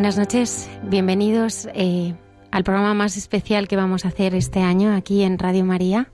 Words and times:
Buenas 0.00 0.16
noches, 0.16 0.70
bienvenidos 0.82 1.68
eh, 1.74 2.14
al 2.50 2.64
programa 2.64 2.94
más 2.94 3.18
especial 3.18 3.68
que 3.68 3.76
vamos 3.76 4.06
a 4.06 4.08
hacer 4.08 4.34
este 4.34 4.62
año 4.62 4.96
aquí 4.96 5.22
en 5.22 5.38
Radio 5.38 5.62
María. 5.66 6.08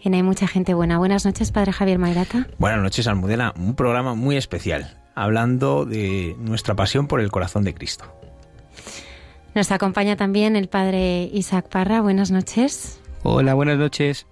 En 0.00 0.14
Hay 0.14 0.22
mucha 0.22 0.46
gente 0.46 0.72
buena. 0.72 0.98
Buenas 0.98 1.26
noches, 1.26 1.50
Padre 1.50 1.72
Javier 1.72 1.98
Mairata. 1.98 2.46
Buenas 2.58 2.80
noches, 2.80 3.08
Almudena. 3.08 3.52
Un 3.56 3.74
programa 3.74 4.14
muy 4.14 4.36
especial, 4.36 5.00
hablando 5.16 5.84
de 5.84 6.36
nuestra 6.38 6.76
pasión 6.76 7.08
por 7.08 7.20
el 7.20 7.32
corazón 7.32 7.64
de 7.64 7.74
Cristo. 7.74 8.04
Nos 9.52 9.72
acompaña 9.72 10.14
también 10.14 10.54
el 10.54 10.68
Padre 10.68 11.28
Isaac 11.32 11.68
Parra. 11.68 12.00
Buenas 12.00 12.30
noches. 12.30 13.00
Hola, 13.24 13.54
buenas 13.54 13.78
noches. 13.78 14.28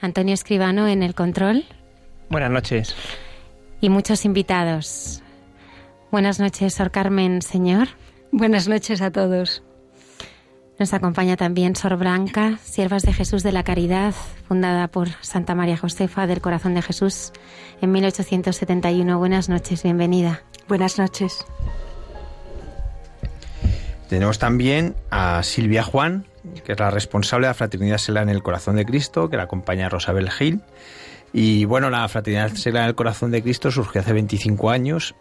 Antonio 0.00 0.34
Escribano 0.34 0.86
en 0.86 1.02
el 1.02 1.16
control. 1.16 1.64
Buenas 2.30 2.52
noches. 2.52 2.94
Y 3.80 3.88
muchos 3.88 4.24
invitados. 4.24 5.24
Buenas 6.12 6.38
noches, 6.38 6.74
Sor 6.74 6.92
Carmen 6.92 7.42
Señor. 7.42 7.88
Buenas 8.30 8.68
noches 8.68 9.00
a 9.00 9.10
todos. 9.10 9.62
Nos 10.78 10.92
acompaña 10.92 11.36
también 11.36 11.74
Sor 11.74 11.96
Blanca, 11.96 12.58
Siervas 12.62 13.02
de 13.02 13.12
Jesús 13.12 13.42
de 13.42 13.52
la 13.52 13.64
Caridad, 13.64 14.14
fundada 14.46 14.88
por 14.88 15.08
Santa 15.22 15.54
María 15.54 15.76
Josefa 15.76 16.26
del 16.26 16.40
Corazón 16.40 16.74
de 16.74 16.82
Jesús 16.82 17.32
en 17.80 17.90
1871. 17.90 19.18
Buenas 19.18 19.48
noches, 19.48 19.82
bienvenida. 19.82 20.42
Buenas 20.68 20.98
noches. 20.98 21.44
Tenemos 24.08 24.38
también 24.38 24.94
a 25.10 25.42
Silvia 25.42 25.82
Juan, 25.82 26.26
que 26.64 26.72
es 26.72 26.78
la 26.78 26.90
responsable 26.90 27.46
de 27.46 27.50
la 27.50 27.54
Fraternidad 27.54 27.98
Sela 27.98 28.22
en 28.22 28.28
el 28.28 28.42
Corazón 28.42 28.76
de 28.76 28.84
Cristo, 28.84 29.30
que 29.30 29.38
la 29.38 29.44
acompaña 29.44 29.86
a 29.86 29.88
Rosabel 29.88 30.30
Gil. 30.30 30.60
Y 31.32 31.64
bueno, 31.64 31.88
la 31.90 32.06
Fraternidad 32.08 32.52
Sela 32.54 32.82
en 32.82 32.86
el 32.88 32.94
Corazón 32.94 33.30
de 33.30 33.42
Cristo 33.42 33.70
surgió 33.70 34.02
hace 34.02 34.12
25 34.12 34.70
años 34.70 35.14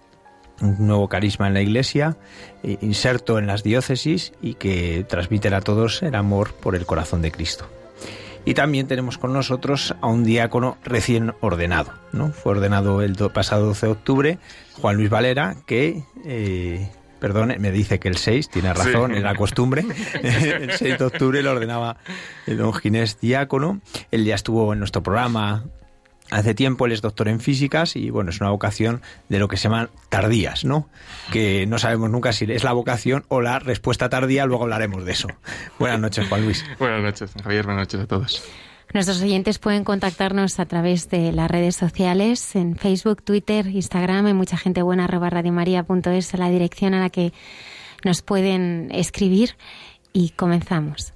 un 0.61 0.87
nuevo 0.87 1.07
carisma 1.07 1.47
en 1.47 1.53
la 1.53 1.61
Iglesia, 1.61 2.17
eh, 2.63 2.77
inserto 2.81 3.39
en 3.39 3.47
las 3.47 3.63
diócesis 3.63 4.33
y 4.41 4.55
que 4.55 5.05
transmite 5.07 5.53
a 5.53 5.61
todos 5.61 6.03
el 6.03 6.15
amor 6.15 6.53
por 6.53 6.75
el 6.75 6.85
corazón 6.85 7.21
de 7.21 7.31
Cristo. 7.31 7.67
Y 8.45 8.53
también 8.53 8.87
tenemos 8.87 9.17
con 9.17 9.33
nosotros 9.33 9.93
a 9.99 10.07
un 10.07 10.23
diácono 10.23 10.77
recién 10.85 11.33
ordenado. 11.41 11.91
¿no? 12.13 12.31
Fue 12.31 12.53
ordenado 12.53 13.01
el 13.01 13.15
pasado 13.33 13.65
12 13.65 13.87
de 13.87 13.91
octubre, 13.91 14.39
Juan 14.81 14.95
Luis 14.95 15.09
Valera, 15.09 15.57
que, 15.65 16.03
eh, 16.25 16.89
perdone, 17.19 17.59
me 17.59 17.71
dice 17.71 17.99
que 17.99 18.07
el 18.07 18.15
6, 18.15 18.49
tiene 18.49 18.73
razón, 18.73 19.13
en 19.13 19.23
la 19.23 19.35
costumbre. 19.35 19.85
el 20.23 20.71
6 20.71 20.97
de 20.97 21.05
octubre 21.05 21.43
lo 21.43 21.51
ordenaba 21.51 21.97
el 22.45 22.57
don 22.57 22.73
Ginés 22.73 23.19
diácono. 23.19 23.81
Él 24.11 24.23
ya 24.23 24.35
estuvo 24.35 24.71
en 24.71 24.79
nuestro 24.79 25.03
programa 25.03 25.65
Hace 26.29 26.53
tiempo 26.53 26.85
él 26.85 26.91
es 26.91 27.01
doctor 27.01 27.27
en 27.29 27.39
físicas 27.39 27.95
y 27.95 28.09
bueno, 28.09 28.31
es 28.31 28.41
una 28.41 28.49
vocación 28.49 29.01
de 29.29 29.39
lo 29.39 29.47
que 29.47 29.57
se 29.57 29.63
llaman 29.63 29.89
tardías, 30.09 30.65
¿no? 30.65 30.89
Que 31.31 31.65
no 31.67 31.79
sabemos 31.79 32.09
nunca 32.09 32.33
si 32.33 32.45
es 32.51 32.63
la 32.63 32.73
vocación 32.73 33.25
o 33.29 33.41
la 33.41 33.59
respuesta 33.59 34.09
tardía, 34.09 34.45
luego 34.45 34.63
hablaremos 34.63 35.05
de 35.05 35.13
eso. 35.13 35.27
Buenas 35.79 35.99
noches, 35.99 36.27
Juan 36.27 36.43
Luis. 36.43 36.65
buenas 36.79 37.01
noches, 37.01 37.31
Javier, 37.41 37.65
buenas 37.65 37.83
noches 37.83 38.01
a 38.01 38.07
todos. 38.07 38.43
Nuestros 38.93 39.21
oyentes 39.21 39.59
pueden 39.59 39.83
contactarnos 39.83 40.59
a 40.59 40.65
través 40.65 41.09
de 41.09 41.31
las 41.33 41.51
redes 41.51 41.75
sociales, 41.75 42.55
en 42.55 42.77
Facebook, 42.77 43.21
Twitter, 43.21 43.67
Instagram, 43.67 44.27
en 44.27 44.37
mucha 44.37 44.57
gente 44.57 44.81
buena, 44.81 45.05
arroba 45.05 45.29
radiomaria.es, 45.29 46.33
la 46.37 46.49
dirección 46.49 46.93
a 46.93 47.01
la 47.01 47.09
que 47.09 47.33
nos 48.05 48.21
pueden 48.21 48.89
escribir 48.91 49.55
y 50.13 50.29
comenzamos. 50.29 51.13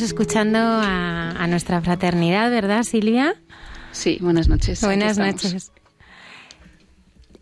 Estamos 0.00 0.12
escuchando 0.12 0.58
a, 0.58 1.32
a 1.32 1.46
nuestra 1.46 1.82
fraternidad, 1.82 2.50
¿verdad, 2.50 2.84
Silvia? 2.84 3.34
Sí, 3.92 4.16
buenas 4.22 4.48
noches. 4.48 4.82
Buenas 4.82 5.18
noches. 5.18 5.72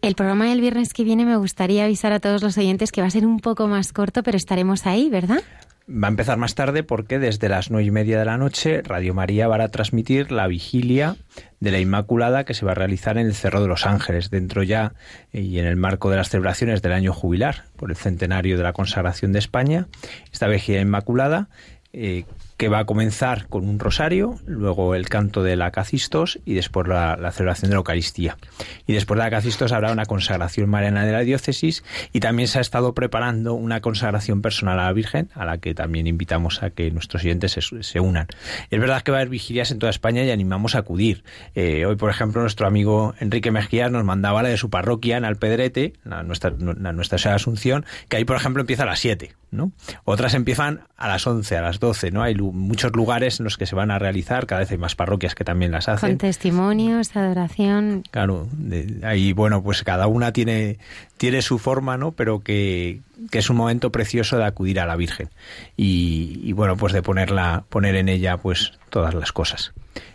El 0.02 0.16
programa 0.16 0.46
del 0.46 0.60
viernes 0.60 0.93
que 0.93 1.05
viene 1.05 1.25
me 1.25 1.37
gustaría 1.37 1.84
avisar 1.84 2.12
a 2.12 2.19
todos 2.19 2.43
los 2.43 2.58
oyentes 2.58 2.90
que 2.90 3.00
va 3.00 3.06
a 3.06 3.10
ser 3.10 3.26
un 3.26 3.38
poco 3.38 3.69
más 3.69 3.93
corto, 3.93 4.25
pero 4.25 4.37
estaremos 4.37 4.87
ahí, 4.87 5.08
¿verdad? 5.08 5.40
Va 5.88 6.08
a 6.08 6.10
empezar 6.10 6.37
más 6.37 6.56
tarde 6.56 6.82
porque 6.82 7.20
desde 7.20 7.49
las 7.49 7.70
nueve 7.70 7.87
y 7.87 7.90
media 7.93 8.19
de 8.19 8.25
la 8.25 8.37
noche 8.37 8.82
Radio 8.82 9.14
María 9.14 9.46
va 9.46 9.62
a 9.62 9.69
transmitir 9.69 10.32
la 10.32 10.49
vigilia 10.49 11.14
de 11.60 11.70
la 11.70 11.78
Inmaculada 11.78 12.43
que 12.43 12.55
se 12.55 12.66
va 12.66 12.72
a 12.72 12.75
realizar 12.75 13.19
en 13.19 13.26
el 13.26 13.34
Cerro 13.37 13.62
de 13.62 13.69
los 13.69 13.87
Ángeles, 13.87 14.31
dentro 14.31 14.64
ya 14.64 14.94
y 15.32 15.60
en 15.60 15.66
el 15.66 15.76
marco 15.76 16.10
de 16.10 16.16
las 16.16 16.28
celebraciones 16.28 16.82
del 16.82 16.90
año 16.90 17.12
jubilar 17.12 17.66
por 17.76 17.90
el 17.90 17.96
centenario 17.96 18.56
de 18.56 18.64
la 18.64 18.72
consagración 18.72 19.31
de 19.31 19.38
España. 19.38 19.87
Esta 20.32 20.49
vigilia 20.49 20.81
Inmaculada 20.81 21.49
eh, 21.93 22.25
que 22.58 22.69
va 22.69 22.81
a 22.81 22.84
comenzar 22.87 23.46
con 23.46 23.69
un 23.69 23.78
rosario, 23.78 24.40
luego 24.44 24.96
el 24.96 25.08
canto 25.08 25.44
de 25.44 25.55
la 25.55 25.70
Cacistos 25.70 26.40
y 26.44 26.55
después 26.55 26.88
la, 26.88 27.16
celebración 27.31 27.70
de 27.70 27.76
la 27.76 27.78
Eucaristía. 27.78 28.37
Y 28.84 28.94
después 28.94 29.16
de 29.16 29.25
la 29.25 29.31
Cacistos 29.31 29.70
habrá 29.70 29.93
una 29.93 30.06
consagración 30.06 30.69
mariana 30.69 31.06
de 31.06 31.12
la 31.12 31.20
diócesis 31.20 31.84
y 32.12 32.19
también 32.19 32.49
se 32.49 32.58
ha 32.58 32.60
estado 32.60 32.94
preparando 32.94 33.55
una 33.55 33.81
consagración 33.81 34.43
personal 34.43 34.81
a 34.81 34.87
la 34.87 34.93
Virgen, 34.93 35.31
a 35.34 35.44
la 35.44 35.58
que 35.58 35.72
también 35.72 36.08
invitamos 36.08 36.64
a 36.64 36.70
que 36.70 36.90
nuestros 36.90 37.22
oyentes 37.22 37.52
se, 37.52 37.82
se 37.84 38.00
unan. 38.00 38.26
Es 38.70 38.81
verdad 38.81 39.02
que 39.02 39.12
va 39.12 39.19
a 39.19 39.20
haber 39.20 39.31
vigilias 39.31 39.70
en 39.70 39.78
toda 39.78 39.90
España 39.90 40.25
y 40.25 40.31
animamos 40.32 40.75
a 40.75 40.81
acudir. 40.81 41.22
Eh, 41.55 41.87
hoy, 41.87 41.94
por 41.94 42.10
ejemplo, 42.10 42.40
nuestro 42.40 42.66
amigo 42.66 43.14
Enrique 43.20 43.52
Mejías 43.52 43.93
nos 43.93 44.02
mandaba 44.02 44.43
la 44.43 44.49
de 44.49 44.56
su 44.56 44.69
parroquia 44.69 45.16
en 45.16 45.25
Alpedrete, 45.25 45.93
la 46.02 46.25
nuestra, 46.25 46.52
la 46.58 46.93
nuestra 46.93 47.19
Asunción, 47.34 47.87
que 48.08 48.16
ahí, 48.16 48.25
por 48.25 48.37
ejemplo, 48.37 48.62
empieza 48.62 48.82
a 48.82 48.87
las 48.87 48.99
7. 48.99 49.32
¿No? 49.50 49.72
Otras 50.04 50.34
empiezan 50.34 50.80
a 50.96 51.08
las 51.08 51.26
11, 51.26 51.56
a 51.56 51.62
las 51.62 51.80
12, 51.80 52.10
¿no? 52.10 52.22
Hay 52.22 52.34
muchos 52.34 52.94
lugares 52.94 53.40
en 53.40 53.44
los 53.44 53.56
que 53.56 53.66
se 53.66 53.74
van 53.74 53.90
a 53.90 53.98
realizar, 53.98 54.46
cada 54.46 54.60
vez 54.60 54.70
hay 54.70 54.78
más 54.78 54.94
parroquias 54.94 55.34
que 55.34 55.44
también 55.44 55.72
las 55.72 55.88
hacen. 55.88 56.10
Con 56.10 56.18
testimonios, 56.18 57.16
adoración. 57.16 58.02
Claro, 58.10 58.48
de, 58.52 59.00
ahí, 59.04 59.32
bueno, 59.32 59.62
pues 59.62 59.82
cada 59.82 60.06
una 60.06 60.32
tiene, 60.32 60.78
tiene 61.16 61.42
su 61.42 61.58
forma, 61.58 61.96
¿no? 61.96 62.12
Pero 62.12 62.40
que, 62.40 63.00
que 63.30 63.38
es 63.38 63.50
un 63.50 63.56
momento 63.56 63.90
precioso 63.90 64.36
de 64.36 64.44
acudir 64.44 64.80
a 64.80 64.86
la 64.86 64.96
Virgen 64.96 65.30
y, 65.76 66.40
y, 66.42 66.52
bueno, 66.52 66.76
pues 66.76 66.92
de 66.92 67.02
ponerla, 67.02 67.64
poner 67.68 67.96
en 67.96 68.08
ella, 68.08 68.36
pues, 68.36 68.72
todas 68.90 69.14
las 69.14 69.32
cosas. 69.32 69.72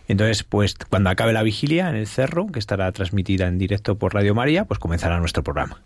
Entonces, 0.07 0.43
pues, 0.43 0.75
cuando 0.89 1.09
acabe 1.09 1.33
la 1.33 1.43
vigilia 1.43 1.89
en 1.89 1.95
el 1.95 2.07
cerro, 2.07 2.47
que 2.47 2.59
estará 2.59 2.91
transmitida 2.91 3.47
en 3.47 3.57
directo 3.57 3.97
por 3.97 4.13
Radio 4.13 4.35
María, 4.35 4.65
pues 4.65 4.79
comenzará 4.79 5.19
nuestro 5.19 5.43
programa 5.43 5.81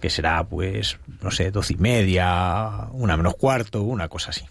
que 0.00 0.10
será 0.10 0.46
pues, 0.46 0.98
no 1.22 1.30
sé, 1.30 1.50
doce 1.50 1.74
y 1.74 1.76
media, 1.76 2.88
una 2.92 3.16
menos 3.16 3.36
cuarto, 3.36 3.82
una 3.82 4.08
cosa 4.08 4.30
así. 4.30 4.44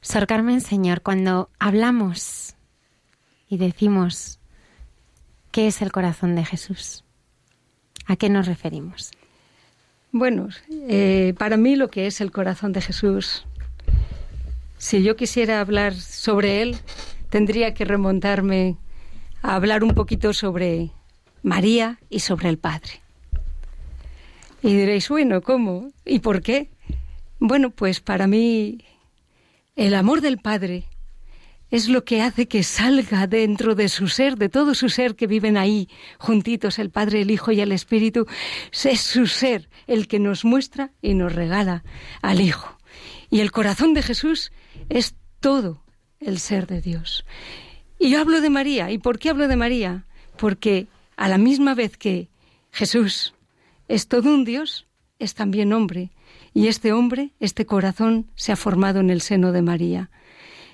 Sor 0.00 0.26
Carmen, 0.26 0.60
Señor, 0.60 1.02
cuando 1.02 1.50
hablamos 1.58 2.54
y 3.48 3.58
decimos 3.58 4.38
qué 5.50 5.66
es 5.66 5.82
el 5.82 5.90
corazón 5.90 6.36
de 6.36 6.44
Jesús, 6.44 7.04
¿a 8.06 8.16
qué 8.16 8.28
nos 8.28 8.46
referimos? 8.46 9.10
Bueno, 10.12 10.48
eh, 10.70 11.34
para 11.38 11.56
mí 11.56 11.76
lo 11.76 11.88
que 11.88 12.06
es 12.06 12.20
el 12.20 12.30
corazón 12.30 12.72
de 12.72 12.80
Jesús, 12.80 13.44
si 14.78 15.02
yo 15.02 15.16
quisiera 15.16 15.60
hablar 15.60 15.94
sobre 15.94 16.62
él, 16.62 16.76
tendría 17.28 17.74
que 17.74 17.84
remontarme 17.84 18.76
a 19.42 19.56
hablar 19.56 19.82
un 19.82 19.94
poquito 19.94 20.32
sobre 20.32 20.90
María 21.42 21.98
y 22.08 22.20
sobre 22.20 22.48
el 22.48 22.58
Padre. 22.58 23.05
Y 24.62 24.74
diréis, 24.74 25.08
bueno, 25.08 25.42
¿cómo? 25.42 25.90
¿Y 26.04 26.20
por 26.20 26.42
qué? 26.42 26.70
Bueno, 27.38 27.70
pues 27.70 28.00
para 28.00 28.26
mí 28.26 28.78
el 29.76 29.94
amor 29.94 30.20
del 30.20 30.38
Padre 30.38 30.86
es 31.70 31.88
lo 31.88 32.04
que 32.04 32.22
hace 32.22 32.46
que 32.46 32.62
salga 32.62 33.26
dentro 33.26 33.74
de 33.74 33.88
su 33.88 34.08
ser, 34.08 34.36
de 34.36 34.48
todo 34.48 34.74
su 34.74 34.88
ser 34.88 35.16
que 35.16 35.26
viven 35.26 35.56
ahí, 35.56 35.88
juntitos, 36.18 36.78
el 36.78 36.90
Padre, 36.90 37.22
el 37.22 37.30
Hijo 37.30 37.52
y 37.52 37.60
el 37.60 37.72
Espíritu. 37.72 38.26
Es 38.72 39.00
su 39.00 39.26
ser 39.26 39.68
el 39.86 40.06
que 40.08 40.18
nos 40.18 40.44
muestra 40.44 40.92
y 41.02 41.14
nos 41.14 41.34
regala 41.34 41.84
al 42.22 42.40
Hijo. 42.40 42.78
Y 43.30 43.40
el 43.40 43.50
corazón 43.50 43.94
de 43.94 44.02
Jesús 44.02 44.52
es 44.88 45.16
todo 45.40 45.82
el 46.20 46.38
ser 46.38 46.66
de 46.66 46.80
Dios. 46.80 47.26
Y 47.98 48.10
yo 48.10 48.20
hablo 48.20 48.40
de 48.40 48.50
María. 48.50 48.90
¿Y 48.90 48.98
por 48.98 49.18
qué 49.18 49.30
hablo 49.30 49.48
de 49.48 49.56
María? 49.56 50.06
Porque 50.38 50.86
a 51.16 51.28
la 51.28 51.38
misma 51.38 51.74
vez 51.74 51.96
que 51.96 52.28
Jesús 52.70 53.34
es 53.88 54.08
todo 54.08 54.34
un 54.34 54.44
Dios, 54.44 54.86
es 55.18 55.34
también 55.34 55.72
hombre. 55.72 56.10
Y 56.54 56.68
este 56.68 56.92
hombre, 56.92 57.30
este 57.40 57.66
corazón, 57.66 58.26
se 58.34 58.52
ha 58.52 58.56
formado 58.56 59.00
en 59.00 59.10
el 59.10 59.20
seno 59.20 59.52
de 59.52 59.62
María. 59.62 60.10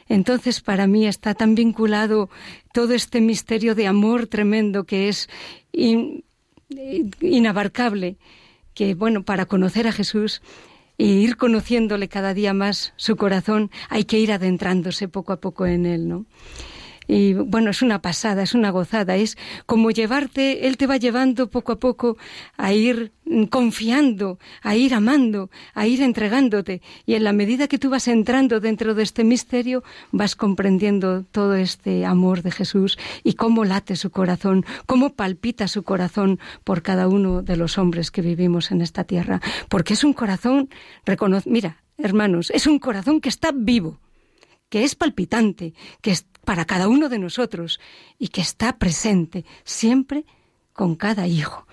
Entonces, 0.08 0.60
para 0.60 0.86
mí 0.86 1.06
está 1.06 1.34
tan 1.34 1.54
vinculado 1.54 2.28
todo 2.72 2.92
este 2.92 3.20
misterio 3.20 3.74
de 3.74 3.86
amor 3.86 4.26
tremendo 4.26 4.84
que 4.84 5.08
es 5.08 5.28
in, 5.72 6.24
inabarcable, 7.20 8.16
que, 8.74 8.94
bueno, 8.94 9.22
para 9.22 9.46
conocer 9.46 9.86
a 9.86 9.92
Jesús 9.92 10.42
e 10.98 11.06
ir 11.06 11.36
conociéndole 11.36 12.08
cada 12.08 12.34
día 12.34 12.52
más 12.52 12.92
su 12.96 13.16
corazón, 13.16 13.70
hay 13.88 14.04
que 14.04 14.18
ir 14.18 14.32
adentrándose 14.32 15.08
poco 15.08 15.32
a 15.32 15.40
poco 15.40 15.66
en 15.66 15.86
él, 15.86 16.08
¿no? 16.08 16.26
Y 17.06 17.34
bueno, 17.34 17.70
es 17.70 17.82
una 17.82 18.00
pasada, 18.00 18.42
es 18.42 18.54
una 18.54 18.70
gozada, 18.70 19.16
es 19.16 19.36
como 19.66 19.90
llevarte, 19.90 20.66
Él 20.66 20.76
te 20.76 20.86
va 20.86 20.96
llevando 20.96 21.50
poco 21.50 21.72
a 21.72 21.78
poco 21.78 22.16
a 22.56 22.72
ir 22.72 23.12
confiando, 23.50 24.38
a 24.62 24.76
ir 24.76 24.94
amando, 24.94 25.50
a 25.74 25.86
ir 25.86 26.02
entregándote. 26.02 26.82
Y 27.06 27.14
en 27.14 27.24
la 27.24 27.32
medida 27.32 27.68
que 27.68 27.78
tú 27.78 27.90
vas 27.90 28.08
entrando 28.08 28.60
dentro 28.60 28.94
de 28.94 29.02
este 29.02 29.24
misterio, 29.24 29.82
vas 30.10 30.36
comprendiendo 30.36 31.24
todo 31.24 31.54
este 31.54 32.04
amor 32.04 32.42
de 32.42 32.50
Jesús 32.50 32.98
y 33.24 33.34
cómo 33.34 33.64
late 33.64 33.96
su 33.96 34.10
corazón, 34.10 34.64
cómo 34.86 35.14
palpita 35.14 35.68
su 35.68 35.82
corazón 35.82 36.38
por 36.64 36.82
cada 36.82 37.08
uno 37.08 37.42
de 37.42 37.56
los 37.56 37.78
hombres 37.78 38.10
que 38.10 38.22
vivimos 38.22 38.70
en 38.70 38.82
esta 38.82 39.04
tierra. 39.04 39.40
Porque 39.68 39.94
es 39.94 40.04
un 40.04 40.12
corazón, 40.12 40.68
recono 41.04 41.40
mira, 41.46 41.82
hermanos, 41.98 42.50
es 42.50 42.66
un 42.66 42.78
corazón 42.78 43.20
que 43.20 43.28
está 43.28 43.52
vivo 43.52 43.98
que 44.68 44.84
es 44.84 44.94
palpitante, 44.94 45.74
que 46.00 46.16
para 46.44 46.64
cada 46.64 46.88
uno 46.88 47.08
de 47.08 47.18
nosotros 47.18 47.80
y 48.18 48.28
que 48.28 48.40
está 48.40 48.78
presente 48.78 49.44
siempre 49.64 50.24
con 50.72 50.96
cada 50.96 51.26
hijo. 51.26 51.66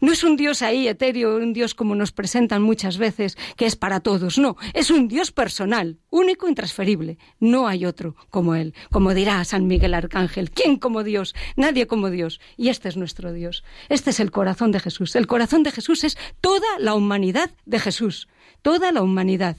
No 0.00 0.12
es 0.12 0.24
un 0.24 0.36
Dios 0.36 0.60
ahí 0.60 0.88
etéreo, 0.88 1.36
un 1.36 1.54
Dios 1.54 1.74
como 1.74 1.94
nos 1.94 2.12
presentan 2.12 2.62
muchas 2.62 2.98
veces, 2.98 3.38
que 3.56 3.64
es 3.64 3.76
para 3.76 4.00
todos. 4.00 4.38
No, 4.38 4.56
es 4.74 4.90
un 4.90 5.08
Dios 5.08 5.32
personal, 5.32 5.98
único, 6.10 6.48
intransferible. 6.48 7.18
No 7.40 7.66
hay 7.66 7.86
otro 7.86 8.14
como 8.28 8.54
Él. 8.54 8.74
Como 8.90 9.14
dirá 9.14 9.42
San 9.44 9.66
Miguel 9.66 9.94
Arcángel, 9.94 10.50
¿quién 10.50 10.76
como 10.76 11.02
Dios? 11.02 11.34
Nadie 11.56 11.86
como 11.86 12.10
Dios. 12.10 12.40
Y 12.58 12.68
este 12.68 12.90
es 12.90 12.96
nuestro 12.98 13.32
Dios. 13.32 13.64
Este 13.88 14.10
es 14.10 14.20
el 14.20 14.30
corazón 14.30 14.70
de 14.70 14.80
Jesús. 14.80 15.16
El 15.16 15.26
corazón 15.26 15.62
de 15.62 15.72
Jesús 15.72 16.04
es 16.04 16.18
toda 16.42 16.68
la 16.78 16.94
humanidad 16.94 17.50
de 17.64 17.80
Jesús. 17.80 18.28
Toda 18.60 18.92
la 18.92 19.02
humanidad. 19.02 19.56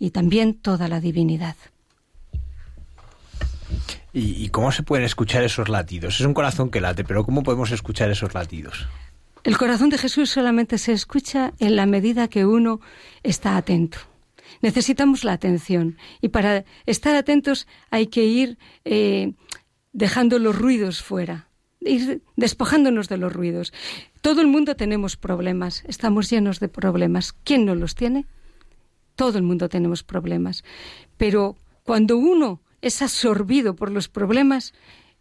Y 0.00 0.10
también 0.10 0.54
toda 0.54 0.88
la 0.88 1.00
divinidad. 1.00 1.56
¿Y, 4.16 4.42
¿Y, 4.42 4.48
cómo 4.48 4.72
se 4.72 4.82
pueden 4.82 5.04
escuchar 5.04 5.44
esos 5.44 5.68
latidos? 5.68 6.20
Es 6.20 6.26
un 6.26 6.32
corazón 6.32 6.70
que 6.70 6.80
late, 6.80 7.04
pero 7.04 7.22
¿cómo 7.22 7.42
podemos 7.42 7.70
escuchar 7.70 8.10
esos 8.10 8.32
latidos? 8.32 8.88
El 9.44 9.58
corazón 9.58 9.90
de 9.90 9.98
Jesús 9.98 10.30
solamente 10.30 10.78
se 10.78 10.92
escucha 10.92 11.52
en 11.58 11.76
la 11.76 11.84
medida 11.84 12.26
que 12.26 12.46
uno 12.46 12.80
está 13.22 13.58
atento. 13.58 13.98
Necesitamos 14.62 15.22
la 15.22 15.34
atención 15.34 15.98
y 16.22 16.30
para 16.30 16.64
estar 16.86 17.14
atentos 17.14 17.66
hay 17.90 18.06
que 18.06 18.24
ir 18.24 18.56
eh, 18.86 19.34
dejando 19.92 20.38
los 20.38 20.56
ruidos 20.56 21.02
fuera, 21.02 21.50
ir 21.80 22.22
despojándonos 22.36 23.10
de 23.10 23.18
los 23.18 23.30
ruidos. 23.30 23.74
Todo 24.22 24.40
el 24.40 24.46
mundo 24.46 24.76
tenemos 24.76 25.18
problemas, 25.18 25.84
estamos 25.88 26.30
llenos 26.30 26.58
de 26.58 26.68
problemas. 26.68 27.34
¿Quién 27.44 27.66
no 27.66 27.74
los 27.74 27.94
tiene? 27.94 28.24
Todo 29.14 29.36
el 29.36 29.44
mundo 29.44 29.68
tenemos 29.68 30.02
problemas. 30.02 30.64
Pero 31.18 31.58
cuando 31.82 32.16
uno 32.16 32.62
es 32.86 33.02
absorbido 33.02 33.74
por 33.76 33.90
los 33.90 34.08
problemas, 34.08 34.72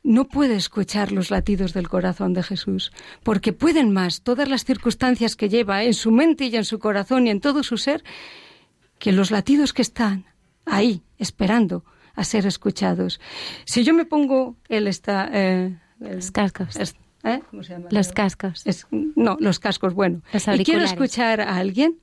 no 0.04 0.28
puede 0.28 0.56
escuchar 0.56 1.12
los 1.12 1.32
latidos 1.32 1.74
del 1.74 1.90
corazón 1.90 2.34
de 2.34 2.44
Jesús, 2.44 2.92
porque 3.24 3.54
pueden 3.54 3.92
más 3.92 4.22
todas 4.22 4.48
las 4.48 4.64
circunstancias 4.64 5.36
que 5.36 5.50
lleva 5.50 5.84
en 5.84 5.94
su 5.96 6.12
mente 6.12 6.46
y 6.46 6.56
en 6.56 6.66
su 6.66 6.78
corazón 6.80 7.26
y 7.26 7.32
en 7.32 7.40
todo 7.42 7.64
su 7.64 7.78
ser, 7.78 8.04
que 9.00 9.12
los 9.12 9.32
latidos 9.32 9.74
que 9.74 9.82
están 9.82 10.26
ahí, 10.66 11.02
esperando 11.18 11.84
a 12.14 12.24
ser 12.24 12.46
escuchados. 12.46 13.20
Si 13.66 13.84
yo 13.84 13.94
me 13.94 14.06
pongo, 14.06 14.56
él 14.70 14.88
está... 14.88 15.30
Eh, 15.34 15.78
los 16.00 16.32
cascos. 16.32 16.76
¿eh? 17.24 17.42
¿Cómo 17.50 17.64
se 17.64 17.74
llama? 17.74 17.88
Los 17.90 18.12
cascos. 18.12 18.62
Es- 18.66 18.88
no, 18.92 19.38
los 19.40 19.60
cascos, 19.60 19.94
bueno. 19.94 20.22
Los 20.32 20.48
y 20.48 20.64
quiero 20.64 20.84
escuchar 20.84 21.42
a 21.42 21.58
alguien, 21.58 22.00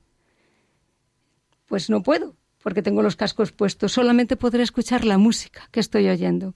pues 1.67 1.89
no 1.89 2.03
puedo, 2.03 2.35
porque 2.63 2.81
tengo 2.81 3.03
los 3.03 3.15
cascos 3.15 3.51
puestos. 3.51 3.91
Solamente 3.91 4.37
podré 4.37 4.63
escuchar 4.63 5.05
la 5.05 5.17
música 5.17 5.67
que 5.71 5.81
estoy 5.81 6.07
oyendo. 6.09 6.55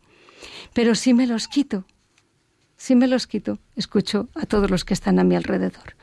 Pero 0.74 0.96
si 0.96 1.14
me 1.14 1.28
los 1.28 1.48
quito, 1.48 1.86
si 2.78 2.96
me 2.96 3.08
los 3.08 3.28
quito, 3.28 3.60
escucho 3.76 4.30
a 4.34 4.46
todos 4.46 4.72
los 4.72 4.86
que 4.86 4.94
están 4.94 5.20
a 5.20 5.24
mi 5.24 5.36
alrededor. 5.36 5.96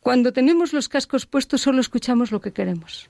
Cuando 0.00 0.32
tenemos 0.32 0.72
los 0.72 0.88
cascos 0.88 1.26
puestos, 1.26 1.62
solo 1.62 1.80
escuchamos 1.80 2.30
lo 2.30 2.40
que 2.40 2.52
queremos. 2.52 3.08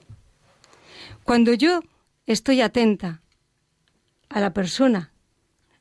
Cuando 1.25 1.53
yo 1.53 1.81
estoy 2.27 2.63
atenta 2.63 3.21
a 4.31 4.41
la 4.41 4.55
persona 4.55 5.13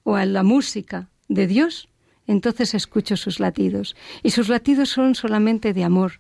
o 0.04 0.15
a 0.15 0.25
la 0.25 0.44
música 0.44 1.10
de 1.30 1.48
Dios, 1.48 1.88
entonces 2.27 2.74
escucho 2.74 3.15
sus 3.15 3.39
latidos. 3.39 3.96
Y 4.24 4.32
sus 4.32 4.50
latidos 4.50 4.89
son 4.89 5.15
solamente 5.15 5.74
de 5.74 5.84
amor, 5.84 6.20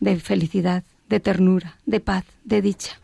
de 0.00 0.18
felicidad, 0.18 0.82
de 1.08 1.20
ternura, 1.20 1.78
de 1.86 2.00
paz, 2.00 2.24
de 2.44 2.62
dicha. 2.62 2.98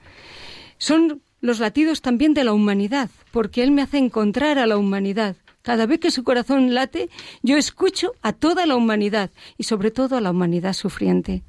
Son 0.78 1.20
los 1.40 1.61
latidos 1.61 2.02
también 2.02 2.35
de 2.35 2.44
la 2.44 2.52
humanidad, 2.52 3.11
porque 3.30 3.62
Él 3.62 3.70
me 3.70 3.82
hace 3.82 3.99
encontrar 3.99 4.58
a 4.58 4.66
la 4.66 4.76
humanidad. 4.76 5.37
Cada 5.62 5.87
vez 5.87 6.00
que 6.00 6.11
su 6.11 6.25
corazón 6.25 6.75
late, 6.75 7.11
yo 7.42 7.56
escucho 7.56 8.12
a 8.23 8.32
toda 8.32 8.64
la 8.64 8.76
humanidad 8.76 9.30
y 9.56 9.64
sobre 9.64 9.90
todo 9.90 10.16
a 10.16 10.20
la 10.20 10.30
humanidad 10.30 10.73
sufriente. 10.73 11.42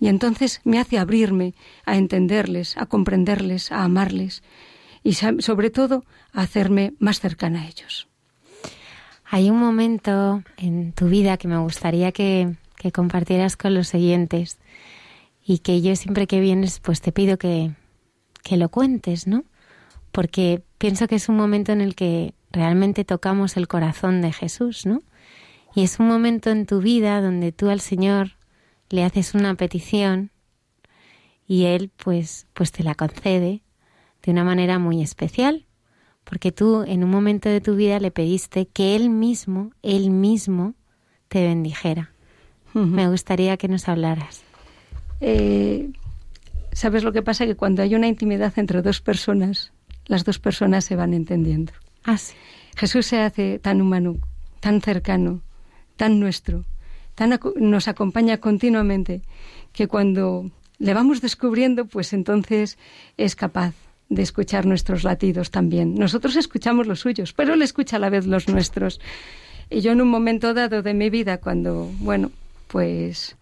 Y 0.00 0.08
entonces 0.08 0.60
me 0.64 0.78
hace 0.78 0.98
abrirme 0.98 1.54
a 1.84 1.96
entenderles, 1.96 2.76
a 2.76 2.86
comprenderles, 2.86 3.72
a 3.72 3.84
amarles 3.84 4.42
y 5.02 5.14
sobre 5.14 5.70
todo 5.70 6.04
a 6.32 6.42
hacerme 6.42 6.94
más 6.98 7.20
cercana 7.20 7.62
a 7.62 7.66
ellos. 7.66 8.08
Hay 9.24 9.48
un 9.50 9.58
momento 9.58 10.42
en 10.56 10.92
tu 10.92 11.08
vida 11.08 11.36
que 11.36 11.48
me 11.48 11.58
gustaría 11.58 12.12
que, 12.12 12.54
que 12.76 12.92
compartieras 12.92 13.56
con 13.56 13.74
los 13.74 13.94
oyentes 13.94 14.58
y 15.44 15.58
que 15.58 15.80
yo 15.80 15.96
siempre 15.96 16.26
que 16.26 16.40
vienes 16.40 16.80
pues 16.80 17.00
te 17.00 17.12
pido 17.12 17.38
que, 17.38 17.72
que 18.42 18.56
lo 18.56 18.68
cuentes, 18.68 19.26
¿no? 19.26 19.44
Porque 20.10 20.62
pienso 20.78 21.06
que 21.06 21.16
es 21.16 21.28
un 21.28 21.36
momento 21.36 21.72
en 21.72 21.80
el 21.80 21.94
que 21.94 22.34
realmente 22.50 23.04
tocamos 23.04 23.56
el 23.56 23.68
corazón 23.68 24.20
de 24.20 24.32
Jesús, 24.32 24.86
¿no? 24.86 25.02
Y 25.74 25.84
es 25.84 25.98
un 25.98 26.08
momento 26.08 26.50
en 26.50 26.66
tu 26.66 26.80
vida 26.80 27.20
donde 27.22 27.52
tú 27.52 27.70
al 27.70 27.80
Señor 27.80 28.32
le 28.90 29.04
haces 29.04 29.34
una 29.34 29.54
petición 29.54 30.30
y 31.46 31.64
Él 31.64 31.90
pues, 31.96 32.46
pues 32.52 32.72
te 32.72 32.82
la 32.82 32.94
concede 32.94 33.62
de 34.22 34.30
una 34.30 34.44
manera 34.44 34.78
muy 34.78 35.02
especial 35.02 35.66
porque 36.24 36.52
tú 36.52 36.84
en 36.86 37.04
un 37.04 37.10
momento 37.10 37.48
de 37.48 37.60
tu 37.60 37.74
vida 37.74 37.98
le 38.00 38.10
pediste 38.10 38.66
que 38.66 38.94
él 38.96 39.10
mismo, 39.10 39.72
él 39.82 40.10
mismo, 40.10 40.74
te 41.28 41.44
bendijera. 41.46 42.12
Me 42.74 43.08
gustaría 43.08 43.56
que 43.56 43.68
nos 43.68 43.88
hablaras. 43.88 44.42
Eh, 45.20 45.90
¿Sabes 46.72 47.04
lo 47.04 47.12
que 47.12 47.22
pasa? 47.22 47.46
Que 47.46 47.54
cuando 47.54 47.82
hay 47.82 47.94
una 47.94 48.08
intimidad 48.08 48.52
entre 48.56 48.82
dos 48.82 49.00
personas, 49.00 49.72
las 50.06 50.24
dos 50.24 50.38
personas 50.38 50.84
se 50.84 50.96
van 50.96 51.14
entendiendo. 51.14 51.72
Ah, 52.04 52.16
sí. 52.16 52.34
Jesús 52.76 53.06
se 53.06 53.20
hace 53.20 53.58
tan 53.58 53.80
humano, 53.80 54.16
tan 54.60 54.80
cercano, 54.80 55.42
tan 55.96 56.18
nuestro, 56.18 56.64
tan 57.14 57.38
nos 57.56 57.88
acompaña 57.88 58.38
continuamente, 58.38 59.22
que 59.72 59.86
cuando 59.86 60.50
le 60.78 60.94
vamos 60.94 61.20
descubriendo, 61.20 61.84
pues 61.84 62.12
entonces 62.12 62.78
es 63.16 63.36
capaz 63.36 63.74
de 64.08 64.22
escuchar 64.22 64.66
nuestros 64.66 65.04
latidos 65.04 65.50
también. 65.50 65.94
Nosotros 65.94 66.36
escuchamos 66.36 66.86
los 66.86 67.00
suyos, 67.00 67.32
pero 67.32 67.54
él 67.54 67.62
escucha 67.62 67.96
a 67.96 67.98
la 67.98 68.10
vez 68.10 68.26
los 68.26 68.48
nuestros. 68.48 69.00
Y 69.70 69.80
yo 69.80 69.92
en 69.92 70.00
un 70.00 70.08
momento 70.08 70.54
dado 70.54 70.82
de 70.82 70.94
mi 70.94 71.08
vida, 71.08 71.38
cuando, 71.38 71.90
bueno, 72.00 72.30
pues 72.68 73.36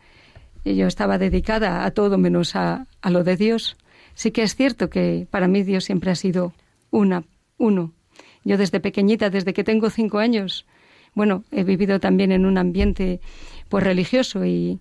yo 0.64 0.86
estaba 0.86 1.18
dedicada 1.18 1.84
a 1.84 1.90
todo 1.90 2.18
menos 2.18 2.56
a, 2.56 2.86
a 3.00 3.10
lo 3.10 3.24
de 3.24 3.36
Dios, 3.36 3.76
sí 4.14 4.30
que 4.30 4.42
es 4.42 4.54
cierto 4.54 4.90
que 4.90 5.26
para 5.30 5.48
mí 5.48 5.62
Dios 5.62 5.84
siempre 5.84 6.10
ha 6.10 6.14
sido 6.14 6.52
una, 6.90 7.24
uno. 7.58 7.92
Yo 8.44 8.56
desde 8.56 8.80
pequeñita, 8.80 9.30
desde 9.30 9.52
que 9.52 9.64
tengo 9.64 9.90
cinco 9.90 10.18
años, 10.18 10.66
bueno, 11.14 11.44
he 11.50 11.64
vivido 11.64 12.00
también 12.00 12.32
en 12.32 12.46
un 12.46 12.58
ambiente 12.58 13.20
pues 13.68 13.84
religioso 13.84 14.44
y 14.44 14.80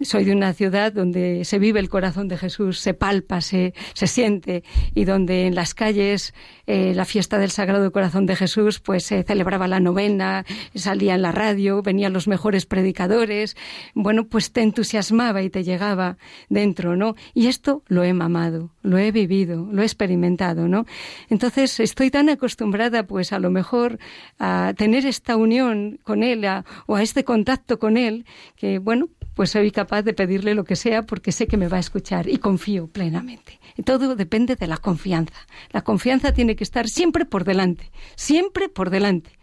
soy 0.00 0.24
de 0.24 0.32
una 0.32 0.52
ciudad 0.52 0.92
donde 0.92 1.44
se 1.44 1.58
vive 1.58 1.80
el 1.80 1.88
corazón 1.88 2.28
de 2.28 2.38
Jesús, 2.38 2.78
se 2.78 2.94
palpa, 2.94 3.40
se, 3.40 3.74
se 3.94 4.06
siente 4.06 4.62
y 4.94 5.04
donde 5.04 5.46
en 5.46 5.54
las 5.54 5.74
calles 5.74 6.34
eh, 6.66 6.92
la 6.94 7.04
fiesta 7.04 7.38
del 7.38 7.50
Sagrado 7.50 7.90
Corazón 7.90 8.26
de 8.26 8.36
Jesús 8.36 8.78
pues 8.78 9.04
se 9.04 9.22
celebraba 9.24 9.66
la 9.66 9.80
novena, 9.80 10.44
salía 10.74 11.14
en 11.14 11.22
la 11.22 11.32
radio, 11.32 11.82
venían 11.82 12.12
los 12.12 12.28
mejores 12.28 12.66
predicadores, 12.66 13.56
bueno, 13.94 14.28
pues 14.28 14.52
te 14.52 14.62
entusiasmaba 14.62 15.42
y 15.42 15.50
te 15.50 15.64
llegaba 15.64 16.18
dentro, 16.48 16.96
¿no? 16.96 17.14
Y 17.34 17.46
esto 17.46 17.82
lo 17.88 18.04
he 18.04 18.12
mamado, 18.12 18.70
lo 18.88 18.98
he 18.98 19.12
vivido, 19.12 19.68
lo 19.70 19.82
he 19.82 19.84
experimentado, 19.84 20.68
¿no? 20.68 20.86
Entonces 21.28 21.78
estoy 21.80 22.10
tan 22.10 22.28
acostumbrada 22.28 23.06
pues 23.06 23.32
a 23.32 23.38
lo 23.38 23.50
mejor 23.50 23.98
a 24.38 24.74
tener 24.76 25.06
esta 25.06 25.36
unión 25.36 26.00
con 26.02 26.22
él 26.22 26.44
o 26.86 26.96
a 26.96 27.02
este 27.02 27.24
contacto 27.24 27.78
con 27.78 27.96
él 27.96 28.24
que 28.56 28.78
bueno, 28.78 29.08
pues 29.34 29.50
soy 29.50 29.70
capaz 29.70 30.02
de 30.02 30.14
pedirle 30.14 30.54
lo 30.54 30.64
que 30.64 30.76
sea 30.76 31.02
porque 31.02 31.32
sé 31.32 31.46
que 31.46 31.56
me 31.56 31.68
va 31.68 31.76
a 31.76 31.80
escuchar 31.80 32.28
y 32.28 32.38
confío 32.38 32.88
plenamente. 32.88 33.60
Todo 33.84 34.16
depende 34.16 34.56
de 34.56 34.66
la 34.66 34.78
confianza. 34.78 35.46
La 35.70 35.82
confianza 35.82 36.32
tiene 36.32 36.56
que 36.56 36.64
estar 36.64 36.88
siempre 36.88 37.24
por 37.24 37.44
delante, 37.44 37.90
siempre 38.16 38.68
por 38.68 38.90
delante. 38.90 39.37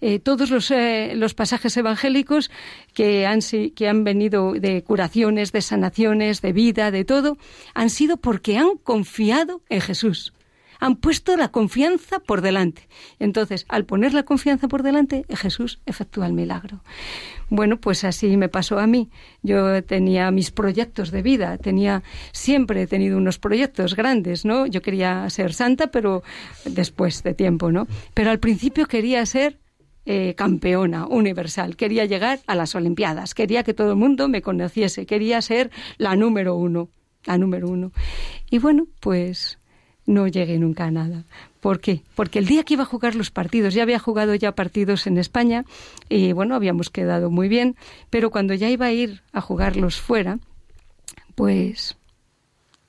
Eh, 0.00 0.18
todos 0.18 0.50
los, 0.50 0.70
eh, 0.70 1.12
los 1.14 1.34
pasajes 1.34 1.76
evangélicos 1.76 2.50
que 2.94 3.26
han, 3.26 3.40
que 3.74 3.88
han 3.88 4.04
venido 4.04 4.52
de 4.54 4.82
curaciones, 4.82 5.52
de 5.52 5.60
sanaciones, 5.60 6.40
de 6.40 6.52
vida, 6.52 6.90
de 6.90 7.04
todo, 7.04 7.36
han 7.74 7.90
sido 7.90 8.16
porque 8.16 8.58
han 8.58 8.76
confiado 8.82 9.62
en 9.68 9.80
Jesús. 9.80 10.32
Han 10.82 10.96
puesto 10.96 11.36
la 11.36 11.48
confianza 11.48 12.20
por 12.20 12.40
delante. 12.40 12.88
Entonces, 13.18 13.66
al 13.68 13.84
poner 13.84 14.14
la 14.14 14.22
confianza 14.22 14.66
por 14.66 14.82
delante, 14.82 15.26
Jesús 15.28 15.80
efectúa 15.84 16.26
el 16.26 16.32
milagro. 16.32 16.80
Bueno, 17.50 17.78
pues 17.78 18.02
así 18.04 18.38
me 18.38 18.48
pasó 18.48 18.78
a 18.78 18.86
mí. 18.86 19.10
Yo 19.42 19.84
tenía 19.84 20.30
mis 20.30 20.50
proyectos 20.50 21.10
de 21.10 21.20
vida, 21.20 21.58
tenía 21.58 22.02
siempre 22.32 22.82
he 22.82 22.86
tenido 22.86 23.18
unos 23.18 23.38
proyectos 23.38 23.94
grandes, 23.94 24.46
¿no? 24.46 24.66
Yo 24.66 24.80
quería 24.80 25.28
ser 25.28 25.52
santa, 25.52 25.88
pero 25.88 26.22
después 26.64 27.22
de 27.22 27.34
tiempo, 27.34 27.70
¿no? 27.70 27.86
Pero 28.14 28.30
al 28.30 28.38
principio 28.38 28.86
quería 28.86 29.26
ser 29.26 29.58
eh, 30.12 30.34
campeona 30.34 31.06
universal, 31.06 31.76
quería 31.76 32.04
llegar 32.04 32.40
a 32.48 32.56
las 32.56 32.74
Olimpiadas, 32.74 33.32
quería 33.32 33.62
que 33.62 33.74
todo 33.74 33.90
el 33.90 33.96
mundo 33.96 34.26
me 34.26 34.42
conociese, 34.42 35.06
quería 35.06 35.40
ser 35.40 35.70
la 35.98 36.16
número 36.16 36.56
uno, 36.56 36.88
la 37.26 37.38
número 37.38 37.68
uno. 37.68 37.92
Y 38.50 38.58
bueno, 38.58 38.88
pues 38.98 39.60
no 40.06 40.26
llegué 40.26 40.58
nunca 40.58 40.86
a 40.86 40.90
nada. 40.90 41.26
¿Por 41.60 41.78
qué? 41.78 42.02
Porque 42.16 42.40
el 42.40 42.46
día 42.46 42.64
que 42.64 42.74
iba 42.74 42.82
a 42.82 42.86
jugar 42.86 43.14
los 43.14 43.30
partidos, 43.30 43.72
ya 43.72 43.84
había 43.84 44.00
jugado 44.00 44.34
ya 44.34 44.50
partidos 44.56 45.06
en 45.06 45.16
España 45.16 45.64
y 46.08 46.32
bueno, 46.32 46.56
habíamos 46.56 46.90
quedado 46.90 47.30
muy 47.30 47.46
bien, 47.46 47.76
pero 48.10 48.32
cuando 48.32 48.52
ya 48.54 48.68
iba 48.68 48.86
a 48.86 48.92
ir 48.92 49.22
a 49.32 49.40
jugarlos 49.40 50.00
fuera, 50.00 50.40
pues 51.36 51.96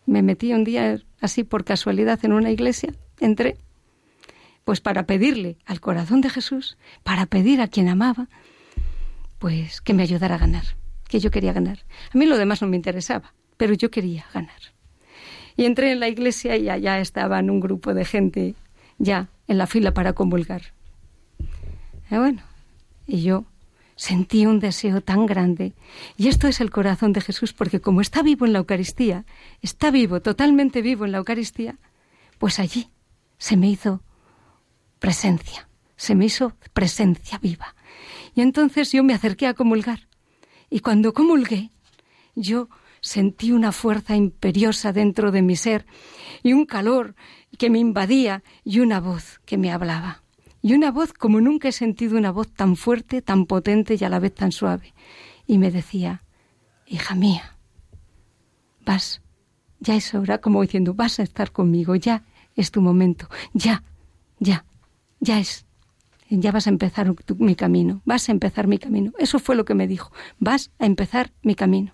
me 0.07 0.23
metí 0.23 0.53
un 0.53 0.63
día 0.63 0.99
así 1.19 1.43
por 1.43 1.65
casualidad 1.65 2.19
en 2.23 2.33
una 2.33 2.49
iglesia, 2.49 2.95
entré, 3.19 3.57
pues 4.63 4.81
para 4.81 5.05
pedirle 5.05 5.57
al 5.65 5.79
corazón 5.79 6.21
de 6.21 6.29
Jesús, 6.29 6.77
para 7.03 7.25
pedir 7.25 7.61
a 7.61 7.67
quien 7.67 7.89
amaba, 7.89 8.27
pues 9.39 9.81
que 9.81 9.93
me 9.93 10.03
ayudara 10.03 10.35
a 10.35 10.39
ganar, 10.39 10.63
que 11.07 11.19
yo 11.19 11.31
quería 11.31 11.53
ganar. 11.53 11.79
A 12.13 12.17
mí 12.17 12.25
lo 12.25 12.37
demás 12.37 12.61
no 12.61 12.67
me 12.67 12.75
interesaba, 12.75 13.33
pero 13.57 13.73
yo 13.73 13.89
quería 13.89 14.25
ganar. 14.33 14.61
Y 15.57 15.65
entré 15.65 15.91
en 15.91 15.99
la 15.99 16.07
iglesia 16.07 16.55
y 16.57 16.69
allá 16.69 16.99
estaban 16.99 17.49
un 17.49 17.59
grupo 17.59 17.93
de 17.93 18.05
gente 18.05 18.55
ya 18.97 19.29
en 19.47 19.57
la 19.57 19.67
fila 19.67 19.93
para 19.93 20.13
comulgar. 20.13 20.61
Y 22.09 22.15
bueno, 22.15 22.43
y 23.07 23.23
yo 23.23 23.45
sentí 23.95 24.45
un 24.45 24.59
deseo 24.59 25.01
tan 25.01 25.25
grande. 25.25 25.73
Y 26.17 26.27
esto 26.27 26.47
es 26.47 26.61
el 26.61 26.71
corazón 26.71 27.13
de 27.13 27.21
Jesús, 27.21 27.53
porque 27.53 27.81
como 27.81 28.01
está 28.01 28.23
vivo 28.23 28.45
en 28.45 28.53
la 28.53 28.59
Eucaristía, 28.59 29.25
está 29.61 29.91
vivo, 29.91 30.21
totalmente 30.21 30.81
vivo 30.81 31.05
en 31.05 31.11
la 31.11 31.19
Eucaristía, 31.19 31.77
pues 32.39 32.59
allí 32.59 32.89
se 33.37 33.57
me 33.57 33.69
hizo 33.69 34.01
presencia, 35.01 35.67
se 35.95 36.13
me 36.13 36.25
hizo 36.25 36.55
presencia 36.73 37.39
viva. 37.39 37.75
Y 38.35 38.41
entonces 38.41 38.91
yo 38.91 39.03
me 39.03 39.15
acerqué 39.15 39.47
a 39.47 39.55
comulgar. 39.55 40.07
Y 40.69 40.79
cuando 40.79 41.13
comulgué, 41.13 41.71
yo 42.35 42.69
sentí 43.01 43.51
una 43.51 43.71
fuerza 43.71 44.15
imperiosa 44.15 44.93
dentro 44.93 45.31
de 45.31 45.41
mi 45.41 45.55
ser 45.55 45.87
y 46.43 46.53
un 46.53 46.65
calor 46.65 47.15
que 47.57 47.71
me 47.71 47.79
invadía 47.79 48.43
y 48.63 48.79
una 48.79 48.99
voz 48.99 49.41
que 49.43 49.57
me 49.57 49.71
hablaba. 49.71 50.21
Y 50.61 50.73
una 50.75 50.91
voz 50.91 51.13
como 51.13 51.41
nunca 51.41 51.69
he 51.69 51.71
sentido 51.71 52.15
una 52.15 52.31
voz 52.31 52.53
tan 52.53 52.75
fuerte, 52.75 53.23
tan 53.23 53.47
potente 53.47 53.97
y 53.99 54.03
a 54.03 54.09
la 54.09 54.19
vez 54.19 54.35
tan 54.35 54.51
suave. 54.51 54.93
Y 55.47 55.57
me 55.57 55.71
decía, 55.71 56.21
hija 56.85 57.15
mía, 57.15 57.57
vas, 58.85 59.23
ya 59.79 59.95
es 59.95 60.13
hora, 60.13 60.37
como 60.37 60.61
diciendo, 60.61 60.93
vas 60.93 61.19
a 61.19 61.23
estar 61.23 61.51
conmigo, 61.51 61.95
ya 61.95 62.23
es 62.55 62.69
tu 62.69 62.81
momento, 62.81 63.27
ya, 63.53 63.83
ya, 64.37 64.63
ya 65.21 65.39
es. 65.39 65.65
ya 66.29 66.51
vas 66.51 66.67
a 66.67 66.69
empezar 66.69 67.13
mi 67.37 67.55
camino, 67.55 68.01
vas 68.03 68.27
a 68.27 68.33
empezar 68.33 68.67
mi 68.67 68.77
camino. 68.77 69.13
Eso 69.19 69.39
fue 69.39 69.55
lo 69.55 69.63
que 69.63 69.75
me 69.75 69.87
dijo, 69.87 70.11
vas 70.39 70.71
a 70.79 70.85
empezar 70.85 71.31
mi 71.43 71.55
camino. 71.55 71.93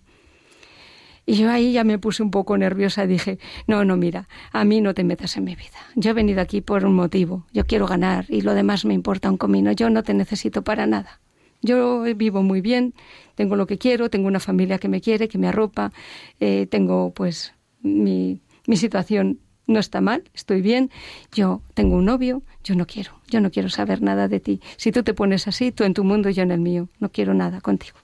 Y 1.29 1.36
yo 1.36 1.51
ahí 1.51 1.74
ya 1.74 1.84
me 1.84 2.00
puse 2.00 2.24
un 2.24 2.31
poco 2.31 2.57
nerviosa. 2.57 3.05
Dije, 3.05 3.38
no, 3.67 3.84
no, 3.84 3.98
mira, 3.98 4.29
a 4.53 4.63
mí 4.63 4.79
no 4.79 4.93
te 4.93 5.03
metas 5.03 5.36
en 5.36 5.43
mi 5.43 5.55
vida. 5.55 5.77
Yo 5.96 6.12
he 6.12 6.13
venido 6.13 6.39
aquí 6.39 6.62
por 6.62 6.86
un 6.86 6.96
motivo. 6.96 7.46
Yo 7.51 7.65
quiero 7.65 7.86
ganar 7.86 8.25
y 8.29 8.41
lo 8.41 8.53
demás 8.53 8.86
me 8.86 8.93
importa 8.93 9.29
un 9.29 9.38
comino. 9.38 9.74
Yo 9.74 9.89
no 9.89 10.03
te 10.03 10.13
necesito 10.13 10.63
para 10.63 10.88
nada. 10.88 11.19
Yo 11.62 12.03
vivo 12.15 12.43
muy 12.43 12.62
bien, 12.62 12.93
tengo 13.36 13.57
lo 13.57 13.67
que 13.67 13.77
quiero, 13.77 14.10
tengo 14.10 14.27
una 14.27 14.39
familia 14.39 14.77
que 14.77 14.88
me 14.88 15.01
quiere, 15.01 15.27
que 15.27 15.38
me 15.38 15.48
arropa, 15.48 15.91
eh, 16.39 16.67
tengo 16.69 17.12
pues 17.13 17.55
mi, 17.81 18.39
mi 18.67 18.77
situación 18.77 19.39
no 19.68 19.80
está 19.80 20.02
mal, 20.02 20.24
estoy 20.34 20.62
bien, 20.62 20.90
yo 21.34 21.62
tengo 21.74 21.98
un 21.98 22.06
novio, 22.06 22.42
yo 22.64 22.76
no 22.76 22.88
quiero, 22.88 23.12
yo 23.28 23.42
no 23.42 23.52
quiero 23.52 23.70
saber 23.70 24.02
nada 24.02 24.28
de 24.28 24.40
ti. 24.40 24.62
Si 24.78 24.92
tú 24.92 25.04
te 25.04 25.14
pones 25.14 25.48
así, 25.48 25.72
tú 25.72 25.84
en 25.84 25.94
tu 25.94 26.04
mundo, 26.04 26.30
yo 26.30 26.44
en 26.44 26.52
el 26.52 26.60
mío, 26.60 26.90
no 27.00 27.10
quiero 27.10 27.34
nada 27.34 27.62
contigo. 27.62 27.98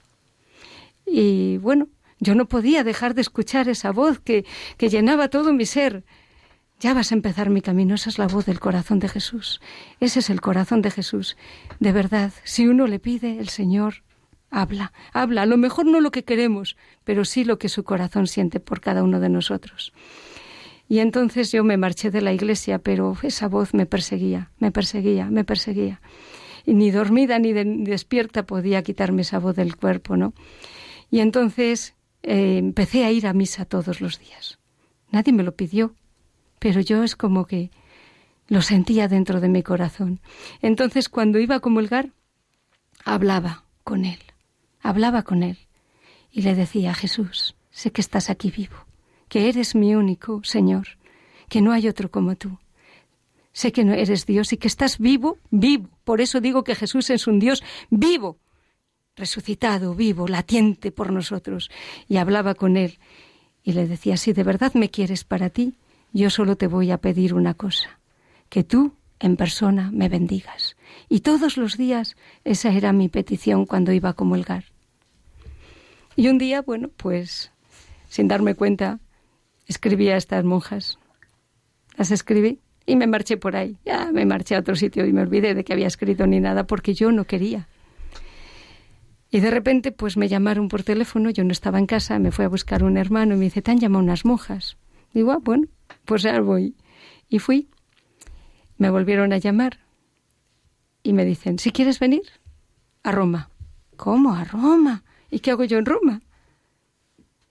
Y 1.05 1.58
bueno, 1.58 1.88
yo 2.20 2.36
no 2.36 2.46
podía 2.46 2.84
dejar 2.84 3.15
de 3.15 3.22
escuchar 3.22 3.67
esa 3.70 3.91
voz 3.91 4.20
que, 4.20 4.46
que 4.77 4.89
llenaba 4.89 5.29
todo 5.29 5.53
mi 5.53 5.65
ser. 5.65 6.03
Ya 6.79 6.93
vas 6.93 7.12
a 7.12 7.15
empezar 7.15 7.50
mi 7.50 7.62
camino, 7.62 7.96
esa 7.96 8.10
es 8.10 8.17
la 8.17 8.27
voz 8.27 8.46
del 8.46 8.60
corazón 8.60 9.00
de 9.00 9.10
Jesús. 9.10 9.62
Ese 10.00 10.20
es 10.20 10.29
el 10.29 10.41
corazón 10.41 10.82
de 10.82 10.91
Jesús. 10.91 11.38
De 11.79 11.91
verdad, 11.91 12.34
si 12.43 12.67
uno 12.67 12.88
le 12.88 13.00
pide, 13.00 13.39
el 13.39 13.50
Señor 13.50 14.03
habla, 14.50 14.93
habla. 15.13 15.43
A 15.43 15.46
lo 15.46 15.58
mejor 15.58 15.86
no 15.86 16.01
lo 16.01 16.12
que 16.12 16.24
queremos, 16.24 16.77
pero 17.03 17.25
sí 17.25 17.43
lo 17.43 17.58
que 17.58 17.70
su 17.70 17.84
corazón 17.84 18.27
siente 18.27 18.60
por 18.60 18.82
cada 18.82 19.03
uno 19.03 19.20
de 19.20 19.29
nosotros. 19.29 19.93
Y 20.93 21.00
entonces 21.00 21.51
yo 21.51 21.63
me 21.63 21.75
marché 21.75 22.12
de 22.12 22.21
la 22.21 22.33
iglesia, 22.33 22.77
pero 22.77 23.17
esa 23.23 23.47
voz 23.47 23.73
me 23.73 23.88
perseguía, 23.88 24.51
me 24.59 24.71
perseguía, 24.71 25.25
me 25.25 25.43
perseguía. 25.43 26.01
Y 26.67 26.75
ni 26.75 26.91
dormida 26.91 27.39
ni, 27.39 27.51
de- 27.51 27.65
ni 27.65 27.85
despierta 27.85 28.45
podía 28.45 28.83
quitarme 28.83 29.23
esa 29.23 29.39
voz 29.39 29.55
del 29.55 29.75
cuerpo, 29.75 30.17
¿no? 30.17 30.35
Y 31.09 31.21
entonces 31.21 31.95
eh, 32.21 32.59
empecé 32.59 33.05
a 33.05 33.12
ir 33.12 33.25
a 33.25 33.33
misa 33.33 33.65
todos 33.65 34.01
los 34.01 34.19
días. 34.19 34.59
Nadie 35.09 35.33
me 35.33 35.41
lo 35.41 35.55
pidió, 35.55 35.95
pero 36.59 36.79
yo 36.79 37.03
es 37.03 37.15
como 37.15 37.47
que 37.47 37.71
lo 38.47 38.62
sentía 38.62 39.07
dentro 39.07 39.41
de 39.41 39.50
mi 39.50 39.63
corazón. 39.63 40.19
Entonces 40.62 41.09
cuando 41.09 41.39
iba 41.39 41.55
a 41.55 41.59
comulgar, 41.59 42.12
hablaba 43.03 43.63
con 43.83 44.05
él, 44.05 44.19
hablaba 44.79 45.23
con 45.23 45.41
él 45.41 45.57
y 46.31 46.43
le 46.43 46.53
decía, 46.53 46.93
Jesús, 46.93 47.55
sé 47.71 47.91
que 47.91 48.01
estás 48.01 48.29
aquí 48.29 48.51
vivo, 48.51 48.75
que 49.33 49.49
eres 49.49 49.73
mi 49.73 49.95
único 49.95 50.43
Señor, 50.43 50.89
que 51.49 51.60
no 51.60 51.71
hay 51.71 51.88
otro 51.88 52.12
como 52.12 52.36
tú. 52.36 52.60
Sé 53.51 53.71
que 53.71 53.84
no 53.84 53.95
eres 53.95 54.27
Dios 54.27 54.53
y 54.53 54.58
que 54.58 54.67
estás 54.67 54.99
vivo, 54.99 55.39
vivo. 55.49 55.89
Por 56.03 56.21
eso 56.21 56.39
digo 56.39 56.63
que 56.63 56.75
Jesús 56.75 57.10
es 57.10 57.25
un 57.25 57.39
Dios 57.39 57.63
vivo, 57.89 58.38
resucitado, 59.15 59.95
vivo, 59.95 60.27
latiente 60.27 60.91
por 60.91 61.12
nosotros. 61.12 61.71
Y 62.08 62.17
hablaba 62.17 62.53
con 62.53 62.77
él 62.77 62.99
y 63.63 63.71
le 63.71 63.88
decía, 63.88 64.17
si 64.17 64.34
de 64.34 64.43
verdad 64.43 64.75
me 64.75 64.91
quieres 64.91 65.23
para 65.23 65.49
ti, 65.49 65.73
yo 66.12 66.29
solo 66.29 66.55
te 66.55 66.67
voy 66.67 66.91
a 66.91 66.99
pedir 66.99 67.34
una 67.34 67.55
cosa, 67.55 67.99
que 68.49 68.63
tú 68.63 68.93
en 69.19 69.36
persona 69.36 69.89
me 69.91 70.10
bendigas. 70.10 70.77
Y 71.10 71.21
todos 71.21 71.58
los 71.58 71.75
días 71.75 72.15
esa 72.43 72.71
era 72.71 72.93
mi 72.93 73.10
petición 73.10 73.65
cuando 73.65 73.93
iba 73.93 74.10
a 74.10 74.13
comulgar. 74.13 74.65
Y 76.15 76.27
un 76.27 76.38
día, 76.38 76.62
bueno, 76.62 76.91
pues 76.95 77.51
sin 78.10 78.27
darme 78.27 78.53
cuenta, 78.53 78.99
escribí 79.67 80.10
a 80.10 80.17
estas 80.17 80.43
monjas. 80.43 80.99
Las 81.97 82.12
escribí 82.12 82.60
y 82.86 82.95
me 82.95 83.08
marché 83.08 83.38
por 83.38 83.56
ahí. 83.56 83.78
Ya 83.86 84.12
me 84.12 84.26
marché 84.26 84.56
a 84.56 84.60
otro 84.60 84.76
sitio 84.76 85.06
y 85.06 85.13
me 85.13 85.21
olvidé 85.21 85.54
de 85.54 85.63
que 85.63 85.73
había 85.73 85.88
escrito 85.88 86.28
ni 86.28 86.39
nada 86.39 86.65
porque 86.65 86.93
yo 86.93 87.12
no 87.12 87.26
quería. 87.26 87.67
Y 89.30 89.39
de 89.39 89.49
repente, 89.49 89.91
pues 89.91 90.15
me 90.15 90.28
llamaron 90.28 90.67
por 90.67 90.84
teléfono, 90.84 91.32
yo 91.32 91.43
no 91.43 91.52
estaba 91.52 91.80
en 91.80 91.88
casa, 91.88 92.19
me 92.19 92.32
fui 92.32 92.45
a 92.45 92.49
buscar 92.49 92.84
un 92.84 92.97
hermano 92.97 93.34
y 93.34 93.38
me 93.38 93.45
dice, 93.45 93.63
te 93.63 93.71
han 93.71 93.80
llamado 93.80 94.04
unas 94.04 94.26
monjas. 94.26 94.78
Digo, 95.12 95.32
ah, 95.32 95.39
bueno, 95.41 95.67
pues 96.06 96.21
ya 96.21 96.39
voy. 96.39 96.76
Y 97.30 97.39
fui. 97.39 97.67
Me 98.78 98.91
volvieron 98.91 99.34
a 99.34 99.38
llamar 99.38 99.80
y 101.02 101.13
me 101.13 101.26
dicen, 101.26 101.58
si 101.58 101.71
quieres 101.71 101.99
venir 101.99 102.21
a 103.02 103.12
Roma. 103.12 103.49
¿Cómo 103.95 104.34
a 104.34 104.43
Roma? 104.43 105.04
¿Y 105.30 105.39
qué 105.39 105.52
hago 105.52 105.63
yo 105.63 105.78
en 105.78 105.86
Roma? 105.86 106.21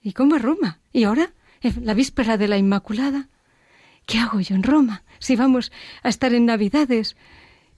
¿Y 0.01 0.13
cómo 0.13 0.35
a 0.35 0.39
Roma? 0.39 0.79
¿Y 0.91 1.03
ahora? 1.03 1.33
¿En 1.63 1.73
la 1.85 1.93
víspera 1.93 2.37
de 2.37 2.47
la 2.47 2.57
Inmaculada? 2.57 3.29
¿Qué 4.05 4.19
hago 4.19 4.39
yo 4.41 4.55
en 4.55 4.63
Roma? 4.63 5.03
Si 5.19 5.35
vamos 5.35 5.71
a 6.03 6.09
estar 6.09 6.33
en 6.33 6.45
Navidades. 6.45 7.15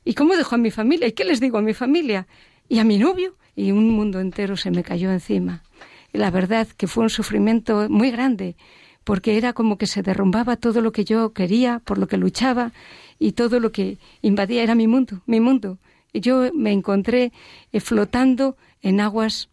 ¿Y 0.03 0.15
cómo 0.15 0.35
dejo 0.35 0.55
a 0.55 0.57
mi 0.57 0.71
familia? 0.71 1.07
¿Y 1.07 1.13
qué 1.13 1.23
les 1.23 1.39
digo 1.39 1.57
a 1.57 1.61
mi 1.61 1.73
familia? 1.73 2.27
¿Y 2.67 2.79
a 2.79 2.83
mi 2.83 2.97
novio? 2.97 3.35
Y 3.55 3.71
un 3.71 3.89
mundo 3.91 4.19
entero 4.19 4.57
se 4.57 4.71
me 4.71 4.83
cayó 4.83 5.11
encima. 5.11 5.63
Y 6.11 6.17
la 6.17 6.31
verdad 6.31 6.67
que 6.67 6.87
fue 6.87 7.03
un 7.03 7.09
sufrimiento 7.09 7.87
muy 7.89 8.09
grande, 8.09 8.55
porque 9.03 9.37
era 9.37 9.53
como 9.53 9.77
que 9.77 9.85
se 9.85 10.01
derrumbaba 10.01 10.55
todo 10.55 10.81
lo 10.81 10.91
que 10.91 11.05
yo 11.05 11.33
quería, 11.33 11.79
por 11.79 11.97
lo 11.97 12.07
que 12.07 12.17
luchaba, 12.17 12.71
y 13.19 13.33
todo 13.33 13.59
lo 13.59 13.71
que 13.71 13.97
invadía 14.21 14.63
era 14.63 14.75
mi 14.75 14.87
mundo, 14.87 15.21
mi 15.25 15.39
mundo. 15.39 15.77
Y 16.11 16.21
yo 16.21 16.49
me 16.53 16.71
encontré 16.71 17.33
eh, 17.71 17.79
flotando 17.79 18.55
en 18.81 19.01
aguas, 19.01 19.49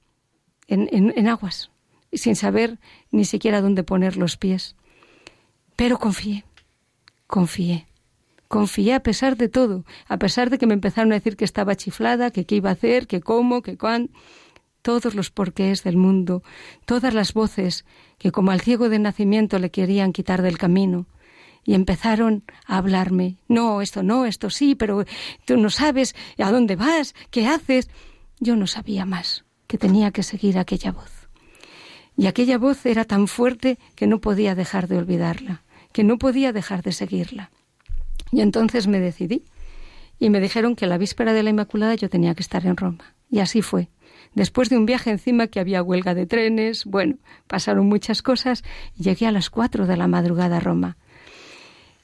en, 0.68 1.29
aguas, 1.29 1.71
sin 2.12 2.37
saber 2.37 2.79
ni 3.11 3.25
siquiera 3.25 3.61
dónde 3.61 3.83
poner 3.83 4.16
los 4.16 4.37
pies. 4.37 4.77
Pero 5.77 5.98
confié, 5.98 6.44
confié, 7.27 7.87
confié 8.48 8.94
a 8.94 9.03
pesar 9.03 9.37
de 9.37 9.48
todo, 9.48 9.85
a 10.09 10.18
pesar 10.18 10.51
de 10.51 10.59
que 10.59 10.66
me 10.66 10.75
empezaron 10.75 11.12
a 11.12 11.16
decir 11.16 11.37
que 11.37 11.44
estaba 11.44 11.77
chiflada, 11.77 12.31
que 12.31 12.44
qué 12.44 12.57
iba 12.57 12.70
a 12.70 12.75
hacer, 12.75 13.07
que 13.07 13.20
cómo, 13.20 13.62
que 13.62 13.77
cuán, 13.77 14.11
todos 14.83 15.14
los 15.14 15.31
porqués 15.31 15.85
del 15.85 15.96
mundo, 15.96 16.42
todas 16.85 17.14
las 17.14 17.33
voces 17.33 17.85
que 18.18 18.33
como 18.33 18.51
al 18.51 18.61
ciego 18.61 18.88
de 18.88 18.98
nacimiento 18.98 19.59
le 19.59 19.70
querían 19.70 20.12
quitar 20.12 20.42
del 20.42 20.59
camino, 20.59 21.07
y 21.64 21.75
empezaron 21.75 22.44
a 22.66 22.79
hablarme, 22.79 23.37
no, 23.48 23.83
esto 23.83 24.03
no, 24.03 24.27
esto 24.27 24.51
sí, 24.51 24.75
pero 24.75 25.05
tú 25.44 25.57
no 25.57 25.70
sabes 25.70 26.14
a 26.38 26.51
dónde 26.51 26.77
vas, 26.77 27.14
qué 27.31 27.46
haces. 27.46 27.88
Yo 28.40 28.57
no 28.57 28.66
sabía 28.66 29.07
más, 29.07 29.44
que 29.68 29.79
tenía 29.79 30.11
que 30.11 30.25
seguir 30.25 30.59
aquella 30.59 30.90
voz. 30.90 31.21
Y 32.16 32.27
aquella 32.27 32.59
voz 32.59 32.85
era 32.87 33.05
tan 33.05 33.27
fuerte 33.27 33.79
que 33.94 34.07
no 34.07 34.20
podía 34.20 34.55
dejar 34.55 34.88
de 34.88 34.98
olvidarla, 34.98 35.62
que 35.92 36.05
no 36.05 36.18
podía 36.18 36.53
dejar 36.53 36.83
de 36.83 36.92
seguirla. 36.92 37.51
Y 38.31 38.40
entonces 38.40 38.87
me 38.87 39.01
decidí 39.01 39.44
y 40.18 40.31
me 40.31 40.40
dijeron 40.40 40.77
que 40.77 40.87
la 40.87 40.98
víspera 40.98 41.33
de 41.33 41.42
la 41.42 41.51
Inmaculada 41.51 41.94
yo 41.94 42.09
tenía 42.09 42.35
que 42.35 42.42
estar 42.42 42.66
en 42.66 42.77
Roma. 42.77 43.14
Y 43.31 43.40
así 43.40 43.62
fue. 43.62 43.88
Después 44.35 44.70
de 44.70 44.79
un 44.79 44.87
viaje 44.87 45.11
encima 45.11 45.46
que 45.46 45.61
había 45.61 45.83
huelga 45.83 46.14
de 46.14 46.27
trenes, 46.27 46.85
bueno, 46.85 47.16
pasaron 47.46 47.87
muchas 47.87 48.22
cosas 48.22 48.62
llegué 48.96 49.27
a 49.27 49.33
las 49.33 49.51
cuatro 49.51 49.87
de 49.87 49.96
la 49.96 50.07
madrugada 50.07 50.59
a 50.59 50.61
Roma. 50.61 50.96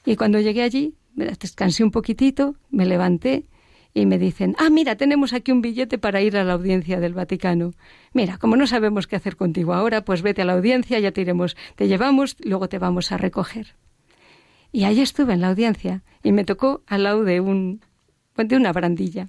Y 0.05 0.15
cuando 0.15 0.39
llegué 0.39 0.63
allí, 0.63 0.95
descansé 1.15 1.83
un 1.83 1.91
poquitito, 1.91 2.55
me 2.71 2.85
levanté 2.85 3.45
y 3.99 4.05
me 4.05 4.17
dicen, 4.17 4.55
ah, 4.57 4.69
mira, 4.69 4.95
tenemos 4.95 5.33
aquí 5.33 5.51
un 5.51 5.61
billete 5.61 5.97
para 5.97 6.21
ir 6.21 6.37
a 6.37 6.43
la 6.43 6.53
audiencia 6.53 6.99
del 6.99 7.13
Vaticano. 7.13 7.73
Mira, 8.13 8.37
como 8.37 8.55
no 8.55 8.67
sabemos 8.67 9.07
qué 9.07 9.15
hacer 9.15 9.35
contigo 9.35 9.73
ahora, 9.73 10.03
pues 10.03 10.21
vete 10.21 10.41
a 10.41 10.45
la 10.45 10.53
audiencia, 10.53 10.99
ya 10.99 11.11
te 11.11 11.21
iremos, 11.21 11.55
te 11.75 11.87
llevamos, 11.87 12.35
luego 12.39 12.69
te 12.69 12.79
vamos 12.79 13.11
a 13.11 13.17
recoger. 13.17 13.75
Y 14.71 14.83
ahí 14.83 15.01
estuve 15.01 15.33
en 15.33 15.41
la 15.41 15.49
audiencia 15.49 16.03
y 16.23 16.31
me 16.31 16.45
tocó 16.45 16.83
al 16.87 17.03
lado 17.03 17.23
de 17.23 17.39
un 17.39 17.81
de 18.37 18.55
una 18.55 18.71
barandilla. 18.71 19.27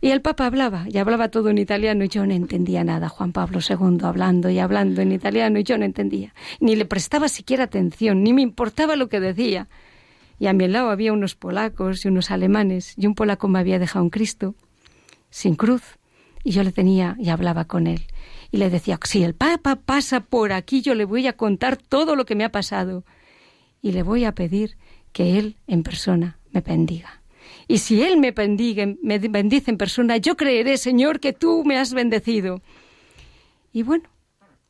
Y 0.00 0.10
el 0.10 0.22
Papa 0.22 0.46
hablaba, 0.46 0.86
y 0.88 0.96
hablaba 0.96 1.28
todo 1.28 1.50
en 1.50 1.58
italiano, 1.58 2.04
y 2.04 2.08
yo 2.08 2.24
no 2.24 2.32
entendía 2.32 2.82
nada. 2.84 3.10
Juan 3.10 3.32
Pablo 3.32 3.60
II 3.60 3.98
hablando 4.02 4.48
y 4.48 4.58
hablando 4.58 5.02
en 5.02 5.12
italiano, 5.12 5.58
y 5.58 5.64
yo 5.64 5.76
no 5.76 5.84
entendía. 5.84 6.34
Ni 6.58 6.74
le 6.74 6.86
prestaba 6.86 7.28
siquiera 7.28 7.64
atención, 7.64 8.22
ni 8.22 8.32
me 8.32 8.40
importaba 8.40 8.96
lo 8.96 9.10
que 9.10 9.20
decía. 9.20 9.68
Y 10.40 10.48
a 10.48 10.52
mi 10.52 10.66
lado 10.66 10.90
había 10.90 11.12
unos 11.12 11.36
polacos 11.36 12.04
y 12.04 12.08
unos 12.08 12.32
alemanes, 12.32 12.94
y 12.96 13.06
un 13.06 13.14
polaco 13.14 13.46
me 13.46 13.60
había 13.60 13.78
dejado 13.78 14.04
un 14.04 14.10
Cristo, 14.10 14.56
sin 15.30 15.54
cruz, 15.54 15.82
y 16.42 16.50
yo 16.50 16.64
le 16.64 16.72
tenía 16.72 17.14
y 17.20 17.28
hablaba 17.28 17.66
con 17.66 17.86
él. 17.86 18.06
Y 18.50 18.56
le 18.56 18.70
decía, 18.70 18.98
si 19.04 19.22
el 19.22 19.34
Papa 19.34 19.76
pasa 19.76 20.20
por 20.20 20.52
aquí, 20.52 20.80
yo 20.80 20.96
le 20.96 21.04
voy 21.04 21.28
a 21.28 21.34
contar 21.34 21.76
todo 21.76 22.16
lo 22.16 22.24
que 22.24 22.34
me 22.34 22.44
ha 22.44 22.50
pasado. 22.50 23.04
Y 23.82 23.92
le 23.92 24.02
voy 24.02 24.24
a 24.24 24.34
pedir 24.34 24.76
que 25.12 25.38
él 25.38 25.56
en 25.68 25.82
persona 25.82 26.38
me 26.50 26.62
bendiga. 26.62 27.20
Y 27.68 27.78
si 27.78 28.02
Él 28.02 28.18
me 28.18 28.32
bendiga, 28.32 28.84
me 29.02 29.18
bendice 29.18 29.70
en 29.70 29.78
persona, 29.78 30.16
yo 30.16 30.36
creeré, 30.36 30.76
Señor, 30.76 31.20
que 31.20 31.32
tú 31.32 31.64
me 31.64 31.78
has 31.78 31.94
bendecido. 31.94 32.62
Y 33.72 33.82
bueno, 33.84 34.08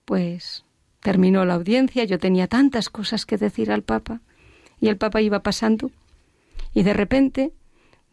pues 0.05 0.65
terminó 1.01 1.45
la 1.45 1.55
audiencia, 1.55 2.05
yo 2.05 2.19
tenía 2.19 2.47
tantas 2.47 2.91
cosas 2.91 3.25
que 3.25 3.39
decir 3.39 3.73
al 3.73 3.83
Papa, 3.83 4.21
y 4.81 4.89
el 4.89 4.97
Papa 4.97 5.21
iba 5.21 5.43
pasando, 5.43 5.91
y 6.75 6.83
de 6.83 6.95
repente, 6.95 7.53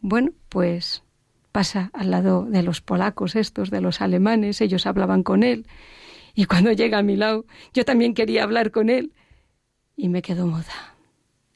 bueno, 0.00 0.32
pues 0.48 1.02
pasa 1.52 1.90
al 1.92 2.10
lado 2.10 2.44
de 2.44 2.62
los 2.62 2.80
polacos 2.80 3.36
estos, 3.36 3.70
de 3.70 3.80
los 3.80 4.00
alemanes, 4.00 4.60
ellos 4.60 4.86
hablaban 4.86 5.22
con 5.22 5.42
él, 5.42 5.66
y 6.34 6.44
cuando 6.44 6.72
llega 6.72 6.98
a 6.98 7.02
mi 7.02 7.16
lado, 7.16 7.46
yo 7.74 7.84
también 7.84 8.14
quería 8.14 8.44
hablar 8.44 8.70
con 8.70 8.90
él, 8.90 9.12
y 9.96 10.08
me 10.08 10.22
quedo 10.22 10.46
muda. 10.46 10.94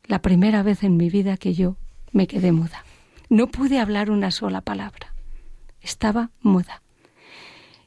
La 0.05 0.21
primera 0.21 0.63
vez 0.63 0.83
en 0.83 0.97
mi 0.97 1.09
vida 1.09 1.37
que 1.37 1.55
yo 1.55 1.77
me 2.11 2.27
quedé 2.27 2.51
muda 2.53 2.85
No 3.31 3.47
pude 3.47 3.79
hablar 3.79 4.11
una 4.11 4.31
sola 4.31 4.61
palabra. 4.61 5.15
Estaba 5.81 6.31
muda. 6.41 6.83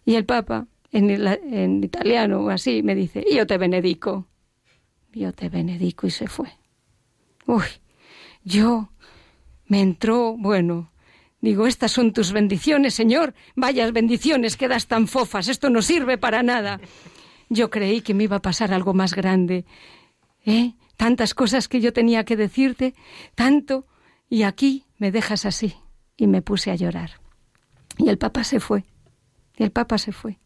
Y 0.05 0.15
el 0.15 0.25
Papa, 0.25 0.67
en, 0.91 1.09
en 1.09 1.83
italiano 1.83 2.39
o 2.39 2.49
así, 2.49 2.81
me 2.83 2.95
dice, 2.95 3.25
yo 3.31 3.45
te 3.45 3.57
benedico. 3.57 4.27
Yo 5.13 5.33
te 5.33 5.49
benedico 5.49 6.07
y 6.07 6.11
se 6.11 6.27
fue. 6.27 6.49
Uy, 7.45 7.65
yo 8.43 8.89
me 9.67 9.81
entró, 9.81 10.35
bueno, 10.37 10.91
digo, 11.41 11.67
estas 11.67 11.91
son 11.91 12.13
tus 12.13 12.31
bendiciones, 12.31 12.93
Señor. 12.93 13.33
Vayas 13.55 13.91
bendiciones, 13.91 14.57
quedas 14.57 14.87
tan 14.87 15.07
fofas, 15.07 15.47
esto 15.47 15.69
no 15.69 15.81
sirve 15.81 16.17
para 16.17 16.43
nada. 16.43 16.79
Yo 17.49 17.69
creí 17.69 18.01
que 18.01 18.13
me 18.13 18.23
iba 18.23 18.37
a 18.37 18.41
pasar 18.41 18.73
algo 18.73 18.93
más 18.93 19.13
grande. 19.13 19.65
¿Eh? 20.45 20.73
Tantas 20.97 21.33
cosas 21.33 21.67
que 21.67 21.81
yo 21.81 21.93
tenía 21.93 22.23
que 22.23 22.35
decirte, 22.35 22.95
tanto, 23.35 23.85
y 24.29 24.43
aquí 24.43 24.85
me 24.97 25.11
dejas 25.11 25.45
así. 25.45 25.75
Y 26.17 26.27
me 26.27 26.41
puse 26.41 26.71
a 26.71 26.75
llorar. 26.75 27.19
Y 27.97 28.09
el 28.09 28.17
Papa 28.17 28.43
se 28.43 28.59
fue. 28.59 28.85
Y 29.57 29.63
el 29.63 29.71
Papa 29.71 29.97
se 29.97 30.11
fue. 30.11 30.39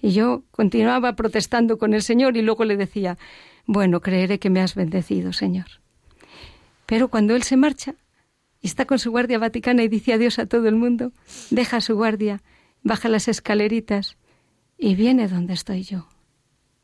Y 0.00 0.12
yo 0.12 0.44
continuaba 0.50 1.14
protestando 1.14 1.76
con 1.76 1.92
el 1.92 2.02
Señor 2.02 2.36
y 2.36 2.42
luego 2.42 2.64
le 2.64 2.76
decía, 2.76 3.18
bueno, 3.66 4.00
creeré 4.00 4.38
que 4.38 4.50
me 4.50 4.60
has 4.60 4.74
bendecido, 4.74 5.32
Señor. 5.32 5.66
Pero 6.88 7.08
cuando 7.08 7.36
Él 7.36 7.42
se 7.42 7.58
marcha 7.58 7.96
y 8.62 8.66
está 8.66 8.86
con 8.86 8.98
su 8.98 9.10
guardia 9.10 9.38
vaticana 9.38 9.82
y 9.82 9.88
dice 9.88 10.14
adiós 10.14 10.38
a 10.38 10.46
todo 10.46 10.68
el 10.68 10.74
mundo, 10.74 11.12
deja 11.50 11.82
su 11.82 11.94
guardia, 11.96 12.42
baja 12.82 13.10
las 13.10 13.28
escaleritas 13.28 14.16
y 14.78 14.94
viene 14.94 15.28
donde 15.28 15.52
estoy 15.52 15.82
yo. 15.82 16.08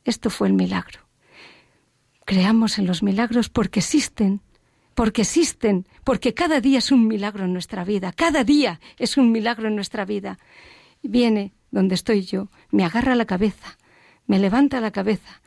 Esto 0.04 0.28
fue 0.28 0.48
el 0.48 0.52
milagro. 0.52 1.00
Creamos 2.26 2.78
en 2.78 2.86
los 2.86 3.02
milagros 3.02 3.48
porque 3.48 3.80
existen, 3.80 4.42
porque 4.94 5.22
existen, 5.22 5.86
porque 6.04 6.34
cada 6.34 6.60
día 6.60 6.80
es 6.80 6.92
un 6.92 7.08
milagro 7.08 7.46
en 7.46 7.54
nuestra 7.54 7.82
vida, 7.82 8.12
cada 8.12 8.44
día 8.44 8.80
es 8.98 9.16
un 9.16 9.32
milagro 9.32 9.68
en 9.68 9.74
nuestra 9.74 10.04
vida. 10.04 10.38
Viene 11.02 11.54
donde 11.70 11.94
estoy 11.94 12.20
yo, 12.24 12.50
me 12.70 12.84
agarra 12.84 13.14
la 13.14 13.24
cabeza, 13.24 13.78
me 14.26 14.38
levanta 14.38 14.82
la 14.82 14.90
cabeza, 14.90 15.40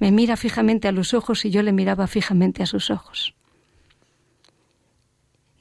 me 0.00 0.10
mira 0.10 0.36
fijamente 0.36 0.88
a 0.88 0.92
los 0.92 1.14
ojos 1.14 1.44
y 1.44 1.50
yo 1.50 1.62
le 1.62 1.72
miraba 1.72 2.08
fijamente 2.08 2.64
a 2.64 2.66
sus 2.66 2.90
ojos. 2.90 3.36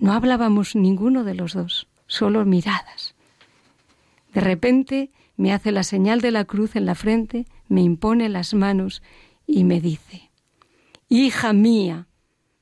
No 0.04 0.12
hablábamos 0.12 0.76
ninguno 0.76 1.24
de 1.24 1.34
los 1.34 1.54
dos, 1.54 1.88
solo 2.08 2.44
miradas. 2.44 3.16
De 4.34 4.42
repente 4.42 5.12
me 5.38 5.54
hace 5.54 5.72
la 5.72 5.84
señal 5.84 6.20
de 6.20 6.32
la 6.32 6.44
cruz 6.44 6.76
en 6.76 6.86
la 6.86 6.94
frente, 6.94 7.46
me 7.70 7.84
impone 7.84 8.28
las 8.28 8.54
manos 8.54 9.02
y 9.48 9.64
me 9.64 9.80
dice, 9.80 10.30
Hija 11.08 11.54
mía, 11.54 12.10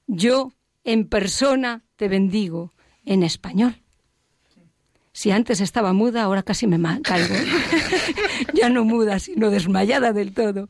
yo 0.05 0.53
en 0.83 1.07
persona 1.07 1.81
te 1.95 2.09
bendigo 2.09 2.73
en 3.05 3.23
español. 3.23 3.81
Si 5.11 5.31
antes 5.31 5.61
estaba 5.61 5.93
muda, 5.93 6.21
ahora 6.21 6.43
casi 6.43 6.67
me 6.67 7.01
caigo. 7.01 7.33
ya 8.53 8.69
no 8.69 8.85
muda, 8.85 9.17
sino 9.17 9.49
desmayada 9.49 10.13
del 10.13 10.35
todo. 10.35 10.69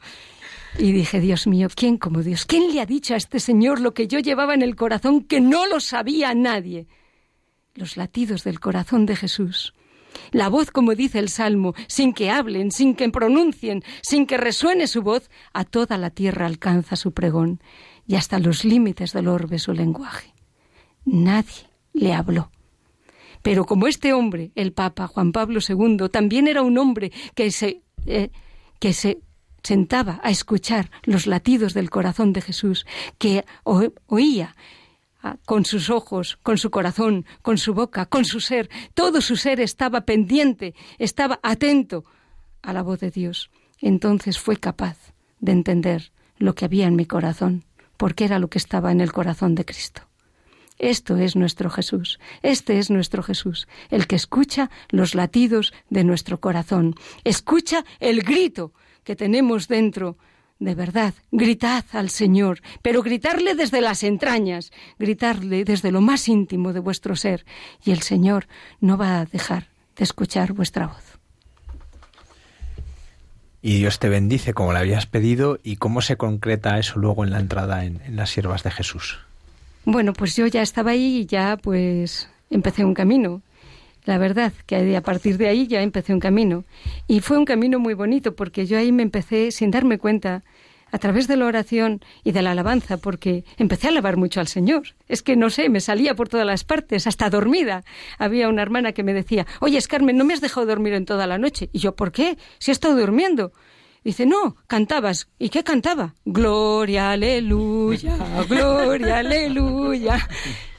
Y 0.77 0.91
dije, 0.93 1.19
Dios 1.19 1.47
mío, 1.47 1.67
¿quién 1.73 1.97
como 1.97 2.23
Dios? 2.23 2.45
¿Quién 2.45 2.73
le 2.73 2.81
ha 2.81 2.85
dicho 2.85 3.13
a 3.13 3.17
este 3.17 3.39
Señor 3.39 3.81
lo 3.81 3.93
que 3.93 4.07
yo 4.07 4.19
llevaba 4.19 4.53
en 4.53 4.61
el 4.61 4.75
corazón 4.75 5.23
que 5.23 5.41
no 5.41 5.67
lo 5.67 5.79
sabía 5.79 6.33
nadie? 6.33 6.87
Los 7.75 7.97
latidos 7.97 8.43
del 8.43 8.59
corazón 8.59 9.05
de 9.05 9.15
Jesús. 9.15 9.73
La 10.31 10.49
voz, 10.49 10.71
como 10.71 10.95
dice 10.95 11.19
el 11.19 11.29
Salmo, 11.29 11.73
sin 11.87 12.13
que 12.13 12.29
hablen, 12.29 12.71
sin 12.71 12.95
que 12.95 13.09
pronuncien, 13.09 13.83
sin 14.01 14.25
que 14.25 14.37
resuene 14.37 14.87
su 14.87 15.01
voz, 15.01 15.29
a 15.53 15.63
toda 15.65 15.97
la 15.97 16.09
tierra 16.09 16.45
alcanza 16.45 16.95
su 16.95 17.13
pregón 17.13 17.61
y 18.07 18.15
hasta 18.15 18.39
los 18.39 18.65
límites 18.65 19.13
del 19.13 19.27
orbe 19.27 19.59
su 19.59 19.73
lenguaje. 19.73 20.33
Nadie 21.05 21.69
le 21.93 22.13
habló. 22.13 22.51
Pero 23.41 23.65
como 23.65 23.87
este 23.87 24.13
hombre, 24.13 24.51
el 24.55 24.71
Papa 24.71 25.07
Juan 25.07 25.31
Pablo 25.31 25.59
II, 25.67 26.09
también 26.11 26.47
era 26.47 26.61
un 26.61 26.77
hombre 26.77 27.11
que 27.35 27.51
se, 27.51 27.81
eh, 28.05 28.29
que 28.79 28.93
se 28.93 29.19
sentaba 29.63 30.19
a 30.23 30.29
escuchar 30.29 30.91
los 31.03 31.27
latidos 31.27 31.73
del 31.73 31.89
corazón 31.89 32.33
de 32.33 32.41
Jesús, 32.41 32.85
que 33.17 33.45
oía 33.63 34.55
ah, 35.21 35.37
con 35.45 35.65
sus 35.65 35.89
ojos, 35.89 36.37
con 36.43 36.57
su 36.57 36.71
corazón, 36.71 37.25
con 37.41 37.57
su 37.57 37.73
boca, 37.73 38.05
con 38.05 38.25
su 38.25 38.39
ser, 38.39 38.69
todo 38.93 39.21
su 39.21 39.35
ser 39.35 39.59
estaba 39.59 40.01
pendiente, 40.01 40.73
estaba 40.97 41.39
atento 41.43 42.03
a 42.61 42.73
la 42.73 42.81
voz 42.81 42.99
de 42.99 43.11
Dios. 43.11 43.49
Entonces 43.79 44.39
fue 44.39 44.57
capaz 44.57 44.97
de 45.39 45.51
entender 45.51 46.11
lo 46.37 46.55
que 46.55 46.65
había 46.65 46.87
en 46.87 46.95
mi 46.95 47.05
corazón, 47.05 47.63
porque 47.97 48.25
era 48.25 48.39
lo 48.39 48.49
que 48.49 48.57
estaba 48.57 48.91
en 48.91 49.01
el 49.01 49.11
corazón 49.11 49.55
de 49.55 49.65
Cristo. 49.65 50.03
Esto 50.77 51.17
es 51.17 51.35
nuestro 51.35 51.69
Jesús, 51.69 52.19
este 52.41 52.79
es 52.79 52.89
nuestro 52.89 53.21
Jesús, 53.21 53.67
el 53.91 54.07
que 54.07 54.15
escucha 54.15 54.71
los 54.89 55.13
latidos 55.13 55.73
de 55.91 56.03
nuestro 56.03 56.39
corazón, 56.39 56.95
escucha 57.23 57.85
el 57.99 58.23
grito 58.23 58.73
que 59.03 59.15
tenemos 59.15 59.67
dentro. 59.67 60.17
De 60.59 60.75
verdad, 60.75 61.15
gritad 61.31 61.85
al 61.91 62.11
Señor, 62.11 62.61
pero 62.83 63.01
gritarle 63.01 63.55
desde 63.55 63.81
las 63.81 64.03
entrañas, 64.03 64.71
gritarle 64.99 65.65
desde 65.65 65.91
lo 65.91 66.01
más 66.01 66.27
íntimo 66.29 66.71
de 66.71 66.79
vuestro 66.79 67.15
ser, 67.15 67.45
y 67.83 67.91
el 67.91 68.03
Señor 68.03 68.47
no 68.79 68.95
va 68.95 69.19
a 69.19 69.25
dejar 69.25 69.69
de 69.95 70.03
escuchar 70.03 70.53
vuestra 70.53 70.87
voz. 70.87 71.19
Y 73.63 73.77
Dios 73.77 73.99
te 73.99 74.09
bendice 74.09 74.53
como 74.53 74.73
le 74.73 74.79
habías 74.79 75.05
pedido 75.07 75.59
y 75.63 75.77
cómo 75.77 76.01
se 76.01 76.17
concreta 76.17 76.77
eso 76.79 76.99
luego 76.99 77.23
en 77.23 77.31
la 77.31 77.39
entrada 77.39 77.85
en, 77.85 78.01
en 78.05 78.15
las 78.15 78.29
siervas 78.29 78.63
de 78.63 78.71
Jesús. 78.71 79.19
Bueno, 79.85 80.13
pues 80.13 80.35
yo 80.35 80.45
ya 80.47 80.61
estaba 80.61 80.91
ahí 80.91 81.17
y 81.17 81.25
ya 81.25 81.57
pues 81.57 82.29
empecé 82.49 82.85
un 82.85 82.93
camino. 82.93 83.41
La 84.05 84.17
verdad 84.17 84.51
que 84.65 84.95
a 84.95 85.01
partir 85.01 85.37
de 85.37 85.47
ahí 85.47 85.67
ya 85.67 85.81
empecé 85.81 86.13
un 86.13 86.19
camino. 86.19 86.63
Y 87.07 87.19
fue 87.19 87.37
un 87.37 87.45
camino 87.45 87.79
muy 87.79 87.93
bonito 87.93 88.35
porque 88.35 88.65
yo 88.65 88.77
ahí 88.77 88.91
me 88.91 89.03
empecé 89.03 89.51
sin 89.51 89.71
darme 89.71 89.97
cuenta 89.99 90.43
a 90.91 90.97
través 90.97 91.27
de 91.27 91.37
la 91.37 91.45
oración 91.45 92.01
y 92.23 92.31
de 92.31 92.41
la 92.41 92.51
alabanza, 92.51 92.97
porque 92.97 93.45
empecé 93.57 93.87
a 93.87 93.91
alabar 93.91 94.17
mucho 94.17 94.39
al 94.39 94.47
Señor. 94.47 94.83
Es 95.07 95.21
que 95.21 95.35
no 95.35 95.49
sé, 95.49 95.69
me 95.69 95.79
salía 95.79 96.15
por 96.15 96.29
todas 96.29 96.45
las 96.45 96.63
partes, 96.63 97.07
hasta 97.07 97.29
dormida. 97.29 97.83
Había 98.17 98.49
una 98.49 98.61
hermana 98.61 98.91
que 98.91 99.03
me 99.03 99.13
decía, 99.13 99.47
oye, 99.61 99.79
Carmen, 99.87 100.17
no 100.17 100.25
me 100.25 100.33
has 100.33 100.41
dejado 100.41 100.65
dormir 100.65 100.93
en 100.93 101.05
toda 101.05 101.27
la 101.27 101.37
noche. 101.37 101.69
Y 101.71 101.79
yo, 101.79 101.95
¿por 101.95 102.11
qué? 102.11 102.37
Si 102.59 102.71
he 102.71 102.73
estado 102.73 102.95
durmiendo. 102.97 103.51
Dice, 104.03 104.25
no, 104.25 104.57
cantabas. 104.67 105.29
¿Y 105.37 105.49
qué 105.49 105.63
cantaba? 105.63 106.15
Gloria, 106.25 107.11
aleluya, 107.11 108.17
gloria, 108.49 109.19
aleluya. 109.19 110.27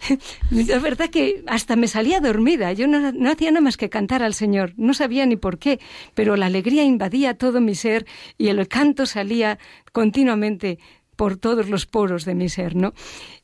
Es 0.51 0.83
verdad 0.83 1.11
que 1.11 1.43
hasta 1.47 1.77
me 1.77 1.89
salía 1.89 2.21
dormida. 2.21 2.73
Yo 2.73 2.87
no, 2.87 3.13
no, 3.13 3.31
hacía 3.31 3.51
nada 3.51 3.63
más 3.63 3.77
que 3.77 3.91
cantar 3.91 4.23
al 4.23 4.35
Señor. 4.35 4.75
No 4.77 4.95
sabía 4.95 5.27
ni 5.27 5.37
por 5.37 5.59
qué, 5.59 5.81
pero 6.15 6.37
la 6.37 6.47
alegría 6.47 6.85
invadía 6.85 7.35
todo 7.35 7.61
mi 7.61 7.75
ser 7.75 8.07
y 8.39 8.49
el 8.49 8.67
canto 8.69 9.07
salía 9.07 9.59
continuamente 9.93 10.79
por 11.17 11.37
todos 11.37 11.69
los 11.69 11.87
poros 11.87 12.25
de 12.25 12.35
mi 12.35 12.49
ser, 12.49 12.75
¿no? 12.75 12.95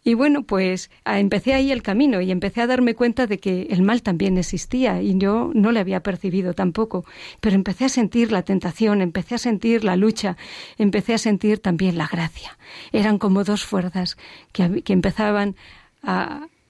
Y 0.03 0.15
bueno, 0.15 0.43
pues 0.43 0.91
empecé 1.05 1.53
ahí 1.55 1.71
el 1.71 1.83
camino 1.83 2.21
y 2.21 2.31
empecé 2.31 2.63
a 2.63 2.67
darme 2.67 2.95
cuenta 2.95 3.27
de 3.27 3.39
que 3.39 3.69
el 3.71 3.83
mal 3.83 4.03
también 4.03 4.39
existía 4.39 5.03
y 5.03 5.17
yo 5.19 5.51
no 5.55 5.71
le 5.71 5.81
había 5.81 6.03
percibido 6.03 6.55
tampoco, 6.55 7.05
pero 7.41 7.55
empecé 7.55 7.85
a 7.85 7.89
sentir 7.91 8.33
la 8.33 8.43
tentación, 8.43 9.03
empecé 9.03 9.35
a 9.35 9.39
sentir 9.39 9.85
la 9.85 9.97
lucha, 9.97 10.37
empecé 10.79 11.15
a 11.15 11.19
sentir 11.19 11.59
también 11.59 11.99
la 11.99 12.09
gracia. 12.09 12.59
Eran 12.91 13.19
como 13.19 13.45
dos 13.45 13.65
fuerzas 13.65 14.17
que, 14.53 14.83
que 14.83 14.95
empezaban 14.95 15.55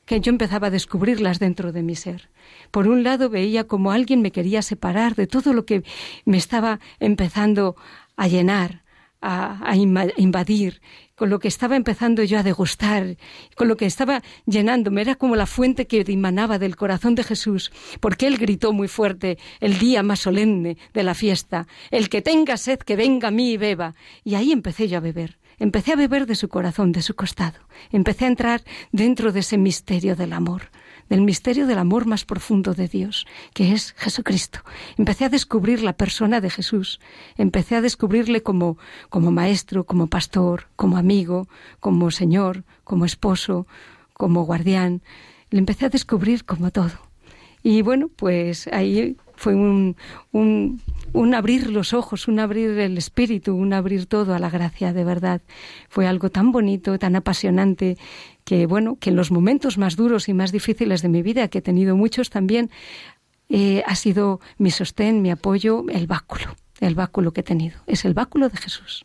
que 0.08 0.20
yo 0.20 0.30
empezaba 0.30 0.68
a 0.68 0.70
descubrirlas 0.70 1.38
dentro 1.38 1.70
de 1.70 1.82
mi 1.82 1.94
ser. 1.94 2.30
Por 2.70 2.88
un 2.88 3.02
lado 3.04 3.28
veía 3.28 3.64
como 3.64 3.92
alguien 3.92 4.22
me 4.22 4.32
quería 4.32 4.62
separar 4.62 5.14
de 5.14 5.26
todo 5.26 5.52
lo 5.52 5.66
que 5.66 5.84
me 6.24 6.38
estaba 6.38 6.80
empezando 6.98 7.76
a 8.16 8.26
llenar, 8.26 8.84
a, 9.20 9.74
invadir, 9.76 10.80
con 11.14 11.28
lo 11.28 11.40
que 11.40 11.48
estaba 11.48 11.76
empezando 11.76 12.22
yo 12.22 12.38
a 12.38 12.42
degustar, 12.42 13.16
con 13.56 13.68
lo 13.68 13.76
que 13.76 13.86
estaba 13.86 14.22
llenándome. 14.46 15.02
Era 15.02 15.16
como 15.16 15.36
la 15.36 15.46
fuente 15.46 15.86
que 15.86 16.04
dimanaba 16.04 16.58
del 16.58 16.76
corazón 16.76 17.14
de 17.14 17.24
Jesús, 17.24 17.70
porque 18.00 18.26
Él 18.28 18.38
gritó 18.38 18.72
muy 18.72 18.88
fuerte 18.88 19.36
el 19.60 19.78
día 19.78 20.02
más 20.02 20.20
solemne 20.20 20.78
de 20.94 21.02
la 21.02 21.14
fiesta, 21.14 21.66
el 21.90 22.08
que 22.08 22.22
tenga 22.22 22.56
sed, 22.56 22.78
que 22.78 22.96
venga 22.96 23.28
a 23.28 23.32
mí 23.32 23.52
y 23.52 23.56
beba. 23.56 23.94
Y 24.24 24.36
ahí 24.36 24.52
empecé 24.52 24.88
yo 24.88 24.98
a 24.98 25.00
beber. 25.00 25.38
Empecé 25.58 25.92
a 25.92 25.96
beber 25.96 26.26
de 26.26 26.34
su 26.34 26.48
corazón, 26.48 26.92
de 26.92 27.02
su 27.02 27.14
costado. 27.14 27.58
Empecé 27.90 28.24
a 28.24 28.28
entrar 28.28 28.64
dentro 28.92 29.32
de 29.32 29.40
ese 29.40 29.58
misterio 29.58 30.16
del 30.16 30.32
amor 30.32 30.70
del 31.08 31.22
misterio 31.22 31.66
del 31.66 31.78
amor 31.78 32.06
más 32.06 32.24
profundo 32.24 32.74
de 32.74 32.88
Dios, 32.88 33.26
que 33.54 33.72
es 33.72 33.94
Jesucristo. 33.96 34.60
Empecé 34.96 35.24
a 35.24 35.28
descubrir 35.28 35.82
la 35.82 35.94
persona 35.94 36.40
de 36.40 36.50
Jesús, 36.50 37.00
empecé 37.36 37.76
a 37.76 37.80
descubrirle 37.80 38.42
como, 38.42 38.78
como 39.08 39.30
maestro, 39.30 39.84
como 39.84 40.08
pastor, 40.08 40.66
como 40.76 40.96
amigo, 40.96 41.48
como 41.80 42.10
Señor, 42.10 42.64
como 42.84 43.04
esposo, 43.04 43.66
como 44.12 44.44
guardián. 44.44 45.02
Le 45.50 45.58
empecé 45.58 45.86
a 45.86 45.90
descubrir 45.90 46.44
como 46.44 46.70
todo. 46.70 46.92
Y 47.62 47.82
bueno, 47.82 48.08
pues 48.14 48.68
ahí 48.68 49.16
fue 49.34 49.54
un, 49.54 49.96
un, 50.32 50.80
un 51.12 51.34
abrir 51.34 51.70
los 51.70 51.94
ojos, 51.94 52.28
un 52.28 52.38
abrir 52.38 52.70
el 52.78 52.98
espíritu, 52.98 53.54
un 53.54 53.72
abrir 53.72 54.06
todo 54.06 54.34
a 54.34 54.38
la 54.38 54.50
gracia, 54.50 54.92
de 54.92 55.04
verdad. 55.04 55.40
Fue 55.88 56.06
algo 56.06 56.30
tan 56.30 56.52
bonito, 56.52 56.98
tan 56.98 57.16
apasionante, 57.16 57.96
que 58.44 58.66
bueno, 58.66 58.96
que 59.00 59.10
en 59.10 59.16
los 59.16 59.30
momentos 59.30 59.78
más 59.78 59.96
duros 59.96 60.28
y 60.28 60.34
más 60.34 60.52
difíciles 60.52 61.02
de 61.02 61.08
mi 61.08 61.22
vida, 61.22 61.48
que 61.48 61.58
he 61.58 61.62
tenido 61.62 61.96
muchos 61.96 62.30
también, 62.30 62.70
eh, 63.48 63.82
ha 63.86 63.94
sido 63.94 64.40
mi 64.58 64.70
sostén, 64.70 65.22
mi 65.22 65.30
apoyo, 65.30 65.84
el 65.88 66.06
báculo, 66.06 66.56
el 66.80 66.94
báculo 66.94 67.32
que 67.32 67.40
he 67.40 67.44
tenido. 67.44 67.78
Es 67.86 68.04
el 68.04 68.14
báculo 68.14 68.48
de 68.48 68.56
Jesús. 68.58 69.04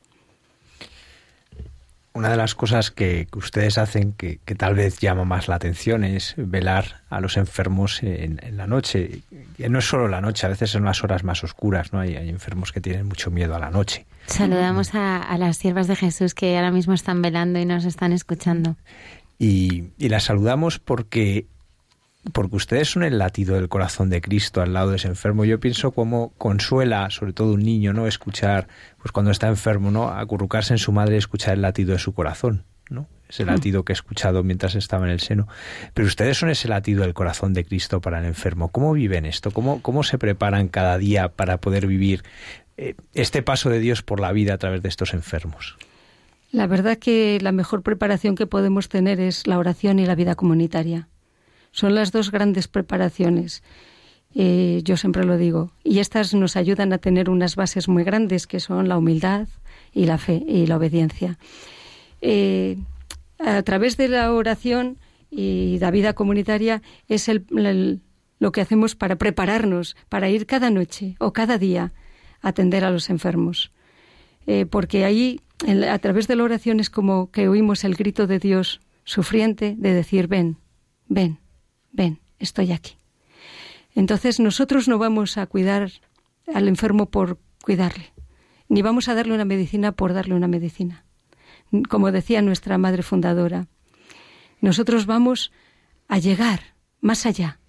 Una 2.13 2.29
de 2.29 2.37
las 2.37 2.53
cosas 2.53 2.91
que, 2.91 3.27
ustedes 3.35 3.77
hacen 3.77 4.13
que, 4.13 4.37
tal 4.55 4.75
vez 4.75 4.99
llama 4.99 5.25
más 5.25 5.47
la 5.47 5.55
atención 5.55 6.03
es 6.03 6.35
velar 6.37 7.01
a 7.09 7.19
los 7.19 7.37
enfermos 7.37 8.03
en, 8.03 8.39
la 8.55 8.67
noche. 8.67 9.21
Y 9.57 9.69
no 9.69 9.79
es 9.79 9.85
solo 9.85 10.07
la 10.07 10.21
noche, 10.21 10.45
a 10.45 10.49
veces 10.49 10.69
son 10.69 10.85
las 10.85 11.03
horas 11.03 11.23
más 11.23 11.43
oscuras, 11.43 11.91
¿no? 11.91 11.99
Hay, 11.99 12.15
hay 12.15 12.29
enfermos 12.29 12.71
que 12.71 12.81
tienen 12.81 13.07
mucho 13.07 13.31
miedo 13.31 13.55
a 13.55 13.59
la 13.59 13.71
noche. 13.71 14.05
Saludamos 14.27 14.93
a, 14.93 15.35
las 15.37 15.57
siervas 15.57 15.87
de 15.87 15.95
Jesús 15.95 16.33
que 16.33 16.55
ahora 16.55 16.71
mismo 16.71 16.93
están 16.93 17.21
velando 17.21 17.59
y 17.59 17.65
nos 17.65 17.85
están 17.85 18.13
escuchando. 18.13 18.75
Y, 19.39 19.85
y 19.97 20.09
las 20.09 20.25
saludamos 20.25 20.79
porque 20.79 21.47
porque 22.31 22.55
ustedes 22.55 22.89
son 22.89 23.03
el 23.03 23.17
latido 23.17 23.55
del 23.55 23.67
corazón 23.67 24.09
de 24.09 24.21
Cristo 24.21 24.61
al 24.61 24.73
lado 24.73 24.91
de 24.91 24.95
ese 24.95 25.09
enfermo. 25.09 25.43
Yo 25.43 25.59
pienso 25.59 25.91
cómo 25.91 26.33
consuela, 26.37 27.09
sobre 27.09 27.33
todo 27.33 27.53
un 27.53 27.63
niño, 27.63 27.91
¿no? 27.93 28.07
Escuchar, 28.07 28.67
pues 28.99 29.11
cuando 29.11 29.31
está 29.31 29.47
enfermo, 29.47 29.91
¿no? 29.91 30.09
Acurrucarse 30.09 30.73
en 30.73 30.77
su 30.77 30.91
madre 30.93 31.15
y 31.15 31.17
escuchar 31.17 31.55
el 31.55 31.61
latido 31.61 31.91
de 31.93 31.99
su 31.99 32.13
corazón, 32.13 32.63
¿no? 32.89 33.07
Ese 33.27 33.45
latido 33.45 33.83
que 33.83 33.93
he 33.93 33.95
escuchado 33.95 34.43
mientras 34.43 34.75
estaba 34.75 35.05
en 35.05 35.11
el 35.11 35.19
seno. 35.19 35.47
Pero 35.93 36.07
ustedes 36.07 36.37
son 36.37 36.49
ese 36.49 36.67
latido 36.67 37.01
del 37.01 37.15
corazón 37.15 37.53
de 37.53 37.65
Cristo 37.65 37.99
para 37.99 38.19
el 38.19 38.25
enfermo. 38.25 38.69
¿Cómo 38.69 38.93
viven 38.93 39.25
esto? 39.25 39.51
¿Cómo, 39.51 39.81
cómo 39.81 40.03
se 40.03 40.19
preparan 40.19 40.67
cada 40.67 40.97
día 40.99 41.29
para 41.29 41.57
poder 41.57 41.87
vivir 41.87 42.23
eh, 42.77 42.95
este 43.15 43.41
paso 43.41 43.69
de 43.69 43.79
Dios 43.79 44.03
por 44.03 44.19
la 44.19 44.31
vida 44.31 44.53
a 44.53 44.57
través 44.59 44.83
de 44.83 44.89
estos 44.89 45.13
enfermos? 45.15 45.77
La 46.51 46.67
verdad 46.67 46.99
que 46.99 47.39
la 47.41 47.51
mejor 47.51 47.81
preparación 47.81 48.35
que 48.35 48.45
podemos 48.45 48.87
tener 48.87 49.19
es 49.19 49.47
la 49.47 49.57
oración 49.57 49.97
y 49.97 50.05
la 50.05 50.13
vida 50.13 50.35
comunitaria 50.35 51.09
son 51.73 51.95
las 51.95 52.11
dos 52.11 52.31
grandes 52.31 52.69
preparaciones. 52.69 53.63
Eh, 54.35 54.81
yo 54.83 54.95
siempre 54.95 55.25
lo 55.25 55.37
digo. 55.37 55.71
Y 55.83 55.99
estas 55.99 56.33
nos 56.33 56.55
ayudan 56.55 56.93
a 56.93 56.99
tener 56.99 57.29
unas 57.29 57.55
bases 57.55 57.89
muy 57.89 58.03
grandes 58.03 58.47
que 58.47 58.59
son 58.59 58.87
la 58.87 58.97
humildad 58.97 59.47
y 59.91 60.05
la 60.05 60.17
fe 60.17 60.43
y 60.47 60.67
la 60.67 60.77
obediencia. 60.77 61.37
Eh, 62.21 62.77
a 63.39 63.61
través 63.63 63.97
de 63.97 64.07
la 64.07 64.31
oración 64.31 64.97
y 65.29 65.77
la 65.79 65.91
vida 65.91 66.13
comunitaria 66.13 66.81
es 67.07 67.29
lo 68.39 68.51
que 68.51 68.61
hacemos 68.61 68.95
para 68.95 69.17
prepararnos, 69.17 69.97
para 70.09 70.29
ir 70.29 70.45
cada 70.45 70.69
noche 70.69 71.15
o 71.19 71.33
cada 71.33 71.57
día 71.57 71.91
a 72.41 72.49
atender 72.49 72.85
a 72.85 72.91
los 72.91 73.09
enfermos. 73.09 73.71
Eh, 74.45 74.67
porque 74.67 75.05
ahí, 75.05 75.41
a 75.89 75.97
través 75.99 76.27
de 76.27 76.35
la 76.35 76.43
oración, 76.43 76.79
es 76.79 76.89
como 76.89 77.31
que 77.31 77.47
oímos 77.47 77.83
el 77.83 77.95
grito 77.95 78.27
de 78.27 78.37
Dios 78.37 78.79
sufriente 79.05 79.75
de 79.77 79.93
decir, 79.93 80.27
ven, 80.27 80.57
ven, 81.07 81.39
ven, 81.93 82.19
estoy 82.39 82.73
aquí. 82.73 82.97
Entonces 83.95 84.39
nosotros 84.39 84.89
no 84.89 84.97
vamos 84.97 85.37
a 85.37 85.45
cuidar 85.45 85.91
al 86.53 86.67
enfermo 86.67 87.05
por 87.09 87.39
cuidarle, 87.63 88.11
ni 88.67 88.81
vamos 88.81 89.07
a 89.07 89.15
darle 89.15 89.33
una 89.33 89.45
medicina 89.45 89.93
por 89.93 90.13
darle 90.13 90.35
una 90.35 90.47
medicina. 90.49 91.05
Como 91.89 92.11
decía 92.11 92.41
nuestra 92.41 92.77
madre 92.77 93.03
fundadora, 93.03 93.67
nosotros 94.59 95.05
vamos 95.05 95.51
a 96.07 96.17
llegar 96.17 96.75
más 96.99 97.25
allá, 97.25 97.59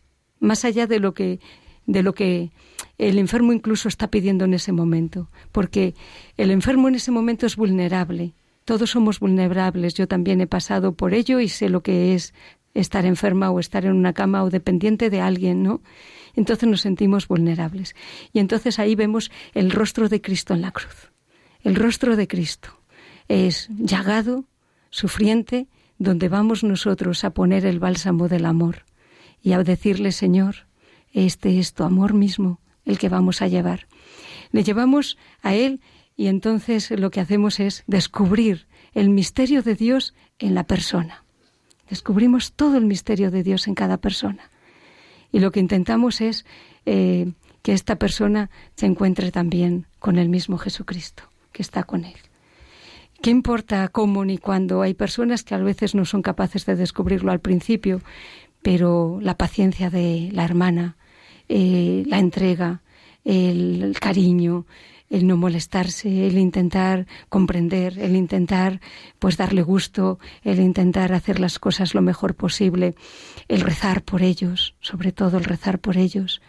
más 0.41 0.65
allá 0.65 0.87
de 0.87 0.99
lo 0.99 1.15
que 1.15 1.41
de 1.87 2.03
lo 2.03 2.15
que 2.15 2.51
el 2.97 3.19
enfermo 3.19 3.53
incluso 3.53 3.89
está 3.89 4.09
pidiendo 4.09 4.47
en 4.47 4.55
ese 4.55 4.73
momento, 4.73 5.31
porque 5.53 5.95
el 6.39 6.51
enfermo 6.51 6.89
en 6.89 6.95
ese 6.95 7.11
momento 7.11 7.45
es 7.45 7.57
vulnerable. 7.57 8.33
Todos 8.65 8.91
somos 8.91 9.21
vulnerables. 9.21 9.93
Yo 9.93 10.09
también 10.09 10.41
he 10.41 10.47
pasado 10.47 10.95
por 10.95 11.13
ello 11.13 11.41
y 11.41 11.49
sé 11.49 11.69
lo 11.69 11.83
que 11.83 12.15
es 12.15 12.33
estar 12.75 13.07
enferma 13.07 13.51
o 13.51 13.61
estar 13.61 13.85
en 13.85 13.93
una 13.93 14.13
cama 14.13 14.43
o 14.43 14.51
dependiente 14.51 15.11
de 15.11 15.21
alguien, 15.21 15.63
¿no? 15.63 15.81
Entonces 16.35 16.69
nos 16.69 16.81
sentimos 16.81 17.29
vulnerables. 17.29 17.95
Y 18.33 18.41
entonces 18.41 18.79
ahí 18.79 18.95
vemos 18.95 19.31
el 19.55 19.71
rostro 19.71 20.09
de 20.09 20.21
Cristo 20.21 20.55
en 20.55 20.63
la 20.63 20.73
cruz. 20.73 21.13
El 21.63 21.77
rostro 21.77 22.17
de 22.17 22.29
Cristo 22.29 22.81
es 23.29 23.69
llagado, 23.71 24.45
sufriente, 24.91 25.69
donde 25.99 26.29
vamos 26.29 26.65
nosotros 26.65 27.25
a 27.25 27.31
poner 27.31 27.65
el 27.65 27.79
bálsamo 27.79 28.29
del 28.29 28.47
amor 28.47 28.85
y 29.41 29.53
a 29.53 29.63
decirle, 29.63 30.13
Señor, 30.13 30.67
este 31.13 31.59
es 31.59 31.73
tu 31.73 31.85
amor 31.85 32.13
mismo 32.13 32.61
el 32.85 32.99
que 32.99 33.09
vamos 33.09 33.41
a 33.41 33.49
llevar. 33.49 33.87
Le 34.51 34.63
llevamos 34.63 35.17
a 35.43 35.55
Él 35.55 35.81
y 36.17 36.27
entonces 36.27 36.91
lo 36.91 37.11
que 37.11 37.21
hacemos 37.21 37.61
es 37.61 37.85
descubrir 37.87 38.67
el 38.93 39.11
misterio 39.11 39.63
de 39.63 39.75
Dios 39.75 40.15
en 40.39 40.55
la 40.55 40.65
persona. 40.65 41.24
Descubrimos 41.89 42.53
todo 42.53 42.77
el 42.77 42.85
misterio 42.85 43.31
de 43.31 43.43
Dios 43.43 43.67
en 43.69 43.75
cada 43.75 43.99
persona. 43.99 44.51
Y 45.33 45.41
lo 45.41 45.51
que 45.51 45.61
intentamos 45.61 46.21
es 46.21 46.45
eh, 46.87 47.33
que 47.63 47.73
esta 47.73 47.97
persona 47.97 48.51
se 48.77 48.87
encuentre 48.87 49.31
también 49.31 49.87
con 49.99 50.19
el 50.19 50.29
mismo 50.29 50.59
Jesucristo, 50.59 51.25
que 51.53 51.63
está 51.63 51.85
con 51.85 52.05
él. 52.05 52.17
¿Qué 53.21 53.31
importa 53.31 53.89
cómo 53.89 54.25
ni 54.25 54.39
cuándo? 54.39 54.83
Hay 54.83 54.95
personas 54.95 55.45
que 55.45 55.55
a 55.55 55.59
veces 55.59 55.95
no 55.95 56.05
son 56.05 56.21
capaces 56.21 56.67
de 56.67 56.77
descubrirlo 56.77 57.33
al 57.33 57.41
principio, 57.41 58.03
pero 58.63 59.19
la 59.23 59.37
paciencia 59.37 59.91
de 59.91 60.29
la 60.33 60.45
hermana, 60.45 60.97
eh, 61.49 62.05
la 62.07 62.19
entrega, 62.19 62.83
el 63.25 63.97
cariño, 63.99 64.67
el 65.11 65.27
no 65.27 65.37
molestarse, 65.37 66.27
el 66.27 66.39
intentar 66.39 67.07
comprender, 67.29 67.99
el 67.99 68.17
intentar 68.17 68.81
pues 69.19 69.37
darle 69.37 69.63
gusto, 69.63 70.19
el 70.43 70.61
intentar 70.61 71.13
hacer 71.13 71.41
las 71.41 71.59
cosas 71.59 71.95
lo 71.95 72.03
mejor 72.03 72.35
posible, 72.35 72.95
el 73.49 73.61
rezar 73.61 74.03
por 74.03 74.23
ellos, 74.23 74.75
sobre 74.81 75.13
todo 75.13 75.39
el 75.39 75.45
rezar 75.45 75.79
por 75.79 75.97
ellos, 75.97 76.41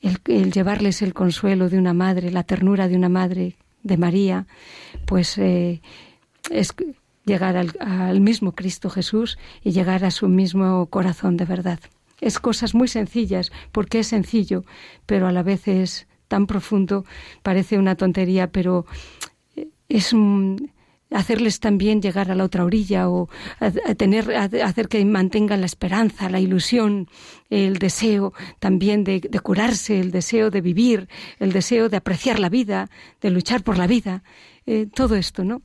el, 0.00 0.52
llevarles 0.52 1.02
el 1.02 1.14
consuelo 1.14 1.68
de 1.68 1.78
una 1.78 1.94
madre, 1.94 2.30
la 2.30 2.42
ternura 2.42 2.88
de 2.88 2.96
una 2.96 3.08
madre, 3.08 3.56
de 3.82 3.98
María, 3.98 4.46
pues 5.04 5.36
eh, 5.36 5.82
es 6.50 6.74
llegar 7.26 7.56
al, 7.56 7.72
al 7.80 8.20
mismo 8.20 8.52
Cristo 8.52 8.88
Jesús 8.88 9.38
y 9.62 9.72
llegar 9.72 10.04
a 10.04 10.10
su 10.10 10.28
mismo 10.28 10.86
corazón 10.86 11.36
de 11.36 11.44
verdad. 11.44 11.80
Es 12.20 12.38
cosas 12.38 12.74
muy 12.74 12.88
sencillas, 12.88 13.52
porque 13.72 13.98
es 14.00 14.06
sencillo, 14.06 14.64
pero 15.04 15.26
a 15.26 15.32
la 15.32 15.42
vez 15.42 15.68
es 15.68 16.06
tan 16.34 16.48
profundo, 16.48 17.04
parece 17.44 17.78
una 17.78 17.94
tontería, 17.94 18.48
pero 18.48 18.86
es 19.88 20.12
hacerles 21.12 21.60
también 21.60 22.02
llegar 22.02 22.28
a 22.28 22.34
la 22.34 22.42
otra 22.42 22.64
orilla 22.64 23.08
o 23.08 23.28
tener 23.96 24.34
hacer 24.34 24.88
que 24.88 25.04
mantengan 25.04 25.60
la 25.60 25.66
esperanza, 25.66 26.28
la 26.28 26.40
ilusión, 26.40 27.06
el 27.50 27.78
deseo 27.78 28.32
también 28.58 29.04
de, 29.04 29.20
curarse, 29.44 30.00
el 30.00 30.10
deseo 30.10 30.50
de 30.50 30.60
vivir, 30.60 31.08
el 31.38 31.52
deseo 31.52 31.88
de 31.88 31.98
apreciar 31.98 32.40
la 32.40 32.48
vida, 32.48 32.90
de 33.20 33.30
luchar 33.30 33.62
por 33.62 33.78
la 33.78 33.86
vida, 33.86 34.24
eh, 34.66 34.88
todo 34.92 35.14
esto, 35.14 35.44
¿no? 35.44 35.62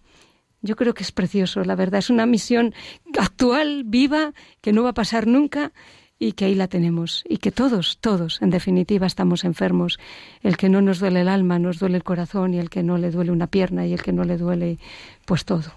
Yo 0.61 0.75
creo 0.75 0.93
que 0.93 1.01
es 1.01 1.11
precioso, 1.11 1.63
la 1.63 1.73
verdad. 1.73 1.97
Es 1.97 2.11
una 2.11 2.27
misión 2.27 2.75
actual, 3.17 3.85
viva, 3.85 4.33
que 4.61 4.71
no 4.71 4.83
va 4.83 4.89
a 4.89 4.93
pasar 4.93 5.25
nunca 5.25 5.71
y 6.19 6.33
que 6.33 6.45
ahí 6.45 6.55
la 6.55 6.67
tenemos 6.67 7.23
y 7.27 7.37
que 7.37 7.51
todos, 7.51 7.97
todos, 8.01 8.41
en 8.41 8.49
definitiva, 8.49 9.07
estamos 9.07 9.45
enfermos. 9.45 9.97
El 10.43 10.57
que 10.57 10.67
no 10.67 10.81
nos 10.81 10.99
duele 10.99 11.21
el 11.21 11.29
alma, 11.29 11.57
nos 11.57 11.79
duele 11.79 11.95
el 11.95 12.03
corazón 12.03 12.53
y 12.53 12.59
el 12.59 12.69
que 12.69 12.83
no 12.83 12.97
le 12.97 13.09
duele 13.09 13.31
una 13.31 13.47
pierna 13.47 13.85
y 13.87 13.93
el 13.93 14.03
que 14.03 14.11
no 14.11 14.25
le 14.25 14.37
duele, 14.37 14.77
pues 15.25 15.45
todo. 15.45 15.71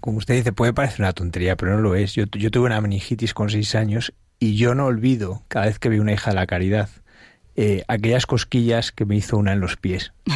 Como 0.00 0.18
usted 0.18 0.34
dice, 0.34 0.52
puede 0.52 0.72
parecer 0.72 1.00
una 1.00 1.12
tontería, 1.12 1.56
pero 1.56 1.76
no 1.76 1.80
lo 1.80 1.94
es. 1.94 2.14
Yo, 2.14 2.24
yo 2.32 2.50
tuve 2.50 2.66
una 2.66 2.80
meningitis 2.80 3.34
con 3.34 3.50
seis 3.50 3.74
años 3.74 4.12
y 4.40 4.56
yo 4.56 4.74
no 4.74 4.86
olvido, 4.86 5.42
cada 5.48 5.66
vez 5.66 5.78
que 5.78 5.88
veo 5.88 6.02
una 6.02 6.12
hija 6.12 6.30
de 6.30 6.36
la 6.36 6.46
caridad, 6.46 6.88
eh, 7.54 7.84
aquellas 7.86 8.26
cosquillas 8.26 8.90
que 8.90 9.04
me 9.04 9.16
hizo 9.16 9.36
una 9.36 9.52
en 9.52 9.60
los 9.60 9.76
pies. 9.76 10.12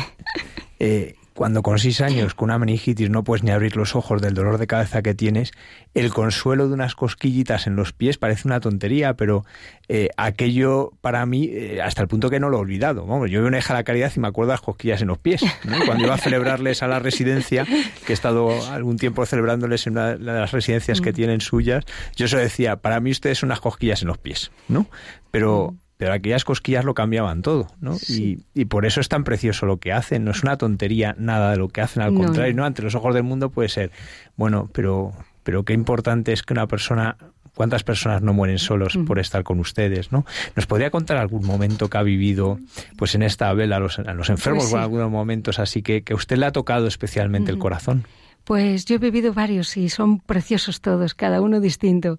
Eh, 0.81 1.14
cuando 1.35 1.62
con 1.62 1.79
seis 1.79 2.01
años, 2.01 2.35
con 2.35 2.47
una 2.47 2.59
meningitis, 2.59 3.11
no 3.11 3.25
puedes 3.25 3.42
ni 3.42 3.51
abrir 3.51 3.77
los 3.77 3.97
ojos 3.97 4.23
del 4.23 4.35
dolor 4.35 4.59
de 4.59 4.68
cabeza 4.68 5.03
que 5.03 5.14
tienes, 5.14 5.53
el 5.92 6.12
consuelo 6.12 6.68
de 6.68 6.75
unas 6.75 6.94
cosquillitas 6.94 7.66
en 7.66 7.75
los 7.75 7.92
pies 7.92 8.18
parece 8.18 8.47
una 8.47 8.61
tontería, 8.61 9.14
pero 9.14 9.44
eh, 9.88 10.11
aquello 10.16 10.92
para 11.01 11.27
mí, 11.27 11.49
eh, 11.51 11.83
hasta 11.83 12.03
el 12.03 12.09
punto 12.09 12.31
que 12.31 12.38
no 12.38 12.51
lo 12.51 12.59
he 12.59 12.61
olvidado. 12.61 13.05
Vamos, 13.05 13.31
yo 13.31 13.40
veo 13.40 13.49
una 13.49 13.59
hija 13.59 13.75
de 13.75 13.81
la 13.81 13.85
caridad 13.85 14.12
y 14.14 14.20
me 14.20 14.29
acuerdo 14.29 14.51
de 14.51 14.55
las 14.55 14.61
cosquillas 14.61 15.03
en 15.03 15.09
los 15.09 15.18
pies. 15.18 15.42
Cuando 15.87 16.05
iba 16.05 16.14
a 16.14 16.18
celebrarles 16.18 16.83
a 16.85 16.88
la 16.88 17.01
residencia, 17.01 17.64
que 17.64 18.12
he 18.12 18.14
estado 18.14 18.51
algún 18.70 18.97
tiempo 18.97 19.27
celebrándoles 19.27 19.87
en 19.88 19.94
una 19.94 20.16
de 20.16 20.18
las 20.18 20.53
residencias 20.53 21.01
que 21.01 21.11
mm. 21.11 21.14
tienen 21.14 21.40
suyas, 21.40 21.85
yo 22.14 22.29
se 22.29 22.37
decía, 22.37 22.77
para 22.77 23.01
mí 23.01 23.11
ustedes 23.11 23.38
son 23.38 23.49
unas 23.49 23.61
cosquillas 23.61 24.03
en 24.03 24.09
los 24.09 24.18
pies, 24.18 24.53
¿no? 24.68 24.87
Pero 25.33 25.75
pero 25.96 26.12
aquellas 26.12 26.44
cosquillas 26.44 26.85
lo 26.85 26.94
cambiaban 26.94 27.42
todo, 27.42 27.68
¿no? 27.80 27.96
Y, 28.09 28.64
por 28.66 28.87
eso 28.87 29.00
es 29.00 29.09
tan 29.09 29.24
precioso 29.24 29.66
lo 29.66 29.78
que 29.78 29.92
hacen, 29.92 30.24
no 30.24 30.33
es 30.33 30.42
una 30.42 30.57
tontería 30.57 31.14
nada 31.18 31.52
de 31.52 31.57
lo 31.57 31.68
que 31.68 31.80
hacen, 31.80 32.02
al 32.02 32.14
contrario, 32.14 32.54
¿no? 32.54 32.64
Ante 32.64 32.83
los 32.83 32.94
ojos 32.94 33.14
del 33.14 33.22
mundo 33.22 33.50
puede 33.50 33.68
ser, 33.68 33.90
bueno, 34.37 34.68
pero, 34.72 35.12
pero 35.42 35.64
qué 35.64 35.72
importante 35.72 36.33
es 36.33 36.42
que 36.42 36.52
una 36.52 36.66
persona 36.66 37.16
cuántas 37.54 37.85
personas 37.85 38.22
no 38.22 38.33
mueren 38.33 38.59
solos 38.59 38.98
por 39.07 39.18
estar 39.18 39.44
con 39.44 39.61
ustedes, 39.61 40.11
¿no? 40.11 40.26
¿Nos 40.57 40.66
podría 40.66 40.90
contar 40.90 41.16
algún 41.16 41.46
momento 41.46 41.88
que 41.88 41.98
ha 41.98 42.02
vivido, 42.02 42.59
pues 42.96 43.14
en 43.14 43.22
esta 43.22 43.52
vela 43.52 43.76
a 43.76 43.80
los, 43.80 43.98
a 43.98 44.14
los 44.14 44.28
enfermos 44.28 44.64
Pues 44.64 44.70
sí. 44.70 44.76
o 44.76 44.78
algunos 44.80 45.11
momentos 45.11 45.59
así 45.59 45.83
que, 45.83 46.02
que 46.02 46.14
a 46.14 46.16
usted 46.16 46.37
le 46.37 46.46
ha 46.46 46.52
tocado 46.52 46.87
especialmente 46.87 47.52
el 47.52 47.59
corazón? 47.59 48.07
Pues 48.44 48.85
yo 48.85 48.96
he 48.96 48.98
vivido 48.98 49.33
varios 49.33 49.76
y 49.76 49.88
son 49.88 50.18
preciosos 50.18 50.80
todos, 50.80 51.14
cada 51.14 51.40
uno 51.40 51.61
distinto. 51.61 52.18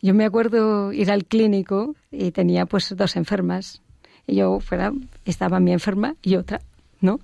Yo 0.00 0.14
me 0.14 0.24
acuerdo 0.24 0.92
ir 0.92 1.10
al 1.10 1.24
clínico 1.24 1.94
y 2.10 2.30
tenía 2.30 2.66
pues 2.66 2.94
dos 2.96 3.16
enfermas. 3.16 3.82
Y 4.26 4.36
yo 4.36 4.60
fuera, 4.60 4.92
estaba 5.24 5.58
mi 5.58 5.72
enferma 5.72 6.14
y 6.22 6.36
otra, 6.36 6.60
¿no? 7.00 7.20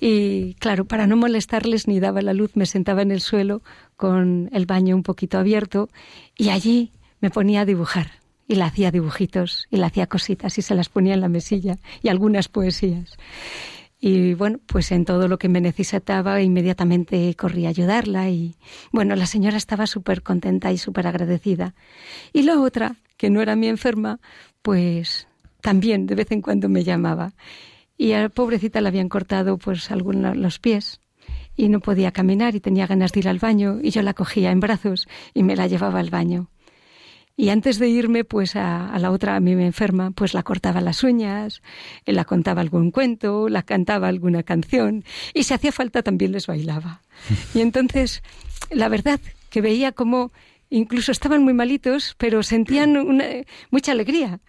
Y 0.00 0.54
claro, 0.54 0.86
para 0.86 1.06
no 1.06 1.16
molestarles 1.16 1.86
ni 1.86 2.00
daba 2.00 2.22
la 2.22 2.32
luz, 2.32 2.52
me 2.54 2.64
sentaba 2.64 3.02
en 3.02 3.10
el 3.10 3.20
suelo 3.20 3.62
con 3.96 4.48
el 4.52 4.64
baño 4.64 4.96
un 4.96 5.02
poquito 5.02 5.38
abierto 5.38 5.90
y 6.36 6.48
allí 6.48 6.90
me 7.20 7.30
ponía 7.30 7.62
a 7.62 7.64
dibujar. 7.66 8.12
Y 8.48 8.56
le 8.56 8.64
hacía 8.64 8.90
dibujitos 8.90 9.66
y 9.70 9.76
le 9.76 9.84
hacía 9.84 10.08
cositas 10.08 10.58
y 10.58 10.62
se 10.62 10.74
las 10.74 10.88
ponía 10.88 11.14
en 11.14 11.20
la 11.20 11.28
mesilla 11.28 11.78
y 12.02 12.08
algunas 12.08 12.48
poesías. 12.48 13.16
Y 14.00 14.32
bueno, 14.32 14.58
pues 14.66 14.92
en 14.92 15.04
todo 15.04 15.28
lo 15.28 15.38
que 15.38 15.50
me 15.50 15.60
necesitaba 15.60 16.40
inmediatamente 16.40 17.34
corrí 17.36 17.66
a 17.66 17.68
ayudarla 17.68 18.30
y 18.30 18.56
bueno, 18.92 19.14
la 19.14 19.26
señora 19.26 19.58
estaba 19.58 19.86
súper 19.86 20.22
contenta 20.22 20.72
y 20.72 20.78
súper 20.78 21.06
agradecida. 21.06 21.74
Y 22.32 22.42
la 22.42 22.58
otra, 22.60 22.96
que 23.18 23.28
no 23.28 23.42
era 23.42 23.56
mi 23.56 23.68
enferma, 23.68 24.18
pues 24.62 25.28
también 25.60 26.06
de 26.06 26.14
vez 26.14 26.32
en 26.32 26.40
cuando 26.40 26.70
me 26.70 26.82
llamaba. 26.82 27.34
Y 27.98 28.12
a 28.12 28.22
la 28.22 28.28
pobrecita 28.30 28.80
le 28.80 28.88
habían 28.88 29.10
cortado 29.10 29.58
pues 29.58 29.90
algunos 29.90 30.34
los 30.34 30.58
pies 30.58 31.00
y 31.54 31.68
no 31.68 31.80
podía 31.80 32.10
caminar 32.10 32.54
y 32.54 32.60
tenía 32.60 32.86
ganas 32.86 33.12
de 33.12 33.20
ir 33.20 33.28
al 33.28 33.38
baño 33.38 33.80
y 33.82 33.90
yo 33.90 34.00
la 34.00 34.14
cogía 34.14 34.50
en 34.50 34.60
brazos 34.60 35.08
y 35.34 35.42
me 35.42 35.56
la 35.56 35.66
llevaba 35.66 36.00
al 36.00 36.08
baño. 36.08 36.48
Y 37.40 37.48
antes 37.48 37.78
de 37.78 37.88
irme, 37.88 38.24
pues 38.24 38.54
a, 38.54 38.92
a 38.92 38.98
la 38.98 39.10
otra, 39.10 39.36
a 39.36 39.40
mi 39.40 39.52
enferma, 39.52 40.10
pues 40.10 40.34
la 40.34 40.42
cortaba 40.42 40.82
las 40.82 41.02
uñas, 41.02 41.62
eh, 42.04 42.12
la 42.12 42.26
contaba 42.26 42.60
algún 42.60 42.90
cuento, 42.90 43.48
la 43.48 43.62
cantaba 43.62 44.08
alguna 44.08 44.42
canción 44.42 45.04
y 45.32 45.44
si 45.44 45.54
hacía 45.54 45.72
falta 45.72 46.02
también 46.02 46.32
les 46.32 46.46
bailaba. 46.46 47.00
Y 47.54 47.62
entonces, 47.62 48.22
la 48.70 48.90
verdad 48.90 49.20
que 49.48 49.62
veía 49.62 49.92
como 49.92 50.32
incluso 50.68 51.12
estaban 51.12 51.42
muy 51.42 51.54
malitos, 51.54 52.14
pero 52.18 52.42
sentían 52.42 52.98
una, 52.98 53.24
mucha 53.70 53.92
alegría. 53.92 54.40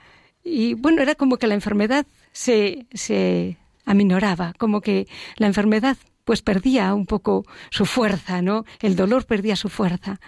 Y 0.44 0.74
bueno, 0.74 1.02
era 1.02 1.16
como 1.16 1.38
que 1.38 1.48
la 1.48 1.54
enfermedad 1.54 2.06
se, 2.34 2.88
se 2.94 3.56
aminoraba, 3.86 4.54
como 4.58 4.82
que 4.82 5.08
la 5.38 5.48
enfermedad 5.48 5.96
pues 6.26 6.42
perdía 6.42 6.94
un 6.94 7.06
poco 7.06 7.46
su 7.70 7.86
fuerza, 7.86 8.42
¿no? 8.42 8.66
El 8.82 8.96
dolor 8.96 9.26
perdía 9.26 9.56
su 9.56 9.70
fuerza. 9.70 10.20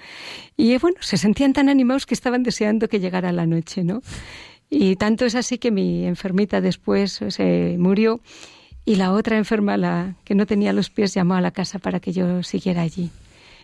Y 0.58 0.73
eh, 0.73 0.79
bueno, 0.79 0.97
se 1.01 1.17
sentían 1.17 1.53
tan 1.53 1.69
animados 1.69 2.06
que 2.06 2.13
estaban 2.13 2.43
deseando 2.43 2.88
que 2.88 2.99
llegara 2.99 3.32
la 3.32 3.45
noche, 3.45 3.84
¿no? 3.84 4.01
Y 4.69 4.95
tanto 4.95 5.25
es 5.25 5.36
así 5.36 5.60
que 5.60 5.71
mi 5.71 6.06
enfermita 6.06 6.60
después 6.60 7.21
se 7.29 7.75
murió 7.77 8.21
y 8.86 8.95
la 8.95 9.13
otra 9.13 9.38
enferma, 9.38 9.77
la 9.77 10.15
que 10.23 10.36
no 10.36 10.45
tenía 10.45 10.73
los 10.73 10.89
pies, 10.89 11.13
llamó 11.13 11.36
a 11.36 11.41
la 11.41 11.51
casa 11.51 11.79
para 11.79 11.99
que 11.99 12.12
yo 12.12 12.43
siguiera 12.43 12.82
allí. 12.82 13.12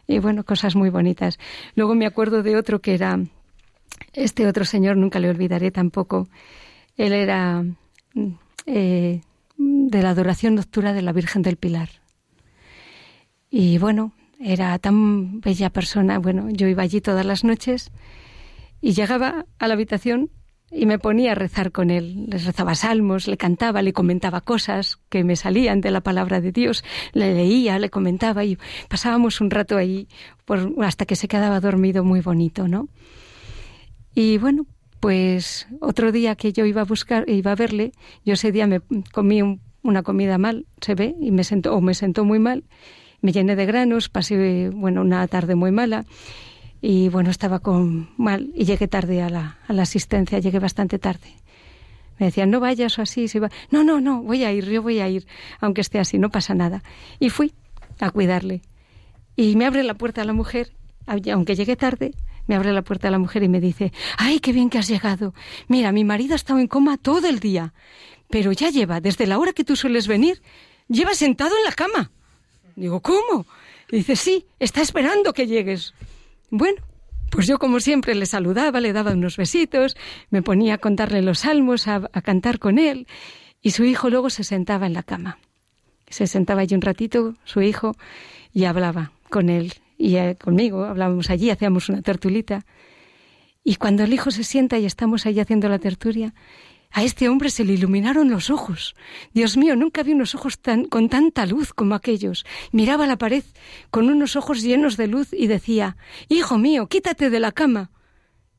Y 0.08 0.20
bueno, 0.20 0.44
cosas 0.44 0.76
muy 0.76 0.90
bonitas. 0.90 1.40
Luego 1.76 1.94
me 1.94 2.06
acuerdo 2.06 2.42
de 2.42 2.56
otro 2.56 2.80
que 2.80 2.94
era, 2.94 3.20
este 4.14 4.48
otro 4.48 4.66
señor, 4.66 4.98
nunca 4.98 5.20
le 5.20 5.30
olvidaré 5.30 5.72
tampoco. 5.72 6.30
Él 6.96 7.14
era 7.14 7.64
mm, 8.14 8.28
eh, 8.66 9.22
de 9.58 10.02
la 10.02 10.10
adoración 10.12 10.56
nocturna 10.56 10.94
de 10.94 11.02
la 11.02 11.12
Virgen 11.12 11.42
del 11.42 11.58
Pilar. 11.58 11.90
Y 13.50 13.78
bueno, 13.78 14.14
era 14.40 14.78
tan 14.80 15.42
bella 15.42 15.70
persona. 15.70 16.20
Bueno, 16.20 16.50
yo 16.50 16.68
iba 16.68 16.84
allí 16.84 17.02
todas 17.02 17.26
las 17.26 17.44
noches 17.44 17.92
y 18.82 18.94
llegaba 18.94 19.46
a 19.58 19.68
la 19.68 19.74
habitación 19.74 20.30
y 20.72 20.86
me 20.86 21.00
ponía 21.00 21.32
a 21.32 21.36
rezar 21.36 21.72
con 21.72 21.90
él. 21.90 22.28
Les 22.28 22.46
rezaba 22.46 22.76
salmos, 22.76 23.28
le 23.28 23.38
cantaba, 23.38 23.82
le 23.82 23.92
comentaba 23.92 24.42
cosas 24.42 24.98
que 25.10 25.24
me 25.24 25.36
salían 25.36 25.82
de 25.82 25.90
la 25.92 26.02
palabra 26.02 26.42
de 26.42 26.52
Dios, 26.52 26.84
le 27.14 27.34
leía, 27.34 27.80
le 27.80 27.90
comentaba 27.90 28.46
y 28.46 28.58
pasábamos 28.88 29.42
un 29.42 29.50
rato 29.50 29.78
ahí 29.78 30.08
hasta 30.82 31.06
que 31.06 31.16
se 31.16 31.28
quedaba 31.28 31.60
dormido 31.60 32.04
muy 32.04 32.22
bonito, 32.22 32.68
¿no? 32.68 32.88
Y 34.14 34.38
bueno, 34.38 34.66
pues 35.00 35.68
otro 35.82 36.12
día 36.12 36.36
que 36.36 36.54
yo 36.54 36.66
iba 36.66 36.82
a 36.82 36.86
buscar, 36.86 37.28
iba 37.30 37.52
a 37.52 37.56
verle, 37.56 37.92
yo 38.24 38.34
ese 38.34 38.52
día 38.52 38.68
me 38.68 38.82
comí 39.12 39.42
un- 39.42 39.62
una 39.82 40.04
comida 40.04 40.38
mal, 40.38 40.66
se 40.82 40.94
ve, 40.94 41.16
y 41.22 41.32
me 41.32 41.44
sentó, 41.44 41.74
o 41.74 41.82
me 41.82 41.94
sentó 41.94 42.26
muy 42.26 42.38
mal, 42.38 42.66
me 43.22 43.32
llené 43.32 43.56
de 43.56 43.66
granos, 43.66 44.10
pasé, 44.10 44.70
bueno, 44.70 45.02
una 45.02 45.28
tarde 45.28 45.56
muy 45.56 45.72
mala, 45.72 46.06
y 46.82 47.10
bueno, 47.10 47.30
estaba 47.30 47.60
con 47.60 48.10
mal, 48.18 48.52
y 48.56 48.66
llegué 48.66 48.88
tarde 48.88 49.22
a 49.22 49.30
la, 49.30 49.58
a 49.68 49.74
la 49.74 49.84
asistencia, 49.84 50.40
llegué 50.40 50.60
bastante 50.60 51.00
tarde. 51.00 51.36
Me 52.20 52.28
decían, 52.28 52.50
no 52.50 52.60
vayas 52.60 53.00
o 53.00 53.02
así, 53.02 53.28
se 53.28 53.40
va. 53.40 53.50
No, 53.72 53.84
no, 53.84 54.02
no, 54.02 54.22
voy 54.22 54.44
a 54.44 54.52
ir, 54.52 54.66
yo 54.66 54.82
voy 54.82 55.00
a 55.00 55.08
ir, 55.08 55.26
aunque 55.62 55.82
esté 55.82 56.00
así, 56.00 56.18
no 56.18 56.30
pasa 56.30 56.54
nada. 56.54 56.84
Y 57.20 57.30
fui 57.30 57.54
a 58.00 58.12
cuidarle. 58.12 58.62
Y 59.36 59.56
me 59.56 59.66
abre 59.66 59.84
la 59.84 59.94
puerta 59.94 60.26
la 60.26 60.34
mujer, 60.34 60.72
aunque 61.06 61.56
llegué 61.56 61.78
tarde, 61.78 62.14
me 62.46 62.56
abre 62.56 62.74
la 62.74 62.82
puerta 62.82 63.10
la 63.10 63.20
mujer 63.20 63.44
y 63.44 63.48
me 63.48 63.62
dice, 63.62 63.94
ay, 64.18 64.40
qué 64.40 64.52
bien 64.52 64.70
que 64.70 64.78
has 64.80 64.88
llegado. 64.88 65.34
Mira, 65.68 65.92
mi 65.92 66.04
marido 66.04 66.34
ha 66.34 66.36
estado 66.36 66.60
en 66.60 66.68
coma 66.68 66.98
todo 66.98 67.28
el 67.28 67.40
día, 67.40 67.74
pero 68.30 68.52
ya 68.52 68.70
lleva, 68.70 69.00
desde 69.00 69.26
la 69.26 69.40
hora 69.40 69.54
que 69.54 69.64
tú 69.64 69.76
sueles 69.76 70.08
venir, 70.08 70.42
lleva 70.90 71.14
sentado 71.14 71.56
en 71.58 71.64
la 71.64 71.72
cama. 71.72 72.12
Digo, 72.80 73.02
¿cómo? 73.02 73.46
Y 73.92 73.98
dice, 73.98 74.16
sí, 74.16 74.46
está 74.60 74.82
esperando 74.82 75.34
que 75.34 75.48
llegues. 75.48 75.94
Bueno, 76.50 76.82
pues 77.30 77.48
yo 77.48 77.60
como 77.60 77.80
siempre 77.80 78.16
le 78.16 78.26
saludaba, 78.26 78.80
le 78.80 78.94
daba 78.94 79.12
unos 79.12 79.38
besitos, 79.38 79.96
me 80.30 80.42
ponía 80.42 80.76
a 80.76 80.78
contarle 80.78 81.22
los 81.22 81.40
salmos, 81.40 81.88
a, 81.88 82.10
a 82.12 82.22
cantar 82.22 82.60
con 82.60 82.80
él, 82.80 83.08
y 83.62 83.72
su 83.72 83.84
hijo 83.84 84.10
luego 84.10 84.30
se 84.30 84.44
sentaba 84.44 84.88
en 84.88 84.94
la 84.94 85.04
cama. 85.04 85.40
Se 86.08 86.26
sentaba 86.26 86.62
allí 86.62 86.76
un 86.76 86.82
ratito, 86.82 87.36
su 87.44 87.62
hijo, 87.62 87.96
y 88.54 88.66
hablaba 88.66 89.12
con 89.30 89.50
él 89.50 89.74
y 90.00 90.16
eh, 90.16 90.38
conmigo, 90.42 90.86
hablábamos 90.86 91.30
allí, 91.30 91.52
hacíamos 91.52 91.90
una 91.90 92.02
tertulita. 92.02 92.66
Y 93.66 93.76
cuando 93.76 94.06
el 94.06 94.14
hijo 94.14 94.32
se 94.32 94.46
sienta 94.46 94.80
y 94.80 94.86
estamos 94.86 95.26
allí 95.26 95.42
haciendo 95.42 95.68
la 95.68 95.78
tertulia, 95.78 96.34
a 96.92 97.04
este 97.04 97.30
hombre 97.30 97.52
se 97.52 97.66
le 97.66 97.74
iluminaron 97.74 98.30
los 98.30 98.50
ojos. 98.50 98.96
Dios 99.34 99.58
mío, 99.58 99.76
nunca 99.76 100.02
vi 100.02 100.14
unos 100.14 100.34
ojos 100.34 100.60
tan, 100.60 100.86
con 100.86 101.08
tanta 101.08 101.46
luz 101.46 101.72
como 101.72 101.94
aquellos. 101.94 102.46
Miraba 102.72 103.06
la 103.06 103.18
pared 103.18 103.44
con 103.92 104.10
unos 104.10 104.36
ojos 104.36 104.64
llenos 104.64 104.98
de 104.98 105.08
luz 105.08 105.30
y 105.32 105.48
decía, 105.48 105.98
Hijo 106.30 106.58
mío, 106.58 106.88
quítate 106.88 107.30
de 107.30 107.40
la 107.40 107.52
cama. 107.52 107.92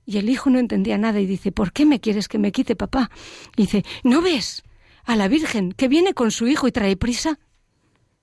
Y 0.06 0.18
el 0.18 0.28
hijo 0.28 0.48
no 0.48 0.58
entendía 0.58 0.96
nada 0.96 1.20
y 1.20 1.26
dice, 1.26 1.52
¿por 1.52 1.72
qué 1.72 1.86
me 1.86 2.00
quieres 2.00 2.28
que 2.28 2.38
me 2.38 2.52
quite, 2.52 2.76
papá? 2.76 3.10
Dice, 3.56 3.84
¿no 4.02 4.22
ves 4.22 4.62
a 5.04 5.16
la 5.16 5.28
Virgen 5.28 5.72
que 5.72 5.88
viene 5.88 6.14
con 6.14 6.30
su 6.30 6.46
hijo 6.46 6.66
y 6.68 6.72
trae 6.72 6.96
prisa? 6.96 7.38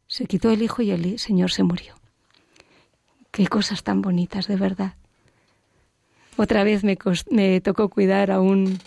Se 0.08 0.26
quitó 0.26 0.52
el 0.52 0.62
hijo 0.62 0.82
y 0.82 0.92
el 0.92 1.20
Señor 1.20 1.52
se 1.52 1.64
murió. 1.64 1.96
Qué 3.32 3.48
cosas 3.48 3.84
tan 3.84 4.02
bonitas, 4.02 4.48
de 4.48 4.56
verdad. 4.56 4.96
Otra 6.38 6.64
vez 6.64 6.84
me 6.84 7.62
tocó 7.62 7.90
cuidar 7.90 8.32
a 8.32 8.40
un, 8.42 8.80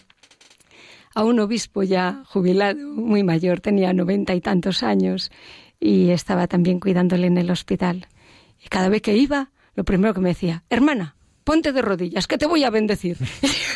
a 1.14 1.24
un 1.24 1.40
obispo 1.40 1.82
ya 1.82 2.22
jubilado, 2.26 2.78
muy 2.88 3.22
mayor, 3.22 3.60
tenía 3.60 3.92
noventa 3.92 4.34
y 4.34 4.40
tantos 4.40 4.82
años, 4.82 5.30
y 5.78 6.10
estaba 6.10 6.46
también 6.46 6.80
cuidándole 6.80 7.26
en 7.26 7.38
el 7.38 7.50
hospital. 7.50 8.06
Y 8.64 8.68
cada 8.68 8.88
vez 8.88 9.02
que 9.02 9.16
iba, 9.16 9.50
lo 9.74 9.84
primero 9.84 10.14
que 10.14 10.20
me 10.20 10.30
decía, 10.30 10.62
hermana, 10.70 11.16
ponte 11.44 11.72
de 11.72 11.82
rodillas, 11.82 12.26
que 12.26 12.38
te 12.38 12.46
voy 12.46 12.64
a 12.64 12.70
bendecir. 12.70 13.16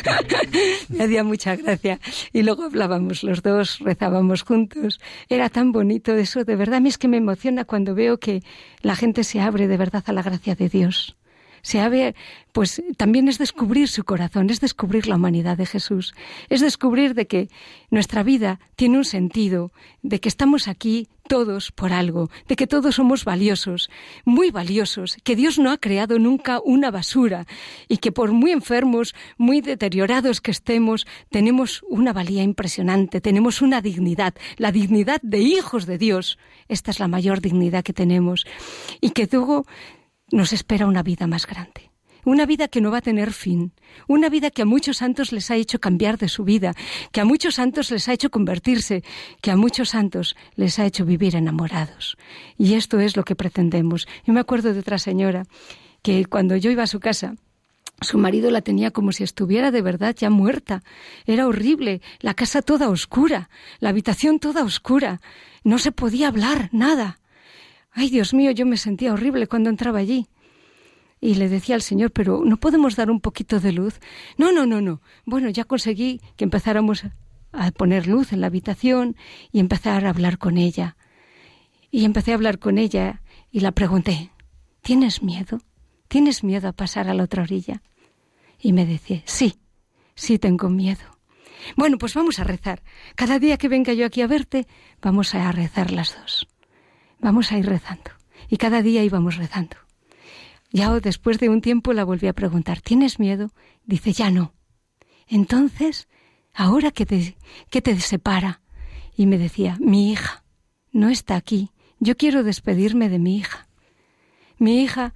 me 0.89 1.03
hacía 1.03 1.23
mucha 1.23 1.55
gracia. 1.55 1.99
Y 2.31 2.43
luego 2.43 2.63
hablábamos 2.63 3.23
los 3.23 3.41
dos, 3.41 3.79
rezábamos 3.79 4.43
juntos. 4.43 5.01
Era 5.27 5.49
tan 5.49 5.71
bonito 5.71 6.13
eso, 6.13 6.43
de 6.45 6.55
verdad. 6.55 6.75
A 6.75 6.79
mí 6.79 6.89
es 6.89 6.97
que 6.97 7.07
me 7.07 7.17
emociona 7.17 7.65
cuando 7.65 7.95
veo 7.95 8.17
que 8.19 8.43
la 8.81 8.95
gente 8.95 9.23
se 9.23 9.41
abre 9.41 9.67
de 9.67 9.77
verdad 9.77 10.03
a 10.05 10.13
la 10.13 10.21
gracia 10.21 10.55
de 10.55 10.69
Dios 10.69 11.17
se 11.65 11.79
abre, 11.79 12.13
pues 12.51 12.83
también 12.95 13.27
es 13.27 13.39
descubrir 13.39 13.87
su 13.87 14.03
corazón, 14.03 14.51
es 14.51 14.61
descubrir 14.61 15.07
la 15.07 15.15
humanidad 15.15 15.57
de 15.57 15.65
Jesús, 15.65 16.13
es 16.47 16.61
descubrir 16.61 17.15
de 17.15 17.25
que 17.25 17.49
nuestra 17.89 18.21
vida 18.21 18.59
tiene 18.75 18.99
un 18.99 19.03
sentido, 19.03 19.71
de 20.03 20.19
que 20.19 20.29
estamos 20.29 20.67
aquí 20.67 21.07
todos 21.27 21.71
por 21.71 21.91
algo, 21.91 22.29
de 22.47 22.55
que 22.55 22.67
todos 22.67 22.93
somos 22.93 23.25
valiosos, 23.25 23.89
muy 24.25 24.51
valiosos, 24.51 25.17
que 25.23 25.35
Dios 25.35 25.57
no 25.57 25.71
ha 25.71 25.79
creado 25.79 26.19
nunca 26.19 26.61
una 26.63 26.91
basura 26.91 27.47
y 27.87 27.97
que 27.97 28.11
por 28.11 28.31
muy 28.31 28.51
enfermos, 28.51 29.15
muy 29.39 29.61
deteriorados 29.61 30.41
que 30.41 30.51
estemos, 30.51 31.07
tenemos 31.31 31.81
una 31.89 32.13
valía 32.13 32.43
impresionante, 32.43 33.21
tenemos 33.21 33.63
una 33.63 33.81
dignidad, 33.81 34.35
la 34.57 34.71
dignidad 34.71 35.19
de 35.23 35.39
hijos 35.39 35.87
de 35.87 35.97
Dios. 35.97 36.37
Esta 36.67 36.91
es 36.91 36.99
la 36.99 37.07
mayor 37.07 37.41
dignidad 37.41 37.83
que 37.83 37.93
tenemos 37.93 38.45
y 39.01 39.09
que 39.09 39.27
luego 39.31 39.65
nos 40.31 40.53
espera 40.53 40.87
una 40.87 41.03
vida 41.03 41.27
más 41.27 41.45
grande. 41.47 41.91
Una 42.23 42.47
vida 42.47 42.67
que 42.67 42.81
no 42.81 42.89
va 42.89 42.97
a 42.97 43.01
tener 43.01 43.31
fin, 43.31 43.71
una 44.07 44.29
vida 44.29 44.49
que 44.49 44.63
a 44.63 44.65
muchos 44.65 44.97
santos 44.97 45.31
les 45.31 45.51
ha 45.51 45.57
hecho 45.57 45.79
cambiar 45.79 46.17
de 46.17 46.27
su 46.27 46.43
vida, 46.43 46.73
que 47.11 47.21
a 47.21 47.25
muchos 47.25 47.55
santos 47.55 47.91
les 47.91 48.07
ha 48.09 48.13
hecho 48.13 48.31
convertirse, 48.31 49.03
que 49.41 49.51
a 49.51 49.55
muchos 49.55 49.89
santos 49.89 50.35
les 50.55 50.79
ha 50.79 50.87
hecho 50.87 51.05
vivir 51.05 51.35
enamorados. 51.35 52.17
Y 52.57 52.73
esto 52.73 52.99
es 52.99 53.15
lo 53.15 53.23
que 53.23 53.35
pretendemos. 53.35 54.07
Yo 54.25 54.33
me 54.33 54.39
acuerdo 54.39 54.73
de 54.73 54.79
otra 54.79 54.97
señora 54.97 55.45
que 56.01 56.25
cuando 56.25 56.55
yo 56.55 56.71
iba 56.71 56.81
a 56.81 56.87
su 56.87 56.99
casa, 56.99 57.35
Su 58.01 58.17
marido 58.17 58.51
la 58.51 58.61
tenía 58.61 58.91
como 58.91 59.11
si 59.11 59.23
estuviera 59.23 59.71
de 59.71 59.81
verdad 59.81 60.15
ya 60.17 60.29
muerta. 60.29 60.83
Era 61.25 61.47
horrible, 61.47 62.01
la 62.19 62.33
casa 62.33 62.61
toda 62.61 62.89
oscura, 62.89 63.49
la 63.79 63.89
habitación 63.89 64.39
toda 64.39 64.63
oscura. 64.63 65.21
No 65.63 65.79
se 65.79 65.91
podía 65.91 66.27
hablar, 66.27 66.69
nada. 66.73 67.19
Ay, 67.97 68.09
Dios 68.09 68.33
mío, 68.33 68.51
yo 68.51 68.65
me 68.65 68.75
sentía 68.75 69.13
horrible 69.13 69.47
cuando 69.47 69.69
entraba 69.69 69.99
allí. 69.99 70.27
Y 71.21 71.35
le 71.35 71.47
decía 71.47 71.75
al 71.75 71.81
Señor, 71.81 72.11
pero 72.11 72.43
¿no 72.43 72.57
podemos 72.57 72.97
dar 72.97 73.09
un 73.09 73.21
poquito 73.21 73.61
de 73.61 73.71
luz? 73.71 74.01
No, 74.37 74.51
no, 74.51 74.65
no, 74.65 74.81
no. 74.81 75.01
Bueno, 75.25 75.49
ya 75.49 75.63
conseguí 75.63 76.19
que 76.35 76.43
empezáramos 76.43 77.03
a 77.53 77.71
poner 77.71 78.05
luz 78.05 78.33
en 78.33 78.41
la 78.41 78.47
habitación 78.47 79.15
y 79.53 79.61
empezar 79.61 80.05
a 80.05 80.09
hablar 80.09 80.37
con 80.37 80.57
ella. 80.57 80.97
Y 81.89 82.03
empecé 82.03 82.33
a 82.33 82.35
hablar 82.35 82.59
con 82.59 82.77
ella 82.77 83.21
y 83.49 83.61
la 83.61 83.71
pregunté, 83.71 84.29
¿tienes 84.81 85.23
miedo? 85.23 85.61
¿Tienes 86.09 86.43
miedo 86.43 86.67
a 86.67 86.73
pasar 86.73 87.07
a 87.07 87.13
la 87.13 87.23
otra 87.23 87.43
orilla? 87.43 87.81
Y 88.59 88.73
me 88.73 88.85
decía, 88.85 89.23
sí, 89.23 89.55
sí 90.15 90.37
tengo 90.37 90.67
miedo. 90.67 91.17
Bueno, 91.77 91.97
pues 91.97 92.13
vamos 92.13 92.39
a 92.39 92.43
rezar. 92.43 92.83
Cada 93.15 93.39
día 93.39 93.57
que 93.57 93.69
venga 93.69 93.93
yo 93.93 94.05
aquí 94.05 94.21
a 94.21 94.27
verte, 94.27 94.67
vamos 95.01 95.33
a 95.33 95.49
rezar 95.53 95.91
las 95.91 96.17
dos. 96.19 96.45
Vamos 97.25 97.51
a 97.51 97.57
ir 97.57 97.65
rezando. 97.65 98.11
Y 98.49 98.57
cada 98.57 98.83
día 98.83 99.03
íbamos 99.03 99.37
rezando. 99.37 99.77
Ya 100.71 100.91
después 100.99 101.39
de 101.39 101.49
un 101.49 101.59
tiempo 101.59 101.91
la 101.91 102.03
volví 102.03 102.27
a 102.27 102.33
preguntar, 102.33 102.81
¿tienes 102.81 103.17
miedo? 103.17 103.49
Dice, 103.83 104.13
ya 104.13 104.29
no. 104.29 104.53
Entonces, 105.27 106.07
¿ahora 106.53 106.91
qué 106.91 107.07
te, 107.07 107.35
qué 107.71 107.81
te 107.81 107.99
separa? 107.99 108.61
Y 109.17 109.25
me 109.25 109.39
decía, 109.39 109.75
mi 109.79 110.11
hija 110.11 110.43
no 110.91 111.09
está 111.09 111.35
aquí. 111.35 111.71
Yo 111.99 112.15
quiero 112.15 112.43
despedirme 112.43 113.09
de 113.09 113.17
mi 113.17 113.37
hija. 113.37 113.67
Mi 114.59 114.83
hija 114.83 115.15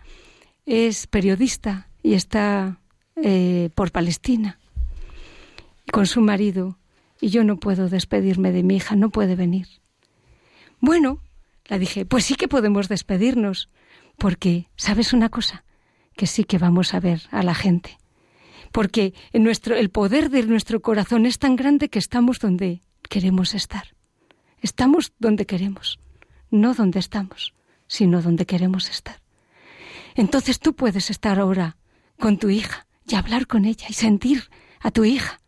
es 0.66 1.06
periodista 1.06 1.92
y 2.02 2.16
está 2.16 2.82
eh, 3.18 3.70
por 3.76 3.92
Palestina 3.92 4.58
con 5.92 6.08
su 6.08 6.22
marido 6.22 6.80
y 7.22 7.30
yo 7.30 7.44
no 7.44 7.58
puedo 7.58 7.88
despedirme 7.88 8.52
de 8.52 8.64
mi 8.64 8.78
hija, 8.78 8.96
no 8.96 9.12
puede 9.12 9.36
venir. 9.36 9.68
Bueno, 10.80 11.22
la 11.70 11.78
dije, 11.78 12.06
pues 12.06 12.26
sí 12.26 12.36
que 12.36 12.48
podemos 12.48 12.90
despedirnos, 12.90 13.70
porque, 14.18 14.70
¿sabes 14.76 15.14
una 15.14 15.30
cosa? 15.30 15.64
Que 16.18 16.28
sí 16.28 16.44
que 16.44 16.58
vamos 16.58 16.94
a 16.94 17.00
ver 17.00 17.22
a 17.32 17.44
la 17.44 17.54
gente. 17.54 17.98
Porque 18.72 19.14
en 19.32 19.44
nuestro, 19.44 19.76
el 19.76 19.90
poder 19.90 20.30
de 20.30 20.44
nuestro 20.44 20.82
corazón 20.82 21.26
es 21.26 21.38
tan 21.38 21.56
grande 21.56 21.90
que 21.90 22.00
estamos 22.00 22.40
donde 22.40 22.82
queremos 23.08 23.54
estar. 23.54 23.96
Estamos 24.62 25.14
donde 25.20 25.46
queremos, 25.46 26.00
no 26.50 26.74
donde 26.74 27.00
estamos, 27.00 27.54
sino 27.88 28.22
donde 28.22 28.46
queremos 28.46 28.90
estar. 28.90 29.22
Entonces 30.16 30.60
tú 30.60 30.76
puedes 30.76 31.10
estar 31.10 31.40
ahora 31.40 31.78
con 32.20 32.38
tu 32.38 32.50
hija 32.50 32.88
y 33.08 33.16
hablar 33.16 33.48
con 33.48 33.66
ella 33.66 33.86
y 33.90 33.94
sentir 33.94 34.50
a 34.82 34.92
tu 34.92 35.06
hija. 35.06 35.40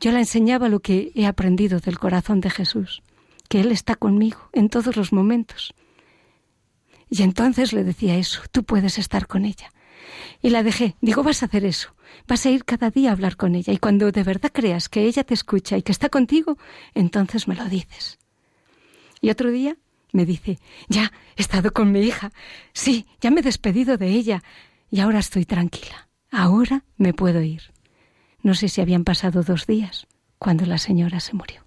Yo 0.00 0.12
la 0.12 0.20
enseñaba 0.20 0.68
lo 0.68 0.80
que 0.80 1.10
he 1.14 1.26
aprendido 1.26 1.80
del 1.80 1.98
corazón 1.98 2.40
de 2.40 2.50
Jesús, 2.50 3.02
que 3.46 3.60
Él 3.60 3.72
está 3.72 3.96
conmigo 3.96 4.50
en 4.52 4.68
todos 4.68 4.96
los 4.96 5.12
momentos. 5.12 5.74
Y 7.08 7.22
entonces 7.22 7.72
le 7.72 7.84
decía 7.84 8.16
eso, 8.16 8.42
tú 8.50 8.64
puedes 8.64 8.98
estar 8.98 9.26
con 9.26 9.44
ella. 9.44 9.70
Y 10.42 10.50
la 10.50 10.62
dejé, 10.62 10.96
digo, 11.00 11.22
vas 11.22 11.42
a 11.42 11.46
hacer 11.46 11.64
eso, 11.64 11.94
vas 12.26 12.46
a 12.46 12.50
ir 12.50 12.64
cada 12.64 12.90
día 12.90 13.10
a 13.10 13.12
hablar 13.12 13.36
con 13.36 13.54
ella 13.54 13.72
y 13.72 13.78
cuando 13.78 14.10
de 14.12 14.22
verdad 14.22 14.50
creas 14.52 14.88
que 14.88 15.04
ella 15.04 15.24
te 15.24 15.34
escucha 15.34 15.76
y 15.76 15.82
que 15.82 15.92
está 15.92 16.08
contigo, 16.08 16.58
entonces 16.94 17.48
me 17.48 17.56
lo 17.56 17.64
dices. 17.64 18.18
Y 19.20 19.30
otro 19.30 19.50
día 19.50 19.76
me 20.12 20.26
dice, 20.26 20.58
ya 20.88 21.12
he 21.36 21.42
estado 21.42 21.72
con 21.72 21.90
mi 21.92 22.00
hija, 22.00 22.32
sí, 22.72 23.06
ya 23.20 23.30
me 23.30 23.40
he 23.40 23.42
despedido 23.42 23.96
de 23.96 24.08
ella 24.08 24.42
y 24.90 25.00
ahora 25.00 25.18
estoy 25.18 25.44
tranquila, 25.44 26.08
ahora 26.30 26.84
me 26.96 27.12
puedo 27.12 27.42
ir. 27.42 27.62
No 28.42 28.54
sé 28.54 28.68
si 28.68 28.80
habían 28.80 29.04
pasado 29.04 29.42
dos 29.42 29.66
días 29.66 30.06
cuando 30.38 30.66
la 30.66 30.78
señora 30.78 31.20
se 31.20 31.34
murió. 31.34 31.65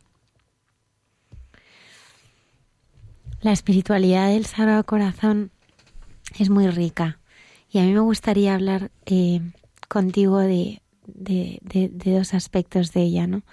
La 3.42 3.54
espiritualidad 3.54 4.30
del 4.30 4.46
Sagrado 4.46 4.84
Corazón 4.84 5.52
es 6.38 6.50
muy 6.50 6.68
rica 6.68 7.20
y 7.72 7.80
a 7.80 7.84
mí 7.84 7.94
me 7.94 8.02
gustaría 8.02 8.54
hablar 8.54 8.92
eh, 9.06 9.40
contigo 9.88 10.40
de, 10.40 10.82
de, 11.08 11.60
de, 11.62 12.12
dos 12.18 12.34
aspectos 12.34 12.92
de 12.92 13.04
ella, 13.04 13.28
¿no? 13.28 13.44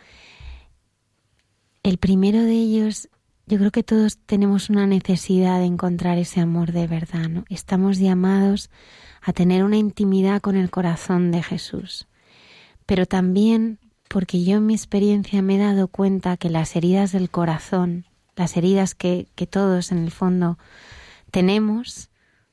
El 1.84 1.98
primero 1.98 2.42
de 2.42 2.52
ellos 2.52 3.08
yo 3.46 3.58
creo 3.58 3.70
que 3.70 3.84
todos 3.84 4.18
tenemos 4.18 4.70
una 4.70 4.88
necesidad 4.88 5.60
de 5.60 5.66
encontrar 5.66 6.18
ese 6.18 6.40
amor 6.40 6.72
de 6.72 6.88
verdad, 6.88 7.28
¿no? 7.28 7.44
Estamos 7.48 7.98
llamados 7.98 8.70
a 9.22 9.32
tener 9.32 9.62
una 9.62 9.76
intimidad 9.76 10.40
con 10.40 10.56
el 10.56 10.68
corazón 10.68 11.30
de 11.30 11.44
Jesús. 11.44 12.08
Pero 12.86 13.06
también 13.06 13.78
porque 14.08 14.42
yo 14.42 14.56
en 14.56 14.66
mi 14.66 14.74
experiencia 14.74 15.42
me 15.42 15.56
he 15.56 15.58
dado 15.58 15.86
cuenta 15.86 16.36
que 16.36 16.50
las 16.50 16.74
heridas 16.74 17.12
del 17.12 17.30
corazón, 17.30 18.05
las 18.36 18.56
heridas 18.56 18.94
que, 18.94 19.26
todos 19.50 19.90
en 19.90 19.98
el 19.98 20.10
fondo 20.10 20.58
tenemos, 21.30 22.10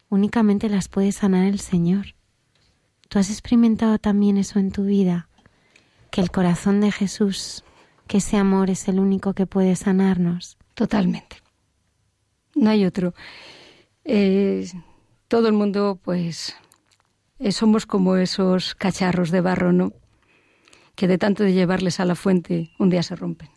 únicamente 0.09 0.69
las 0.69 0.88
puede 0.88 1.11
sanar 1.11 1.45
el 1.45 1.59
Señor. 1.59 2.15
¿Tú 3.09 3.19
has 3.19 3.29
experimentado 3.29 3.99
también 3.99 4.38
eso 4.38 4.59
en 4.59 4.71
tu 4.71 4.86
vida? 4.86 5.27
Que 6.09 6.21
el 6.21 6.31
corazón 6.31 6.79
de 6.79 6.91
Jesús, 6.91 7.63
que 8.07 8.17
ese 8.17 8.38
amor 8.38 8.69
es 8.69 8.88
el 8.88 8.99
único 8.99 9.34
que 9.34 9.45
puede 9.45 9.75
sanarnos. 9.75 10.57
Totalmente. 10.73 11.38
No 12.55 12.69
hay 12.69 12.86
otro. 12.86 13.13
Eh, 14.05 14.67
todo 15.27 15.47
el 15.47 15.53
mundo, 15.53 15.99
pues, 16.01 16.55
eh, 17.39 17.51
somos 17.51 17.86
como 17.86 18.15
esos 18.15 18.73
cacharros 18.75 19.31
de 19.31 19.41
barro, 19.41 19.73
¿no? 19.73 19.93
Que 20.95 21.07
de 21.07 21.17
tanto 21.17 21.43
de 21.43 21.53
llevarles 21.53 21.99
a 21.99 22.05
la 22.05 22.15
fuente, 22.15 22.71
un 22.79 22.89
día 22.89 23.03
se 23.03 23.15
rompen. 23.15 23.49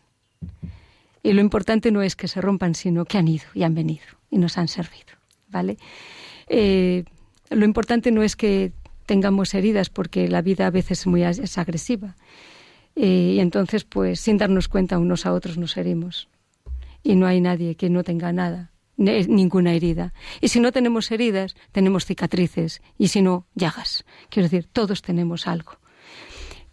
Y 1.27 1.33
lo 1.33 1.41
importante 1.41 1.91
no 1.91 2.01
es 2.01 2.15
que 2.15 2.29
se 2.29 2.39
rompan, 2.39 2.73
sino 2.73 3.03
que 3.03 3.17
han 3.17 3.27
ido 3.27 3.43
y 3.53 3.63
han 3.63 3.75
venido 3.75 4.05
y 4.31 4.37
nos 4.37 4.57
han 4.57 4.69
servido, 4.69 5.11
¿vale? 5.49 5.77
Eh, 6.47 7.03
lo 7.49 7.65
importante 7.65 8.11
no 8.11 8.23
es 8.23 8.37
que 8.37 8.71
tengamos 9.05 9.53
heridas, 9.53 9.89
porque 9.89 10.29
la 10.29 10.41
vida 10.41 10.67
a 10.67 10.69
veces 10.69 11.01
es 11.01 11.07
muy 11.07 11.23
es 11.23 11.57
agresiva. 11.57 12.15
y 12.95 13.39
entonces, 13.39 13.83
pues, 13.83 14.21
sin 14.21 14.37
darnos 14.37 14.69
cuenta 14.69 14.99
unos 14.99 15.25
a 15.25 15.33
otros 15.33 15.57
nos 15.57 15.75
herimos 15.75 16.29
y 17.03 17.17
no 17.17 17.27
hay 17.27 17.41
nadie 17.41 17.75
que 17.75 17.89
no 17.89 18.05
tenga 18.05 18.31
nada, 18.31 18.71
ninguna 18.95 19.73
herida. 19.73 20.13
Y 20.39 20.47
si 20.47 20.61
no 20.61 20.71
tenemos 20.71 21.11
heridas, 21.11 21.57
tenemos 21.73 22.05
cicatrices 22.05 22.81
y 22.97 23.09
si 23.09 23.21
no, 23.21 23.45
llagas. 23.53 24.05
Quiero 24.29 24.47
decir, 24.47 24.69
todos 24.71 25.01
tenemos 25.01 25.45
algo. 25.45 25.73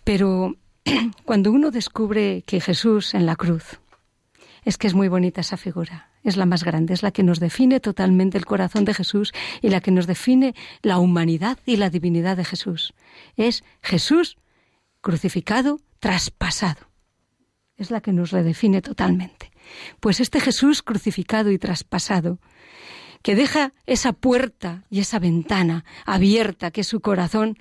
Pero 0.05 0.55
cuando 1.25 1.51
uno 1.51 1.73
descubre 1.73 2.45
que 2.47 2.61
Jesús 2.61 3.15
en 3.15 3.27
la 3.27 3.35
cruz, 3.35 3.81
es 4.65 4.79
que 4.79 4.87
es 4.87 4.95
muy 4.95 5.09
bonita 5.09 5.41
esa 5.41 5.57
figura, 5.57 6.11
es 6.23 6.37
la 6.37 6.47
más 6.47 6.65
grande, 6.65 6.95
es 6.95 7.03
la 7.03 7.11
que 7.11 7.23
nos 7.23 7.41
define 7.41 7.81
totalmente 7.81 8.39
el 8.39 8.47
corazón 8.47 8.85
de 8.85 8.95
Jesús 8.95 9.33
y 9.61 9.69
la 9.69 9.81
que 9.81 9.91
nos 9.91 10.07
define 10.07 10.55
la 10.83 10.99
humanidad 10.99 11.59
y 11.67 11.77
la 11.77 11.91
divinidad 11.91 12.37
de 12.37 12.45
Jesús. 12.45 12.95
Es 13.37 13.65
Jesús 13.83 14.39
crucificado, 15.01 15.81
traspasado. 16.01 16.89
Es 17.77 17.91
la 17.91 18.01
que 18.01 18.13
nos 18.13 18.31
redefine 18.31 18.81
totalmente. 18.81 19.51
Pues 20.01 20.21
este 20.21 20.41
Jesús 20.41 20.83
crucificado 20.83 21.51
y 21.51 21.59
traspasado, 21.59 22.39
que 23.23 23.35
deja 23.35 23.73
esa 23.87 24.13
puerta 24.13 24.85
y 24.91 25.01
esa 25.01 25.19
ventana 25.19 25.85
abierta 26.05 26.71
que 26.71 26.83
es 26.83 26.87
su 26.87 27.01
corazón, 27.01 27.59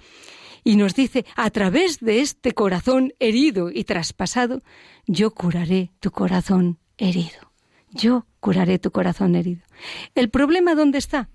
y 0.63 0.77
nos 0.77 0.95
dice, 0.95 1.25
a 1.35 1.49
través 1.49 1.99
de 1.99 2.21
este 2.21 2.53
corazón 2.53 3.13
herido 3.19 3.69
y 3.69 3.83
traspasado, 3.83 4.61
yo 5.07 5.31
curaré 5.31 5.91
tu 5.99 6.11
corazón 6.11 6.79
herido. 7.03 7.51
Yo 7.91 8.25
curaré 8.39 8.79
tu 8.79 8.91
corazón 8.91 9.35
herido. 9.35 9.61
¿El 10.15 10.29
problema 10.29 10.75
dónde 10.75 10.97
está? 10.97 11.29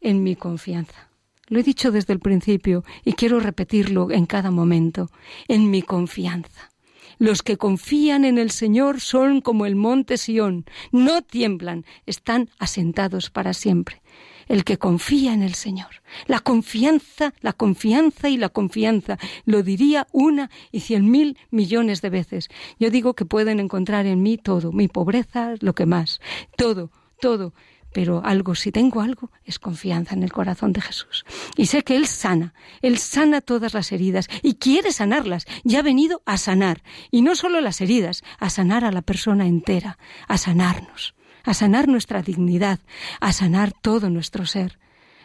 En 0.00 0.22
mi 0.22 0.36
confianza. 0.36 1.10
Lo 1.48 1.58
he 1.58 1.62
dicho 1.62 1.90
desde 1.90 2.12
el 2.12 2.20
principio 2.20 2.84
y 3.04 3.12
quiero 3.14 3.40
repetirlo 3.40 4.10
en 4.10 4.26
cada 4.26 4.50
momento. 4.50 5.10
En 5.48 5.70
mi 5.70 5.82
confianza. 5.82 6.70
Los 7.18 7.42
que 7.42 7.56
confían 7.56 8.24
en 8.24 8.36
el 8.36 8.50
Señor 8.50 9.00
son 9.00 9.40
como 9.40 9.64
el 9.64 9.74
monte 9.74 10.18
Sión, 10.18 10.66
no 10.92 11.22
tiemblan, 11.22 11.86
están 12.04 12.50
asentados 12.58 13.30
para 13.30 13.54
siempre. 13.54 14.02
El 14.46 14.64
que 14.64 14.78
confía 14.78 15.32
en 15.32 15.42
el 15.42 15.54
Señor. 15.54 16.02
La 16.26 16.40
confianza, 16.40 17.34
la 17.40 17.52
confianza 17.52 18.28
y 18.28 18.36
la 18.36 18.48
confianza. 18.48 19.18
Lo 19.44 19.62
diría 19.62 20.06
una 20.12 20.50
y 20.72 20.80
cien 20.80 21.10
mil 21.10 21.36
millones 21.50 22.02
de 22.02 22.10
veces. 22.10 22.48
Yo 22.78 22.90
digo 22.90 23.14
que 23.14 23.24
pueden 23.24 23.60
encontrar 23.60 24.06
en 24.06 24.22
mí 24.22 24.38
todo, 24.38 24.72
mi 24.72 24.88
pobreza, 24.88 25.54
lo 25.60 25.74
que 25.74 25.86
más, 25.86 26.20
todo, 26.56 26.90
todo 27.20 27.52
pero 27.96 28.20
algo, 28.22 28.54
si 28.54 28.72
tengo 28.72 29.00
algo, 29.00 29.30
es 29.46 29.58
confianza 29.58 30.14
en 30.14 30.22
el 30.22 30.30
corazón 30.30 30.74
de 30.74 30.82
Jesús. 30.82 31.24
Y 31.56 31.64
sé 31.64 31.82
que 31.82 31.96
Él 31.96 32.06
sana, 32.06 32.52
Él 32.82 32.98
sana 32.98 33.40
todas 33.40 33.72
las 33.72 33.90
heridas 33.90 34.28
y 34.42 34.56
quiere 34.56 34.92
sanarlas. 34.92 35.46
Ya 35.64 35.78
ha 35.78 35.82
venido 35.82 36.20
a 36.26 36.36
sanar, 36.36 36.82
y 37.10 37.22
no 37.22 37.34
solo 37.34 37.62
las 37.62 37.80
heridas, 37.80 38.22
a 38.38 38.50
sanar 38.50 38.84
a 38.84 38.92
la 38.92 39.00
persona 39.00 39.46
entera, 39.46 39.96
a 40.28 40.36
sanarnos, 40.36 41.14
a 41.46 41.54
sanar 41.54 41.88
nuestra 41.88 42.20
dignidad, 42.20 42.80
a 43.20 43.32
sanar 43.32 43.72
todo 43.72 44.10
nuestro 44.10 44.44
ser. 44.44 44.78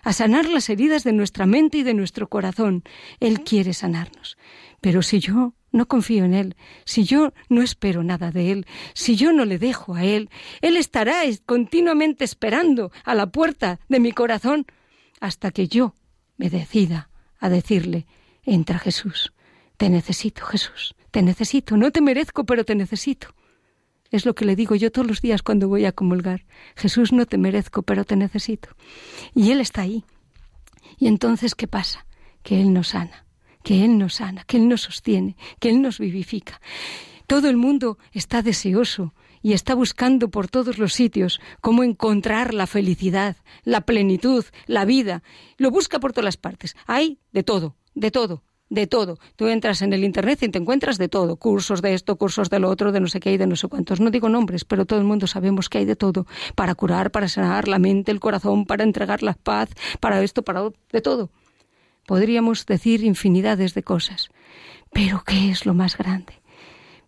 a 0.03 0.13
sanar 0.13 0.49
las 0.49 0.67
heridas 0.72 1.03
de 1.03 1.13
nuestra 1.13 1.45
mente 1.45 1.78
y 1.78 1.84
de 1.84 1.93
nuestro 1.93 2.28
corazón. 2.28 2.84
Él 3.19 3.41
quiere 3.41 3.72
sanarnos. 3.72 4.36
Pero 4.80 5.03
si 5.03 5.19
yo 5.19 5.53
no 5.72 5.88
confío 5.88 6.26
en 6.26 6.34
Él, 6.34 6.55
si 6.86 7.03
yo 7.03 7.34
no 7.49 7.61
espero 7.61 8.01
nada 8.03 8.32
de 8.32 8.51
Él, 8.51 8.65
si 8.95 9.15
yo 9.15 9.32
no 9.32 9.45
le 9.45 9.59
dejo 9.59 9.93
a 9.93 10.03
Él, 10.03 10.32
Él 10.61 10.76
estará 10.76 11.22
continuamente 11.45 12.24
esperando 12.24 12.91
a 13.03 13.13
la 13.13 13.28
puerta 13.28 13.80
de 13.89 13.99
mi 13.99 14.11
corazón 14.11 14.65
hasta 15.19 15.51
que 15.51 15.67
yo 15.67 15.93
me 16.38 16.49
decida 16.49 17.11
a 17.39 17.49
decirle, 17.49 18.07
entra 18.43 18.80
Jesús, 18.80 19.34
te 19.78 19.88
necesito 19.89 20.45
Jesús, 20.45 20.95
te 21.11 21.22
necesito, 21.22 21.78
no 21.78 21.91
te 21.91 22.01
merezco, 22.01 22.43
pero 22.43 22.65
te 22.65 22.74
necesito. 22.74 23.36
Es 24.12 24.26
lo 24.26 24.36
que 24.36 24.45
le 24.45 24.55
digo 24.55 24.76
yo 24.76 24.91
todos 24.91 25.07
los 25.07 25.22
días 25.22 25.41
cuando 25.41 25.68
voy 25.68 25.86
a 25.86 25.91
comulgar. 25.91 26.45
Jesús, 26.76 27.12
no 27.12 27.26
te 27.26 27.38
merezco, 27.38 27.82
pero 27.82 28.03
te 28.05 28.16
necesito. 28.16 28.70
Y 29.34 29.51
Él 29.51 29.62
está 29.62 29.82
ahí. 29.82 30.03
Y 30.99 31.07
entonces, 31.07 31.55
¿qué 31.55 31.68
pasa? 31.68 32.05
Que 32.43 32.62
Él 32.62 32.74
nos 32.74 32.89
sana 32.89 33.26
que 33.64 33.86
Él 33.86 33.97
nos 33.97 34.16
sana, 34.16 34.43
que 34.43 34.57
Él 34.57 34.68
nos 34.68 34.82
sostiene, 34.82 35.36
que 35.59 35.70
Él 35.70 35.82
nos 35.82 35.99
vivifica. 35.99 36.62
Todo 37.28 37.49
el 37.49 37.57
mundo 37.57 37.97
está 38.12 38.41
deseoso 38.41 39.14
y 39.41 39.53
está 39.53 39.74
buscando 39.74 40.30
por 40.30 40.47
todos 40.47 40.78
los 40.78 40.93
sitios 40.93 41.39
cómo 41.62 41.84
encontrar 41.84 42.53
la 42.53 42.68
felicidad, 42.68 43.38
la 43.64 43.82
plenitud, 43.82 44.45
la 44.68 44.86
vida. 44.86 45.24
Lo 45.57 45.72
busca 45.72 45.99
por 45.99 46.14
todas 46.14 46.26
las 46.26 46.38
partes. 46.38 46.76
Hay 46.86 47.20
de 47.32 47.43
todo, 47.43 47.76
de 47.95 48.12
todo, 48.12 48.43
de 48.72 48.88
todo. 48.88 49.19
Tú 49.36 49.49
entras 49.49 49.82
en 49.82 49.91
el 49.91 50.03
Internet 50.03 50.41
y 50.41 50.49
te 50.49 50.57
encuentras 50.57 50.97
de 50.97 51.09
todo. 51.09 51.36
Cursos 51.36 51.82
de 51.82 51.93
esto, 51.93 52.15
cursos 52.15 52.49
de 52.49 52.57
lo 52.57 52.69
otro, 52.69 52.93
de 52.93 53.01
no 53.01 53.07
sé 53.07 53.19
qué 53.19 53.34
y 53.34 53.38
de 53.38 53.45
no 53.45 53.57
sé 53.57 53.67
cuántos. 53.67 53.99
No 53.99 54.09
digo 54.09 54.30
nombres, 54.30 54.63
pero 54.63 54.86
todo 54.86 54.97
el 54.97 55.05
mundo 55.05 55.28
sabemos 55.28 55.67
que 55.67 55.80
hay 55.80 55.86
de 55.86 55.97
todo. 55.97 56.26
Para 56.55 56.74
curar, 56.74 57.11
para 57.11 57.28
sanar 57.28 57.67
la 57.67 57.80
mente, 57.80 58.11
el 58.11 58.22
corazón, 58.22 58.65
para 58.65 58.84
entregar 58.84 59.24
la 59.24 59.34
paz, 59.34 59.69
para 59.99 60.24
esto, 60.24 60.41
para 60.43 60.63
de 60.91 61.01
todo. 61.01 61.30
Podríamos 62.07 62.65
decir 62.65 63.03
infinidades 63.03 63.74
de 63.74 63.84
cosas. 63.84 64.30
Pero 64.93 65.24
¿qué 65.26 65.51
es 65.51 65.65
lo 65.65 65.74
más 65.74 65.97
grande? 65.97 66.41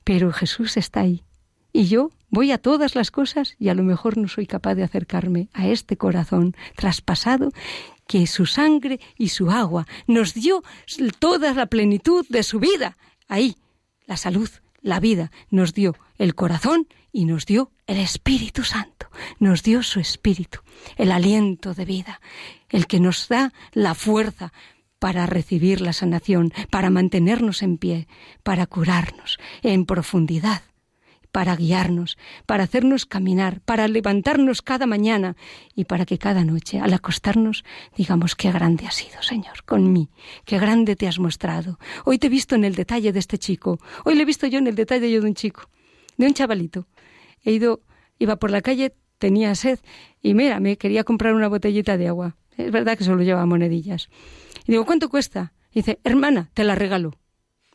Pero 0.03 0.33
Jesús 0.33 0.75
está 0.75 0.99
ahí. 0.99 1.23
Y 1.71 1.85
yo 1.85 2.11
voy 2.29 2.51
a 2.51 2.57
todas 2.57 2.93
las 2.93 3.09
cosas 3.09 3.55
y 3.57 3.69
a 3.69 3.73
lo 3.73 3.83
mejor 3.83 4.17
no 4.17 4.27
soy 4.27 4.47
capaz 4.47 4.75
de 4.75 4.83
acercarme 4.83 5.47
a 5.53 5.67
este 5.67 5.95
corazón 5.95 6.55
traspasado 6.75 7.51
que 8.07 8.27
su 8.27 8.45
sangre 8.45 8.99
y 9.17 9.29
su 9.29 9.49
agua 9.49 9.87
nos 10.07 10.33
dio 10.33 10.63
toda 11.19 11.53
la 11.53 11.67
plenitud 11.67 12.25
de 12.29 12.43
su 12.43 12.59
vida. 12.59 12.97
Ahí, 13.27 13.55
la 14.05 14.17
salud, 14.17 14.49
la 14.81 14.99
vida, 14.99 15.31
nos 15.49 15.73
dio 15.73 15.95
el 16.17 16.35
corazón 16.35 16.87
y 17.11 17.25
nos 17.25 17.45
dio 17.45 17.71
el 17.87 17.97
Espíritu 17.97 18.63
Santo, 18.63 19.09
nos 19.39 19.63
dio 19.63 19.83
su 19.83 19.99
Espíritu, 19.99 20.59
el 20.97 21.11
aliento 21.11 21.73
de 21.73 21.85
vida, 21.85 22.21
el 22.69 22.87
que 22.87 22.99
nos 22.99 23.27
da 23.27 23.53
la 23.73 23.93
fuerza 23.93 24.51
para 24.99 25.25
recibir 25.25 25.81
la 25.81 25.93
sanación, 25.93 26.53
para 26.69 26.89
mantenernos 26.89 27.61
en 27.61 27.77
pie, 27.77 28.07
para 28.41 28.65
curarnos 28.67 29.37
en 29.61 29.85
profundidad, 29.85 30.61
para 31.33 31.55
guiarnos, 31.55 32.15
para 32.45 32.63
hacernos 32.63 33.07
caminar, 33.07 33.59
para 33.61 33.87
levantarnos 33.87 34.61
cada 34.61 34.85
mañana 34.85 35.35
y 35.73 35.85
para 35.85 36.05
que 36.05 36.19
cada 36.19 36.45
noche, 36.45 36.79
al 36.79 36.93
acostarnos, 36.93 37.65
digamos 37.97 38.35
qué 38.35 38.51
grande 38.51 38.85
has 38.85 38.93
sido, 38.93 39.19
Señor, 39.23 39.63
con 39.65 39.91
mí, 39.91 40.11
qué 40.45 40.59
grande 40.59 40.95
te 40.95 41.07
has 41.07 41.17
mostrado. 41.17 41.79
Hoy 42.05 42.19
te 42.19 42.27
he 42.27 42.29
visto 42.29 42.53
en 42.53 42.63
el 42.63 42.75
detalle 42.75 43.11
de 43.11 43.17
este 43.17 43.39
chico, 43.39 43.79
hoy 44.05 44.13
le 44.13 44.21
he 44.21 44.25
visto 44.25 44.45
yo 44.45 44.59
en 44.59 44.67
el 44.67 44.75
detalle 44.75 45.07
de 45.07 45.19
un 45.19 45.33
chico, 45.33 45.71
de 46.17 46.27
un 46.27 46.35
chavalito. 46.35 46.85
He 47.43 47.51
ido, 47.51 47.81
iba 48.19 48.35
por 48.35 48.51
la 48.51 48.61
calle, 48.61 48.93
tenía 49.17 49.55
sed 49.55 49.79
y 50.21 50.35
mira, 50.35 50.59
me 50.59 50.77
quería 50.77 51.03
comprar 51.03 51.33
una 51.33 51.47
botellita 51.47 51.97
de 51.97 52.09
agua. 52.09 52.37
Es 52.57 52.71
verdad 52.71 52.95
que 52.95 53.05
solo 53.05 53.23
lleva 53.23 53.43
monedillas. 53.47 54.07
Y 54.67 54.73
digo, 54.73 54.85
¿cuánto 54.85 55.09
cuesta? 55.09 55.53
Y 55.71 55.79
dice, 55.79 55.99
hermana, 56.03 56.51
te 56.53 56.63
la 56.63 56.75
regalo. 56.75 57.15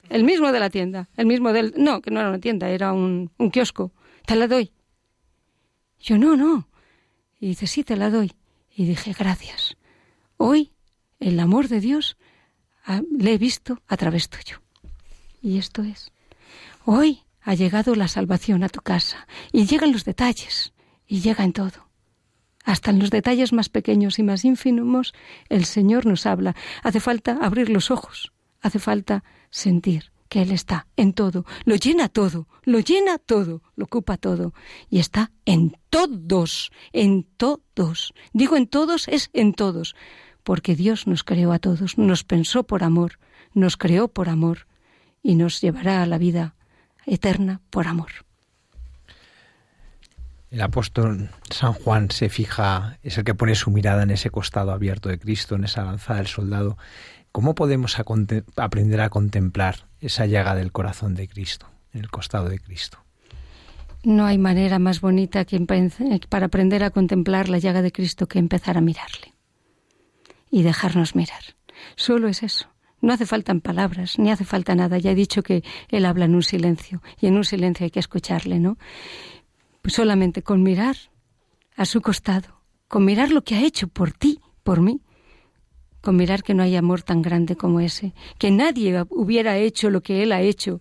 El 0.08 0.24
mismo 0.24 0.52
de 0.52 0.60
la 0.60 0.70
tienda, 0.70 1.08
el 1.16 1.26
mismo 1.26 1.52
del... 1.52 1.74
No, 1.76 2.00
que 2.00 2.10
no 2.10 2.20
era 2.20 2.28
una 2.28 2.40
tienda, 2.40 2.68
era 2.70 2.92
un, 2.92 3.30
un 3.38 3.50
kiosco. 3.50 3.92
Te 4.26 4.36
la 4.36 4.48
doy. 4.48 4.72
Yo, 6.00 6.18
no, 6.18 6.36
no. 6.36 6.68
Y 7.40 7.48
dice, 7.48 7.66
sí, 7.66 7.84
te 7.84 7.96
la 7.96 8.10
doy. 8.10 8.32
Y 8.74 8.86
dije, 8.86 9.14
gracias. 9.18 9.76
Hoy 10.36 10.72
el 11.20 11.40
amor 11.40 11.68
de 11.68 11.80
Dios 11.80 12.16
ah, 12.84 13.02
le 13.10 13.34
he 13.34 13.38
visto 13.38 13.82
a 13.86 13.96
través 13.96 14.28
tuyo. 14.28 14.62
Y 15.42 15.58
esto 15.58 15.82
es. 15.82 16.12
Hoy 16.84 17.20
ha 17.42 17.54
llegado 17.54 17.94
la 17.94 18.08
salvación 18.08 18.62
a 18.62 18.68
tu 18.68 18.80
casa. 18.80 19.26
Y 19.52 19.66
llegan 19.66 19.92
los 19.92 20.04
detalles. 20.04 20.72
Y 21.06 21.20
llega 21.20 21.44
en 21.44 21.52
todo. 21.52 21.88
Hasta 22.64 22.90
en 22.90 22.98
los 22.98 23.10
detalles 23.10 23.52
más 23.52 23.68
pequeños 23.68 24.18
y 24.18 24.22
más 24.22 24.44
ínfimos, 24.44 25.14
el 25.48 25.64
Señor 25.64 26.04
nos 26.04 26.26
habla. 26.26 26.54
Hace 26.82 27.00
falta 27.00 27.38
abrir 27.40 27.70
los 27.70 27.90
ojos, 27.90 28.32
hace 28.60 28.78
falta 28.78 29.24
sentir 29.50 30.12
que 30.28 30.42
Él 30.42 30.50
está 30.50 30.86
en 30.96 31.12
todo, 31.12 31.44
lo 31.64 31.76
llena 31.76 32.08
todo, 32.08 32.48
lo 32.64 32.80
llena 32.80 33.18
todo, 33.18 33.62
lo 33.76 33.84
ocupa 33.84 34.16
todo 34.16 34.52
y 34.90 34.98
está 34.98 35.30
en 35.46 35.76
todos, 35.90 36.70
en 36.92 37.24
todos. 37.36 38.12
Digo 38.32 38.56
en 38.56 38.66
todos 38.66 39.08
es 39.08 39.30
en 39.32 39.54
todos, 39.54 39.94
porque 40.44 40.76
Dios 40.76 41.06
nos 41.06 41.24
creó 41.24 41.52
a 41.52 41.58
todos, 41.58 41.98
nos 41.98 42.24
pensó 42.24 42.64
por 42.64 42.84
amor, 42.84 43.18
nos 43.54 43.76
creó 43.76 44.08
por 44.08 44.28
amor 44.28 44.66
y 45.22 45.34
nos 45.34 45.60
llevará 45.60 46.02
a 46.02 46.06
la 46.06 46.18
vida 46.18 46.54
eterna 47.06 47.60
por 47.70 47.86
amor. 47.86 48.10
El 50.50 50.62
apóstol 50.62 51.28
San 51.50 51.74
Juan 51.74 52.10
se 52.10 52.30
fija, 52.30 52.98
es 53.02 53.18
el 53.18 53.24
que 53.24 53.34
pone 53.34 53.54
su 53.54 53.70
mirada 53.70 54.04
en 54.04 54.10
ese 54.10 54.30
costado 54.30 54.72
abierto 54.72 55.10
de 55.10 55.18
Cristo, 55.18 55.56
en 55.56 55.64
esa 55.64 55.84
lanzada 55.84 56.18
del 56.18 56.26
soldado. 56.26 56.78
¿Cómo 57.32 57.54
podemos 57.54 57.98
aprender 57.98 59.00
a 59.00 59.10
contemplar 59.10 59.86
esa 60.00 60.26
llaga 60.26 60.54
del 60.54 60.72
corazón 60.72 61.14
de 61.14 61.28
Cristo, 61.28 61.66
en 61.92 62.00
el 62.00 62.10
costado 62.10 62.48
de 62.48 62.58
Cristo? 62.58 62.98
No 64.02 64.26
hay 64.26 64.38
manera 64.38 64.78
más 64.78 65.00
bonita 65.00 65.44
que 65.44 65.60
para 66.28 66.46
aprender 66.46 66.84
a 66.84 66.90
contemplar 66.90 67.48
la 67.48 67.58
llaga 67.58 67.82
de 67.82 67.92
Cristo 67.92 68.26
que 68.26 68.38
empezar 68.38 68.78
a 68.78 68.80
mirarle 68.80 69.34
y 70.50 70.62
dejarnos 70.62 71.14
mirar. 71.14 71.42
Solo 71.96 72.28
es 72.28 72.42
eso. 72.42 72.68
No 73.00 73.12
hace 73.12 73.26
falta 73.26 73.54
palabras, 73.56 74.18
ni 74.18 74.30
hace 74.30 74.44
falta 74.44 74.74
nada. 74.74 74.98
Ya 74.98 75.12
he 75.12 75.14
dicho 75.14 75.42
que 75.42 75.62
Él 75.88 76.04
habla 76.04 76.24
en 76.24 76.34
un 76.34 76.42
silencio 76.42 77.02
y 77.20 77.26
en 77.26 77.36
un 77.36 77.44
silencio 77.44 77.84
hay 77.84 77.90
que 77.90 78.00
escucharle, 78.00 78.58
¿no? 78.58 78.78
solamente 79.86 80.42
con 80.42 80.62
mirar 80.62 80.96
a 81.76 81.84
su 81.84 82.00
costado, 82.00 82.60
con 82.88 83.04
mirar 83.04 83.30
lo 83.30 83.42
que 83.42 83.54
ha 83.54 83.62
hecho 83.62 83.88
por 83.88 84.12
ti, 84.12 84.40
por 84.62 84.80
mí, 84.80 85.00
con 86.00 86.16
mirar 86.16 86.42
que 86.42 86.54
no 86.54 86.62
hay 86.62 86.76
amor 86.76 87.02
tan 87.02 87.22
grande 87.22 87.56
como 87.56 87.80
ese, 87.80 88.14
que 88.38 88.50
nadie 88.50 89.04
hubiera 89.10 89.56
hecho 89.58 89.90
lo 89.90 90.02
que 90.02 90.22
él 90.22 90.32
ha 90.32 90.40
hecho, 90.40 90.80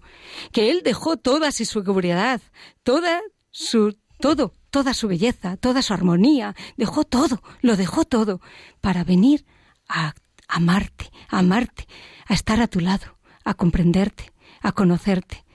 que 0.51 0.70
él 0.70 0.82
dejó 0.84 1.18
toda 1.18 1.51
su 1.51 1.65
seguridad, 1.65 2.41
toda 2.84 3.22
su 3.51 3.97
todo, 4.20 4.53
toda 4.72 4.93
su 4.93 5.07
belleza, 5.07 5.57
toda 5.57 5.82
su 5.82 5.93
armonía, 5.93 6.55
dejó 6.76 7.03
todo, 7.03 7.41
lo 7.61 7.76
dejó 7.76 8.03
todo 8.05 8.41
para 8.82 9.03
venir 9.03 9.45
a 9.88 10.13
amarte, 10.47 11.11
a 11.30 11.39
amarte, 11.39 11.88
a 12.26 12.34
estar 12.34 12.61
a 12.61 12.68
tu 12.68 12.80
lado, 12.80 13.18
a 13.43 13.53
comprenderte, 13.53 14.32
a 14.61 14.72
conocerte, 14.72 15.45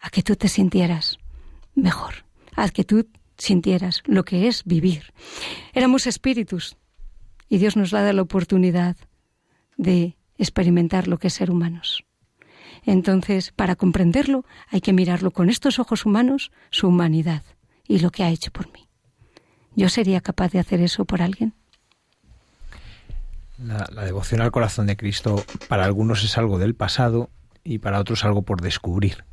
a 0.00 0.10
que 0.10 0.22
tú 0.22 0.36
te 0.36 0.48
sintieras 0.48 1.18
mejor. 1.74 2.24
Haz 2.54 2.72
que 2.72 2.84
tú 2.84 3.08
sintieras 3.36 4.02
lo 4.04 4.24
que 4.24 4.48
es 4.48 4.64
vivir. 4.64 5.12
Éramos 5.72 6.06
espíritus 6.06 6.76
y 7.48 7.58
Dios 7.58 7.76
nos 7.76 7.90
da 7.90 8.12
la 8.12 8.22
oportunidad 8.22 8.96
de 9.76 10.16
experimentar 10.38 11.08
lo 11.08 11.18
que 11.18 11.28
es 11.28 11.34
ser 11.34 11.50
humanos. 11.50 12.04
Entonces, 12.84 13.52
para 13.52 13.76
comprenderlo, 13.76 14.44
hay 14.68 14.80
que 14.80 14.92
mirarlo 14.92 15.30
con 15.30 15.48
estos 15.48 15.78
ojos 15.78 16.04
humanos, 16.04 16.52
su 16.70 16.88
humanidad 16.88 17.42
y 17.88 18.00
lo 18.00 18.10
que 18.10 18.24
ha 18.24 18.30
hecho 18.30 18.50
por 18.50 18.70
mí. 18.72 18.88
¿Yo 19.74 19.88
sería 19.88 20.20
capaz 20.20 20.52
de 20.52 20.58
hacer 20.58 20.80
eso 20.80 21.04
por 21.04 21.22
alguien? 21.22 21.54
La, 23.58 23.86
la, 23.92 24.04
devoción 24.04 24.40
al 24.40 24.50
corazón 24.50 24.86
de 24.86 24.96
Cristo 24.96 25.44
para 25.68 25.84
algunos 25.84 26.24
es 26.24 26.36
algo 26.36 26.58
del 26.58 26.74
pasado 26.74 27.30
y 27.62 27.78
para 27.78 28.00
otros 28.00 28.24
algo 28.24 28.42
por 28.42 28.60
descubrir. 28.60 29.24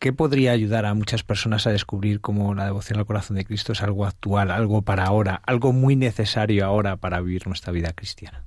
¿Qué 0.00 0.14
podría 0.14 0.52
ayudar 0.52 0.86
a 0.86 0.94
muchas 0.94 1.22
personas 1.22 1.66
a 1.66 1.72
descubrir 1.72 2.22
cómo 2.22 2.54
la 2.54 2.64
devoción 2.64 2.98
al 2.98 3.04
corazón 3.04 3.36
de 3.36 3.44
Cristo 3.44 3.72
es 3.72 3.82
algo 3.82 4.06
actual, 4.06 4.50
algo 4.50 4.80
para 4.80 5.04
ahora, 5.04 5.42
algo 5.44 5.74
muy 5.74 5.94
necesario 5.94 6.64
ahora 6.64 6.96
para 6.96 7.20
vivir 7.20 7.46
nuestra 7.46 7.70
vida 7.70 7.92
cristiana? 7.92 8.46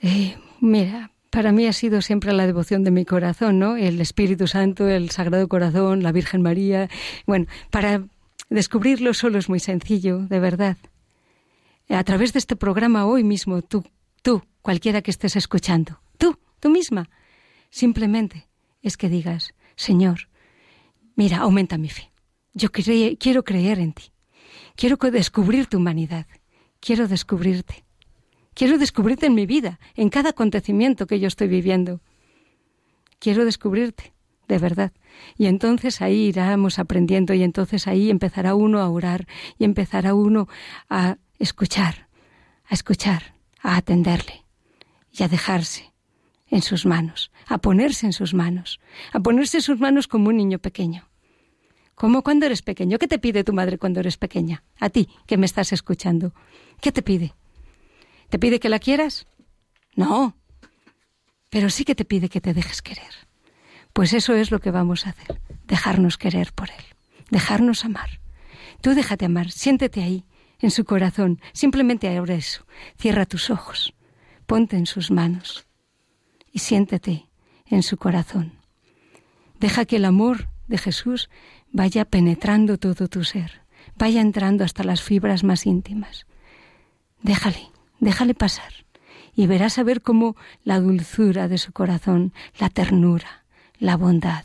Eh, 0.00 0.36
mira, 0.60 1.10
para 1.30 1.50
mí 1.50 1.66
ha 1.66 1.72
sido 1.72 2.00
siempre 2.00 2.32
la 2.32 2.46
devoción 2.46 2.84
de 2.84 2.92
mi 2.92 3.04
corazón, 3.04 3.58
¿no? 3.58 3.76
El 3.76 4.00
Espíritu 4.00 4.46
Santo, 4.46 4.88
el 4.88 5.10
Sagrado 5.10 5.48
Corazón, 5.48 6.04
la 6.04 6.12
Virgen 6.12 6.42
María. 6.42 6.88
Bueno, 7.26 7.46
para 7.70 8.04
descubrirlo 8.50 9.14
solo 9.14 9.40
es 9.40 9.48
muy 9.48 9.58
sencillo, 9.58 10.18
de 10.18 10.38
verdad. 10.38 10.76
A 11.88 12.04
través 12.04 12.32
de 12.32 12.38
este 12.38 12.54
programa 12.54 13.04
hoy 13.06 13.24
mismo, 13.24 13.62
tú, 13.62 13.84
tú, 14.22 14.44
cualquiera 14.62 15.02
que 15.02 15.10
estés 15.10 15.34
escuchando, 15.34 16.00
tú, 16.18 16.38
tú 16.60 16.70
misma, 16.70 17.10
simplemente 17.68 18.46
es 18.80 18.96
que 18.96 19.08
digas, 19.08 19.52
Señor, 19.76 20.28
mira, 21.16 21.38
aumenta 21.38 21.78
mi 21.78 21.88
fe. 21.88 22.12
Yo 22.54 22.70
quiero 22.70 23.44
creer 23.44 23.78
en 23.78 23.92
ti. 23.92 24.12
Quiero 24.76 24.96
descubrir 24.96 25.66
tu 25.66 25.78
humanidad. 25.78 26.26
quiero 26.80 27.06
descubrirte. 27.06 27.84
Quiero 28.54 28.76
descubrirte 28.76 29.26
en 29.26 29.34
mi 29.34 29.46
vida, 29.46 29.78
en 29.94 30.08
cada 30.08 30.30
acontecimiento 30.30 31.06
que 31.06 31.20
yo 31.20 31.28
estoy 31.28 31.46
viviendo. 31.46 32.00
Quiero 33.20 33.44
descubrirte, 33.44 34.12
de 34.48 34.58
verdad. 34.58 34.92
Y 35.38 35.46
entonces 35.46 36.02
ahí 36.02 36.26
iremos 36.26 36.80
aprendiendo 36.80 37.34
y 37.34 37.44
entonces 37.44 37.86
ahí 37.86 38.10
empezará 38.10 38.54
uno 38.56 38.80
a 38.80 38.90
orar 38.90 39.26
y 39.58 39.64
empezará 39.64 40.14
uno 40.14 40.48
a 40.90 41.18
escuchar, 41.38 42.08
a 42.64 42.74
escuchar, 42.74 43.36
a 43.60 43.76
atenderle 43.76 44.44
y 45.12 45.22
a 45.22 45.28
dejarse 45.28 45.91
en 46.52 46.60
sus 46.60 46.84
manos, 46.84 47.32
a 47.48 47.58
ponerse 47.58 48.04
en 48.04 48.12
sus 48.12 48.34
manos, 48.34 48.78
a 49.12 49.20
ponerse 49.20 49.56
en 49.56 49.62
sus 49.62 49.80
manos 49.80 50.06
como 50.06 50.28
un 50.28 50.36
niño 50.36 50.58
pequeño. 50.58 51.08
Como 51.94 52.22
cuando 52.22 52.44
eres 52.44 52.60
pequeño. 52.62 52.98
¿Qué 52.98 53.08
te 53.08 53.18
pide 53.18 53.42
tu 53.42 53.54
madre 53.54 53.78
cuando 53.78 54.00
eres 54.00 54.18
pequeña? 54.18 54.62
A 54.78 54.90
ti, 54.90 55.08
que 55.26 55.38
me 55.38 55.46
estás 55.46 55.72
escuchando. 55.72 56.34
¿Qué 56.80 56.92
te 56.92 57.02
pide? 57.02 57.34
¿Te 58.28 58.38
pide 58.38 58.60
que 58.60 58.68
la 58.68 58.78
quieras? 58.78 59.26
No. 59.96 60.36
Pero 61.48 61.70
sí 61.70 61.84
que 61.84 61.94
te 61.94 62.04
pide 62.04 62.28
que 62.28 62.40
te 62.40 62.52
dejes 62.52 62.82
querer. 62.82 63.12
Pues 63.94 64.12
eso 64.12 64.34
es 64.34 64.50
lo 64.50 64.58
que 64.58 64.70
vamos 64.70 65.06
a 65.06 65.10
hacer. 65.10 65.40
Dejarnos 65.66 66.18
querer 66.18 66.52
por 66.52 66.70
Él. 66.70 66.84
Dejarnos 67.30 67.84
amar. 67.84 68.20
Tú 68.82 68.94
déjate 68.94 69.24
amar. 69.24 69.50
Siéntete 69.50 70.02
ahí, 70.02 70.26
en 70.60 70.70
su 70.70 70.84
corazón. 70.84 71.40
Simplemente 71.54 72.14
ahora 72.14 72.34
eso. 72.34 72.66
Cierra 72.98 73.24
tus 73.24 73.48
ojos. 73.48 73.94
Ponte 74.46 74.76
en 74.76 74.86
sus 74.86 75.10
manos. 75.10 75.66
Y 76.52 76.60
siéntete 76.60 77.26
en 77.66 77.82
su 77.82 77.96
corazón. 77.96 78.52
Deja 79.58 79.84
que 79.84 79.96
el 79.96 80.04
amor 80.04 80.48
de 80.68 80.78
Jesús 80.78 81.30
vaya 81.72 82.04
penetrando 82.04 82.78
todo 82.78 83.08
tu 83.08 83.24
ser. 83.24 83.62
Vaya 83.96 84.20
entrando 84.20 84.64
hasta 84.64 84.84
las 84.84 85.02
fibras 85.02 85.44
más 85.44 85.66
íntimas. 85.66 86.26
Déjale, 87.22 87.70
déjale 88.00 88.34
pasar. 88.34 88.72
Y 89.34 89.46
verás 89.46 89.78
a 89.78 89.82
ver 89.82 90.02
cómo 90.02 90.36
la 90.64 90.78
dulzura 90.78 91.48
de 91.48 91.58
su 91.58 91.72
corazón, 91.72 92.32
la 92.58 92.68
ternura, 92.68 93.44
la 93.78 93.96
bondad, 93.96 94.44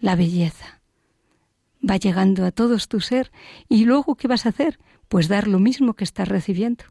la 0.00 0.16
belleza, 0.16 0.80
va 1.88 1.96
llegando 1.96 2.44
a 2.44 2.50
todos 2.50 2.88
tu 2.88 3.00
ser 3.00 3.30
y 3.68 3.84
luego 3.84 4.16
¿qué 4.16 4.28
vas 4.28 4.46
a 4.46 4.50
hacer? 4.50 4.78
Pues 5.08 5.28
dar 5.28 5.46
lo 5.46 5.58
mismo 5.58 5.94
que 5.94 6.04
estás 6.04 6.28
recibiendo. 6.28 6.84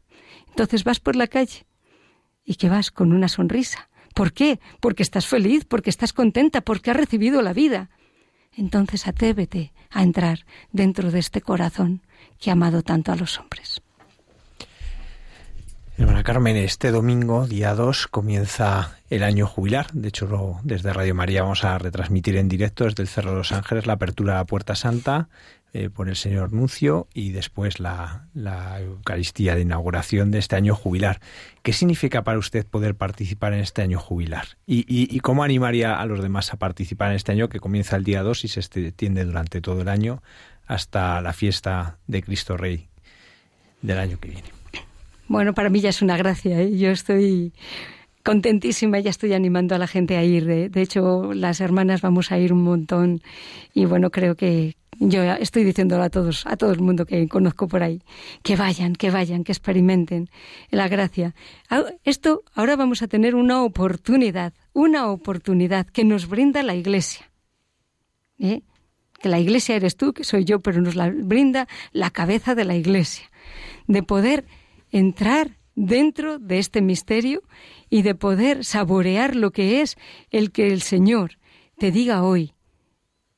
Entonces 0.48 0.84
vas 0.84 1.00
por 1.00 1.16
la 1.16 1.26
calle 1.26 1.66
y 2.44 2.54
que 2.54 2.68
vas 2.68 2.90
con 2.90 3.12
una 3.12 3.28
sonrisa. 3.28 3.90
¿Por 4.16 4.32
qué? 4.32 4.60
Porque 4.80 5.02
estás 5.02 5.26
feliz, 5.26 5.66
porque 5.66 5.90
estás 5.90 6.14
contenta, 6.14 6.62
porque 6.62 6.90
has 6.90 6.96
recibido 6.96 7.42
la 7.42 7.52
vida. 7.52 7.90
Entonces 8.56 9.06
atrévete 9.06 9.74
a 9.90 10.02
entrar 10.02 10.46
dentro 10.72 11.10
de 11.10 11.18
este 11.18 11.42
corazón 11.42 12.00
que 12.40 12.48
ha 12.48 12.54
amado 12.54 12.80
tanto 12.82 13.12
a 13.12 13.16
los 13.16 13.38
hombres. 13.38 13.82
Hermana 15.98 16.22
Carmen, 16.22 16.56
este 16.56 16.90
domingo, 16.92 17.46
día 17.46 17.74
2, 17.74 18.06
comienza 18.08 18.96
el 19.10 19.22
año 19.22 19.46
jubilar. 19.46 19.90
De 19.92 20.08
hecho, 20.08 20.26
lo- 20.26 20.60
desde 20.62 20.94
Radio 20.94 21.14
María 21.14 21.42
vamos 21.42 21.64
a 21.64 21.76
retransmitir 21.78 22.36
en 22.36 22.48
directo 22.48 22.84
desde 22.84 23.02
el 23.02 23.08
Cerro 23.08 23.32
de 23.32 23.36
los 23.36 23.52
Ángeles 23.52 23.86
la 23.86 23.94
apertura 23.94 24.40
a 24.40 24.44
Puerta 24.46 24.74
Santa 24.74 25.28
eh, 25.72 25.90
por 25.90 26.08
el 26.08 26.16
señor 26.16 26.52
Nuncio 26.52 27.06
y 27.12 27.30
después 27.32 27.80
la, 27.80 28.28
la 28.34 28.80
Eucaristía 28.80 29.54
de 29.54 29.62
inauguración 29.62 30.30
de 30.30 30.38
este 30.38 30.56
año 30.56 30.74
jubilar. 30.74 31.20
¿Qué 31.62 31.72
significa 31.72 32.24
para 32.24 32.38
usted 32.38 32.64
poder 32.66 32.94
participar 32.94 33.52
en 33.52 33.60
este 33.60 33.82
año 33.82 33.98
jubilar? 33.98 34.46
¿Y, 34.66 34.80
y- 34.88 35.14
y 35.14 35.20
cómo 35.20 35.42
animaría 35.44 36.00
a 36.00 36.06
los 36.06 36.22
demás 36.22 36.52
a 36.52 36.56
participar 36.56 37.10
en 37.10 37.16
este 37.16 37.32
año 37.32 37.48
que 37.48 37.60
comienza 37.60 37.96
el 37.96 38.04
día 38.04 38.22
2 38.22 38.44
y 38.44 38.48
se 38.48 38.60
extiende 38.60 39.24
durante 39.24 39.60
todo 39.60 39.82
el 39.82 39.88
año 39.88 40.22
hasta 40.66 41.20
la 41.20 41.32
fiesta 41.32 41.98
de 42.06 42.22
Cristo 42.22 42.56
Rey 42.56 42.88
del 43.82 43.98
año 43.98 44.18
que 44.18 44.28
viene? 44.30 44.48
Bueno, 45.28 45.52
para 45.54 45.68
mí 45.70 45.80
ya 45.80 45.90
es 45.90 46.00
una 46.02 46.16
gracia. 46.16 46.60
¿eh? 46.60 46.76
Yo 46.78 46.90
estoy 46.90 47.52
contentísima, 48.24 48.98
ya 49.00 49.10
estoy 49.10 49.32
animando 49.34 49.74
a 49.74 49.78
la 49.78 49.86
gente 49.86 50.16
a 50.16 50.24
ir. 50.24 50.44
De, 50.46 50.68
de 50.68 50.82
hecho, 50.82 51.32
las 51.34 51.60
hermanas 51.60 52.00
vamos 52.00 52.32
a 52.32 52.38
ir 52.38 52.52
un 52.52 52.62
montón 52.62 53.20
y 53.74 53.84
bueno, 53.84 54.10
creo 54.10 54.34
que 54.36 54.76
yo 54.98 55.22
estoy 55.22 55.64
diciéndolo 55.64 56.02
a 56.02 56.10
todos, 56.10 56.46
a 56.46 56.56
todo 56.56 56.72
el 56.72 56.80
mundo 56.80 57.06
que 57.06 57.28
conozco 57.28 57.68
por 57.68 57.82
ahí, 57.82 58.02
que 58.42 58.56
vayan, 58.56 58.94
que 58.94 59.10
vayan, 59.10 59.44
que 59.44 59.52
experimenten 59.52 60.28
la 60.70 60.88
gracia. 60.88 61.34
Esto, 62.04 62.42
ahora 62.54 62.76
vamos 62.76 63.02
a 63.02 63.08
tener 63.08 63.34
una 63.34 63.62
oportunidad, 63.62 64.52
una 64.72 65.08
oportunidad 65.08 65.86
que 65.86 66.04
nos 66.04 66.28
brinda 66.28 66.62
la 66.62 66.74
Iglesia. 66.74 67.30
¿eh? 68.38 68.62
Que 69.20 69.28
la 69.28 69.38
Iglesia 69.38 69.76
eres 69.76 69.96
tú, 69.96 70.12
que 70.12 70.24
soy 70.24 70.44
yo, 70.44 70.60
pero 70.60 70.80
nos 70.80 70.94
la 70.94 71.10
brinda 71.10 71.68
la 71.92 72.10
cabeza 72.10 72.54
de 72.54 72.64
la 72.64 72.76
Iglesia, 72.76 73.30
de 73.86 74.02
poder 74.02 74.44
entrar 74.90 75.58
dentro 75.74 76.38
de 76.38 76.58
este 76.58 76.80
misterio 76.80 77.42
y 77.90 78.02
de 78.02 78.14
poder 78.14 78.64
saborear 78.64 79.36
lo 79.36 79.50
que 79.50 79.82
es 79.82 79.96
el 80.30 80.50
que 80.50 80.68
el 80.68 80.80
Señor 80.80 81.38
te 81.78 81.90
diga 81.90 82.22
hoy, 82.22 82.54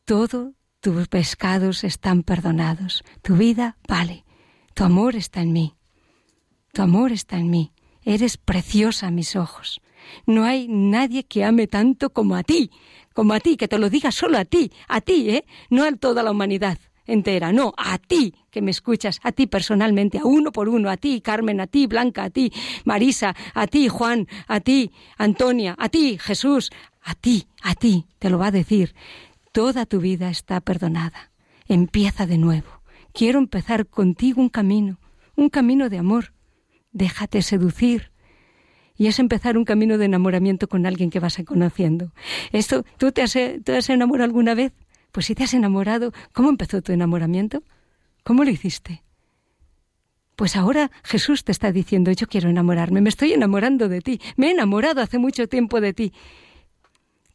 todo 0.04 0.54
tus 0.80 1.08
pescados 1.08 1.84
están 1.84 2.22
perdonados, 2.22 3.04
tu 3.22 3.36
vida 3.36 3.76
vale, 3.88 4.24
tu 4.74 4.84
amor 4.84 5.16
está 5.16 5.40
en 5.40 5.52
mí, 5.52 5.74
tu 6.72 6.82
amor 6.82 7.12
está 7.12 7.36
en 7.36 7.50
mí, 7.50 7.72
eres 8.04 8.36
preciosa 8.36 9.08
a 9.08 9.10
mis 9.10 9.36
ojos. 9.36 9.80
No 10.26 10.44
hay 10.44 10.68
nadie 10.68 11.24
que 11.24 11.44
ame 11.44 11.66
tanto 11.66 12.10
como 12.10 12.36
a 12.36 12.42
ti, 12.42 12.70
como 13.12 13.34
a 13.34 13.40
ti, 13.40 13.56
que 13.56 13.68
te 13.68 13.78
lo 13.78 13.90
diga 13.90 14.12
solo 14.12 14.38
a 14.38 14.44
ti, 14.44 14.70
a 14.86 15.00
ti, 15.00 15.30
¿eh? 15.30 15.44
No 15.70 15.84
a 15.84 15.92
toda 15.92 16.22
la 16.22 16.30
humanidad 16.30 16.78
entera, 17.08 17.52
no, 17.52 17.72
a 17.76 17.98
ti 17.98 18.34
que 18.50 18.62
me 18.62 18.70
escuchas, 18.70 19.18
a 19.22 19.32
ti 19.32 19.46
personalmente, 19.46 20.18
a 20.18 20.24
uno 20.24 20.52
por 20.52 20.68
uno, 20.68 20.90
a 20.90 20.96
ti, 20.96 21.20
Carmen, 21.20 21.60
a 21.60 21.66
ti, 21.66 21.86
Blanca, 21.86 22.24
a 22.24 22.30
ti, 22.30 22.52
Marisa, 22.84 23.34
a 23.54 23.66
ti, 23.66 23.88
Juan, 23.88 24.28
a 24.46 24.60
ti, 24.60 24.92
Antonia, 25.16 25.74
a 25.78 25.88
ti, 25.88 26.18
Jesús, 26.18 26.70
a 27.02 27.14
ti, 27.14 27.48
a 27.62 27.74
ti, 27.74 28.06
te 28.18 28.30
lo 28.30 28.38
va 28.38 28.48
a 28.48 28.52
decir. 28.52 28.94
Toda 29.52 29.86
tu 29.86 30.00
vida 30.00 30.30
está 30.30 30.60
perdonada. 30.60 31.30
Empieza 31.66 32.26
de 32.26 32.38
nuevo. 32.38 32.82
Quiero 33.12 33.38
empezar 33.38 33.86
contigo 33.86 34.40
un 34.40 34.48
camino, 34.48 34.98
un 35.36 35.48
camino 35.48 35.88
de 35.88 35.98
amor. 35.98 36.32
Déjate 36.92 37.42
seducir. 37.42 38.12
Y 38.96 39.06
es 39.06 39.18
empezar 39.18 39.56
un 39.56 39.64
camino 39.64 39.96
de 39.96 40.06
enamoramiento 40.06 40.68
con 40.68 40.84
alguien 40.86 41.10
que 41.10 41.20
vas 41.20 41.38
conociendo. 41.46 42.12
Esto, 42.52 42.84
¿tú 42.98 43.12
te 43.12 43.22
has, 43.22 43.32
te 43.32 43.76
has 43.76 43.88
enamorado 43.90 44.24
alguna 44.24 44.54
vez? 44.54 44.72
Pues 45.12 45.26
si 45.26 45.34
te 45.34 45.44
has 45.44 45.54
enamorado, 45.54 46.12
¿cómo 46.32 46.48
empezó 46.48 46.82
tu 46.82 46.92
enamoramiento? 46.92 47.62
¿Cómo 48.24 48.44
lo 48.44 48.50
hiciste? 48.50 49.02
Pues 50.36 50.54
ahora 50.54 50.90
Jesús 51.02 51.42
te 51.42 51.50
está 51.50 51.72
diciendo, 51.72 52.12
yo 52.12 52.28
quiero 52.28 52.48
enamorarme, 52.48 53.00
me 53.00 53.08
estoy 53.08 53.32
enamorando 53.32 53.88
de 53.88 54.00
ti, 54.00 54.20
me 54.36 54.46
he 54.46 54.50
enamorado 54.52 55.00
hace 55.00 55.18
mucho 55.18 55.48
tiempo 55.48 55.80
de 55.80 55.92
ti. 55.92 56.12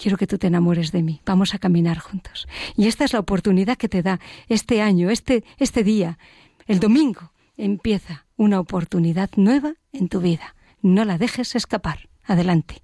Quiero 0.03 0.17
que 0.17 0.27
tú 0.27 0.37
te 0.37 0.47
enamores 0.47 0.91
de 0.91 1.01
mí, 1.01 1.21
vamos 1.25 1.53
a 1.53 1.59
caminar 1.59 1.97
juntos. 1.97 2.45
Y 2.75 2.89
esta 2.89 3.05
es 3.05 3.13
la 3.13 3.21
oportunidad 3.21 3.77
que 3.77 3.87
te 3.87 4.01
da 4.01 4.19
este 4.49 4.81
año, 4.81 5.09
este, 5.09 5.45
este 5.59 5.81
día, 5.81 6.19
el 6.67 6.81
domingo. 6.81 7.31
Empieza 7.55 8.25
una 8.35 8.59
oportunidad 8.59 9.29
nueva 9.37 9.75
en 9.93 10.09
tu 10.09 10.19
vida. 10.19 10.57
No 10.81 11.05
la 11.05 11.17
dejes 11.17 11.55
escapar. 11.55 12.09
Adelante. 12.25 12.81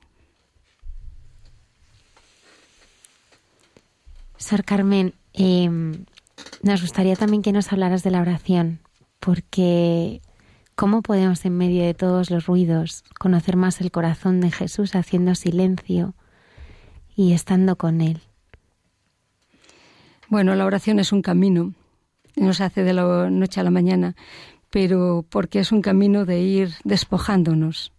Sor 4.37 4.63
Carmen, 4.63 5.13
eh, 5.33 5.69
nos 6.63 6.81
gustaría 6.81 7.17
también 7.17 7.41
que 7.41 7.51
nos 7.51 7.73
hablaras 7.73 8.01
de 8.01 8.11
la 8.11 8.21
oración, 8.21 8.79
porque 9.19 10.21
¿cómo 10.75 11.01
podemos 11.01 11.43
en 11.43 11.57
medio 11.57 11.83
de 11.83 11.93
todos 11.93 12.31
los 12.31 12.45
ruidos 12.45 13.03
conocer 13.19 13.57
más 13.57 13.81
el 13.81 13.91
corazón 13.91 14.39
de 14.39 14.51
Jesús 14.51 14.95
haciendo 14.95 15.35
silencio 15.35 16.15
y 17.19 17.33
estando 17.33 17.75
con 17.75 17.99
Él? 17.99 18.21
Bueno, 20.29 20.55
la 20.55 20.65
oración 20.65 20.99
es 20.99 21.11
un 21.11 21.21
camino, 21.21 21.73
no 22.37 22.53
se 22.53 22.63
hace 22.63 22.85
de 22.85 22.93
la 22.93 23.29
noche 23.29 23.59
a 23.59 23.63
la 23.65 23.71
mañana, 23.71 24.15
pero 24.69 25.25
porque 25.29 25.59
es 25.59 25.73
un 25.73 25.81
camino 25.81 26.23
de 26.23 26.39
ir 26.39 26.75
despojándonos, 26.85 27.91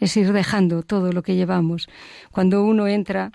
es 0.00 0.16
ir 0.16 0.32
dejando 0.32 0.82
todo 0.82 1.12
lo 1.12 1.22
que 1.22 1.36
llevamos. 1.36 1.86
Cuando 2.30 2.64
uno 2.64 2.86
entra, 2.86 3.32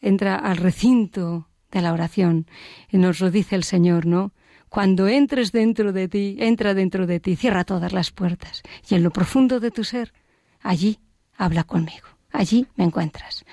entra 0.00 0.36
al 0.36 0.58
recinto 0.58 1.48
de 1.72 1.82
la 1.82 1.92
oración, 1.92 2.46
y 2.88 2.98
nos 2.98 3.18
lo 3.18 3.32
dice 3.32 3.56
el 3.56 3.64
Señor, 3.64 4.06
¿no? 4.06 4.30
Cuando 4.68 5.08
entres 5.08 5.50
dentro 5.50 5.92
de 5.92 6.06
ti, 6.06 6.36
entra 6.38 6.74
dentro 6.74 7.08
de 7.08 7.18
ti, 7.18 7.34
cierra 7.34 7.64
todas 7.64 7.92
las 7.92 8.12
puertas, 8.12 8.62
y 8.88 8.94
en 8.94 9.02
lo 9.02 9.10
profundo 9.10 9.58
de 9.58 9.72
tu 9.72 9.82
ser, 9.82 10.12
allí 10.60 11.00
habla 11.36 11.64
conmigo, 11.64 12.06
allí 12.30 12.68
me 12.76 12.84
encuentras. 12.84 13.44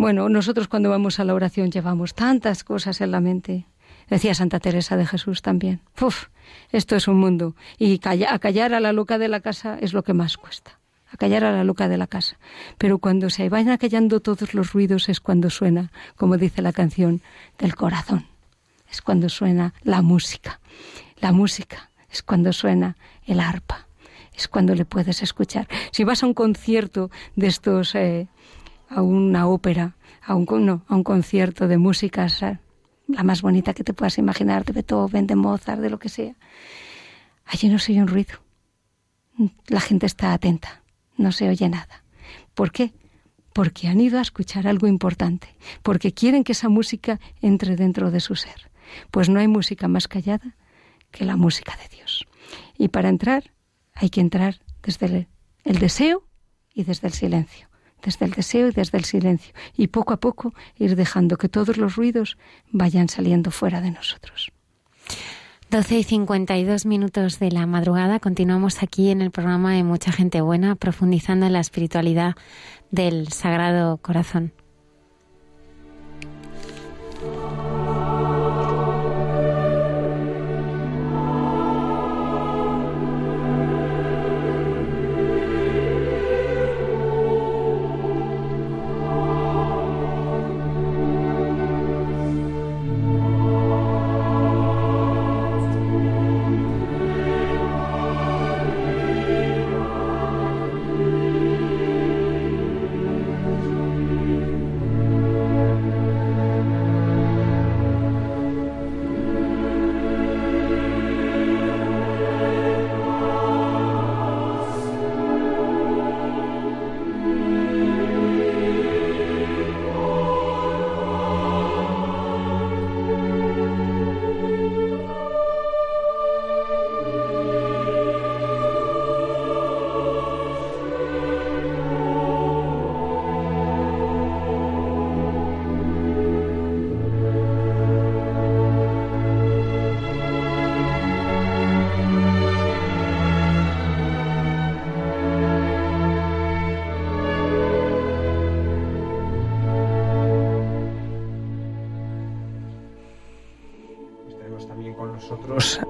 Bueno, 0.00 0.30
nosotros 0.30 0.66
cuando 0.66 0.88
vamos 0.88 1.20
a 1.20 1.24
la 1.24 1.34
oración 1.34 1.70
llevamos 1.70 2.14
tantas 2.14 2.64
cosas 2.64 3.02
en 3.02 3.10
la 3.10 3.20
mente. 3.20 3.66
Decía 4.08 4.34
Santa 4.34 4.58
Teresa 4.58 4.96
de 4.96 5.04
Jesús 5.04 5.42
también. 5.42 5.82
Uf, 6.00 6.28
esto 6.72 6.96
es 6.96 7.06
un 7.06 7.18
mundo. 7.18 7.54
Y 7.76 7.98
calla, 7.98 8.32
acallar 8.32 8.72
a 8.72 8.80
la 8.80 8.94
loca 8.94 9.18
de 9.18 9.28
la 9.28 9.40
casa 9.40 9.76
es 9.78 9.92
lo 9.92 10.02
que 10.02 10.14
más 10.14 10.38
cuesta. 10.38 10.78
Acallar 11.10 11.44
a 11.44 11.52
la 11.52 11.64
loca 11.64 11.86
de 11.86 11.98
la 11.98 12.06
casa. 12.06 12.38
Pero 12.78 12.96
cuando 12.96 13.28
se 13.28 13.50
vayan 13.50 13.72
acallando 13.72 14.20
todos 14.20 14.54
los 14.54 14.72
ruidos 14.72 15.10
es 15.10 15.20
cuando 15.20 15.50
suena, 15.50 15.92
como 16.16 16.38
dice 16.38 16.62
la 16.62 16.72
canción, 16.72 17.20
del 17.58 17.74
corazón. 17.74 18.24
Es 18.90 19.02
cuando 19.02 19.28
suena 19.28 19.74
la 19.82 20.00
música. 20.00 20.60
La 21.20 21.32
música 21.32 21.90
es 22.10 22.22
cuando 22.22 22.54
suena 22.54 22.96
el 23.26 23.38
arpa. 23.38 23.86
es 24.34 24.48
cuando 24.48 24.74
le 24.74 24.86
puedes 24.86 25.22
escuchar. 25.22 25.68
Si 25.90 26.04
vas 26.04 26.22
a 26.22 26.26
un 26.26 26.32
concierto 26.32 27.10
de 27.36 27.48
estos, 27.48 27.94
eh, 27.94 28.28
a 28.90 29.02
una 29.02 29.46
ópera, 29.46 29.96
a 30.20 30.34
un, 30.34 30.46
no, 30.66 30.84
a 30.88 30.96
un 30.96 31.04
concierto 31.04 31.68
de 31.68 31.78
músicas, 31.78 32.42
eh, 32.42 32.58
la 33.06 33.22
más 33.22 33.40
bonita 33.40 33.72
que 33.72 33.84
te 33.84 33.94
puedas 33.94 34.18
imaginar, 34.18 34.64
de 34.64 34.72
Beethoven, 34.72 35.26
de 35.26 35.36
Mozart, 35.36 35.80
de 35.80 35.90
lo 35.90 35.98
que 35.98 36.08
sea, 36.08 36.34
allí 37.46 37.68
no 37.68 37.78
se 37.78 37.92
oye 37.92 38.02
un 38.02 38.08
ruido. 38.08 38.34
La 39.68 39.80
gente 39.80 40.06
está 40.06 40.32
atenta, 40.32 40.82
no 41.16 41.30
se 41.32 41.48
oye 41.48 41.68
nada. 41.68 42.04
¿Por 42.54 42.72
qué? 42.72 42.92
Porque 43.54 43.88
han 43.88 44.00
ido 44.00 44.18
a 44.18 44.22
escuchar 44.22 44.66
algo 44.66 44.88
importante, 44.88 45.56
porque 45.82 46.12
quieren 46.12 46.44
que 46.44 46.52
esa 46.52 46.68
música 46.68 47.20
entre 47.40 47.76
dentro 47.76 48.10
de 48.10 48.20
su 48.20 48.34
ser. 48.34 48.70
Pues 49.12 49.28
no 49.28 49.38
hay 49.38 49.46
música 49.46 49.86
más 49.86 50.08
callada 50.08 50.56
que 51.12 51.24
la 51.24 51.36
música 51.36 51.76
de 51.76 51.96
Dios. 51.96 52.26
Y 52.76 52.88
para 52.88 53.08
entrar 53.08 53.52
hay 53.94 54.10
que 54.10 54.20
entrar 54.20 54.60
desde 54.82 55.28
el 55.64 55.78
deseo 55.78 56.24
y 56.74 56.84
desde 56.84 57.06
el 57.06 57.14
silencio 57.14 57.69
desde 58.02 58.26
el 58.26 58.32
deseo 58.32 58.68
y 58.68 58.72
desde 58.72 58.98
el 58.98 59.04
silencio, 59.04 59.52
y 59.76 59.88
poco 59.88 60.12
a 60.12 60.18
poco 60.18 60.54
ir 60.78 60.96
dejando 60.96 61.36
que 61.36 61.48
todos 61.48 61.76
los 61.76 61.96
ruidos 61.96 62.38
vayan 62.70 63.08
saliendo 63.08 63.50
fuera 63.50 63.80
de 63.80 63.90
nosotros. 63.90 64.52
12 65.70 65.98
y 65.98 66.02
52 66.02 66.84
minutos 66.84 67.38
de 67.38 67.52
la 67.52 67.64
madrugada. 67.64 68.18
Continuamos 68.18 68.82
aquí 68.82 69.10
en 69.10 69.22
el 69.22 69.30
programa 69.30 69.74
de 69.74 69.84
Mucha 69.84 70.10
Gente 70.10 70.40
Buena, 70.40 70.74
profundizando 70.74 71.46
en 71.46 71.52
la 71.52 71.60
espiritualidad 71.60 72.34
del 72.90 73.28
Sagrado 73.28 73.98
Corazón. 73.98 74.52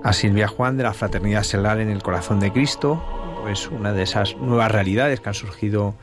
A 0.03 0.13
Silvia 0.13 0.49
Juan 0.49 0.77
de 0.77 0.83
la 0.83 0.95
Fraternidad 0.95 1.43
Seglar 1.43 1.81
en 1.81 1.91
el 1.91 2.03
Corazón 2.03 2.41
de 2.41 2.53
Cristo, 2.53 3.03
pues 3.43 3.69
una 3.69 3.93
de 3.93 4.03
esas 4.03 4.37
nuevas 4.37 4.71
realidades 4.71 5.21
que 5.21 5.29
han 5.29 5.35
surgido 5.35 5.95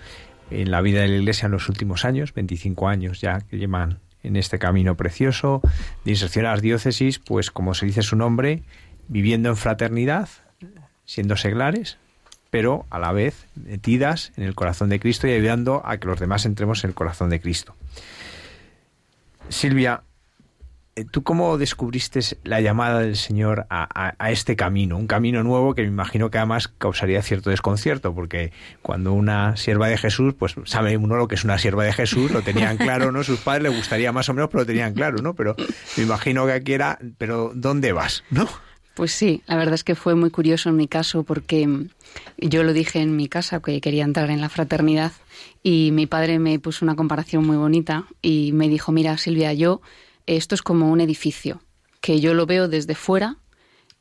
en 0.50 0.72
la 0.72 0.82
vida 0.82 1.02
de 1.02 1.08
la 1.08 1.16
Iglesia 1.16 1.48
en 1.48 1.52
los 1.52 1.70
últimos 1.70 2.06
años, 2.06 2.34
25 2.34 2.88
años 2.88 3.22
ya 3.22 3.42
que 3.42 3.58
llevan 3.58 4.00
en 4.24 4.36
este 4.36 4.60
camino 4.60 4.96
precioso 4.96 5.62
de 6.06 6.12
inserción 6.12 6.46
a 6.46 6.52
las 6.52 6.62
diócesis, 6.62 7.20
pues 7.20 7.52
como 7.52 7.74
se 7.74 7.86
dice 7.86 8.02
su 8.02 8.16
nombre, 8.16 8.64
viviendo 9.08 9.50
en 9.50 9.58
fraternidad, 9.58 10.30
siendo 11.06 11.38
seglares, 11.38 11.98
pero 12.50 12.86
a 12.90 13.00
la 13.00 13.12
vez 13.12 13.48
metidas 13.56 14.32
en 14.38 14.44
el 14.44 14.56
corazón 14.56 14.90
de 14.90 15.00
Cristo 15.00 15.28
y 15.28 15.34
ayudando 15.34 15.82
a 15.86 15.98
que 15.98 16.08
los 16.08 16.20
demás 16.20 16.46
entremos 16.46 16.84
en 16.84 16.90
el 16.90 16.96
corazón 16.96 17.30
de 17.30 17.40
Cristo. 17.40 17.76
Silvia, 19.50 20.04
¿tú 21.12 21.24
cómo 21.24 21.58
descubriste 21.58 22.20
la 22.44 22.62
llamada 22.62 23.00
del 23.02 23.16
Señor 23.16 23.66
a, 23.70 24.16
este 24.30 24.56
camino? 24.56 24.98
Un 24.98 25.08
camino 25.08 25.44
nuevo 25.44 25.74
que 25.74 25.82
me 25.84 25.88
imagino 25.88 26.30
que 26.32 26.38
además 26.38 26.68
causaría 26.68 27.22
cierto 27.22 27.50
desconcierto, 27.50 28.14
porque 28.14 28.52
cuando 28.82 29.14
una 29.14 29.58
sierva 29.58 29.88
de 29.88 29.98
Jesús, 29.98 30.34
pues 30.38 30.56
sabe 30.66 30.98
uno 30.98 31.16
lo 31.16 31.28
que 31.28 31.36
es 31.36 31.44
una 31.44 31.58
sierva 31.58 31.84
de 31.84 31.94
Jesús, 31.94 32.32
lo 32.32 32.42
tenían 32.42 32.78
claro, 32.78 33.12
¿no? 33.12 33.24
Sus 33.24 33.40
padres 33.40 33.64
le 33.64 33.78
gustaría 33.78 34.12
más 34.12 34.30
o 34.30 34.34
menos, 34.34 34.50
pero 34.50 34.62
lo 34.62 34.68
tenían 34.68 34.94
claro, 34.94 35.18
¿no? 35.22 35.34
Pero 35.34 35.56
me 35.98 36.04
imagino 36.04 36.46
que 36.46 36.54
aquí 36.54 36.74
era, 36.74 37.00
pero 37.18 37.52
¿dónde 37.54 37.92
vas? 37.92 38.24
¿No? 38.30 38.48
Pues 38.98 39.12
sí, 39.12 39.44
la 39.46 39.58
verdad 39.58 39.76
es 39.76 39.84
que 39.84 39.94
fue 39.94 40.16
muy 40.16 40.32
curioso 40.32 40.70
en 40.70 40.76
mi 40.76 40.88
caso 40.88 41.22
porque 41.22 41.68
mm, 41.68 41.90
yo 42.40 42.64
lo 42.64 42.74
dije 42.74 43.00
en 43.00 43.16
mi 43.16 43.28
casa 43.28 43.62
que 43.62 43.80
quería 43.80 44.04
entrar 44.04 44.32
en 44.32 44.42
la 44.42 44.50
fraternidad 44.50 45.12
y 45.62 45.92
mi 45.92 46.08
padre 46.08 46.40
me 46.40 46.58
puso 46.58 46.84
una 46.84 46.96
comparación 46.96 47.46
muy 47.46 47.58
bonita 47.58 48.06
y 48.24 48.54
me 48.54 48.70
dijo, 48.70 48.92
mira 48.92 49.16
Silvia, 49.20 49.54
yo 49.54 49.82
esto 50.28 50.56
es 50.56 50.62
como 50.62 50.92
un 50.92 51.02
edificio, 51.02 51.62
que 52.02 52.20
yo 52.20 52.34
lo 52.34 52.46
veo 52.46 52.68
desde 52.68 52.96
fuera, 52.96 53.38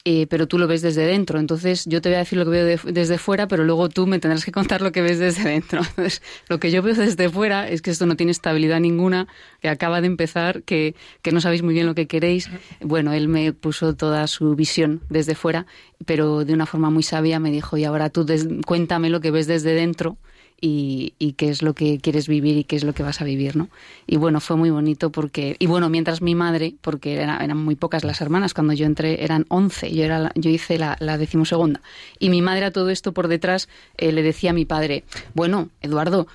eh, 0.09 0.29
pero 0.29 0.47
tú 0.47 0.57
lo 0.57 0.69
ves 0.69 0.83
desde 0.83 1.05
dentro. 1.05 1.41
Entonces 1.41 1.85
yo 1.85 2.01
te 2.01 2.09
voy 2.11 2.15
a 2.17 2.19
decir 2.21 2.39
lo 2.39 2.45
que 2.45 2.51
veo 2.53 2.65
de- 2.65 2.93
desde 2.93 3.19
fuera, 3.19 3.49
pero 3.49 3.65
luego 3.65 3.89
tú 3.89 4.07
me 4.07 4.21
tendrás 4.21 4.45
que 4.45 4.53
contar 4.53 4.81
lo 4.81 4.93
que 4.93 5.03
ves 5.03 5.19
desde 5.19 5.43
dentro. 5.49 5.81
Lo 6.49 6.61
que 6.61 6.71
yo 6.71 6.81
veo 6.81 6.95
desde 6.95 7.29
fuera 7.29 7.69
es 7.69 7.83
que 7.83 7.91
esto 7.91 8.07
no 8.07 8.15
tiene 8.17 8.31
estabilidad 8.31 8.79
ninguna, 8.79 9.27
que 9.61 9.69
acaba 9.69 10.01
de 10.01 10.07
empezar, 10.07 10.63
que, 10.63 10.95
que 11.23 11.33
no 11.33 11.41
sabéis 11.41 11.63
muy 11.65 11.75
bien 11.75 11.87
lo 11.87 11.97
que 11.97 12.07
queréis. 12.07 12.49
Bueno, 12.81 13.13
él 13.15 13.27
me 13.27 13.53
puso 13.53 13.97
toda 13.97 14.29
su 14.29 14.55
visión 14.55 15.01
desde 15.11 15.35
fuera, 15.35 15.67
pero 16.05 16.45
de 16.45 16.55
una 16.55 16.67
forma 16.67 16.89
muy 16.91 17.03
sabia 17.03 17.41
me 17.41 17.51
dijo, 17.51 17.77
y 17.77 17.83
ahora 17.83 18.09
tú 18.09 18.25
cuéntame 18.65 19.11
lo 19.11 19.21
que 19.21 19.33
ves 19.33 19.49
desde 19.49 19.73
dentro 19.75 20.19
y, 20.67 21.15
y 21.19 21.33
qué 21.35 21.49
es 21.51 21.63
lo 21.63 21.75
que 21.75 21.99
quieres 22.01 22.27
vivir 22.27 22.57
y 22.57 22.65
qué 22.65 22.75
es 22.77 22.83
lo 22.85 22.93
que 22.93 23.03
vas 23.05 23.21
a 23.21 23.25
vivir, 23.25 23.55
¿no? 23.57 23.69
Y 24.07 24.17
bueno, 24.17 24.41
fue 24.41 24.57
muy 24.57 24.71
bonito 24.71 25.11
porque, 25.13 25.55
y 25.61 25.67
bueno, 25.67 25.89
mientras 25.89 26.23
mi 26.23 26.35
madre, 26.35 26.75
porque 26.81 27.15
era- 27.15 27.39
eran 27.45 27.59
muy 27.59 27.77
pocas 27.77 28.03
las 28.05 28.21
hermanas, 28.21 28.53
cuando 28.55 28.73
yo 28.73 28.85
entré 28.87 29.23
eran 29.23 29.45
11, 29.49 29.93
yo, 29.95 30.03
era 30.05 30.19
la- 30.19 30.33
yo 30.35 30.51
hice 30.51 30.79
la, 30.79 30.97
la 31.01 31.19
decimosegunda, 31.19 31.81
y 32.19 32.31
mi 32.31 32.43
madre 32.43 32.65
a 32.65 32.71
todo 32.73 32.91
esto 32.91 33.13
por 33.13 33.29
detrás 33.29 33.69
eh, 33.97 34.11
le 34.13 34.23
decía 34.23 34.51
a 34.51 34.55
mi 34.55 34.65
padre, 34.65 35.05
bueno, 35.35 35.69
Eduardo, 35.83 36.27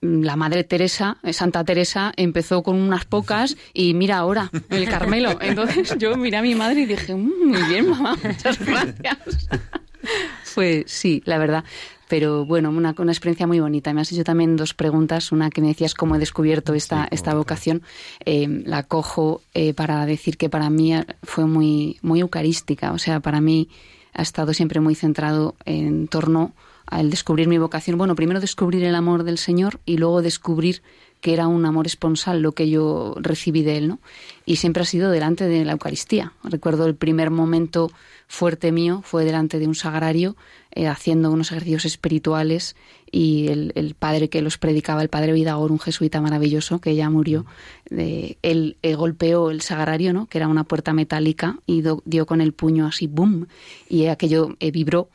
la 0.00 0.36
madre 0.36 0.62
Teresa, 0.64 1.16
eh, 1.24 1.32
Santa 1.32 1.64
Teresa, 1.64 2.12
empezó 2.16 2.62
con 2.62 2.76
unas 2.76 3.04
pocas 3.04 3.56
y 3.74 3.94
mira 3.94 4.18
ahora, 4.18 4.50
el 4.70 4.88
Carmelo. 4.88 5.38
Entonces 5.40 5.96
yo 5.98 6.16
miré 6.16 6.36
a 6.36 6.42
mi 6.42 6.54
madre 6.54 6.82
y 6.82 6.86
dije, 6.86 7.14
"Mm, 7.16 7.48
muy 7.48 7.62
bien, 7.64 7.88
mamá, 7.90 8.16
muchas 8.22 8.58
gracias. 8.64 9.48
Fue, 10.44 10.84
sí, 10.86 11.22
la 11.24 11.38
verdad. 11.38 11.64
Pero 12.08 12.44
bueno, 12.44 12.70
una, 12.70 12.94
una 12.98 13.12
experiencia 13.12 13.46
muy 13.46 13.60
bonita. 13.60 13.92
Me 13.92 14.00
has 14.00 14.12
hecho 14.12 14.24
también 14.24 14.56
dos 14.56 14.74
preguntas. 14.74 15.32
Una 15.32 15.50
que 15.50 15.60
me 15.60 15.68
decías 15.68 15.94
cómo 15.94 16.16
he 16.16 16.18
descubierto 16.18 16.74
esta, 16.74 17.06
esta 17.10 17.34
vocación. 17.34 17.82
Eh, 18.24 18.62
la 18.64 18.82
cojo 18.82 19.42
eh, 19.54 19.74
para 19.74 20.04
decir 20.06 20.36
que 20.36 20.48
para 20.48 20.70
mí 20.70 20.94
fue 21.22 21.46
muy, 21.46 21.98
muy 22.02 22.20
eucarística. 22.20 22.92
O 22.92 22.98
sea, 22.98 23.20
para 23.20 23.40
mí 23.40 23.68
ha 24.14 24.22
estado 24.22 24.54
siempre 24.54 24.80
muy 24.80 24.94
centrado 24.94 25.54
en 25.64 26.08
torno 26.08 26.52
al 26.86 27.10
descubrir 27.10 27.48
mi 27.48 27.58
vocación. 27.58 27.98
Bueno, 27.98 28.14
primero 28.14 28.40
descubrir 28.40 28.82
el 28.84 28.94
amor 28.94 29.24
del 29.24 29.38
Señor 29.38 29.80
y 29.84 29.98
luego 29.98 30.22
descubrir 30.22 30.82
que 31.20 31.34
era 31.34 31.48
un 31.48 31.66
amor 31.66 31.86
esponsal 31.86 32.40
lo 32.42 32.52
que 32.52 32.70
yo 32.70 33.14
recibí 33.18 33.62
de 33.62 33.76
él, 33.76 33.88
¿no? 33.88 33.98
Y 34.46 34.56
siempre 34.56 34.82
ha 34.82 34.86
sido 34.86 35.10
delante 35.10 35.46
de 35.46 35.64
la 35.64 35.72
Eucaristía. 35.72 36.32
Recuerdo 36.44 36.86
el 36.86 36.94
primer 36.94 37.30
momento 37.30 37.90
fuerte 38.28 38.72
mío 38.72 39.02
fue 39.04 39.24
delante 39.24 39.58
de 39.58 39.66
un 39.66 39.74
sagrario 39.74 40.36
eh, 40.72 40.86
haciendo 40.86 41.30
unos 41.30 41.50
ejercicios 41.50 41.84
espirituales 41.84 42.76
y 43.10 43.48
el, 43.48 43.72
el 43.74 43.94
padre 43.94 44.28
que 44.28 44.42
los 44.42 44.58
predicaba, 44.58 45.02
el 45.02 45.08
padre 45.08 45.32
Vidagor, 45.32 45.72
un 45.72 45.78
jesuita 45.78 46.20
maravilloso 46.20 46.80
que 46.80 46.94
ya 46.94 47.08
murió, 47.10 47.46
él 47.90 48.76
eh, 48.82 48.94
golpeó 48.94 49.50
el 49.50 49.60
sagrario, 49.62 50.12
¿no? 50.12 50.26
que 50.26 50.38
era 50.38 50.48
una 50.48 50.64
puerta 50.64 50.92
metálica 50.92 51.58
y 51.66 51.82
dio 52.04 52.26
con 52.26 52.40
el 52.40 52.52
puño 52.52 52.86
así, 52.86 53.06
¡boom! 53.06 53.46
Y 53.88 54.06
aquello 54.06 54.56
eh, 54.60 54.70
vibró 54.70 55.08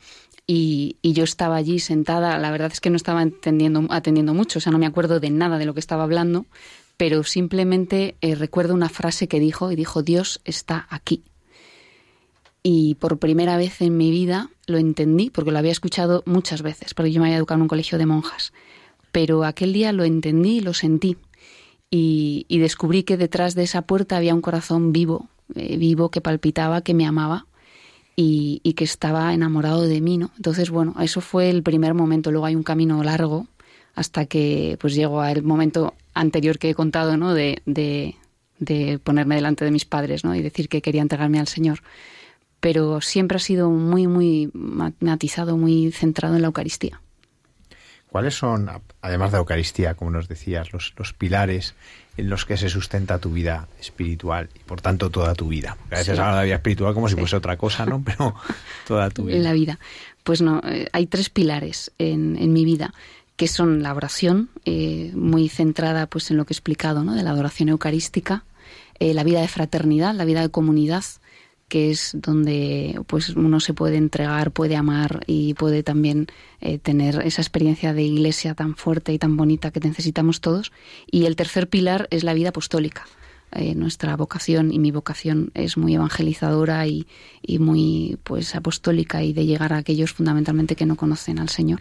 y, 0.46 0.96
y 1.02 1.12
yo 1.12 1.24
estaba 1.24 1.56
allí 1.56 1.78
sentada, 1.78 2.38
la 2.38 2.50
verdad 2.50 2.70
es 2.72 2.80
que 2.80 2.90
no 2.90 2.96
estaba 2.96 3.20
atendiendo 3.22 4.34
mucho, 4.34 4.58
o 4.58 4.62
sea, 4.62 4.72
no 4.72 4.78
me 4.78 4.86
acuerdo 4.86 5.20
de 5.20 5.30
nada 5.30 5.58
de 5.58 5.64
lo 5.66 5.74
que 5.74 5.80
estaba 5.80 6.02
hablando, 6.02 6.46
pero 6.96 7.24
simplemente 7.24 8.16
eh, 8.20 8.34
recuerdo 8.34 8.74
una 8.74 8.88
frase 8.88 9.28
que 9.28 9.40
dijo 9.40 9.72
y 9.72 9.76
dijo, 9.76 10.02
Dios 10.02 10.40
está 10.44 10.86
aquí. 10.90 11.22
Y 12.62 12.94
por 12.94 13.18
primera 13.18 13.56
vez 13.56 13.80
en 13.82 13.96
mi 13.96 14.10
vida 14.10 14.50
lo 14.66 14.78
entendí 14.78 15.30
porque 15.30 15.50
lo 15.50 15.58
había 15.58 15.72
escuchado 15.72 16.22
muchas 16.26 16.62
veces, 16.62 16.94
porque 16.94 17.12
yo 17.12 17.20
me 17.20 17.28
había 17.28 17.38
educado 17.38 17.58
en 17.58 17.62
un 17.62 17.68
colegio 17.68 17.98
de 17.98 18.06
monjas. 18.06 18.52
Pero 19.12 19.44
aquel 19.44 19.72
día 19.72 19.92
lo 19.92 20.04
entendí 20.04 20.58
y 20.58 20.60
lo 20.60 20.74
sentí. 20.74 21.16
Y, 21.90 22.46
descubrí 22.58 23.04
que 23.04 23.16
detrás 23.16 23.54
de 23.54 23.62
esa 23.62 23.82
puerta 23.82 24.16
había 24.16 24.34
un 24.34 24.40
corazón 24.40 24.92
vivo, 24.92 25.28
eh, 25.54 25.76
vivo 25.76 26.10
que 26.10 26.20
palpitaba, 26.20 26.80
que 26.80 26.92
me 26.92 27.06
amaba 27.06 27.46
y, 28.16 28.60
y, 28.64 28.72
que 28.72 28.82
estaba 28.82 29.32
enamorado 29.32 29.82
de 29.82 30.00
mí, 30.00 30.18
¿no? 30.18 30.32
Entonces, 30.36 30.70
bueno, 30.70 30.96
eso 31.00 31.20
fue 31.20 31.50
el 31.50 31.62
primer 31.62 31.94
momento. 31.94 32.32
Luego 32.32 32.46
hay 32.46 32.56
un 32.56 32.64
camino 32.64 33.00
largo 33.04 33.46
hasta 33.94 34.26
que 34.26 34.76
pues 34.80 34.94
llego 34.94 35.20
al 35.20 35.44
momento 35.44 35.94
anterior 36.14 36.58
que 36.58 36.70
he 36.70 36.74
contado, 36.74 37.16
¿no? 37.16 37.32
De, 37.32 37.62
de, 37.64 38.16
de 38.58 38.98
ponerme 38.98 39.36
delante 39.36 39.64
de 39.64 39.70
mis 39.70 39.84
padres, 39.84 40.24
¿no? 40.24 40.34
Y 40.34 40.42
decir 40.42 40.68
que 40.68 40.82
quería 40.82 41.02
entregarme 41.02 41.38
al 41.38 41.48
Señor 41.48 41.80
pero 42.64 43.02
siempre 43.02 43.36
ha 43.36 43.40
sido 43.40 43.68
muy, 43.68 44.06
muy 44.06 44.50
matizado, 44.54 45.58
muy 45.58 45.92
centrado 45.92 46.36
en 46.36 46.40
la 46.40 46.46
Eucaristía. 46.46 46.98
¿Cuáles 48.08 48.36
son, 48.36 48.70
además 49.02 49.32
de 49.32 49.36
la 49.36 49.40
Eucaristía, 49.40 49.92
como 49.92 50.10
nos 50.10 50.28
decías, 50.28 50.72
los, 50.72 50.94
los 50.96 51.12
pilares 51.12 51.74
en 52.16 52.30
los 52.30 52.46
que 52.46 52.56
se 52.56 52.70
sustenta 52.70 53.18
tu 53.18 53.32
vida 53.32 53.68
espiritual 53.78 54.48
y 54.54 54.60
por 54.60 54.80
tanto 54.80 55.10
toda 55.10 55.34
tu 55.34 55.48
vida? 55.48 55.76
a 55.90 55.96
veces 55.96 56.18
habla 56.18 56.30
de 56.30 56.36
la 56.38 56.44
vida 56.44 56.54
espiritual 56.54 56.94
como 56.94 57.10
si 57.10 57.16
fuese 57.16 57.36
otra 57.36 57.58
cosa, 57.58 57.84
¿no? 57.84 58.02
Pero 58.06 58.34
toda 58.88 59.10
tu 59.10 59.26
vida. 59.26 59.36
En 59.36 59.44
la 59.44 59.52
vida. 59.52 59.78
Pues 60.22 60.40
no, 60.40 60.62
eh, 60.64 60.88
hay 60.94 61.06
tres 61.06 61.28
pilares 61.28 61.92
en, 61.98 62.38
en 62.38 62.50
mi 62.54 62.64
vida 62.64 62.94
que 63.36 63.46
son 63.46 63.82
la 63.82 63.92
oración, 63.92 64.48
eh, 64.64 65.12
muy 65.14 65.50
centrada 65.50 66.06
pues 66.06 66.30
en 66.30 66.38
lo 66.38 66.46
que 66.46 66.54
he 66.54 66.56
explicado, 66.56 67.04
¿no? 67.04 67.14
De 67.14 67.24
la 67.24 67.32
adoración 67.32 67.68
eucarística, 67.68 68.44
eh, 69.00 69.12
la 69.12 69.22
vida 69.22 69.42
de 69.42 69.48
fraternidad, 69.48 70.14
la 70.14 70.24
vida 70.24 70.40
de 70.40 70.48
comunidad, 70.48 71.04
que 71.74 71.90
es 71.90 72.12
donde 72.14 73.00
pues 73.08 73.30
uno 73.30 73.58
se 73.58 73.74
puede 73.74 73.96
entregar, 73.96 74.52
puede 74.52 74.76
amar 74.76 75.24
y 75.26 75.54
puede 75.54 75.82
también 75.82 76.28
eh, 76.60 76.78
tener 76.78 77.20
esa 77.24 77.42
experiencia 77.42 77.92
de 77.92 78.04
iglesia 78.04 78.54
tan 78.54 78.76
fuerte 78.76 79.12
y 79.12 79.18
tan 79.18 79.36
bonita 79.36 79.72
que 79.72 79.80
necesitamos 79.80 80.40
todos. 80.40 80.70
Y 81.10 81.24
el 81.24 81.34
tercer 81.34 81.68
pilar 81.68 82.06
es 82.12 82.22
la 82.22 82.32
vida 82.32 82.50
apostólica. 82.50 83.06
Eh, 83.50 83.74
nuestra 83.74 84.16
vocación 84.16 84.72
y 84.72 84.78
mi 84.78 84.92
vocación 84.92 85.50
es 85.54 85.76
muy 85.76 85.96
evangelizadora 85.96 86.86
y, 86.86 87.08
y, 87.42 87.58
muy 87.58 88.20
pues 88.22 88.54
apostólica 88.54 89.24
y 89.24 89.32
de 89.32 89.44
llegar 89.44 89.72
a 89.72 89.78
aquellos 89.78 90.12
fundamentalmente 90.12 90.76
que 90.76 90.86
no 90.86 90.94
conocen 90.94 91.40
al 91.40 91.48
Señor. 91.48 91.80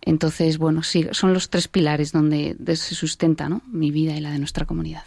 Entonces, 0.00 0.58
bueno, 0.58 0.82
sí, 0.82 1.06
son 1.12 1.32
los 1.32 1.48
tres 1.48 1.68
pilares 1.68 2.10
donde 2.10 2.56
se 2.74 2.96
sustenta 2.96 3.48
¿no? 3.48 3.62
mi 3.70 3.92
vida 3.92 4.16
y 4.16 4.20
la 4.20 4.32
de 4.32 4.40
nuestra 4.40 4.66
comunidad. 4.66 5.04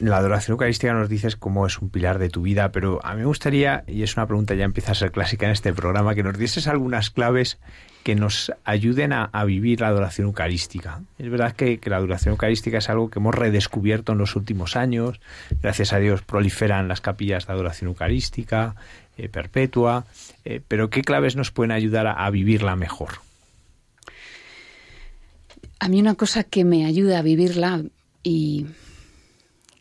La 0.00 0.16
adoración 0.16 0.54
eucarística 0.54 0.92
nos 0.92 1.08
dices 1.08 1.36
cómo 1.36 1.66
es 1.66 1.78
un 1.78 1.90
pilar 1.90 2.18
de 2.18 2.30
tu 2.30 2.42
vida, 2.42 2.72
pero 2.72 3.04
a 3.04 3.14
mí 3.14 3.20
me 3.20 3.26
gustaría, 3.26 3.84
y 3.86 4.02
es 4.02 4.16
una 4.16 4.26
pregunta 4.26 4.54
ya 4.54 4.64
empieza 4.64 4.92
a 4.92 4.94
ser 4.94 5.12
clásica 5.12 5.46
en 5.46 5.52
este 5.52 5.72
programa, 5.72 6.14
que 6.14 6.22
nos 6.22 6.38
dieses 6.38 6.66
algunas 6.68 7.10
claves 7.10 7.58
que 8.02 8.14
nos 8.14 8.52
ayuden 8.64 9.12
a, 9.12 9.44
vivir 9.44 9.82
la 9.82 9.88
adoración 9.88 10.28
eucarística. 10.28 11.02
Es 11.18 11.28
verdad 11.28 11.54
que, 11.54 11.78
la 11.84 11.96
adoración 11.96 12.32
eucarística 12.32 12.78
es 12.78 12.88
algo 12.88 13.10
que 13.10 13.18
hemos 13.18 13.34
redescubierto 13.34 14.12
en 14.12 14.18
los 14.18 14.34
últimos 14.36 14.76
años. 14.76 15.20
Gracias 15.60 15.92
a 15.92 15.98
Dios 15.98 16.22
proliferan 16.22 16.88
las 16.88 17.00
capillas 17.00 17.46
de 17.46 17.52
adoración 17.52 17.88
eucarística, 17.88 18.76
eh, 19.18 19.28
perpetua, 19.28 20.06
eh, 20.44 20.62
pero 20.66 20.88
¿qué 20.88 21.02
claves 21.02 21.36
nos 21.36 21.50
pueden 21.50 21.72
ayudar 21.72 22.06
a 22.06 22.30
vivirla 22.30 22.76
mejor? 22.76 23.20
A 25.80 25.88
mí 25.88 26.00
una 26.00 26.14
cosa 26.14 26.44
que 26.44 26.64
me 26.64 26.86
ayuda 26.86 27.18
a 27.18 27.22
vivirla 27.22 27.82
y 28.22 28.66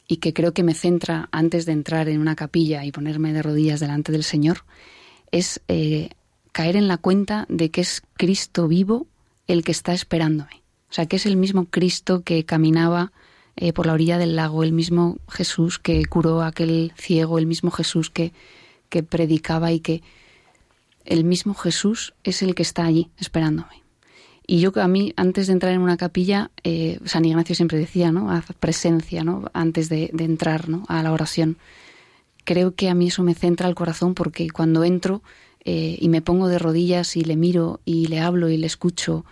y 0.07 0.17
que 0.17 0.33
creo 0.33 0.53
que 0.53 0.63
me 0.63 0.73
centra 0.73 1.27
antes 1.31 1.65
de 1.65 1.73
entrar 1.73 2.07
en 2.09 2.21
una 2.21 2.35
capilla 2.35 2.85
y 2.85 2.91
ponerme 2.91 3.33
de 3.33 3.41
rodillas 3.41 3.79
delante 3.79 4.11
del 4.11 4.23
Señor, 4.23 4.63
es 5.31 5.61
eh, 5.67 6.09
caer 6.51 6.75
en 6.75 6.87
la 6.87 6.97
cuenta 6.97 7.45
de 7.49 7.69
que 7.69 7.81
es 7.81 8.01
Cristo 8.15 8.67
vivo 8.67 9.07
el 9.47 9.63
que 9.63 9.71
está 9.71 9.93
esperándome. 9.93 10.63
O 10.89 10.93
sea, 10.93 11.05
que 11.05 11.17
es 11.17 11.25
el 11.25 11.35
mismo 11.35 11.65
Cristo 11.65 12.23
que 12.23 12.45
caminaba 12.45 13.11
eh, 13.57 13.73
por 13.73 13.85
la 13.85 13.93
orilla 13.93 14.17
del 14.17 14.35
lago, 14.35 14.63
el 14.63 14.71
mismo 14.71 15.17
Jesús 15.29 15.79
que 15.79 16.05
curó 16.05 16.41
a 16.41 16.47
aquel 16.47 16.93
ciego, 16.95 17.37
el 17.37 17.45
mismo 17.45 17.71
Jesús 17.71 18.09
que, 18.09 18.31
que 18.89 19.03
predicaba 19.03 19.71
y 19.71 19.81
que 19.81 20.01
el 21.03 21.23
mismo 21.23 21.53
Jesús 21.53 22.13
es 22.23 22.41
el 22.41 22.55
que 22.55 22.63
está 22.63 22.85
allí 22.85 23.09
esperándome. 23.17 23.86
Y 24.49 24.61
yo 24.61 24.71
a 24.75 24.87
mí, 24.87 25.13
antes 25.17 25.47
de 25.47 25.53
entrar 25.53 25.73
en 25.73 25.81
una 25.81 25.97
capilla, 25.97 26.51
eh, 26.63 26.99
San 27.03 27.25
Ignacio 27.25 27.53
siempre 27.53 27.77
decía, 27.77 28.13
¿no? 28.13 28.31
Haz 28.31 28.45
presencia, 28.57 29.25
¿no? 29.25 29.51
Antes 29.51 29.89
de, 29.89 30.09
entrar, 30.17 30.69
¿no? 30.69 30.85
A 30.87 31.03
la 31.03 31.11
oración. 31.11 31.57
Creo 32.45 32.73
que 32.73 32.87
a 32.87 32.95
mí 32.95 33.07
eso 33.07 33.23
me 33.23 33.35
centra 33.35 33.67
el 33.67 33.75
corazón 33.75 34.13
porque 34.13 34.49
cuando 34.49 34.85
entro 34.85 35.21
eh, 35.65 35.97
y 35.99 36.07
me 36.07 36.21
pongo 36.21 36.47
de 36.47 36.59
rodillas 36.59 37.17
y 37.17 37.25
le 37.25 37.35
miro 37.35 37.81
y 37.83 38.07
le 38.07 38.21
hablo 38.21 38.47
y 38.47 38.55
le 38.55 38.67
escucho, 38.67 39.25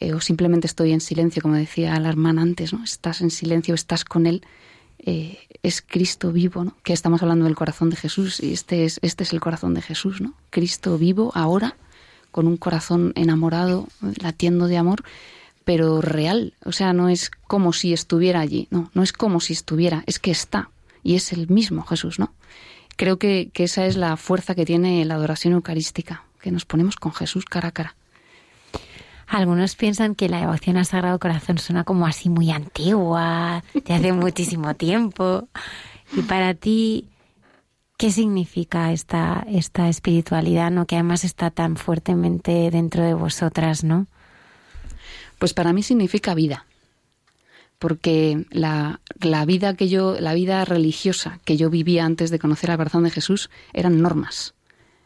eh, 0.00 0.14
o 0.14 0.22
simplemente 0.22 0.66
estoy 0.66 0.92
en 0.92 1.02
silencio, 1.02 1.42
como 1.42 1.54
decía 1.56 2.00
la 2.00 2.08
hermana 2.08 2.40
antes, 2.40 2.72
¿no? 2.72 2.82
Estás 2.82 3.20
en 3.20 3.30
silencio, 3.30 3.74
estás 3.74 4.06
con 4.06 4.26
él, 4.26 4.42
es 4.98 5.82
Cristo 5.82 6.32
vivo, 6.32 6.64
¿no? 6.64 6.74
Que 6.82 6.94
estamos 6.94 7.22
hablando 7.22 7.44
del 7.44 7.54
corazón 7.54 7.90
de 7.90 7.96
Jesús 7.96 8.40
y 8.40 8.54
este 8.54 8.86
es, 8.86 8.98
este 9.02 9.24
es 9.24 9.34
el 9.34 9.40
corazón 9.40 9.74
de 9.74 9.82
Jesús, 9.82 10.22
¿no? 10.22 10.32
Cristo 10.48 10.96
vivo 10.96 11.30
ahora 11.34 11.76
con 12.36 12.46
un 12.48 12.58
corazón 12.58 13.14
enamorado, 13.14 13.88
latiendo 14.20 14.66
de 14.66 14.76
amor, 14.76 15.02
pero 15.64 16.02
real. 16.02 16.52
O 16.66 16.72
sea, 16.72 16.92
no 16.92 17.08
es 17.08 17.30
como 17.30 17.72
si 17.72 17.94
estuviera 17.94 18.40
allí, 18.40 18.68
no, 18.70 18.90
no 18.92 19.02
es 19.02 19.14
como 19.14 19.40
si 19.40 19.54
estuviera, 19.54 20.04
es 20.06 20.18
que 20.18 20.32
está. 20.32 20.68
Y 21.02 21.14
es 21.14 21.32
el 21.32 21.48
mismo 21.48 21.82
Jesús, 21.84 22.18
¿no? 22.18 22.34
Creo 22.96 23.18
que, 23.18 23.50
esa 23.54 23.86
es 23.86 23.96
la 23.96 24.18
fuerza 24.18 24.54
que 24.54 24.66
tiene 24.66 25.02
la 25.06 25.14
adoración 25.14 25.54
eucarística, 25.54 26.24
que 26.42 26.50
nos 26.50 26.66
ponemos 26.66 26.96
con 26.96 27.14
Jesús 27.14 27.46
cara 27.46 27.68
a 27.68 27.72
cara. 27.72 27.96
Algunos 29.26 29.74
piensan 29.74 30.14
que 30.14 30.28
la 30.28 30.40
devoción 30.40 30.76
al 30.76 30.84
Sagrado 30.84 31.18
Corazón 31.18 31.56
suena 31.56 31.84
como 31.84 32.06
así 32.06 32.28
muy 32.28 32.50
antigua, 32.50 33.64
de 33.72 33.94
hace 33.94 34.12
muchísimo 34.12 34.74
tiempo. 34.74 35.48
Y 36.14 36.20
para 36.20 36.52
ti, 36.52 37.08
¿Qué 37.96 38.10
significa 38.10 38.92
esta, 38.92 39.46
esta 39.48 39.88
espiritualidad, 39.88 40.70
¿no? 40.70 40.86
que 40.86 40.96
además 40.96 41.24
está 41.24 41.50
tan 41.50 41.76
fuertemente 41.76 42.70
dentro 42.70 43.02
de 43.02 43.14
vosotras, 43.14 43.84
¿no? 43.84 44.06
Pues 45.38 45.54
para 45.54 45.72
mí 45.72 45.82
significa 45.82 46.34
vida. 46.34 46.66
Porque 47.78 48.44
la, 48.50 49.00
la 49.20 49.46
vida 49.46 49.74
que 49.76 49.88
yo, 49.88 50.20
la 50.20 50.34
vida 50.34 50.64
religiosa 50.66 51.40
que 51.44 51.56
yo 51.56 51.70
vivía 51.70 52.04
antes 52.04 52.30
de 52.30 52.38
conocer 52.38 52.70
al 52.70 52.76
corazón 52.76 53.04
de 53.04 53.10
Jesús 53.10 53.48
eran 53.72 54.02
normas. 54.02 54.54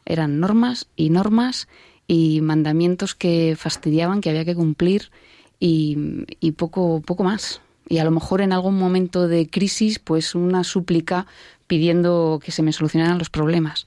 Eran 0.05 0.41
normas 0.41 0.89
y 0.97 1.11
normas 1.11 1.69
y 2.09 2.41
mandamientos 2.41 3.15
que 3.15 3.55
fastidiaban, 3.57 4.21
que 4.21 4.31
había 4.31 4.45
que 4.45 4.57
cumplir 4.57 5.11
y, 5.61 6.25
y 6.41 6.53
poco, 6.53 7.03
poco 7.03 7.23
más 7.23 7.61
y 7.91 7.99
a 7.99 8.05
lo 8.05 8.13
mejor 8.13 8.41
en 8.41 8.53
algún 8.53 8.79
momento 8.79 9.27
de 9.27 9.51
crisis, 9.51 9.99
pues 9.99 10.37
una 10.37 10.63
súplica 10.63 11.27
pidiendo 11.71 12.41
que 12.43 12.51
se 12.51 12.65
me 12.65 12.73
solucionaran 12.73 13.17
los 13.17 13.31
problemas. 13.31 13.87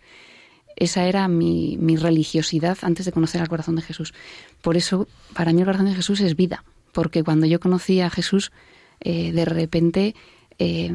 Esa 0.77 1.03
era 1.03 1.27
mi, 1.27 1.77
religiosidad 1.97 2.77
antes 2.81 3.05
de 3.05 3.11
conocer 3.11 3.41
al 3.41 3.49
corazón 3.49 3.75
de 3.75 3.81
Jesús. 3.81 4.13
Por 4.61 4.77
eso, 4.77 5.05
para 5.34 5.51
mí 5.51 5.59
el 5.59 5.65
corazón 5.65 5.88
de 5.88 5.93
Jesús 5.93 6.21
es 6.21 6.38
vida, 6.38 6.63
porque 6.93 7.25
cuando 7.25 7.45
yo 7.45 7.59
conocí 7.59 7.99
a 7.99 8.09
Jesús, 8.09 8.53
eh, 9.01 9.34
de 9.34 9.43
repente 9.43 10.15
eh, 10.59 10.93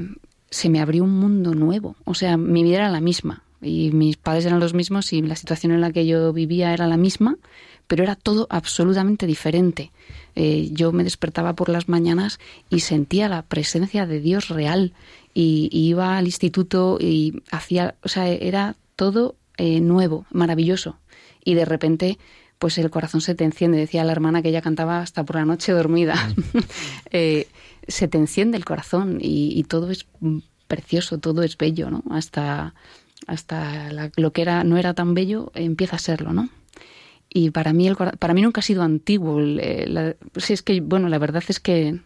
se 0.49 0.71
me 0.71 0.81
abrió 0.81 1.05
un 1.05 1.13
mundo 1.13 1.55
nuevo. 1.55 1.95
O 2.07 2.15
sea, 2.15 2.39
mi 2.39 2.63
vida 2.63 2.79
era 2.79 2.89
la 2.89 3.03
misma 3.03 3.43
y 3.61 3.91
mis 3.91 4.17
padres 4.17 4.47
eran 4.47 4.59
los 4.59 4.73
mismos 4.73 5.13
y 5.13 5.21
la 5.21 5.37
situación 5.37 5.73
en 5.73 5.83
la 5.83 5.93
que 5.93 6.07
yo 6.07 6.33
vivía 6.33 6.73
era 6.73 6.87
la 6.87 6.97
misma, 6.97 7.37
pero 7.87 8.03
era 8.03 8.15
todo 8.15 8.47
absolutamente 8.49 9.27
diferente. 9.27 9.93
Eh, 10.37 10.71
yo 10.73 10.91
me 10.93 11.05
despertaba 11.05 11.53
por 11.53 11.69
las 11.69 11.87
mañanas 11.87 12.41
y 12.71 12.81
sentía 12.81 13.29
la 13.29 13.43
presencia 13.43 14.07
de 14.07 14.21
Dios 14.21 14.49
real 14.49 14.95
y, 15.41 15.69
iba 15.71 16.19
al 16.19 16.27
instituto 16.27 16.99
y 17.01 17.45
hacía, 17.53 17.95
o 18.03 18.09
sea, 18.09 18.27
era 18.27 18.75
todo 18.97 19.37
eh, 19.57 19.81
nuevo, 19.81 20.27
maravilloso. 20.33 20.99
Y 21.45 21.55
de 21.55 21.65
repente, 21.65 22.19
pues 22.59 22.77
el 22.77 22.91
corazón 22.91 23.21
se 23.21 23.37
te 23.37 23.45
enciende. 23.45 23.79
Decía 23.79 24.03
la 24.03 24.11
hermana 24.11 24.43
que 24.43 24.49
ella 24.49 24.63
cantaba 24.63 24.99
hasta 24.99 25.25
por 25.25 25.37
la 25.37 25.45
noche 25.45 25.71
dormida. 25.73 26.15
Mm. 26.15 26.59
Eh, 27.11 27.47
se 27.87 28.07
te 28.07 28.19
enciende 28.19 28.59
el 28.59 28.67
corazón 28.67 29.19
y, 29.21 29.63
todo 29.65 29.91
es 29.91 30.07
precioso, 30.67 31.19
todo 31.19 31.43
es 31.43 31.57
bello, 31.57 31.89
¿no? 31.91 32.03
Hasta, 32.11 32.75
hasta 33.27 33.91
lo 34.17 34.33
que 34.33 34.43
era, 34.43 34.63
no 34.65 34.77
era 34.77 34.93
tan 34.93 35.15
bello 35.15 35.51
empieza 35.55 35.97
a 35.97 36.01
serlo, 36.01 36.35
¿no? 36.35 36.51
Y 37.31 37.51
para 37.51 37.73
mí, 37.73 37.87
el, 37.87 37.97
para 37.97 38.35
mí 38.35 38.43
nunca 38.43 38.61
ha 38.61 38.63
sido 38.63 38.83
antiguo. 38.83 39.41
si 40.37 40.53
es 40.53 40.63
que, 40.63 40.81
bueno, 40.81 41.09
la 41.09 41.19
verdad 41.19 41.43
es 41.49 41.61
que 41.61 42.01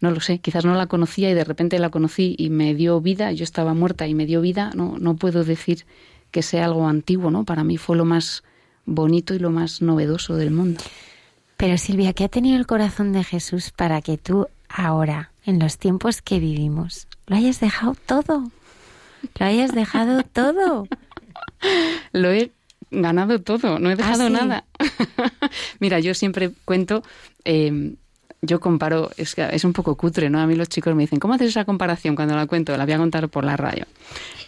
no 0.00 0.10
lo 0.10 0.20
sé, 0.20 0.38
quizás 0.38 0.64
no 0.64 0.74
la 0.74 0.86
conocía 0.86 1.30
y 1.30 1.34
de 1.34 1.44
repente 1.44 1.78
la 1.78 1.90
conocí 1.90 2.34
y 2.38 2.50
me 2.50 2.74
dio 2.74 3.00
vida, 3.00 3.32
yo 3.32 3.44
estaba 3.44 3.74
muerta 3.74 4.06
y 4.06 4.14
me 4.14 4.26
dio 4.26 4.40
vida, 4.40 4.70
no, 4.74 4.96
no 4.98 5.16
puedo 5.16 5.44
decir 5.44 5.84
que 6.30 6.42
sea 6.42 6.64
algo 6.64 6.86
antiguo, 6.86 7.30
¿no? 7.30 7.44
Para 7.44 7.64
mí 7.64 7.76
fue 7.76 7.96
lo 7.96 8.04
más 8.04 8.42
bonito 8.86 9.34
y 9.34 9.38
lo 9.38 9.50
más 9.50 9.82
novedoso 9.82 10.36
del 10.36 10.50
mundo. 10.50 10.82
Pero 11.56 11.76
Silvia, 11.76 12.14
¿qué 12.14 12.24
ha 12.24 12.28
tenido 12.28 12.56
el 12.56 12.66
corazón 12.66 13.12
de 13.12 13.22
Jesús 13.22 13.70
para 13.70 14.00
que 14.00 14.16
tú 14.16 14.46
ahora, 14.68 15.30
en 15.44 15.58
los 15.58 15.76
tiempos 15.76 16.22
que 16.22 16.40
vivimos, 16.40 17.06
lo 17.26 17.36
hayas 17.36 17.60
dejado 17.60 17.94
todo? 18.06 18.50
Lo 19.38 19.46
hayas 19.46 19.74
dejado 19.74 20.22
todo. 20.32 20.86
Lo 22.12 22.30
he 22.30 22.50
ganado 22.90 23.40
todo, 23.40 23.78
no 23.78 23.90
he 23.90 23.96
dejado 23.96 24.24
¿Ah, 24.24 24.26
sí? 24.28 24.32
nada. 24.32 24.64
Mira, 25.80 26.00
yo 26.00 26.14
siempre 26.14 26.50
cuento, 26.64 27.02
eh, 27.44 27.94
yo 28.42 28.60
comparo, 28.60 29.10
es, 29.16 29.64
un 29.64 29.72
poco 29.72 29.96
cutre, 29.96 30.30
¿no? 30.30 30.40
A 30.40 30.46
mí 30.46 30.54
los 30.54 30.68
chicos 30.68 30.94
me 30.94 31.02
dicen, 31.02 31.20
¿cómo 31.20 31.34
haces 31.34 31.48
esa 31.48 31.64
comparación 31.64 32.16
cuando 32.16 32.34
la 32.34 32.46
cuento? 32.46 32.76
La 32.76 32.84
voy 32.84 32.94
a 32.94 32.98
contar 32.98 33.28
por 33.28 33.44
la 33.44 33.56
radio. 33.56 33.86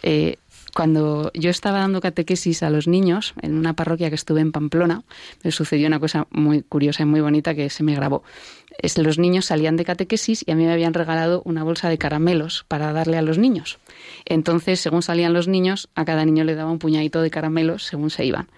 Eh, 0.03 0.37
cuando 0.75 1.31
yo 1.35 1.51
estaba 1.51 1.81
dando 1.81 2.01
catequesis 2.01 2.63
a 2.63 2.71
los 2.71 2.89
niños 2.89 3.35
en 3.43 3.59
una 3.59 3.75
parroquia 3.75 4.09
que 4.09 4.15
estuve 4.15 4.41
en 4.41 4.53
Pamplona, 4.53 5.03
me 5.43 5.53
sucedió 5.53 5.87
una 5.87 6.01
cosa 6.01 6.27
muy 6.31 6.63
curiosa 6.63 7.03
y 7.03 7.07
muy 7.07 7.21
bonita 7.21 7.55
que 7.55 7.69
se 7.69 7.83
me 7.83 7.95
grabó. 7.95 8.23
Es, 8.79 8.97
los 8.97 9.19
niños 9.19 9.45
salían 9.45 9.77
de 9.77 9.85
catequesis 9.85 10.45
y 10.47 10.51
a 10.51 10.55
mí 10.55 10.65
me 10.65 10.73
habían 10.73 10.95
regalado 10.95 11.43
una 11.45 11.63
bolsa 11.63 11.91
de 11.91 11.99
caramelos 11.99 12.65
para 12.69 12.95
darle 12.95 13.19
a 13.19 13.23
los 13.23 13.37
niños. 13.37 13.79
Entonces, 14.25 14.81
según 14.81 15.03
salían 15.03 15.35
los 15.35 15.47
niños, 15.47 15.91
a 15.95 16.07
cada 16.07 16.25
niño 16.25 16.45
le 16.45 16.55
daba 16.55 16.71
un 16.71 16.79
puñadito 16.79 17.21
de 17.21 17.31
caramelos 17.31 17.85
según 17.85 18.09
se 18.09 18.25
iban. 18.25 18.49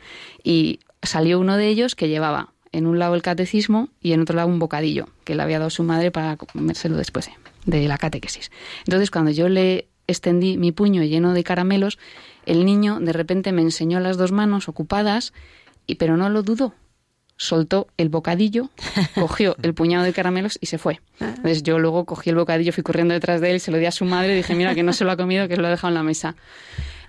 Y 0.45 0.78
salió 1.03 1.41
uno 1.41 1.57
de 1.57 1.66
ellos 1.66 1.97
que 1.97 2.09
llevaba 2.09 2.53
en 2.75 2.87
un 2.87 2.99
lado 2.99 3.14
el 3.14 3.22
catecismo 3.22 3.89
y 4.03 4.12
en 4.12 4.20
otro 4.20 4.35
lado 4.35 4.49
un 4.49 4.59
bocadillo 4.59 5.09
que 5.22 5.37
le 5.37 5.43
había 5.43 5.59
dado 5.59 5.70
su 5.70 5.85
madre 5.85 6.11
para 6.11 6.37
comérselo 6.37 6.97
después 6.97 7.31
de, 7.64 7.79
de 7.79 7.89
la 7.89 7.99
catequesis. 7.99 8.51
Entonces, 8.81 9.11
cuando 9.12 9.31
yo 9.31 9.49
le 9.49 9.87
extendí 10.09 10.59
mi 10.59 10.72
puño 10.72 11.05
lleno 11.05 11.35
de 11.35 11.45
caramelos, 11.45 11.99
el 12.47 12.64
niño 12.64 12.99
de 13.01 13.12
repente 13.12 13.53
me 13.53 13.62
enseñó 13.62 14.01
las 14.01 14.16
dos 14.16 14.33
manos 14.33 14.68
ocupadas, 14.68 15.33
y, 15.87 15.95
pero 15.95 16.16
no 16.16 16.29
lo 16.29 16.43
dudó. 16.43 16.75
Soltó 17.37 17.87
el 17.97 18.09
bocadillo, 18.09 18.70
cogió 19.14 19.57
el 19.62 19.72
puñado 19.72 20.05
de 20.05 20.12
caramelos 20.12 20.59
y 20.61 20.66
se 20.66 20.79
fue. 20.79 21.01
Entonces 21.20 21.62
yo 21.62 21.79
luego 21.79 22.05
cogí 22.07 22.31
el 22.31 22.37
bocadillo, 22.37 22.72
fui 22.72 22.83
corriendo 22.83 23.14
detrás 23.14 23.41
de 23.41 23.53
él, 23.53 23.61
se 23.61 23.70
lo 23.70 23.79
di 23.79 23.87
a 23.87 23.93
su 23.93 24.05
madre 24.05 24.35
y 24.35 24.37
dije, 24.37 24.55
mira, 24.57 24.75
que 24.75 24.83
no 24.83 24.93
se 24.93 25.05
lo 25.05 25.12
ha 25.12 25.16
comido, 25.16 25.47
que 25.47 25.55
se 25.55 25.62
lo 25.62 25.68
ha 25.68 25.70
dejado 25.70 25.89
en 25.89 25.95
la 25.95 26.03
mesa. 26.03 26.35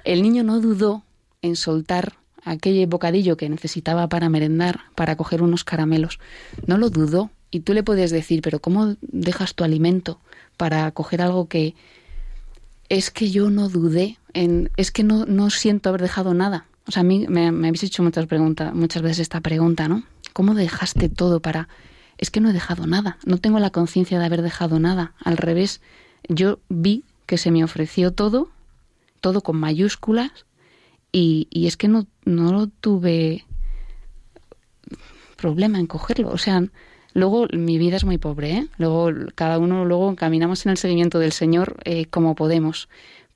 El 0.03 0.21
niño 0.21 0.43
no 0.43 0.61
dudó 0.61 1.03
en 1.41 1.55
soltar 1.55 2.13
aquel 2.45 2.85
bocadillo 2.87 3.35
que 3.35 3.49
necesitaba 3.49 4.07
para 4.07 4.29
merendar, 4.29 4.81
para 4.95 5.17
coger 5.17 5.41
unos 5.41 5.63
caramelos. 5.63 6.19
No 6.65 6.77
lo 6.77 6.89
dudó. 6.89 7.31
Y 7.51 7.61
tú 7.61 7.73
le 7.73 7.83
puedes 7.83 8.11
decir, 8.11 8.41
pero 8.41 8.59
¿cómo 8.59 8.95
dejas 9.01 9.55
tu 9.55 9.63
alimento 9.63 10.19
para 10.57 10.91
coger 10.91 11.21
algo 11.21 11.47
que, 11.47 11.73
es 12.89 13.11
que 13.11 13.31
yo 13.31 13.49
no 13.49 13.69
dudé, 13.69 14.17
en, 14.33 14.69
es 14.77 14.91
que 14.91 15.03
no, 15.03 15.25
no 15.25 15.49
siento 15.49 15.89
haber 15.89 16.01
dejado 16.01 16.33
nada. 16.33 16.65
O 16.87 16.91
sea, 16.91 17.01
a 17.01 17.03
mí 17.03 17.25
me, 17.27 17.51
me 17.51 17.67
habéis 17.67 17.83
hecho 17.83 18.03
muchas 18.03 18.27
preguntas, 18.27 18.73
muchas 18.73 19.01
veces 19.01 19.19
esta 19.19 19.41
pregunta, 19.41 19.87
¿no? 19.87 20.03
¿Cómo 20.33 20.53
dejaste 20.53 21.09
todo 21.09 21.39
para...? 21.39 21.67
Es 22.17 22.31
que 22.31 22.39
no 22.39 22.49
he 22.49 22.53
dejado 22.53 22.87
nada, 22.87 23.17
no 23.25 23.39
tengo 23.39 23.59
la 23.59 23.71
conciencia 23.71 24.19
de 24.19 24.25
haber 24.25 24.41
dejado 24.41 24.79
nada. 24.79 25.13
Al 25.23 25.37
revés, 25.37 25.81
yo 26.29 26.59
vi 26.69 27.03
que 27.25 27.37
se 27.37 27.51
me 27.51 27.63
ofreció 27.63 28.13
todo, 28.13 28.49
todo 29.19 29.41
con 29.41 29.57
mayúsculas, 29.57 30.31
y, 31.11 31.47
y 31.49 31.67
es 31.67 31.75
que 31.75 31.87
no, 31.87 32.07
no 32.25 32.67
tuve 32.67 33.45
problema 35.37 35.79
en 35.79 35.87
cogerlo. 35.87 36.29
O 36.29 36.37
sea, 36.37 36.63
Luego 37.15 37.47
mi 37.53 37.77
vida 37.77 37.95
es 37.95 38.03
muy 38.03 38.17
pobre, 38.17 38.51
¿eh? 38.51 38.67
Luego 38.77 39.09
cada 39.35 39.57
uno 39.57 39.85
luego 39.85 40.17
caminamos 40.17 40.65
en 40.65 40.71
el 40.71 40.77
seguimiento 40.77 41.17
del 41.17 41.31
Señor 41.31 41.77
eh, 41.85 42.07
como 42.07 42.35
podemos. 42.35 42.89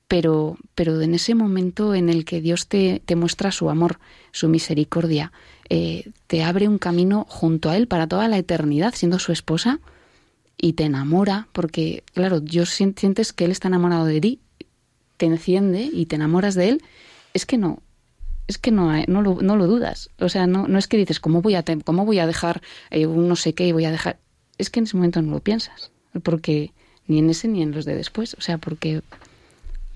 Pero, 0.06 0.58
pero 0.74 1.00
en 1.00 1.14
ese 1.14 1.34
momento 1.34 1.94
en 1.94 2.10
el 2.10 2.26
que 2.26 2.42
Dios 2.42 2.68
te, 2.68 3.00
te 3.02 3.16
muestra 3.16 3.50
su 3.52 3.70
amor, 3.70 3.98
su 4.32 4.48
misericordia, 4.48 5.32
eh, 5.70 6.10
te 6.26 6.42
abre 6.42 6.68
un 6.68 6.76
camino 6.76 7.24
junto 7.26 7.70
a 7.70 7.76
Él 7.78 7.86
para 7.86 8.06
toda 8.06 8.28
la 8.28 8.36
eternidad, 8.36 8.92
siendo 8.94 9.18
su 9.18 9.32
esposa, 9.32 9.80
y 10.58 10.74
te 10.74 10.84
enamora, 10.84 11.48
porque, 11.52 12.04
claro, 12.12 12.42
yo 12.44 12.66
sientes 12.66 13.32
que 13.32 13.46
Él 13.46 13.50
está 13.50 13.68
enamorado 13.68 14.04
de 14.04 14.20
ti, 14.20 14.40
te 15.16 15.24
enciende 15.24 15.88
y 15.90 16.04
te 16.04 16.16
enamoras 16.16 16.54
de 16.54 16.68
Él, 16.68 16.82
es 17.32 17.46
que 17.46 17.56
no, 17.56 17.80
es 18.50 18.58
que 18.58 18.70
no, 18.70 18.92
no, 19.06 19.22
lo, 19.22 19.40
no 19.40 19.56
lo 19.56 19.66
dudas. 19.66 20.10
O 20.18 20.28
sea, 20.28 20.46
no, 20.46 20.68
no 20.68 20.78
es 20.78 20.88
que 20.88 20.96
dices, 20.96 21.20
¿cómo 21.20 21.40
voy 21.40 21.54
a, 21.54 21.64
cómo 21.84 22.04
voy 22.04 22.18
a 22.18 22.26
dejar 22.26 22.60
eh, 22.90 23.06
un 23.06 23.28
no 23.28 23.36
sé 23.36 23.54
qué 23.54 23.66
y 23.68 23.72
voy 23.72 23.84
a 23.84 23.90
dejar? 23.90 24.18
Es 24.58 24.70
que 24.70 24.80
en 24.80 24.84
ese 24.84 24.96
momento 24.96 25.22
no 25.22 25.32
lo 25.32 25.40
piensas. 25.40 25.92
Porque 26.22 26.72
ni 27.06 27.20
en 27.20 27.30
ese 27.30 27.48
ni 27.48 27.62
en 27.62 27.70
los 27.70 27.84
de 27.84 27.94
después. 27.94 28.34
O 28.34 28.40
sea, 28.40 28.58
porque, 28.58 29.02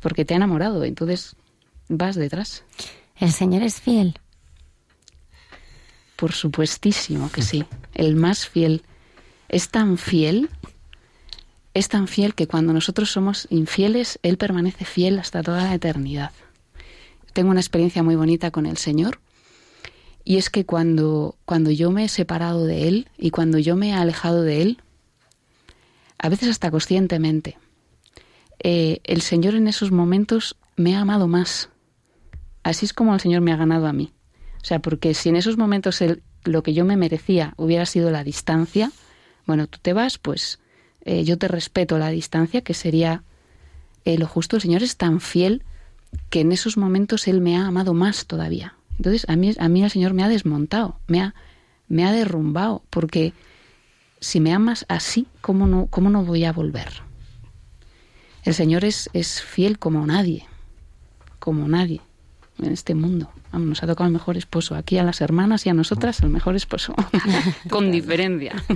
porque 0.01 0.25
te 0.25 0.35
ha 0.35 0.37
enamorado. 0.37 0.85
Entonces 0.85 1.37
vas 1.89 2.15
detrás. 2.15 2.65
¿El 3.19 3.33
Señor 3.33 3.63
es 3.63 3.81
fiel? 3.81 4.19
Por 6.17 6.33
supuestísimo 6.33 7.31
que 7.31 7.43
sí. 7.43 7.65
El 7.93 8.15
más 8.15 8.47
fiel. 8.47 8.83
Es 9.49 9.69
tan 9.69 9.99
fiel. 9.99 10.49
Es 11.75 11.89
tan 11.89 12.07
fiel 12.07 12.37
que 12.37 12.47
cuando 12.47 12.73
nosotros 12.73 13.11
somos 13.11 13.49
infieles, 13.51 14.21
Él 14.23 14.39
permanece 14.39 14.85
fiel 14.85 15.19
hasta 15.19 15.43
toda 15.43 15.65
la 15.65 15.75
eternidad 15.75 16.31
tengo 17.35 17.51
una 17.51 17.61
experiencia 17.61 18.03
muy 18.03 18.17
bonita 18.17 18.51
con 18.51 18.65
el 18.65 18.79
Señor 18.79 19.21
y 20.25 20.39
es 20.39 20.49
que 20.49 20.65
cuando, 20.65 21.37
cuando 21.45 21.71
yo 21.71 21.91
me 21.91 22.05
he 22.05 22.09
separado 22.09 22.65
de 22.65 22.89
Él 22.89 23.09
y 23.19 23.31
cuando 23.31 23.59
yo 23.59 23.77
me 23.77 23.91
he 23.91 23.93
alejado 23.93 24.43
de 24.43 24.63
Él, 24.63 24.83
a 26.19 26.31
veces 26.31 26.49
hasta 26.49 26.71
conscientemente, 26.71 27.59
eh, 28.63 29.01
el 29.05 29.21
Señor 29.21 29.55
en 29.55 29.69
esos 29.69 29.93
momentos 29.93 30.57
me 30.77 30.97
ha 30.97 31.01
amado 31.01 31.29
más. 31.29 31.69
Así 32.63 32.87
es 32.87 32.95
como 32.95 33.13
el 33.13 33.21
Señor 33.21 33.43
me 33.43 33.53
ha 33.53 33.57
ganado 33.57 33.87
a 33.87 33.93
mí. 33.93 34.15
O 34.63 34.65
sea, 34.65 34.79
porque 34.79 35.13
si 35.13 35.29
en 35.29 35.37
esos 35.37 35.59
momentos 35.59 36.03
lo 36.45 36.63
que 36.63 36.73
yo 36.73 36.87
me 36.87 36.97
merecía 36.97 37.53
hubiera 37.59 37.85
sido 37.85 38.11
la 38.11 38.25
distancia, 38.25 38.91
bueno, 39.45 39.67
tú 39.67 39.79
te 39.83 39.93
vas, 39.93 40.17
pues 40.17 40.59
eh, 41.05 41.25
yo 41.25 41.37
te 41.37 41.49
respeto 41.49 41.99
la 41.99 42.09
distancia, 42.09 42.63
que 42.63 42.73
sería 42.73 43.25
eh, 44.07 44.17
lo 44.17 44.27
justo. 44.27 44.57
El 44.57 44.63
Señor 44.63 44.83
es 44.83 44.97
tan 44.97 45.21
fiel 45.21 45.63
que 46.31 46.41
en 46.41 46.53
esos 46.53 46.77
momentos 46.77 47.29
Él 47.29 47.41
me 47.41 47.57
ha 47.57 47.67
amado 47.67 47.95
más 47.95 48.27
todavía. 48.27 48.75
Entonces, 48.97 49.25
a 49.29 49.37
mí, 49.37 49.53
a 49.59 49.69
mí 49.69 49.83
el 49.83 49.91
Señor 49.91 50.15
me 50.15 50.23
ha 50.23 50.29
desmontado, 50.29 50.99
me 51.07 51.21
ha, 51.21 51.35
me 51.89 52.05
ha 52.05 52.13
derrumbado, 52.13 52.83
porque 52.91 53.33
si 54.21 54.41
me 54.41 54.53
amas 54.53 54.87
así, 54.89 55.27
¿cómo 55.41 55.67
no, 55.67 55.87
cómo 55.87 56.11
no 56.11 56.25
voy 56.25 56.45
a 56.45 56.53
volver? 56.53 56.89
El 58.45 58.55
Señor 58.55 58.85
es, 58.85 59.11
es 59.13 59.43
fiel 59.43 59.79
como 59.79 60.07
nadie, 60.07 60.47
como 61.39 61.67
nadie 61.67 62.01
en 62.59 62.73
este 62.73 62.95
mundo. 62.95 63.31
Vamos, 63.53 63.69
nos 63.69 63.83
ha 63.83 63.87
tocado 63.87 64.07
el 64.07 64.13
mejor 64.13 64.37
esposo. 64.37 64.75
Aquí 64.75 64.99
a 64.99 65.05
las 65.05 65.21
hermanas 65.21 65.67
y 65.67 65.71
a 65.71 65.75
nosotras 65.75 66.21
el 66.21 66.31
mejor 66.31 66.57
esposo, 66.57 66.95
con 67.71 67.91
diferencia. 67.91 68.55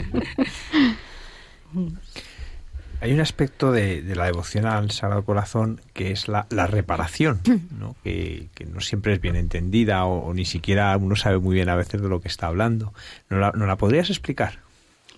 Hay 3.01 3.12
un 3.12 3.20
aspecto 3.20 3.70
de, 3.70 4.03
de, 4.03 4.16
la 4.16 4.26
devoción 4.26 4.66
al 4.66 4.90
Sagrado 4.90 5.24
Corazón 5.24 5.80
que 5.92 6.11
es 6.11 6.26
la, 6.26 6.46
la 6.51 6.66
reparación, 6.66 7.40
¿no? 7.78 7.94
Que, 8.03 8.49
que, 8.55 8.66
no 8.66 8.80
siempre 8.80 9.14
es 9.14 9.20
bien 9.20 9.36
entendida 9.36 10.05
o, 10.05 10.26
o, 10.26 10.34
ni 10.34 10.44
siquiera 10.44 10.96
uno 10.96 11.14
sabe 11.14 11.38
muy 11.38 11.55
bien 11.55 11.68
a 11.68 11.76
veces 11.76 12.03
de 12.03 12.09
lo 12.09 12.20
que 12.20 12.28
está 12.28 12.49
hablando. 12.49 12.92
¿No 13.30 13.38
la, 13.38 13.53
no 13.53 13.66
la 13.66 13.76
podrías 13.76 14.11
explicar? 14.11 14.59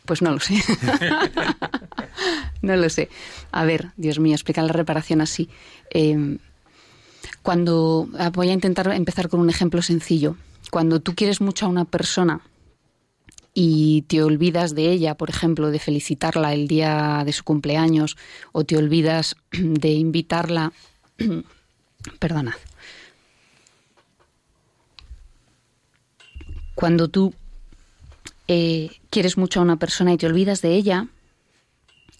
Pues 0.04 0.22
no 0.22 0.32
lo 0.32 0.40
sé. 0.40 0.54
no 2.62 2.76
lo 2.76 2.88
sé. 2.90 3.08
A 3.52 3.64
ver, 3.64 3.90
Dios 3.96 4.18
mío, 4.18 4.34
explicar 4.34 4.64
la 4.64 4.72
reparación 4.72 5.20
así. 5.20 5.48
Eh, 5.90 6.38
cuando 7.42 8.08
voy 8.32 8.50
a 8.50 8.52
intentar 8.52 8.92
empezar 8.92 9.28
con 9.28 9.40
un 9.40 9.50
ejemplo 9.50 9.82
sencillo. 9.82 10.36
Cuando 10.70 11.00
tú 11.00 11.14
quieres 11.14 11.40
mucho 11.40 11.66
a 11.66 11.68
una 11.68 11.84
persona 11.84 12.40
y 13.54 14.02
te 14.02 14.22
olvidas 14.22 14.74
de 14.74 14.90
ella, 14.90 15.16
por 15.16 15.30
ejemplo, 15.30 15.70
de 15.70 15.78
felicitarla 15.78 16.52
el 16.52 16.68
día 16.68 17.22
de 17.24 17.32
su 17.32 17.44
cumpleaños 17.44 18.16
o 18.52 18.64
te 18.64 18.76
olvidas 18.76 19.36
de 19.52 19.90
invitarla, 19.90 20.72
perdonad. 22.18 22.54
Cuando 26.74 27.08
tú 27.08 27.34
eh, 28.48 28.90
quieres 29.10 29.36
mucho 29.36 29.60
a 29.60 29.64
una 29.64 29.76
persona 29.76 30.12
y 30.12 30.16
te 30.16 30.26
olvidas 30.26 30.62
de 30.62 30.74
ella 30.74 31.08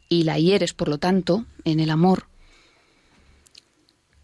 y 0.09 0.25
la 0.25 0.39
hieres, 0.39 0.75
por 0.75 0.89
lo 0.89 0.99
tanto, 0.99 1.47
en 1.65 1.81
el 1.81 1.91
amor, 1.91 2.27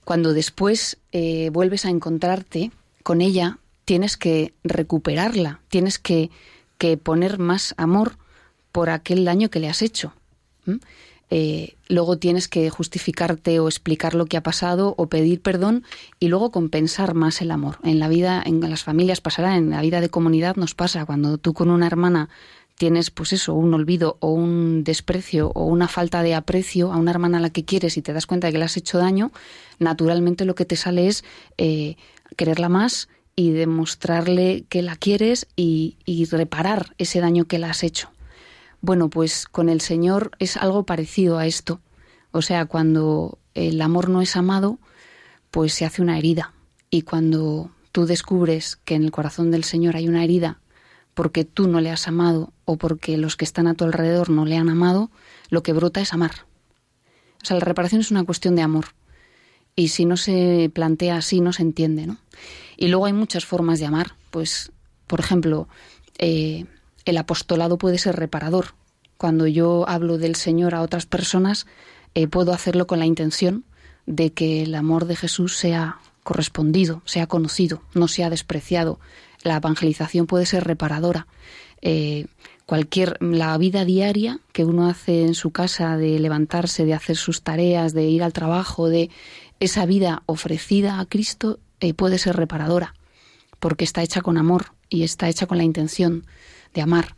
cuando 0.05 0.35
después 0.35 0.99
eh, 1.13 1.51
vuelves 1.51 1.85
a 1.85 1.91
encontrarte 1.91 2.71
con 3.03 3.21
ella, 3.21 3.59
tienes 3.85 4.17
que 4.17 4.53
recuperarla, 4.63 5.61
tienes 5.69 5.99
que 5.99 6.31
que 6.79 6.97
poner 6.97 7.39
más 7.39 7.75
amor 7.77 8.19
por 8.73 8.91
aquel 8.91 9.25
daño 9.25 9.51
que 9.51 9.61
le 9.61 9.69
has 9.69 9.83
hecho. 9.83 10.13
Eh, 11.29 11.75
luego 11.89 12.19
tienes 12.19 12.47
que 12.47 12.71
justificarte 12.71 13.59
o 13.59 13.67
explicar 13.67 14.15
lo 14.15 14.27
que 14.27 14.37
ha 14.37 14.43
pasado 14.43 14.95
o 14.97 15.09
pedir 15.09 15.43
perdón 15.43 15.83
y 16.21 16.29
luego 16.29 16.51
compensar 16.51 17.15
más 17.15 17.41
el 17.41 17.51
amor. 17.51 17.79
En 17.83 17.99
la 17.99 18.09
vida, 18.09 18.43
en 18.45 18.61
las 18.61 18.85
familias 18.85 19.21
pasará, 19.21 19.57
en 19.57 19.71
la 19.71 19.81
vida 19.81 20.01
de 20.01 20.09
comunidad 20.09 20.57
nos 20.57 20.75
pasa. 20.75 21.05
Cuando 21.05 21.39
tú 21.39 21.53
con 21.53 21.71
una 21.71 21.87
hermana 21.87 22.29
tienes, 22.77 23.11
pues 23.11 23.33
eso, 23.33 23.55
un 23.55 23.75
olvido 23.75 24.19
o 24.21 24.31
un 24.31 24.85
desprecio 24.85 25.51
o 25.55 25.65
una 25.65 25.89
falta 25.89 26.23
de 26.23 26.35
aprecio 26.35 26.93
a 26.93 26.97
una 26.97 27.11
hermana 27.11 27.39
a 27.39 27.41
la 27.41 27.51
que 27.51 27.65
quieres 27.65 27.97
y 27.97 28.03
te 28.03 28.13
das 28.13 28.27
cuenta 28.27 28.47
de 28.47 28.53
que 28.53 28.59
le 28.59 28.67
has 28.67 28.77
hecho 28.77 28.99
daño, 28.99 29.33
naturalmente 29.79 30.45
lo 30.45 30.55
que 30.55 30.65
te 30.65 30.77
sale 30.77 31.09
es 31.09 31.25
eh, 31.57 31.97
quererla 32.37 32.69
más, 32.69 33.09
y 33.37 33.51
demostrarle 33.51 34.65
que 34.71 34.81
la 34.81 34.97
quieres 34.97 35.47
y, 35.55 35.97
reparar 36.31 36.95
ese 36.97 37.21
daño 37.21 37.45
que 37.45 37.59
le 37.59 37.67
has 37.67 37.85
hecho. 37.85 38.11
Bueno, 38.81 39.11
pues 39.11 39.47
con 39.47 39.69
el 39.69 39.83
Señor 39.83 40.31
es 40.39 40.57
algo 40.57 40.85
parecido 40.85 41.39
a 41.39 41.47
esto. 41.47 41.81
O 42.33 42.41
sea, 42.41 42.65
cuando 42.65 43.39
el 43.55 43.81
amor 43.83 44.09
no 44.09 44.23
es 44.23 44.37
amado, 44.37 44.79
pues 45.51 45.75
se 45.75 45.85
hace 45.85 46.01
una 46.01 46.19
herida. 46.19 46.55
Y 46.91 47.03
cuando 47.03 47.71
tú 47.93 48.07
descubres 48.07 48.77
que 48.77 48.95
en 48.95 49.05
el 49.05 49.11
corazón 49.11 49.51
del 49.51 49.65
Señor 49.65 49.97
hay 49.97 50.09
una 50.09 50.25
herida 50.25 50.61
porque 51.15 51.45
tú 51.45 51.67
no 51.67 51.81
le 51.81 51.91
has 51.91 52.09
amado 52.09 52.53
o 52.67 52.77
porque 52.77 53.17
los 53.17 53.37
que 53.37 53.47
están 53.47 53.67
a 53.67 53.75
tu 53.75 53.85
alrededor 53.85 54.29
no 54.29 54.45
le 54.45 54.57
han 54.57 54.69
amado, 54.69 55.11
lo 55.49 55.63
que 55.63 55.73
brota 55.73 56.01
es 56.01 56.13
amar. 56.13 56.47
O 57.43 57.47
sea, 57.47 57.57
la 57.57 57.65
reparación 57.65 58.01
es 58.01 58.11
una 58.11 58.25
cuestión 58.25 58.55
de 58.55 58.63
amor. 58.63 58.87
Y 59.75 59.89
si 59.89 60.05
no 60.05 60.17
se 60.17 60.71
plantea 60.75 61.17
así, 61.17 61.41
no 61.41 61.53
se 61.53 61.63
entiende, 61.63 62.07
¿no? 62.07 62.19
Y 62.77 62.89
luego 62.89 63.07
hay 63.07 63.13
muchas 63.13 63.45
formas 63.45 63.79
de 63.81 63.87
amar. 63.87 64.15
Pues, 64.31 64.73
por 65.07 65.21
ejemplo, 65.21 65.69
eh, 66.19 66.67
el 67.05 67.17
apostolado 67.19 67.79
puede 67.79 67.99
ser 67.99 68.17
reparador. 68.17 68.75
Cuando 69.17 69.47
yo 69.47 69.89
hablo 69.89 70.19
del 70.19 70.37
Señor 70.37 70.75
a 70.75 70.83
otras 70.83 71.07
personas, 71.07 71.67
eh, 72.15 72.27
puedo 72.29 72.53
hacerlo 72.53 72.87
con 72.87 72.99
la 72.99 73.07
intención 73.07 73.65
de 74.05 74.33
que 74.33 74.63
el 74.63 74.75
amor 74.75 75.07
de 75.07 75.17
Jesús 75.17 75.57
sea 75.57 75.99
correspondido, 76.23 77.03
sea 77.05 77.27
conocido, 77.27 77.83
no 77.95 78.09
sea 78.09 78.31
despreciado. 78.31 78.99
La 79.43 79.57
evangelización 79.57 80.27
puede 80.27 80.45
ser 80.45 80.65
reparadora. 80.65 81.27
Eh, 81.83 82.27
cualquier 82.67 83.17
la 83.21 83.57
vida 83.59 83.85
diaria 83.85 84.41
que 84.53 84.65
uno 84.65 84.89
hace 84.89 85.23
en 85.23 85.35
su 85.35 85.51
casa 85.51 85.97
de 85.97 86.19
levantarse, 86.19 86.85
de 86.85 86.95
hacer 86.95 87.17
sus 87.17 87.43
tareas, 87.43 87.95
de 87.95 88.05
ir 88.05 88.23
al 88.23 88.33
trabajo, 88.33 88.89
de 88.89 89.09
esa 89.61 89.87
vida 89.87 90.23
ofrecida 90.27 90.99
a 90.99 91.07
Cristo 91.07 91.61
eh, 91.81 91.95
puede 91.95 92.19
ser 92.19 92.37
reparadora, 92.37 92.95
porque 93.59 93.85
está 93.85 94.03
hecha 94.03 94.23
con 94.23 94.39
amor 94.39 94.73
y 94.89 95.03
está 95.03 95.29
hecha 95.29 95.47
con 95.47 95.59
la 95.59 95.65
intención 95.65 96.25
de 96.75 96.83
amar. 96.83 97.17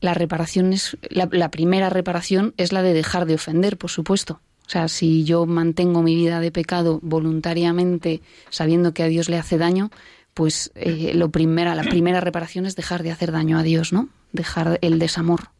La 0.00 0.14
reparación 0.14 0.72
es 0.72 0.96
la, 1.10 1.50
primera 1.50 1.90
reparación 1.90 2.54
es 2.56 2.72
la 2.72 2.82
de 2.82 2.92
dejar 2.92 3.26
de 3.26 3.34
ofender, 3.34 3.78
por 3.78 3.90
supuesto. 3.90 4.40
O 4.66 4.70
sea, 4.70 4.88
si 4.88 5.24
yo 5.24 5.46
mantengo 5.46 6.02
mi 6.02 6.14
vida 6.14 6.40
de 6.40 6.50
pecado 6.50 6.98
voluntariamente, 7.02 8.20
sabiendo 8.50 8.92
que 8.92 9.04
a 9.04 9.08
Dios 9.08 9.28
le 9.28 9.38
hace 9.38 9.58
daño, 9.58 9.90
pues 10.34 10.72
eh, 10.74 11.12
lo 11.14 11.30
primera, 11.30 11.74
la 11.74 11.84
primera 11.84 12.20
reparación 12.20 12.66
es 12.66 12.76
dejar 12.76 13.02
de 13.02 13.10
hacer 13.10 13.32
daño 13.32 13.58
a 13.58 13.62
Dios, 13.62 13.92
¿no? 13.92 14.08
Dejar 14.32 14.78
el 14.82 14.98
desamor 14.98 15.50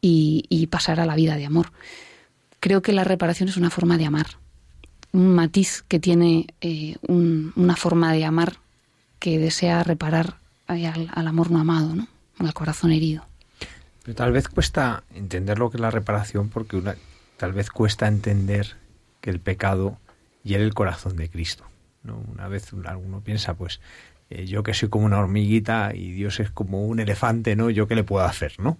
y, 0.00 0.44
y 0.48 0.66
pasar 0.66 1.00
a 1.00 1.06
la 1.06 1.16
vida 1.16 1.36
de 1.36 1.46
amor. 1.46 1.72
Creo 2.60 2.82
que 2.82 2.92
la 2.92 3.04
reparación 3.04 3.48
es 3.48 3.56
una 3.56 3.70
forma 3.70 3.98
de 3.98 4.04
amar, 4.04 4.26
un 5.14 5.34
matiz 5.34 5.82
que 5.88 5.98
tiene 6.00 6.46
eh, 6.60 6.96
un- 7.08 7.52
una 7.56 7.76
forma 7.76 8.12
de 8.12 8.24
amar 8.24 8.54
que 9.18 9.38
desea 9.38 9.82
reparar 9.84 10.36
eh, 10.68 10.86
al, 10.86 11.26
amor 11.26 11.50
no 11.50 11.60
amado, 11.60 11.94
¿no? 11.94 12.06
Al 12.38 12.52
corazón 12.52 12.90
herido. 12.92 13.24
Pero 14.02 14.14
tal 14.16 14.32
vez 14.32 14.48
cuesta 14.48 15.04
entender 15.14 15.58
lo 15.58 15.70
que 15.70 15.76
es 15.78 15.80
la 15.80 15.90
reparación 15.90 16.48
porque 16.50 16.76
una, 16.76 16.96
tal 17.38 17.52
vez 17.52 17.70
cuesta 17.70 18.06
entender 18.08 18.76
que 19.20 19.30
el 19.30 19.40
pecado 19.40 19.98
hiere 20.42 20.64
el 20.64 20.74
corazón 20.74 21.16
de 21.16 21.28
Cristo. 21.30 21.64
¿no? 22.02 22.22
Una 22.32 22.48
vez 22.48 22.72
un- 22.72 22.86
alguno 22.86 23.20
piensa, 23.22 23.54
pues, 23.54 23.80
eh, 24.30 24.44
yo 24.46 24.62
que 24.62 24.74
soy 24.74 24.88
como 24.90 25.06
una 25.06 25.18
hormiguita 25.20 25.92
y 25.94 26.12
Dios 26.12 26.40
es 26.40 26.50
como 26.50 26.84
un 26.86 26.98
elefante, 27.00 27.56
¿no? 27.56 27.70
¿Yo 27.70 27.86
qué 27.88 27.94
le 27.94 28.04
puedo 28.04 28.24
hacer, 28.26 28.54
no? 28.58 28.76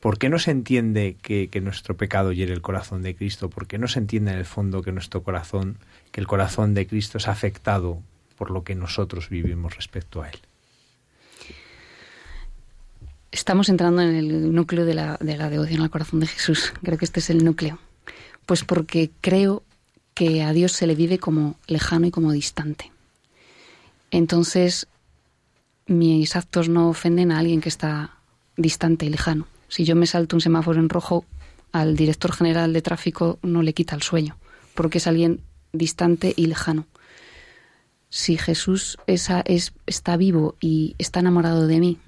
¿Por 0.00 0.18
qué 0.18 0.28
no 0.28 0.38
se 0.38 0.52
entiende 0.52 1.16
que, 1.20 1.50
nuestro 1.60 1.96
pecado 1.96 2.32
hiere 2.32 2.52
el 2.52 2.62
corazón 2.62 3.02
de 3.02 3.16
Cristo? 3.16 3.50
¿Por 3.50 3.66
qué 3.66 3.78
no 3.78 3.88
se 3.88 3.98
entiende 3.98 4.32
en 4.32 4.38
el 4.38 4.44
fondo 4.44 4.82
que 4.82 4.92
nuestro 4.92 5.24
corazón, 5.24 5.78
que 6.12 6.20
el 6.20 6.26
corazón 6.26 6.74
de 6.74 6.86
Cristo 6.86 7.18
es 7.18 7.26
afectado 7.26 8.00
por 8.36 8.50
lo 8.50 8.62
que 8.62 8.76
nosotros 8.76 9.28
vivimos 9.28 9.74
respecto 9.74 10.22
a 10.22 10.28
Él? 10.28 10.38
Estamos 13.32 13.68
entrando 13.68 14.00
en 14.00 14.14
el 14.14 14.54
núcleo 14.54 14.84
de 14.84 14.94
la, 14.94 15.16
de 15.20 15.36
la 15.36 15.50
devoción 15.50 15.82
al 15.82 15.90
corazón 15.90 16.20
de 16.20 16.28
Jesús. 16.28 16.72
Creo 16.82 16.96
que 16.96 17.04
este 17.04 17.20
es 17.20 17.28
el 17.30 17.44
núcleo. 17.44 17.78
Pues 18.46 18.64
porque 18.64 19.10
creo 19.20 19.64
que 20.14 20.42
a 20.42 20.52
Dios 20.52 20.72
se 20.72 20.86
le 20.86 20.94
vive 20.94 21.18
como 21.18 21.56
lejano 21.66 22.06
y 22.06 22.10
como 22.10 22.32
distante. 22.32 22.92
Entonces, 24.10 24.86
mis 25.86 26.36
actos 26.36 26.68
no 26.68 26.88
ofenden 26.88 27.32
a 27.32 27.38
alguien 27.38 27.60
que 27.60 27.68
está 27.68 28.16
distante 28.56 29.04
y 29.04 29.10
lejano. 29.10 29.46
Si 29.68 29.84
yo 29.84 29.94
me 29.94 30.06
salto 30.06 30.36
un 30.36 30.40
semáforo 30.40 30.80
en 30.80 30.88
rojo, 30.88 31.24
al 31.72 31.96
director 31.96 32.32
general 32.32 32.72
de 32.72 32.82
tráfico 32.82 33.38
no 33.42 33.62
le 33.62 33.74
quita 33.74 33.94
el 33.94 34.02
sueño, 34.02 34.36
porque 34.74 34.98
es 34.98 35.06
alguien 35.06 35.40
distante 35.72 36.32
y 36.36 36.46
lejano. 36.46 36.86
Si 38.10 38.38
Jesús 38.38 38.96
está 39.06 40.16
vivo 40.16 40.56
y 40.60 40.94
está 40.98 41.20
enamorado 41.20 41.66
de 41.66 41.78
mí 41.78 41.98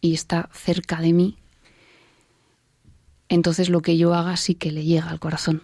y 0.00 0.14
está 0.14 0.50
cerca 0.52 1.00
de 1.00 1.12
mí, 1.12 1.36
entonces 3.28 3.68
lo 3.68 3.80
que 3.80 3.96
yo 3.96 4.14
haga 4.14 4.36
sí 4.36 4.56
que 4.56 4.72
le 4.72 4.84
llega 4.84 5.10
al 5.10 5.20
corazón. 5.20 5.62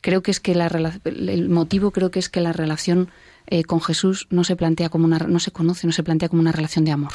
Creo 0.00 0.22
que 0.22 0.30
es 0.30 0.40
que 0.40 0.54
la 0.54 0.68
el 1.04 1.48
motivo 1.48 1.90
creo 1.90 2.10
que 2.10 2.18
es 2.18 2.28
que 2.28 2.40
la 2.40 2.52
relación 2.52 3.08
eh, 3.46 3.64
con 3.64 3.80
Jesús 3.80 4.26
no 4.30 4.44
se 4.44 4.56
plantea 4.56 4.88
como 4.88 5.04
una 5.04 5.18
no 5.18 5.38
se 5.38 5.50
conoce, 5.50 5.86
no 5.86 5.92
se 5.92 6.02
plantea 6.02 6.28
como 6.28 6.40
una 6.40 6.52
relación 6.52 6.84
de 6.84 6.92
amor. 6.92 7.12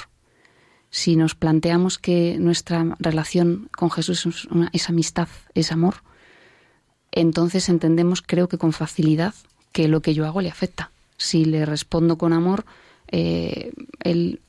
Si 0.92 1.16
nos 1.16 1.34
planteamos 1.36 1.98
que 1.98 2.38
nuestra 2.40 2.96
relación 3.00 3.70
con 3.76 3.90
Jesús 3.90 4.26
es, 4.26 4.46
una- 4.46 4.70
es 4.74 4.90
amistad, 4.90 5.30
es 5.56 5.72
amor, 5.72 5.96
entonces 7.12 7.68
entendemos, 7.70 8.22
creo 8.22 8.48
que 8.48 8.58
con 8.58 8.74
facilidad, 8.74 9.34
que 9.72 9.88
lo 9.88 10.02
que 10.02 10.14
yo 10.14 10.26
hago 10.26 10.42
le 10.42 10.50
afecta. 10.50 10.92
Si 11.18 11.46
le 11.46 11.66
respondo 11.66 12.18
con 12.18 12.34
amor, 12.34 12.66
eh, 13.08 13.72
el, 14.04 14.40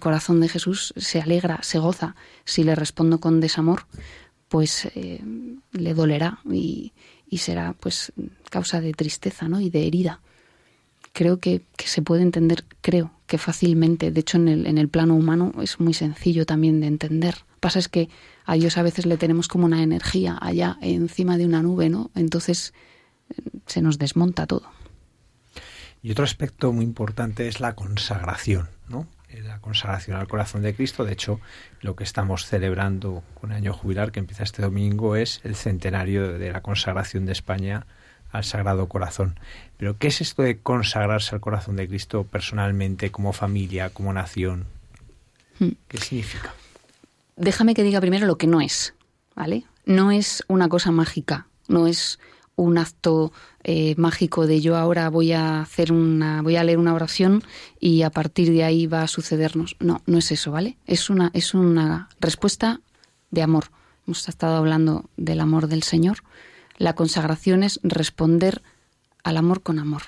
corazón 0.00 0.40
de 0.40 0.48
Jesús 0.48 0.92
se 0.96 1.20
alegra, 1.20 1.62
se 1.62 1.78
goza. 1.78 2.16
Si 2.44 2.64
le 2.64 2.74
respondo 2.74 3.20
con 3.20 3.40
desamor, 3.40 3.86
pues 4.48 4.86
eh, 4.94 5.22
le 5.72 5.94
dolerá 5.94 6.40
y, 6.50 6.92
y 7.28 7.38
será 7.38 7.74
pues 7.78 8.12
causa 8.50 8.80
de 8.80 8.92
tristeza 8.92 9.48
¿no? 9.48 9.60
y 9.60 9.70
de 9.70 9.86
herida. 9.86 10.20
Creo 11.14 11.38
que, 11.38 11.62
que 11.76 11.86
se 11.86 12.02
puede 12.02 12.22
entender, 12.22 12.64
creo 12.82 13.12
que 13.26 13.38
fácilmente, 13.38 14.10
de 14.10 14.20
hecho 14.20 14.36
en 14.36 14.48
el, 14.48 14.66
en 14.66 14.76
el 14.76 14.88
plano 14.88 15.14
humano 15.14 15.52
es 15.62 15.80
muy 15.80 15.94
sencillo 15.94 16.44
también 16.44 16.80
de 16.80 16.88
entender. 16.88 17.36
Pasa 17.60 17.78
es 17.78 17.88
que 17.88 18.10
a 18.44 18.54
Dios 18.54 18.76
a 18.76 18.82
veces 18.82 19.06
le 19.06 19.16
tenemos 19.16 19.48
como 19.48 19.64
una 19.64 19.82
energía 19.82 20.36
allá 20.38 20.76
encima 20.82 21.38
de 21.38 21.46
una 21.46 21.62
nube, 21.62 21.88
¿no? 21.88 22.10
Entonces 22.14 22.74
eh, 23.30 23.40
se 23.66 23.80
nos 23.80 23.96
desmonta 23.96 24.46
todo. 24.46 24.68
Y 26.02 26.10
otro 26.10 26.24
aspecto 26.24 26.72
muy 26.72 26.84
importante 26.84 27.48
es 27.48 27.60
la 27.60 27.74
consagración, 27.74 28.68
¿no? 28.88 29.06
Eh, 29.30 29.40
La 29.40 29.60
consagración 29.60 30.18
al 30.18 30.28
corazón 30.28 30.62
de 30.62 30.74
Cristo. 30.74 31.04
De 31.04 31.12
hecho, 31.12 31.40
lo 31.80 31.96
que 31.96 32.04
estamos 32.04 32.44
celebrando 32.44 33.22
con 33.40 33.52
el 33.52 33.56
año 33.56 33.72
jubilar, 33.72 34.12
que 34.12 34.20
empieza 34.20 34.42
este 34.42 34.62
domingo, 34.62 35.16
es 35.16 35.40
el 35.44 35.54
centenario 35.54 36.38
de 36.38 36.52
la 36.52 36.60
consagración 36.60 37.24
de 37.24 37.32
España 37.32 37.86
al 38.30 38.44
Sagrado 38.44 38.88
Corazón. 38.88 39.38
Pero, 39.84 39.98
¿qué 39.98 40.08
es 40.08 40.22
esto 40.22 40.40
de 40.40 40.60
consagrarse 40.60 41.34
al 41.34 41.42
corazón 41.42 41.76
de 41.76 41.86
Cristo 41.86 42.24
personalmente, 42.24 43.10
como 43.10 43.34
familia, 43.34 43.90
como 43.90 44.14
nación? 44.14 44.64
Hmm. 45.58 45.72
¿Qué 45.88 45.98
significa? 45.98 46.54
déjame 47.36 47.74
que 47.74 47.82
diga 47.82 48.00
primero 48.00 48.26
lo 48.26 48.38
que 48.38 48.46
no 48.46 48.62
es, 48.62 48.94
¿vale? 49.36 49.64
No 49.84 50.10
es 50.10 50.42
una 50.48 50.70
cosa 50.70 50.90
mágica, 50.90 51.48
no 51.68 51.86
es 51.86 52.18
un 52.56 52.78
acto 52.78 53.30
eh, 53.62 53.94
mágico 53.98 54.46
de 54.46 54.62
yo 54.62 54.78
ahora 54.78 55.10
voy 55.10 55.32
a 55.32 55.60
hacer 55.60 55.92
una, 55.92 56.40
voy 56.40 56.56
a 56.56 56.64
leer 56.64 56.78
una 56.78 56.94
oración 56.94 57.42
y 57.78 58.04
a 58.04 58.10
partir 58.10 58.52
de 58.52 58.64
ahí 58.64 58.86
va 58.86 59.02
a 59.02 59.06
sucedernos. 59.06 59.76
No, 59.80 60.00
no 60.06 60.16
es 60.16 60.32
eso, 60.32 60.50
¿vale? 60.50 60.78
Es 60.86 61.10
una, 61.10 61.30
es 61.34 61.52
una 61.52 62.08
respuesta 62.20 62.80
de 63.30 63.42
amor. 63.42 63.64
Hemos 64.06 64.30
estado 64.30 64.56
hablando 64.56 65.10
del 65.18 65.40
amor 65.40 65.68
del 65.68 65.82
Señor. 65.82 66.20
La 66.78 66.94
consagración 66.94 67.62
es 67.62 67.80
responder 67.82 68.62
al 69.24 69.36
amor 69.38 69.62
con 69.62 69.78
amor. 69.80 70.02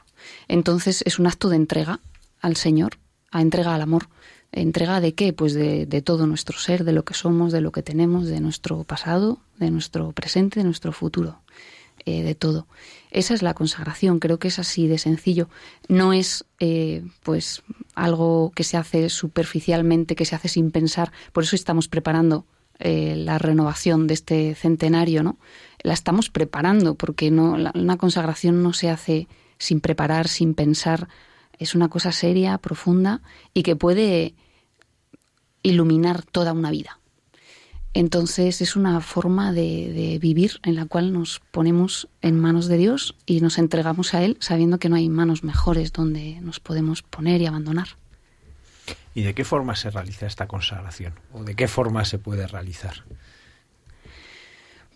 Entonces 0.46 1.02
es 1.06 1.18
un 1.18 1.26
acto 1.26 1.48
de 1.48 1.56
entrega 1.56 2.00
al 2.40 2.56
Señor, 2.56 2.98
a 3.32 3.42
entrega 3.42 3.74
al 3.74 3.82
amor. 3.82 4.08
¿Entrega 4.52 5.00
de 5.00 5.14
qué? 5.14 5.32
Pues 5.32 5.54
de, 5.54 6.02
todo 6.02 6.26
nuestro 6.26 6.56
ser, 6.58 6.84
de 6.84 6.92
lo 6.92 7.04
que 7.04 7.14
somos, 7.14 7.52
de 7.52 7.60
lo 7.60 7.72
que 7.72 7.82
tenemos, 7.82 8.26
de 8.26 8.40
nuestro 8.40 8.84
pasado, 8.84 9.40
de 9.58 9.70
nuestro 9.70 10.12
presente, 10.12 10.60
de 10.60 10.64
nuestro 10.64 10.92
futuro, 10.92 11.40
eh, 12.04 12.22
de 12.22 12.34
todo. 12.34 12.66
Esa 13.10 13.34
es 13.34 13.42
la 13.42 13.54
consagración, 13.54 14.18
creo 14.18 14.38
que 14.38 14.48
es 14.48 14.58
así 14.58 14.86
de 14.86 14.98
sencillo. 14.98 15.48
No 15.88 16.12
es 16.12 16.44
eh, 16.60 17.04
pues 17.22 17.62
algo 17.94 18.52
que 18.54 18.64
se 18.64 18.76
hace 18.76 19.08
superficialmente, 19.08 20.14
que 20.14 20.24
se 20.24 20.36
hace 20.36 20.48
sin 20.48 20.70
pensar. 20.70 21.12
Por 21.32 21.44
eso 21.44 21.56
estamos 21.56 21.88
preparando 21.88 22.46
eh, 22.78 23.14
la 23.16 23.38
renovación 23.38 24.06
de 24.06 24.14
este 24.14 24.54
centenario, 24.54 25.22
¿no? 25.22 25.38
La 25.82 25.92
estamos 25.92 26.30
preparando, 26.30 26.94
porque 26.94 27.30
no, 27.30 27.56
la- 27.56 27.72
una 27.74 27.96
consagración 27.96 28.62
no 28.62 28.72
se 28.72 28.90
hace 28.90 29.28
sin 29.58 29.80
preparar, 29.80 30.28
sin 30.28 30.54
pensar. 30.54 31.08
Es 31.58 31.74
una 31.74 31.88
cosa 31.88 32.12
seria, 32.12 32.58
profunda 32.58 33.22
y 33.54 33.62
que 33.62 33.76
puede 33.76 34.34
iluminar 35.62 36.22
toda 36.22 36.52
una 36.52 36.70
vida. 36.70 37.00
Entonces 37.94 38.60
es 38.60 38.76
una 38.76 39.00
forma 39.00 39.52
de, 39.52 39.90
de 39.92 40.18
vivir 40.18 40.60
en 40.64 40.74
la 40.74 40.84
cual 40.84 41.14
nos 41.14 41.40
ponemos 41.50 42.08
en 42.20 42.38
manos 42.38 42.66
de 42.66 42.76
Dios 42.76 43.14
y 43.24 43.40
nos 43.40 43.56
entregamos 43.56 44.12
a 44.12 44.22
Él 44.22 44.36
sabiendo 44.38 44.78
que 44.78 44.90
no 44.90 44.96
hay 44.96 45.08
manos 45.08 45.44
mejores 45.44 45.94
donde 45.94 46.38
nos 46.42 46.60
podemos 46.60 47.02
poner 47.02 47.40
y 47.40 47.46
abandonar. 47.46 47.96
¿Y 49.14 49.22
de 49.22 49.34
qué 49.34 49.44
forma 49.44 49.74
se 49.76 49.90
realiza 49.90 50.26
esta 50.26 50.46
consagración? 50.46 51.14
¿O 51.32 51.44
de 51.44 51.54
qué 51.54 51.68
forma 51.68 52.04
se 52.04 52.18
puede 52.18 52.46
realizar? 52.46 53.04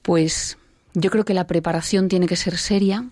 Pues 0.02 0.58
yo 0.94 1.10
creo 1.10 1.24
que 1.24 1.34
la 1.34 1.46
preparación 1.46 2.08
tiene 2.08 2.26
que 2.26 2.36
ser 2.36 2.56
seria, 2.56 3.08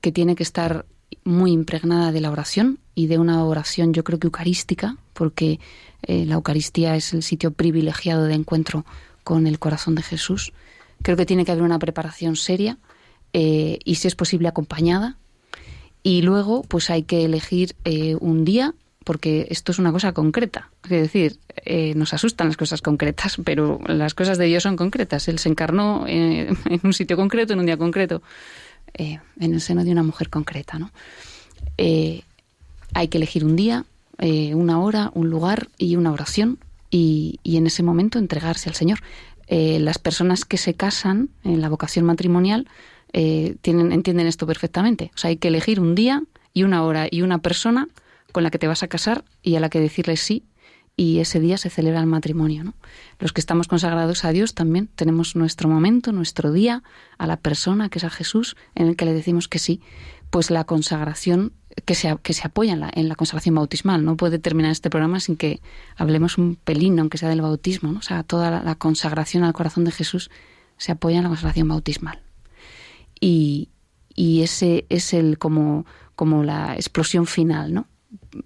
que 0.00 0.12
tiene 0.12 0.36
que 0.36 0.42
estar 0.42 0.86
muy 1.24 1.52
impregnada 1.52 2.12
de 2.12 2.20
la 2.20 2.30
oración 2.30 2.78
y 2.94 3.06
de 3.06 3.18
una 3.18 3.44
oración 3.44 3.92
yo 3.92 4.04
creo 4.04 4.18
que 4.18 4.26
eucarística, 4.26 4.96
porque 5.12 5.60
eh, 6.02 6.24
la 6.26 6.34
Eucaristía 6.34 6.96
es 6.96 7.12
el 7.12 7.22
sitio 7.22 7.50
privilegiado 7.52 8.24
de 8.24 8.34
encuentro 8.34 8.84
con 9.24 9.46
el 9.46 9.58
corazón 9.58 9.94
de 9.94 10.02
Jesús. 10.02 10.52
Creo 11.02 11.16
que 11.16 11.26
tiene 11.26 11.44
que 11.44 11.52
haber 11.52 11.64
una 11.64 11.78
preparación 11.78 12.36
seria 12.36 12.78
eh, 13.32 13.78
y 13.84 13.96
si 13.96 14.08
es 14.08 14.14
posible 14.14 14.48
acompañada. 14.48 15.16
Y 16.02 16.22
luego 16.22 16.62
pues 16.62 16.90
hay 16.90 17.02
que 17.02 17.24
elegir 17.24 17.74
eh, 17.84 18.16
un 18.20 18.44
día 18.44 18.74
porque 19.06 19.46
esto 19.50 19.70
es 19.70 19.78
una 19.78 19.92
cosa 19.92 20.12
concreta. 20.12 20.68
Es 20.82 20.90
decir, 20.90 21.38
eh, 21.64 21.94
nos 21.94 22.12
asustan 22.12 22.48
las 22.48 22.56
cosas 22.56 22.82
concretas, 22.82 23.36
pero 23.44 23.78
las 23.86 24.14
cosas 24.14 24.36
de 24.36 24.46
Dios 24.46 24.64
son 24.64 24.74
concretas. 24.74 25.28
Él 25.28 25.38
se 25.38 25.48
encarnó 25.48 26.06
eh, 26.08 26.48
en 26.64 26.80
un 26.82 26.92
sitio 26.92 27.16
concreto, 27.16 27.52
en 27.52 27.60
un 27.60 27.66
día 27.66 27.76
concreto, 27.76 28.20
eh, 28.94 29.20
en 29.38 29.54
el 29.54 29.60
seno 29.60 29.84
de 29.84 29.92
una 29.92 30.02
mujer 30.02 30.28
concreta. 30.28 30.80
¿no? 30.80 30.90
hay 31.78 33.08
que 33.08 33.18
elegir 33.18 33.44
un 33.44 33.54
día, 33.54 33.84
una 34.18 34.80
hora, 34.80 35.12
un 35.14 35.30
lugar 35.30 35.68
y 35.78 35.94
una 35.94 36.10
oración 36.10 36.58
y, 36.90 37.38
y 37.44 37.58
en 37.58 37.68
ese 37.68 37.84
momento 37.84 38.18
entregarse 38.18 38.68
al 38.68 38.74
Señor. 38.74 38.98
las 39.48 39.98
personas 39.98 40.44
que 40.44 40.56
se 40.56 40.74
casan 40.74 41.28
en 41.44 41.60
la 41.60 41.68
vocación 41.68 42.06
matrimonial 42.06 42.66
tienen, 43.12 43.92
entienden 43.92 44.26
esto 44.26 44.46
perfectamente. 44.46 45.12
O 45.14 45.18
sea, 45.18 45.28
hay 45.28 45.36
que 45.36 45.48
elegir 45.48 45.78
un 45.78 45.94
día 45.94 46.22
y 46.54 46.64
una 46.64 46.82
hora 46.82 47.06
y 47.10 47.20
una 47.22 47.38
persona 47.38 47.88
con 48.36 48.42
la 48.42 48.50
que 48.50 48.58
te 48.58 48.66
vas 48.66 48.82
a 48.82 48.88
casar 48.88 49.24
y 49.40 49.56
a 49.56 49.60
la 49.60 49.70
que 49.70 49.80
decirle 49.80 50.18
sí 50.18 50.44
y 50.94 51.20
ese 51.20 51.40
día 51.40 51.56
se 51.56 51.70
celebra 51.70 52.00
el 52.00 52.06
matrimonio. 52.06 52.64
¿no? 52.64 52.74
Los 53.18 53.32
que 53.32 53.40
estamos 53.40 53.66
consagrados 53.66 54.26
a 54.26 54.30
Dios 54.30 54.52
también 54.52 54.88
tenemos 54.88 55.36
nuestro 55.36 55.70
momento, 55.70 56.12
nuestro 56.12 56.52
día, 56.52 56.82
a 57.16 57.26
la 57.26 57.38
persona 57.38 57.88
que 57.88 57.98
es 57.98 58.04
a 58.04 58.10
Jesús, 58.10 58.54
en 58.74 58.88
el 58.88 58.96
que 58.96 59.06
le 59.06 59.14
decimos 59.14 59.48
que 59.48 59.58
sí. 59.58 59.80
Pues 60.28 60.50
la 60.50 60.64
consagración 60.64 61.54
que 61.86 61.94
se, 61.94 62.14
que 62.22 62.34
se 62.34 62.46
apoya 62.46 62.74
en 62.92 63.08
la, 63.08 63.14
consagración 63.14 63.54
bautismal. 63.54 64.04
No 64.04 64.18
puede 64.18 64.38
terminar 64.38 64.70
este 64.70 64.90
programa 64.90 65.18
sin 65.18 65.38
que 65.38 65.62
hablemos 65.96 66.36
un 66.36 66.56
pelín, 66.56 66.98
aunque 66.98 67.16
sea 67.16 67.30
del 67.30 67.40
bautismo. 67.40 67.90
¿no? 67.90 68.00
O 68.00 68.02
sea, 68.02 68.22
toda 68.22 68.50
la, 68.50 68.62
la 68.62 68.74
consagración 68.74 69.44
al 69.44 69.54
corazón 69.54 69.84
de 69.84 69.92
Jesús 69.92 70.30
se 70.76 70.92
apoya 70.92 71.16
en 71.16 71.22
la 71.22 71.30
consagración 71.30 71.68
bautismal. 71.68 72.20
Y, 73.18 73.70
y 74.14 74.42
ese 74.42 74.84
es 74.90 75.14
el 75.14 75.38
como, 75.38 75.86
como 76.16 76.44
la 76.44 76.74
explosión 76.74 77.24
final, 77.24 77.72
¿no? 77.72 77.86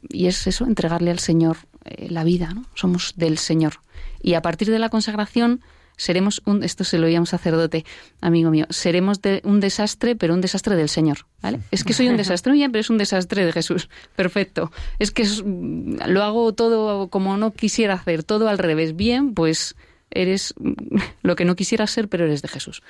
Y 0.09 0.27
es 0.27 0.47
eso, 0.47 0.67
entregarle 0.67 1.11
al 1.11 1.19
Señor 1.19 1.59
eh, 1.85 2.09
la 2.11 2.25
vida, 2.25 2.53
¿no? 2.55 2.67
Somos 2.75 3.15
del 3.17 3.39
Señor. 3.39 3.75
Y 4.23 4.35
a 4.35 4.43
partir 4.43 4.71
de 4.71 4.79
la 4.79 4.89
consagración 4.89 5.61
seremos 6.01 6.41
un, 6.47 6.65
esto 6.65 6.83
se 6.83 6.97
lo 6.97 7.07
oía 7.07 7.21
un 7.21 7.27
sacerdote, 7.27 7.85
amigo 8.23 8.51
mío, 8.51 8.67
seremos 8.71 9.21
de, 9.21 9.43
un 9.45 9.61
desastre, 9.61 10.17
pero 10.17 10.33
un 10.33 10.41
desastre 10.41 10.75
del 10.75 10.89
Señor, 10.89 11.27
¿vale? 11.43 11.61
Es 11.71 11.85
que 11.85 11.93
soy 11.93 12.09
un 12.09 12.17
desastre, 12.17 12.55
bien, 12.55 12.73
pero 12.73 12.81
es 12.81 12.89
un 12.89 12.97
desastre 12.97 13.45
de 13.45 13.53
Jesús. 13.53 13.91
Perfecto. 14.17 14.73
Es 14.99 15.11
que 15.11 15.27
lo 15.45 16.23
hago 16.23 16.55
todo 16.55 17.09
como 17.09 17.37
no 17.37 17.53
quisiera 17.53 17.95
hacer, 17.95 18.23
todo 18.25 18.49
al 18.49 18.57
revés. 18.57 18.97
Bien, 18.97 19.35
pues 19.35 19.77
eres 20.11 20.55
lo 21.23 21.37
que 21.37 21.45
no 21.45 21.55
quisieras 21.55 21.91
ser, 21.91 22.09
pero 22.09 22.25
eres 22.25 22.41
de 22.41 22.49
Jesús. 22.49 22.83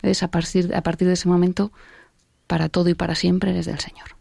Es 0.00 0.22
a 0.22 0.28
partir, 0.28 0.74
a 0.74 0.82
partir 0.82 1.08
de 1.08 1.14
ese 1.14 1.28
momento, 1.28 1.72
para 2.46 2.70
todo 2.70 2.88
y 2.88 2.94
para 2.94 3.14
siempre 3.14 3.50
eres 3.50 3.66
del 3.66 3.80
Señor. 3.80 4.15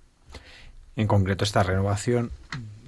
En 0.96 1.08
concreto, 1.08 1.44
esta 1.44 1.64
renovación 1.64 2.32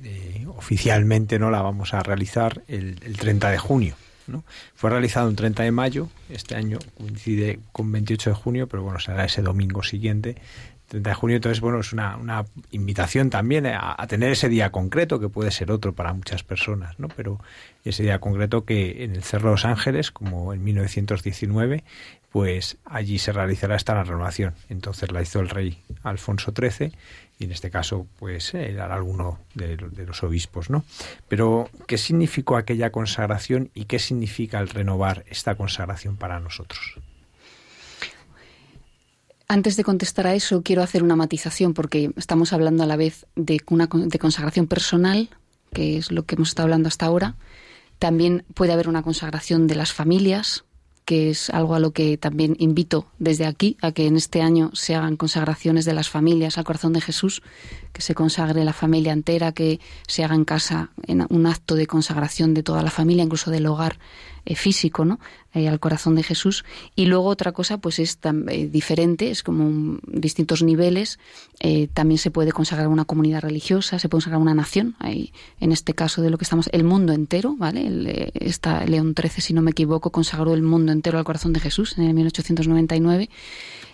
eh, 0.04 0.46
oficialmente 0.56 1.40
no 1.40 1.52
la 1.52 1.62
vamos 1.62 1.94
a 1.94 2.02
realizar 2.04 2.62
el, 2.68 3.00
el 3.04 3.18
30 3.18 3.52
de 3.52 3.58
junio. 3.58 3.96
¿no? 4.28 4.44
Fue 4.76 4.90
realizado 4.90 5.28
un 5.30 5.36
30 5.36 5.64
de 5.64 5.72
mayo, 5.72 6.10
este 6.30 6.56
año 6.56 6.80
coincide 6.98 7.60
con 7.72 7.92
28 7.92 8.32
de 8.32 8.36
junio, 8.36 8.68
pero 8.68 8.84
bueno, 8.84 9.00
será 9.00 9.26
ese 9.26 9.42
domingo 9.42 9.84
siguiente, 9.84 10.36
30 10.90 11.10
de 11.10 11.16
junio. 11.16 11.36
Entonces, 11.38 11.62
bueno, 11.62 11.80
es 11.80 11.94
una, 11.94 12.18
una 12.18 12.46
invitación 12.72 13.30
también 13.30 13.66
a, 13.66 13.96
a, 13.98 14.08
tener 14.08 14.32
ese 14.32 14.50
día 14.50 14.72
concreto, 14.72 15.20
que 15.20 15.30
puede 15.30 15.52
ser 15.52 15.72
otro 15.72 15.94
para 15.94 16.14
muchas 16.14 16.44
personas, 16.44 17.00
¿no? 17.00 17.08
Pero 17.10 17.40
ese 17.84 18.04
día 18.04 18.20
concreto 18.20 18.66
que 18.66 19.04
en 19.04 19.16
el 19.16 19.24
Cerro 19.24 19.50
de 19.50 19.54
los 19.56 19.66
Ángeles, 19.66 20.12
como 20.12 20.54
en 20.54 20.64
1919, 20.64 21.84
pues 22.32 22.78
allí 22.86 23.20
se 23.20 23.32
realizará 23.32 23.76
esta 23.76 24.02
renovación. 24.04 24.54
Entonces 24.70 25.12
la 25.12 25.22
hizo 25.22 25.40
el 25.40 25.50
rey 25.50 25.82
Alfonso 26.04 26.54
XIII 26.56 26.92
y 27.40 27.46
en 27.46 27.52
este 27.52 27.70
caso 27.70 28.08
pues 28.18 28.54
era 28.54 28.94
alguno 28.94 29.40
de, 29.54 29.78
de, 29.78 30.06
los 30.06 30.24
obispos, 30.24 30.70
¿no? 30.70 30.84
Pero 31.28 31.70
¿qué 31.86 31.98
significó 31.98 32.58
aquella 32.58 32.92
consagración 32.92 33.70
y 33.74 33.86
qué 33.86 34.00
significa 34.00 34.60
el 34.60 34.70
renovar 34.70 35.24
esta 35.28 35.56
consagración 35.56 36.18
para 36.18 36.40
nosotros? 36.40 37.00
Antes 39.50 39.78
de 39.78 39.86
contestar 39.86 40.28
a 40.28 40.36
eso, 40.36 40.62
quiero 40.62 40.84
hacer 40.84 41.04
una 41.04 41.16
matización 41.16 41.74
porque 41.74 42.12
estamos 42.18 42.52
hablando 42.52 42.84
a 42.84 42.86
la 42.86 42.98
vez 42.98 43.26
de 43.36 43.62
una 43.70 43.88
de 43.88 44.20
consagración 44.20 44.68
personal, 44.68 45.30
que 45.72 45.98
es 45.98 46.12
lo 46.12 46.26
que 46.26 46.36
hemos 46.36 46.50
estado 46.50 46.66
hablando 46.66 46.90
hasta 46.90 47.06
ahora. 47.06 47.36
También 47.98 48.44
puede 48.54 48.74
haber 48.74 48.90
una 48.90 49.04
consagración 49.04 49.68
de 49.68 49.76
las 49.76 49.94
familias, 49.94 50.66
que 51.08 51.30
es 51.30 51.50
algo 51.52 51.74
a 51.74 51.80
lo 51.80 51.92
que 51.92 52.18
también 52.18 52.58
invito 52.60 53.08
desde 53.18 53.46
aquí, 53.46 53.78
a 53.82 53.94
que 53.94 54.08
en 54.08 54.18
este 54.18 54.42
año 54.42 54.72
se 54.74 54.94
hagan 54.94 55.16
consagraciones 55.16 55.86
de 55.86 55.94
las 55.94 56.10
familias 56.10 56.58
al 56.58 56.66
corazón 56.66 56.92
de 56.92 57.00
Jesús, 57.00 57.42
que 57.94 58.02
se 58.02 58.14
consagre 58.14 58.66
la 58.66 58.74
familia 58.74 59.14
entera, 59.14 59.54
que 59.54 59.80
se 60.06 60.26
haga 60.26 60.36
en 60.36 60.44
casa 60.44 60.90
en 61.04 61.26
un 61.30 61.46
acto 61.46 61.76
de 61.76 61.88
consagración 61.88 62.54
de 62.54 62.62
toda 62.62 62.84
la 62.84 62.92
familia, 62.92 63.24
incluso 63.24 63.52
del 63.52 63.68
hogar 63.68 64.00
eh, 64.50 64.56
físico, 64.56 65.04
¿no? 65.04 65.20
Eh, 65.54 65.68
al 65.68 65.82
corazón 65.82 66.16
de 66.16 66.24
Jesús. 66.24 66.64
Y 66.96 67.08
luego 67.08 67.26
otra 67.26 67.52
cosa, 67.52 67.80
pues 67.80 68.00
es 68.00 68.18
tan, 68.18 68.48
eh, 68.48 68.70
diferente, 68.70 69.30
es 69.30 69.44
como 69.44 70.00
distintos 70.08 70.64
niveles. 70.64 71.20
También 71.94 72.18
se 72.18 72.32
puede 72.32 72.54
consagrar 72.54 72.88
una 72.88 73.04
comunidad 73.04 73.42
religiosa, 73.42 74.00
se 74.00 74.08
puede 74.08 74.20
consagrar 74.20 74.42
una 74.42 74.54
nación. 74.54 74.96
En 75.60 75.72
este 75.74 75.94
caso 75.94 76.22
de 76.22 76.30
lo 76.30 76.38
que 76.38 76.46
estamos, 76.46 76.70
el 76.72 76.86
mundo 76.86 77.12
entero, 77.12 77.56
¿vale? 77.58 77.88
El, 77.88 78.32
León 78.86 79.14
XIII, 79.20 79.42
si 79.42 79.54
no 79.54 79.62
me 79.62 79.72
equivoco, 79.72 80.12
consagró 80.12 80.54
el 80.54 80.62
mundo 80.62 80.94
entero 80.94 81.18
al 81.18 81.26
corazón 81.26 81.52
de 81.52 81.60
Jesús 81.60 81.98
en 81.98 82.06
el 82.06 82.14
1899. 82.14 83.30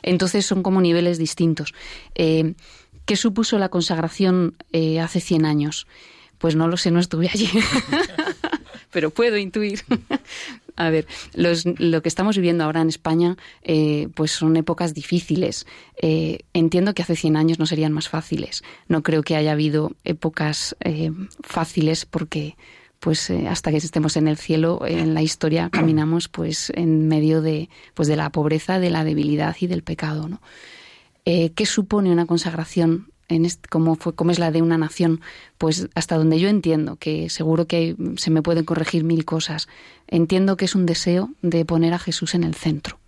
Entonces 0.04 0.46
son 0.46 0.62
como 0.62 0.82
niveles 0.82 1.18
distintos. 1.18 1.74
¿Qué 2.14 3.16
supuso 3.16 3.58
la 3.58 3.70
consagración 3.70 4.56
hace 5.02 5.20
100 5.20 5.46
años? 5.46 5.88
Pues 6.38 6.56
no 6.56 6.68
lo 6.68 6.78
sé, 6.78 6.92
no 6.92 7.00
estuve 7.00 7.30
allí. 7.34 7.50
pero 8.94 9.10
puedo 9.10 9.38
intuir. 9.38 9.82
A 10.76 10.90
ver, 10.90 11.06
los, 11.36 11.66
lo 11.66 12.02
que 12.02 12.10
estamos 12.10 12.36
viviendo 12.36 12.64
ahora 12.64 12.82
en 12.82 12.90
España, 12.90 13.38
eh, 13.62 14.08
pues 14.16 14.32
son 14.32 14.58
épocas 14.58 14.94
difíciles. 14.94 15.68
Eh, 16.02 16.40
entiendo 16.54 16.94
que 16.94 17.04
hace 17.04 17.16
100 17.16 17.36
años 17.38 17.60
no 17.60 17.66
serían 17.66 17.92
más 17.92 18.10
fáciles. 18.10 18.64
No 18.88 19.04
creo 19.04 19.22
que 19.22 19.36
haya 19.36 19.52
habido 19.52 19.92
épocas 20.04 20.76
eh, 20.80 21.12
fáciles 21.42 22.06
porque 22.06 22.56
pues 23.00 23.30
hasta 23.30 23.70
que 23.70 23.78
estemos 23.78 24.16
en 24.16 24.30
el 24.30 24.38
cielo 24.38 24.82
en 24.88 25.14
la 25.14 25.22
historia 25.22 25.70
caminamos 25.72 26.30
pues 26.30 26.72
en 26.74 27.08
medio 27.08 27.42
de 27.42 27.70
pues 27.94 28.08
de 28.08 28.16
la 28.16 28.32
pobreza 28.32 28.80
de 28.80 28.90
la 28.90 29.04
debilidad 29.04 29.56
y 29.60 29.68
del 29.68 29.84
pecado 29.84 30.30
no 30.30 30.42
qué 31.26 31.66
supone 31.66 32.12
una 32.12 32.26
consagración 32.26 33.13
en 33.34 33.46
este, 33.46 33.68
como 33.70 33.96
fue 33.96 34.14
es 34.32 34.40
la 34.40 34.52
de 34.52 34.62
una 34.62 34.78
nación 34.78 35.22
pues 35.58 35.90
hasta 35.96 36.18
donde 36.18 36.40
yo 36.40 36.50
entiendo 36.50 36.96
que 36.96 37.30
seguro 37.30 37.68
que 37.68 37.96
se 38.18 38.32
me 38.32 38.42
pueden 38.42 38.66
corregir 38.66 39.04
mil 39.04 39.26
cosas 39.26 39.68
entiendo 40.08 40.58
que 40.58 40.66
es 40.66 40.76
un 40.76 40.86
deseo 40.86 41.32
de 41.42 41.66
poner 41.66 41.94
a 41.94 42.00
Jesús 42.00 42.36
en 42.36 42.44
el 42.44 42.56
centro 42.56 43.00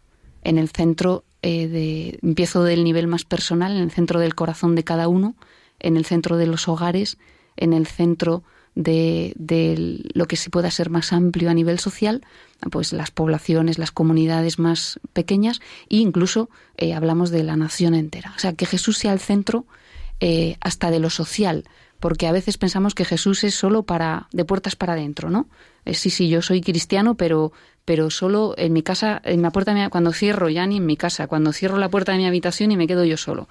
en 0.44 0.58
el 0.58 0.70
centro 0.70 1.24
eh, 1.42 1.68
de 1.68 2.20
empiezo 2.22 2.64
del 2.64 2.84
nivel 2.84 3.08
más 3.08 3.26
personal 3.26 3.76
en 3.76 3.84
el 3.84 3.92
centro 3.92 4.20
del 4.20 4.36
corazón 4.36 4.76
de 4.76 4.84
cada 4.84 5.08
uno 5.08 5.36
en 5.80 5.98
el 5.98 6.06
centro 6.06 6.38
de 6.38 6.48
los 6.48 6.68
hogares 6.68 7.18
en 7.58 7.74
el 7.74 7.88
centro 7.88 8.44
de, 8.76 9.34
de 9.38 10.04
lo 10.14 10.28
que 10.28 10.36
se 10.36 10.50
pueda 10.50 10.70
ser 10.70 10.90
más 10.90 11.14
amplio 11.14 11.50
a 11.50 11.54
nivel 11.54 11.80
social, 11.80 12.22
pues 12.72 12.94
las 12.94 13.10
poblaciones, 13.10 13.80
las 13.80 13.92
comunidades 13.92 14.60
más 14.60 15.00
pequeñas 15.14 15.62
e 15.90 15.98
incluso 15.98 16.50
eh, 16.78 16.94
hablamos 16.94 17.32
de 17.32 17.44
la 17.44 17.56
nación 17.56 17.96
entera. 17.96 18.34
O 18.36 18.40
sea, 18.40 18.54
que 18.54 18.66
Jesús 18.66 18.98
sea 18.98 19.14
el 19.14 19.20
centro 19.20 19.66
eh, 20.20 20.58
hasta 20.62 20.92
de 20.92 21.00
lo 21.00 21.10
social, 21.10 21.66
porque 22.00 22.28
a 22.28 22.32
veces 22.32 22.58
pensamos 22.58 22.96
que 22.96 23.06
Jesús 23.06 23.44
es 23.44 23.56
solo 23.56 23.84
para 23.84 24.28
de 24.32 24.46
puertas 24.46 24.76
para 24.76 24.94
adentro, 24.94 25.30
¿no? 25.30 25.48
Eh, 25.86 25.94
sí, 25.94 26.10
sí, 26.10 26.30
yo 26.30 26.42
soy 26.42 26.62
cristiano, 26.62 27.16
pero 27.16 27.52
pero 27.86 28.10
solo 28.10 28.56
en 28.58 28.74
mi 28.74 28.82
casa, 28.82 29.22
en 29.24 29.44
la 29.44 29.52
puerta 29.52 29.90
cuando 29.92 30.12
cierro 30.12 30.50
ya 30.50 30.66
ni 30.66 30.78
en 30.78 30.86
mi 30.88 30.98
casa, 30.98 31.28
cuando 31.28 31.54
cierro 31.54 31.78
la 31.78 31.90
puerta 31.90 32.12
de 32.12 32.18
mi 32.18 32.26
habitación 32.26 32.72
y 32.72 32.78
me 32.78 32.88
quedo 32.88 33.06
yo 33.06 33.16
solo. 33.16 33.48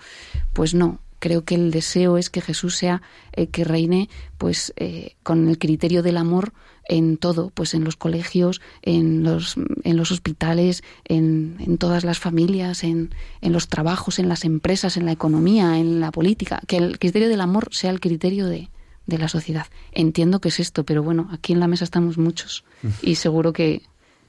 Pues 0.53 0.75
no, 0.75 0.99
creo 1.25 1.43
que 1.43 1.55
el 1.55 1.71
deseo 1.71 2.19
es 2.19 2.29
que 2.29 2.43
Jesús 2.43 2.77
sea 2.77 3.01
eh, 3.33 3.47
que 3.47 3.65
reine 3.65 4.11
pues 4.37 4.75
eh, 4.77 5.17
con 5.23 5.49
el 5.49 5.59
criterio 5.59 6.03
del 6.03 6.19
amor 6.19 6.53
en 6.87 7.17
todo, 7.17 7.49
pues 7.49 7.73
en 7.73 7.83
los 7.83 7.97
colegios, 7.97 8.61
en 8.83 9.23
los, 9.23 9.57
en 9.85 9.97
los 9.97 10.13
hospitales, 10.13 10.85
en, 11.07 11.57
en 11.61 11.79
todas 11.79 12.05
las 12.05 12.19
familias, 12.19 12.85
en, 12.85 13.15
en, 13.41 13.53
los 13.55 13.69
trabajos, 13.69 14.19
en 14.19 14.29
las 14.29 14.45
empresas, 14.45 14.99
en 14.99 15.07
la 15.07 15.13
economía, 15.13 15.79
en 15.79 15.99
la 15.99 16.13
política, 16.13 16.61
que 16.67 16.77
el 16.77 16.99
criterio 16.99 17.31
del 17.31 17.41
amor 17.41 17.69
sea 17.71 17.91
el 17.91 18.01
criterio 18.01 18.47
de, 18.47 18.69
de 19.07 19.17
la 19.17 19.29
sociedad. 19.29 19.69
Entiendo 19.93 20.43
que 20.43 20.51
es 20.51 20.61
esto, 20.61 20.85
pero 20.85 21.03
bueno, 21.03 21.31
aquí 21.33 21.55
en 21.55 21.61
la 21.61 21.69
mesa 21.69 21.85
estamos 21.85 22.19
muchos 22.19 22.65
y 23.01 23.15
seguro 23.15 23.55
que 23.55 23.81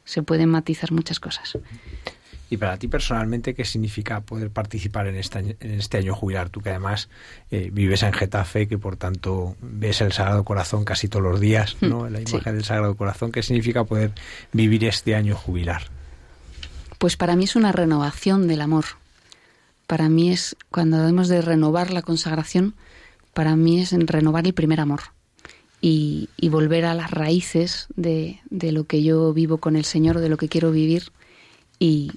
se 0.06 0.24
pueden 0.24 0.48
matizar 0.48 0.94
muchas 0.94 1.20
cosas. 1.20 1.58
Y 2.50 2.58
para 2.58 2.78
ti 2.78 2.88
personalmente, 2.88 3.56
¿qué 3.56 3.66
significa 3.66 4.22
poder 4.22 4.52
participar 4.52 5.08
en 5.08 5.16
este 5.16 5.40
año, 5.40 5.56
en 5.60 5.72
este 5.80 5.98
año 5.98 6.14
jubilar? 6.14 6.50
Tú 6.50 6.62
que 6.62 6.70
además 6.70 7.10
eh, 7.50 7.70
vives 7.74 8.04
en 8.04 8.14
Getafe, 8.14 8.68
que 8.68 8.78
por 8.78 8.98
tanto 8.98 9.56
ves 9.62 10.02
el 10.02 10.12
Sagrado 10.12 10.44
Corazón 10.44 10.86
casi 10.86 11.08
todos 11.08 11.24
los 11.24 11.40
días, 11.40 11.76
¿no? 11.82 12.02
Mm, 12.02 12.14
La 12.14 12.20
sí. 12.20 12.26
imagen 12.36 12.54
del 12.56 12.64
Sagrado 12.64 12.96
Corazón. 12.96 13.32
¿Qué 13.32 13.42
significa 13.42 13.84
poder 13.84 14.12
vivir 14.54 14.86
este 14.86 15.16
año 15.16 15.36
jubilar? 15.36 15.84
Pues 17.00 17.18
para 17.18 17.36
mí 17.36 17.46
es 17.46 17.56
una 17.56 17.72
renovación 17.72 18.48
del 18.48 18.62
amor. 18.62 18.86
Para 19.88 20.08
mí 20.08 20.32
es, 20.32 20.56
cuando 20.70 21.08
hemos 21.08 21.28
de 21.28 21.42
renovar 21.42 21.92
la 21.92 22.04
consagración, 22.04 22.76
para 23.34 23.56
mí 23.56 23.82
es 23.82 23.92
en 23.92 24.08
renovar 24.08 24.46
el 24.46 24.54
primer 24.54 24.80
amor 24.80 25.02
y, 25.82 26.30
y 26.38 26.50
volver 26.50 26.86
a 26.86 26.94
las 26.94 27.12
raíces 27.12 27.88
de, 27.96 28.40
de 28.50 28.72
lo 28.72 28.86
que 28.86 29.04
yo 29.04 29.34
vivo 29.34 29.58
con 29.58 29.76
el 29.76 29.86
Señor, 29.86 30.20
de 30.20 30.30
lo 30.30 30.38
que 30.38 30.48
quiero 30.48 30.72
vivir 30.72 31.12
y, 31.80 32.12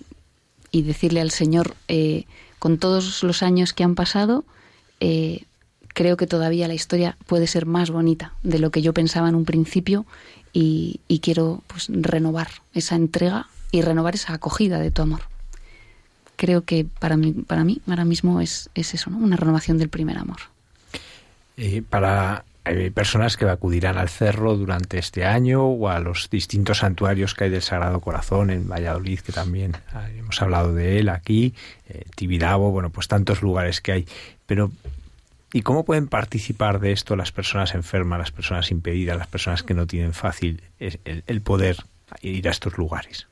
y 0.70 0.82
decirle 0.82 1.20
al 1.20 1.30
Señor, 1.30 1.74
eh, 1.88 2.24
con 2.58 2.78
todos 2.78 3.22
los 3.22 3.42
años 3.42 3.72
que 3.72 3.84
han 3.84 3.94
pasado, 3.94 4.44
eh, 5.00 5.44
creo 5.94 6.16
que 6.16 6.26
todavía 6.26 6.68
la 6.68 6.74
historia 6.74 7.16
puede 7.26 7.46
ser 7.46 7.66
más 7.66 7.90
bonita 7.90 8.34
de 8.42 8.58
lo 8.58 8.70
que 8.70 8.82
yo 8.82 8.92
pensaba 8.92 9.28
en 9.28 9.34
un 9.34 9.44
principio 9.44 10.06
y, 10.52 11.00
y 11.08 11.20
quiero 11.20 11.62
pues 11.66 11.88
renovar 11.90 12.48
esa 12.74 12.96
entrega 12.96 13.48
y 13.70 13.82
renovar 13.82 14.14
esa 14.14 14.34
acogida 14.34 14.78
de 14.78 14.90
tu 14.90 15.02
amor. 15.02 15.20
Creo 16.36 16.62
que 16.62 16.86
para 17.00 17.16
mí, 17.16 17.32
para 17.32 17.64
mí 17.64 17.80
ahora 17.88 18.04
mismo 18.04 18.40
es, 18.40 18.70
es 18.74 18.94
eso, 18.94 19.10
¿no? 19.10 19.18
una 19.18 19.36
renovación 19.36 19.78
del 19.78 19.88
primer 19.88 20.18
amor. 20.18 20.38
Eh, 21.56 21.82
para 21.82 22.44
hay 22.68 22.90
personas 22.90 23.36
que 23.36 23.46
acudirán 23.46 23.96
al 23.96 24.08
cerro 24.08 24.56
durante 24.56 24.98
este 24.98 25.24
año 25.24 25.64
o 25.64 25.88
a 25.88 26.00
los 26.00 26.28
distintos 26.30 26.78
santuarios 26.78 27.34
que 27.34 27.44
hay 27.44 27.50
del 27.50 27.62
Sagrado 27.62 28.00
Corazón 28.00 28.50
en 28.50 28.68
Valladolid, 28.68 29.20
que 29.20 29.32
también 29.32 29.76
ah, 29.92 30.08
hemos 30.10 30.40
hablado 30.42 30.74
de 30.74 30.98
él 30.98 31.08
aquí, 31.08 31.54
eh, 31.88 32.04
Tibidabo, 32.14 32.70
bueno, 32.70 32.90
pues 32.90 33.08
tantos 33.08 33.42
lugares 33.42 33.80
que 33.80 33.92
hay. 33.92 34.06
Pero, 34.46 34.70
¿y 35.52 35.62
cómo 35.62 35.84
pueden 35.84 36.08
participar 36.08 36.78
de 36.80 36.92
esto 36.92 37.16
las 37.16 37.32
personas 37.32 37.74
enfermas, 37.74 38.18
las 38.18 38.32
personas 38.32 38.70
impedidas, 38.70 39.16
las 39.16 39.28
personas 39.28 39.62
que 39.62 39.74
no 39.74 39.86
tienen 39.86 40.12
fácil 40.12 40.62
el, 40.78 41.00
el 41.26 41.40
poder 41.40 41.76
ir 42.20 42.48
a 42.48 42.50
estos 42.50 42.76
lugares? 42.76 43.26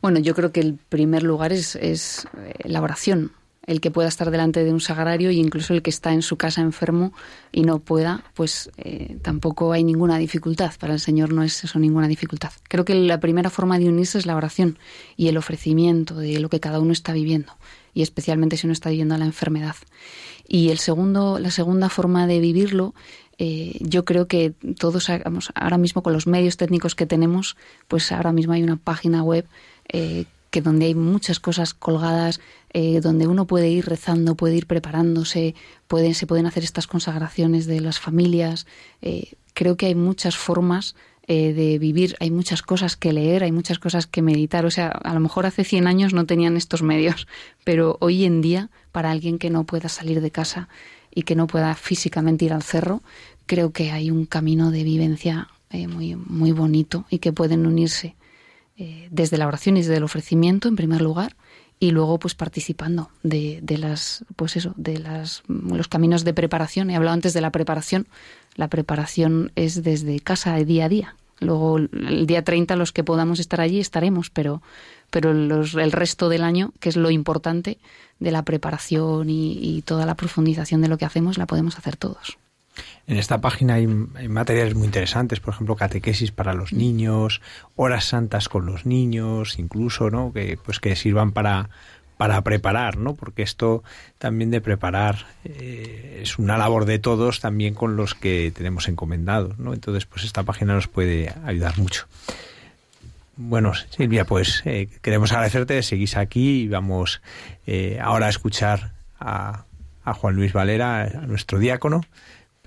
Bueno, 0.00 0.20
yo 0.20 0.34
creo 0.34 0.52
que 0.52 0.60
el 0.60 0.78
primer 0.88 1.22
lugar 1.22 1.52
es, 1.52 1.74
es 1.74 2.28
eh, 2.36 2.54
la 2.64 2.82
oración. 2.82 3.32
El 3.68 3.80
que 3.80 3.92
pueda 3.92 4.08
estar 4.08 4.32
delante 4.32 4.64
de 4.64 4.72
un 4.72 4.80
sagrario 4.80 5.30
e 5.30 5.34
incluso 5.34 5.74
el 5.74 5.82
que 5.82 5.90
está 5.90 6.12
en 6.12 6.22
su 6.22 6.36
casa 6.36 6.60
enfermo 6.60 7.12
y 7.52 7.62
no 7.62 7.78
pueda, 7.78 8.24
pues 8.34 8.70
eh, 8.78 9.18
tampoco 9.22 9.72
hay 9.72 9.84
ninguna 9.84 10.18
dificultad. 10.18 10.72
Para 10.80 10.94
el 10.94 11.00
Señor 11.00 11.32
no 11.32 11.44
es 11.44 11.62
eso 11.62 11.78
ninguna 11.78 12.08
dificultad. 12.08 12.50
Creo 12.68 12.84
que 12.84 12.94
la 12.94 13.20
primera 13.20 13.50
forma 13.50 13.78
de 13.78 13.88
unirse 13.88 14.18
es 14.18 14.26
la 14.26 14.34
oración 14.34 14.78
y 15.16 15.28
el 15.28 15.36
ofrecimiento 15.36 16.16
de 16.16 16.40
lo 16.40 16.48
que 16.48 16.58
cada 16.58 16.80
uno 16.80 16.92
está 16.92 17.12
viviendo 17.12 17.52
y 17.94 18.02
especialmente 18.02 18.56
si 18.56 18.66
uno 18.66 18.72
está 18.72 18.90
viviendo 18.90 19.16
la 19.16 19.26
enfermedad. 19.26 19.76
Y 20.48 20.70
el 20.70 20.78
segundo, 20.78 21.38
la 21.38 21.50
segunda 21.50 21.88
forma 21.88 22.26
de 22.26 22.40
vivirlo 22.40 22.94
eh, 23.38 23.78
yo 23.80 24.04
creo 24.04 24.26
que 24.26 24.52
todos 24.78 25.08
vamos, 25.24 25.52
ahora 25.54 25.78
mismo 25.78 26.02
con 26.02 26.12
los 26.12 26.26
medios 26.26 26.56
técnicos 26.56 26.96
que 26.96 27.06
tenemos, 27.06 27.56
pues 27.86 28.10
ahora 28.10 28.32
mismo 28.32 28.52
hay 28.52 28.64
una 28.64 28.76
página 28.76 29.22
web 29.22 29.46
eh, 29.88 30.24
que 30.50 30.60
donde 30.60 30.86
hay 30.86 30.94
muchas 30.94 31.38
cosas 31.38 31.72
colgadas, 31.72 32.40
eh, 32.72 33.00
donde 33.00 33.26
uno 33.26 33.46
puede 33.46 33.68
ir 33.68 33.86
rezando, 33.86 34.34
puede 34.34 34.56
ir 34.56 34.66
preparándose, 34.66 35.54
pueden, 35.86 36.14
se 36.14 36.26
pueden 36.26 36.46
hacer 36.46 36.64
estas 36.64 36.86
consagraciones 36.86 37.66
de 37.66 37.80
las 37.80 37.98
familias. 37.98 38.66
Eh, 39.02 39.32
creo 39.54 39.76
que 39.76 39.86
hay 39.86 39.94
muchas 39.94 40.36
formas 40.36 40.94
eh, 41.30 41.52
de 41.52 41.78
vivir, 41.78 42.16
hay 42.20 42.30
muchas 42.30 42.62
cosas 42.62 42.96
que 42.96 43.12
leer, 43.12 43.44
hay 43.44 43.52
muchas 43.52 43.78
cosas 43.78 44.06
que 44.06 44.22
meditar. 44.22 44.64
O 44.64 44.70
sea, 44.70 44.88
a 44.88 45.12
lo 45.12 45.20
mejor 45.20 45.44
hace 45.44 45.62
100 45.62 45.86
años 45.86 46.14
no 46.14 46.24
tenían 46.24 46.56
estos 46.56 46.82
medios, 46.82 47.28
pero 47.64 47.98
hoy 48.00 48.24
en 48.24 48.40
día, 48.40 48.70
para 48.92 49.10
alguien 49.10 49.38
que 49.38 49.50
no 49.50 49.64
pueda 49.64 49.90
salir 49.90 50.22
de 50.22 50.30
casa 50.30 50.70
y 51.14 51.24
que 51.24 51.34
no 51.34 51.46
pueda 51.46 51.74
físicamente 51.74 52.46
ir 52.46 52.54
al 52.54 52.62
cerro, 52.62 53.02
creo 53.44 53.72
que 53.72 53.90
hay 53.90 54.10
un 54.10 54.24
camino 54.24 54.70
de 54.70 54.84
vivencia 54.84 55.48
eh, 55.68 55.86
muy, 55.86 56.16
muy 56.16 56.52
bonito 56.52 57.04
y 57.10 57.18
que 57.18 57.34
pueden 57.34 57.66
unirse 57.66 58.16
eh, 58.78 59.08
desde 59.10 59.36
la 59.36 59.48
oración 59.48 59.76
y 59.76 59.80
desde 59.80 59.96
el 59.96 60.04
ofrecimiento 60.04 60.66
en 60.68 60.76
primer 60.76 61.02
lugar 61.02 61.36
y 61.80 61.90
luego 61.90 62.18
pues 62.18 62.34
participando 62.34 63.10
de, 63.22 63.60
de 63.62 63.78
las 63.78 64.24
pues 64.36 64.56
eso 64.56 64.74
de 64.76 64.98
las 64.98 65.42
los 65.46 65.88
caminos 65.88 66.24
de 66.24 66.34
preparación. 66.34 66.90
He 66.90 66.96
hablado 66.96 67.14
antes 67.14 67.32
de 67.32 67.40
la 67.40 67.50
preparación. 67.50 68.06
La 68.56 68.68
preparación 68.68 69.52
es 69.54 69.82
desde 69.82 70.20
casa 70.20 70.54
de 70.54 70.64
día 70.64 70.86
a 70.86 70.88
día. 70.88 71.16
Luego 71.40 71.78
el 71.78 72.26
día 72.26 72.42
30 72.42 72.74
los 72.74 72.92
que 72.92 73.04
podamos 73.04 73.38
estar 73.38 73.60
allí 73.60 73.78
estaremos 73.78 74.30
pero 74.30 74.60
pero 75.10 75.32
los, 75.32 75.74
el 75.74 75.92
resto 75.92 76.28
del 76.28 76.42
año 76.42 76.72
que 76.80 76.88
es 76.88 76.96
lo 76.96 77.10
importante 77.10 77.78
de 78.18 78.32
la 78.32 78.42
preparación 78.42 79.30
y, 79.30 79.52
y 79.52 79.82
toda 79.82 80.04
la 80.04 80.16
profundización 80.16 80.82
de 80.82 80.88
lo 80.88 80.98
que 80.98 81.04
hacemos 81.04 81.38
la 81.38 81.46
podemos 81.46 81.78
hacer 81.78 81.96
todos 81.96 82.38
En 83.08 83.16
esta 83.16 83.40
página 83.40 83.74
hay, 83.74 83.88
hay, 84.14 84.28
materiales 84.28 84.74
muy 84.74 84.84
interesantes, 84.84 85.40
por 85.40 85.54
ejemplo, 85.54 85.74
catequesis 85.74 86.30
para 86.30 86.52
los 86.52 86.72
niños, 86.72 87.40
horas 87.74 88.04
santas 88.04 88.48
con 88.48 88.66
los 88.66 88.86
niños, 88.86 89.58
incluso, 89.58 90.10
¿no? 90.10 90.32
Que 90.32 90.58
pues 90.62 90.78
que 90.78 90.94
sirvan 90.94 91.32
para 91.32 91.70
para 92.18 92.42
preparar, 92.42 92.98
¿no? 92.98 93.14
Porque 93.14 93.42
esto 93.42 93.82
también 94.18 94.50
de 94.50 94.60
preparar 94.60 95.26
eh, 95.44 96.20
es 96.22 96.38
una 96.38 96.58
labor 96.58 96.84
de 96.84 96.98
todos, 96.98 97.40
también 97.40 97.74
con 97.74 97.96
los 97.96 98.14
que 98.14 98.52
tenemos 98.54 98.88
encomendados, 98.88 99.58
¿no? 99.58 99.72
Entonces, 99.72 100.04
pues 100.04 100.24
esta 100.24 100.42
página 100.42 100.74
nos 100.74 100.88
puede 100.88 101.32
ayudar 101.46 101.78
mucho. 101.78 102.06
Bueno, 103.36 103.72
Silvia, 103.90 104.24
pues 104.24 104.62
eh, 104.66 104.88
queremos 105.00 105.30
agradecerte, 105.30 105.80
seguís 105.84 106.16
aquí 106.16 106.62
y 106.62 106.68
vamos 106.68 107.22
eh, 107.68 108.00
ahora 108.02 108.26
a 108.26 108.30
escuchar 108.30 108.94
a, 109.20 109.64
a 110.04 110.12
Juan 110.12 110.34
Luis 110.34 110.52
Valera, 110.52 111.02
a 111.04 111.26
nuestro 111.26 111.60
diácono, 111.60 112.00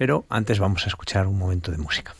pero 0.01 0.25
antes 0.29 0.57
vamos 0.57 0.85
a 0.85 0.87
escuchar 0.87 1.27
un 1.27 1.37
momento 1.37 1.71
de 1.71 1.77
música. 1.77 2.15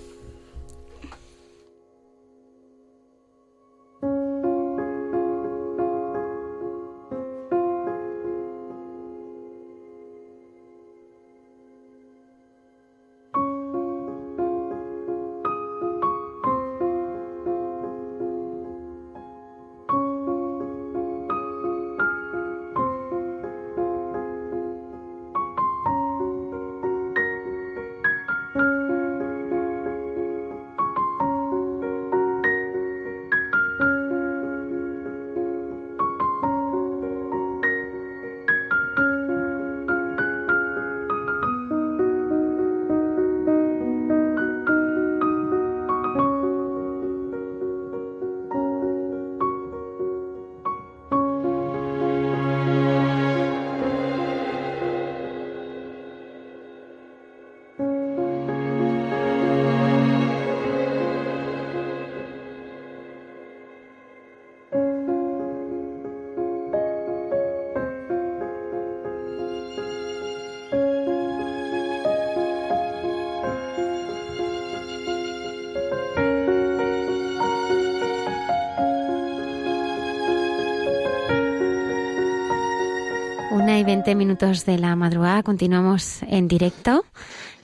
Minutos 84.41 84.65
de 84.65 84.79
la 84.79 84.95
madrugada, 84.95 85.43
continuamos 85.43 86.23
en 86.23 86.47
directo 86.47 87.05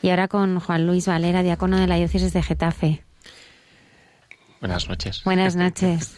y 0.03 0.09
ahora 0.09 0.27
con 0.27 0.59
Juan 0.59 0.85
Luis 0.85 1.07
Valera, 1.07 1.41
diácono 1.41 1.79
de 1.79 1.87
la 1.87 1.95
diócesis 1.95 2.33
de 2.33 2.43
Getafe. 2.43 3.03
Buenas 4.61 4.87
noches. 4.87 5.23
Buenas 5.23 5.55
noches. 5.55 6.17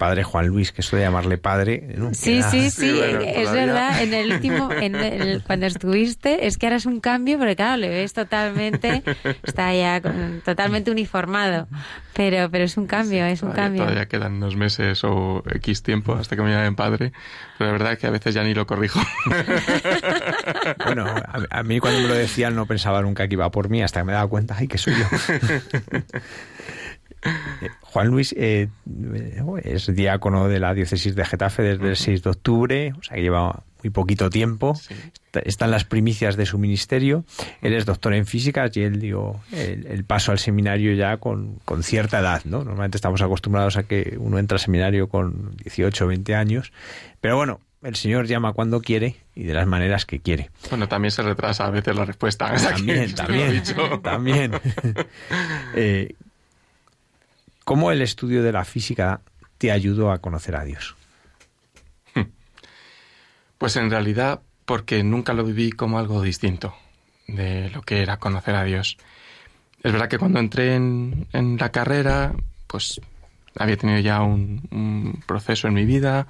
Padre 0.00 0.24
Juan 0.24 0.48
Luis, 0.48 0.72
que 0.72 0.82
de 0.98 1.04
llamarle 1.04 1.38
padre. 1.38 1.94
¿no? 1.96 2.12
Sí, 2.14 2.38
Queda- 2.38 2.50
sí, 2.50 2.70
sí, 2.70 2.92
bueno, 2.92 3.20
es 3.20 3.34
todavía. 3.44 3.66
verdad. 3.66 4.02
En 4.02 4.14
el 4.14 4.32
último, 4.32 4.72
en 4.72 4.94
el- 4.96 5.42
cuando 5.44 5.66
estuviste, 5.66 6.46
es 6.48 6.58
que 6.58 6.66
ahora 6.66 6.76
es 6.76 6.86
un 6.86 6.98
cambio, 7.00 7.38
porque 7.38 7.54
claro, 7.54 7.76
le 7.76 7.88
ves 7.88 8.12
totalmente, 8.12 9.04
está 9.44 9.72
ya 9.72 10.00
con- 10.00 10.40
totalmente 10.44 10.90
uniformado. 10.90 11.68
Pero, 12.16 12.48
pero 12.50 12.64
es 12.64 12.76
un 12.78 12.86
cambio, 12.86 13.26
es 13.26 13.42
un 13.42 13.50
Todavía, 13.50 13.64
cambio. 13.64 13.82
todavía 13.82 14.06
quedan 14.06 14.34
unos 14.36 14.56
meses 14.56 15.04
o 15.04 15.42
X 15.54 15.82
tiempo 15.82 16.14
hasta 16.14 16.34
que 16.34 16.40
me 16.42 16.50
llamen 16.50 16.74
padre, 16.74 17.12
pero 17.58 17.68
la 17.68 17.72
verdad 17.72 17.92
es 17.92 17.98
que 17.98 18.06
a 18.06 18.10
veces 18.10 18.32
ya 18.34 18.42
ni 18.42 18.54
lo 18.54 18.66
corrijo. 18.66 19.00
Bueno, 20.84 21.04
a, 21.06 21.58
a 21.58 21.62
mí 21.62 21.78
cuando 21.80 22.00
me 22.00 22.08
lo 22.08 22.14
decían 22.14 22.54
no 22.56 22.66
pensaba 22.66 23.02
nunca 23.02 23.26
que 23.28 23.34
iba 23.34 23.50
por 23.50 23.68
mí, 23.68 23.82
hasta 23.82 24.00
que 24.00 24.04
me 24.04 24.12
daba 24.12 24.28
cuenta, 24.28 24.54
ay, 24.58 24.66
que 24.68 24.78
soy 24.78 24.94
yo. 24.94 25.06
Eh, 27.60 27.70
Juan 27.80 28.06
Luis 28.08 28.32
eh, 28.38 28.68
eh, 29.14 29.42
es 29.64 29.92
diácono 29.92 30.46
de 30.48 30.60
la 30.60 30.74
diócesis 30.74 31.16
de 31.16 31.24
Getafe 31.24 31.62
desde 31.62 31.88
el 31.88 31.96
6 31.96 32.22
de 32.22 32.30
octubre, 32.30 32.92
o 32.96 33.02
sea 33.02 33.16
que 33.16 33.22
lleva 33.22 33.64
muy 33.86 33.90
poquito 33.90 34.30
tiempo. 34.30 34.74
Sí. 34.74 34.94
Están 35.44 35.70
las 35.70 35.84
primicias 35.84 36.36
de 36.36 36.46
su 36.46 36.58
ministerio. 36.58 37.24
Él 37.62 37.74
es 37.74 37.84
doctor 37.84 38.14
en 38.14 38.26
físicas 38.26 38.76
y 38.76 38.82
él 38.82 39.00
dio 39.00 39.40
el, 39.52 39.86
el 39.86 40.04
paso 40.04 40.32
al 40.32 40.38
seminario 40.38 40.94
ya 40.94 41.18
con, 41.18 41.60
con 41.64 41.82
cierta 41.82 42.20
edad, 42.20 42.42
¿no? 42.44 42.64
Normalmente 42.64 42.96
estamos 42.96 43.20
acostumbrados 43.22 43.76
a 43.76 43.84
que 43.84 44.16
uno 44.18 44.38
entra 44.38 44.56
al 44.56 44.60
seminario 44.60 45.08
con 45.08 45.56
18 45.56 46.04
o 46.04 46.08
20 46.08 46.34
años. 46.34 46.72
Pero 47.20 47.36
bueno, 47.36 47.60
el 47.82 47.96
Señor 47.96 48.26
llama 48.26 48.52
cuando 48.54 48.80
quiere 48.80 49.16
y 49.34 49.44
de 49.44 49.54
las 49.54 49.66
maneras 49.66 50.06
que 50.06 50.20
quiere. 50.20 50.50
Bueno, 50.70 50.88
también 50.88 51.12
se 51.12 51.22
retrasa 51.22 51.66
a 51.66 51.70
veces 51.70 51.94
la 51.94 52.04
respuesta. 52.04 52.52
También, 52.56 53.14
también, 53.14 53.62
también. 54.02 54.52
Eh, 55.74 56.14
¿Cómo 57.64 57.90
el 57.90 58.00
estudio 58.00 58.42
de 58.42 58.52
la 58.52 58.64
física 58.64 59.20
te 59.58 59.70
ayudó 59.70 60.10
a 60.12 60.18
conocer 60.18 60.56
a 60.56 60.64
Dios? 60.64 60.96
Pues 63.58 63.76
en 63.76 63.90
realidad 63.90 64.40
porque 64.64 65.02
nunca 65.04 65.32
lo 65.32 65.44
viví 65.44 65.70
como 65.70 65.98
algo 65.98 66.22
distinto 66.22 66.74
de 67.26 67.70
lo 67.70 67.82
que 67.82 68.02
era 68.02 68.18
conocer 68.18 68.54
a 68.54 68.64
Dios. 68.64 68.98
Es 69.82 69.92
verdad 69.92 70.08
que 70.08 70.18
cuando 70.18 70.40
entré 70.40 70.74
en, 70.74 71.56
la 71.58 71.70
carrera, 71.70 72.34
pues 72.66 73.00
había 73.56 73.76
tenido 73.76 74.00
ya 74.00 74.22
un, 74.22 74.66
un 74.70 75.22
proceso 75.26 75.68
en 75.68 75.74
mi 75.74 75.84
vida. 75.84 76.26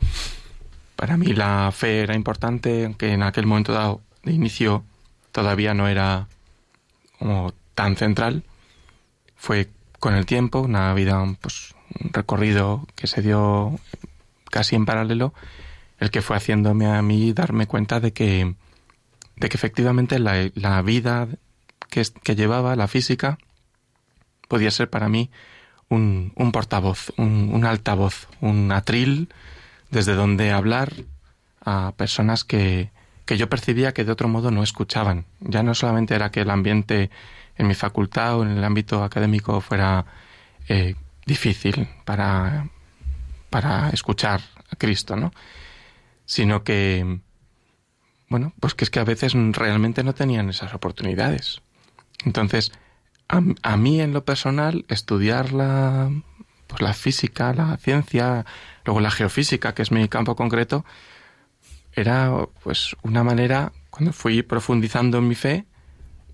Para 0.94 1.16
mí 1.16 1.32
la 1.32 1.70
fe 1.72 2.00
era 2.00 2.14
importante, 2.14 2.84
aunque 2.84 3.12
en 3.12 3.22
aquel 3.22 3.46
momento 3.46 3.72
dado 3.72 4.02
de 4.22 4.32
inicio 4.32 4.84
todavía 5.32 5.74
no 5.74 5.88
era 5.88 6.28
como 7.18 7.52
tan 7.74 7.96
central. 7.96 8.42
Fue 9.36 9.68
con 10.00 10.14
el 10.14 10.26
tiempo 10.26 10.60
una 10.60 10.92
vida, 10.94 11.22
pues 11.40 11.74
un 12.00 12.12
recorrido 12.12 12.86
que 12.94 13.06
se 13.06 13.22
dio 13.22 13.78
casi 14.50 14.76
en 14.76 14.86
paralelo, 14.86 15.32
el 15.98 16.10
que 16.10 16.22
fue 16.22 16.36
haciéndome 16.36 16.86
a 16.86 17.00
mí 17.02 17.32
darme 17.32 17.66
cuenta 17.66 18.00
de 18.00 18.12
que, 18.12 18.54
de 19.36 19.48
que 19.48 19.56
efectivamente 19.56 20.18
la, 20.18 20.50
la 20.54 20.82
vida 20.82 21.28
que, 21.90 22.02
que 22.22 22.36
llevaba, 22.36 22.76
la 22.76 22.88
física, 22.88 23.38
podía 24.48 24.70
ser 24.70 24.90
para 24.90 25.08
mí 25.08 25.30
un, 25.88 26.32
un 26.36 26.52
portavoz, 26.52 27.12
un, 27.16 27.50
un 27.52 27.64
altavoz, 27.64 28.28
un 28.40 28.72
atril 28.72 29.32
desde 29.90 30.14
donde 30.14 30.50
hablar 30.50 30.92
a 31.64 31.92
personas 31.96 32.44
que, 32.44 32.90
que 33.24 33.36
yo 33.36 33.48
percibía 33.48 33.92
que 33.92 34.04
de 34.04 34.12
otro 34.12 34.28
modo 34.28 34.50
no 34.50 34.62
escuchaban. 34.62 35.26
Ya 35.40 35.62
no 35.62 35.74
solamente 35.74 36.14
era 36.14 36.30
que 36.30 36.42
el 36.42 36.50
ambiente 36.50 37.10
en 37.56 37.66
mi 37.66 37.74
facultad 37.74 38.38
o 38.38 38.42
en 38.44 38.50
el 38.50 38.64
ámbito 38.64 39.02
académico 39.02 39.60
fuera 39.60 40.06
eh, 40.68 40.94
difícil 41.24 41.88
para, 42.04 42.68
para 43.50 43.90
escuchar 43.90 44.40
a 44.70 44.76
Cristo, 44.76 45.16
¿no? 45.16 45.32
Sino 46.26 46.62
que, 46.62 47.20
bueno, 48.28 48.52
pues 48.60 48.74
que 48.74 48.84
es 48.84 48.90
que 48.90 49.00
a 49.00 49.04
veces 49.04 49.32
realmente 49.52 50.04
no 50.04 50.14
tenían 50.14 50.50
esas 50.50 50.74
oportunidades. 50.74 51.62
Entonces, 52.24 52.72
a, 53.28 53.40
a 53.62 53.76
mí 53.76 54.00
en 54.00 54.12
lo 54.12 54.24
personal, 54.24 54.84
estudiar 54.88 55.52
la, 55.52 56.10
pues 56.66 56.82
la 56.82 56.92
física, 56.92 57.52
la 57.54 57.76
ciencia, 57.76 58.44
luego 58.84 59.00
la 59.00 59.10
geofísica, 59.10 59.74
que 59.74 59.82
es 59.82 59.92
mi 59.92 60.08
campo 60.08 60.36
concreto, 60.36 60.84
era 61.92 62.30
pues 62.62 62.96
una 63.02 63.24
manera, 63.24 63.72
cuando 63.90 64.12
fui 64.12 64.42
profundizando 64.42 65.18
en 65.18 65.28
mi 65.28 65.34
fe, 65.34 65.64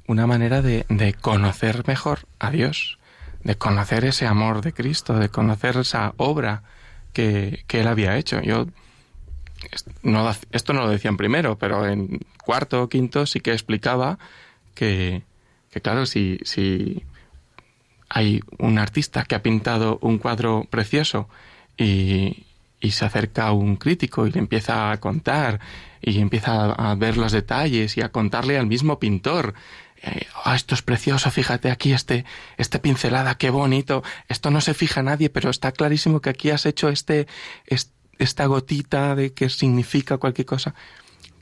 una 0.06 0.27
manera 0.27 0.62
de, 0.62 0.85
de 0.89 1.14
conocer 1.14 1.86
mejor 1.86 2.27
a 2.39 2.51
Dios, 2.51 2.98
de 3.44 3.56
conocer 3.56 4.05
ese 4.05 4.27
amor 4.27 4.60
de 4.60 4.73
Cristo, 4.73 5.19
de 5.19 5.28
conocer 5.28 5.77
esa 5.77 6.14
obra 6.16 6.62
que, 7.12 7.64
que 7.69 7.81
Él 7.81 7.89
había 7.89 8.16
hecho. 8.16 8.40
Yo 8.40 8.66
esto 9.70 10.72
no 10.72 10.80
lo 10.82 10.90
decían 10.90 11.16
primero, 11.16 11.56
pero 11.59 11.86
en 11.86 12.20
cuarto 12.44 12.82
o 12.82 12.89
quinto 12.89 13.26
sí 13.26 13.40
que 13.40 13.52
explicaba 13.52 14.18
que, 14.74 15.22
claro, 15.82 16.06
si, 16.06 16.39
hay 18.09 18.40
un 18.59 18.78
artista 18.78 19.24
que 19.24 19.34
ha 19.34 19.43
pintado 19.43 19.98
un 20.02 20.18
cuadro 20.18 20.66
precioso 20.70 21.28
y, 21.76 22.47
se 22.90 23.05
acerca 23.05 23.47
a 23.47 23.52
un 23.52 23.76
crítico 23.76 24.26
y 24.26 24.32
le 24.32 24.40
empieza 24.40 24.90
a 24.90 24.98
contar 24.98 25.60
y 26.01 26.18
empieza 26.18 26.72
a, 26.72 26.94
ver 26.97 27.16
los 27.16 27.30
detalles 27.30 27.97
y 27.97 28.01
a 28.02 28.10
contarle 28.10 28.59
al 28.59 28.66
mismo 28.66 28.98
pintor. 28.98 29.55
eh, 30.02 30.26
"Ah, 30.44 30.56
esto 30.56 30.74
es 30.74 30.82
precioso, 30.82 31.30
fíjate 31.30 31.70
aquí 31.70 31.93
este, 31.93 32.24
esta 32.56 32.82
pincelada, 32.82 33.36
qué 33.36 33.51
bonito. 33.51 34.02
Esto 34.28 34.51
no 34.51 34.60
se 34.60 34.74
fija 34.74 35.01
nadie, 35.05 35.30
pero 35.30 35.48
está 35.48 35.70
clarísimo 35.70 36.20
que 36.20 36.30
aquí 36.30 36.51
has 36.51 36.66
hecho 36.66 36.89
este, 36.89 37.28
es- 37.66 37.93
esta 38.23 38.47
gotita 38.47 39.15
de 39.15 39.32
que 39.32 39.49
significa 39.49 40.19
cualquier 40.19 40.47
cosa. 40.47 40.74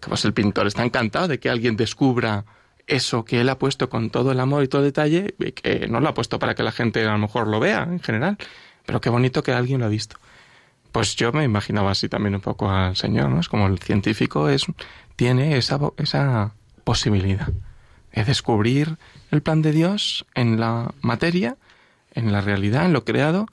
Pues 0.01 0.24
el 0.24 0.32
pintor 0.32 0.66
está 0.66 0.85
encantado 0.85 1.28
de 1.28 1.39
que 1.39 1.51
alguien 1.51 1.77
descubra 1.77 2.44
eso 2.86 3.24
que 3.24 3.40
él 3.40 3.48
ha 3.48 3.59
puesto 3.59 3.89
con 3.89 4.11
todo 4.11 4.32
el 4.32 4.40
amor 4.40 4.65
y 4.65 4.69
todo 4.69 4.82
el 4.82 4.89
detalle, 4.89 5.35
que 5.55 5.86
no 5.89 6.01
lo 6.01 6.09
ha 6.09 6.15
puesto 6.15 6.39
para 6.39 6.55
que 6.55 6.62
la 6.62 6.73
gente 6.73 7.05
a 7.05 7.12
lo 7.12 7.19
mejor 7.19 7.47
lo 7.47 7.61
vea 7.61 7.85
en 7.85 8.01
general, 8.01 8.36
pero 8.85 9.01
qué 9.01 9.11
bonito 9.11 9.43
que 9.43 9.52
alguien 9.52 9.81
lo 9.81 9.86
ha 9.86 9.89
visto. 9.90 10.16
Pues 10.90 11.15
yo 11.15 11.31
me 11.32 11.44
imaginaba 11.44 11.93
así 11.93 12.09
también 12.09 12.35
un 12.35 12.40
poco 12.40 12.69
al 12.69 12.97
Señor, 12.97 13.31
¿no? 13.31 13.39
Es 13.39 13.48
como 13.48 13.69
el 13.69 13.78
científico 13.78 14.48
es, 14.48 14.66
tiene 15.15 15.57
esa, 15.57 15.78
esa 15.98 16.55
posibilidad 16.82 17.48
de 18.12 18.24
descubrir 18.24 18.97
el 19.31 19.43
plan 19.43 19.62
de 19.62 19.70
Dios 19.70 20.27
en 20.35 20.59
la 20.59 20.93
materia, 21.01 21.57
en 22.12 22.32
la 22.32 22.40
realidad, 22.40 22.86
en 22.86 22.93
lo 22.93 23.05
creado, 23.05 23.47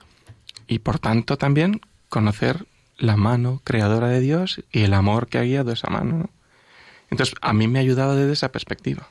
y 0.67 0.79
por 0.79 0.97
tanto 0.97 1.37
también 1.37 1.81
conocer 2.09 2.65
la 2.97 3.17
mano 3.17 3.61
creadora 3.63 4.07
de 4.09 4.19
Dios 4.19 4.63
y 4.71 4.83
el 4.83 4.93
amor 4.93 5.27
que 5.27 5.37
ha 5.37 5.43
guiado 5.43 5.71
esa 5.71 5.89
mano. 5.89 6.17
¿no? 6.17 6.29
Entonces, 7.09 7.35
a 7.41 7.53
mí 7.53 7.67
me 7.67 7.79
ha 7.79 7.81
ayudado 7.81 8.15
desde 8.15 8.33
esa 8.33 8.51
perspectiva. 8.51 9.07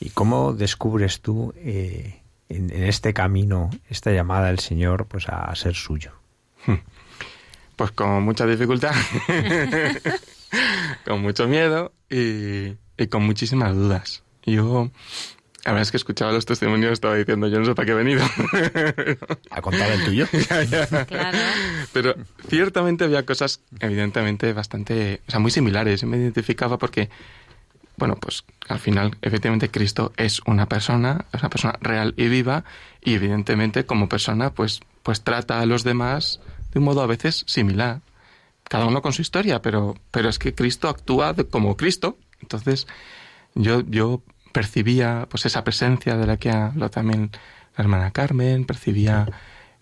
¿Y 0.00 0.10
cómo 0.10 0.52
descubres 0.52 1.20
tú 1.20 1.54
eh, 1.56 2.20
en, 2.48 2.70
en 2.70 2.84
este 2.84 3.14
camino 3.14 3.70
esta 3.88 4.12
llamada 4.12 4.48
del 4.48 4.58
Señor 4.58 5.06
pues 5.06 5.28
a 5.28 5.54
ser 5.56 5.74
suyo? 5.74 6.12
Pues 7.76 7.90
con 7.92 8.22
mucha 8.22 8.46
dificultad, 8.46 8.94
con 11.04 11.22
mucho 11.22 11.46
miedo 11.46 11.92
y, 12.08 12.74
y 12.96 13.06
con 13.08 13.24
muchísimas 13.24 13.74
dudas. 13.74 14.22
Yo, 14.44 14.90
la 15.66 15.72
verdad 15.72 15.82
es 15.82 15.90
que 15.90 15.96
escuchaba 15.96 16.32
los 16.32 16.46
testimonios 16.46 16.92
estaba 16.92 17.16
diciendo, 17.16 17.48
yo 17.48 17.58
no 17.58 17.64
sé 17.64 17.74
para 17.74 17.86
qué 17.86 17.92
he 17.92 17.94
venido. 17.96 18.24
¿A 19.50 19.60
contar 19.60 19.90
el 19.90 20.04
tuyo? 20.04 20.26
Ya, 20.50 20.62
ya. 20.62 20.86
Claro. 21.06 21.38
Pero 21.92 22.14
ciertamente 22.48 23.04
había 23.04 23.26
cosas, 23.26 23.60
evidentemente, 23.80 24.52
bastante, 24.52 25.20
o 25.26 25.30
sea, 25.30 25.40
muy 25.40 25.50
similares. 25.50 26.00
Yo 26.00 26.06
me 26.06 26.16
identificaba 26.18 26.78
porque, 26.78 27.10
bueno, 27.96 28.16
pues 28.16 28.44
al 28.68 28.78
final, 28.78 29.16
efectivamente, 29.22 29.70
Cristo 29.70 30.12
es 30.16 30.40
una 30.46 30.66
persona, 30.68 31.24
es 31.32 31.40
una 31.40 31.50
persona 31.50 31.74
real 31.80 32.14
y 32.16 32.28
viva, 32.28 32.64
y 33.02 33.14
evidentemente, 33.14 33.84
como 33.86 34.08
persona, 34.08 34.50
pues, 34.50 34.80
pues 35.02 35.22
trata 35.22 35.60
a 35.60 35.66
los 35.66 35.82
demás 35.84 36.40
de 36.72 36.78
un 36.78 36.84
modo 36.84 37.02
a 37.02 37.06
veces 37.06 37.44
similar. 37.48 38.00
Cada 38.68 38.86
uno 38.86 39.02
con 39.02 39.12
su 39.12 39.22
historia, 39.22 39.62
pero, 39.62 39.96
pero 40.10 40.28
es 40.28 40.38
que 40.38 40.54
Cristo 40.54 40.88
actúa 40.88 41.32
de- 41.32 41.46
como 41.46 41.76
Cristo. 41.76 42.18
Entonces, 42.40 42.86
yo, 43.54 43.82
yo 43.88 44.22
percibía 44.56 45.26
pues 45.28 45.44
esa 45.44 45.64
presencia 45.64 46.16
de 46.16 46.26
la 46.26 46.38
que 46.38 46.50
habló 46.50 46.88
también 46.88 47.30
la 47.76 47.84
hermana 47.84 48.10
Carmen, 48.10 48.64
percibía 48.64 49.26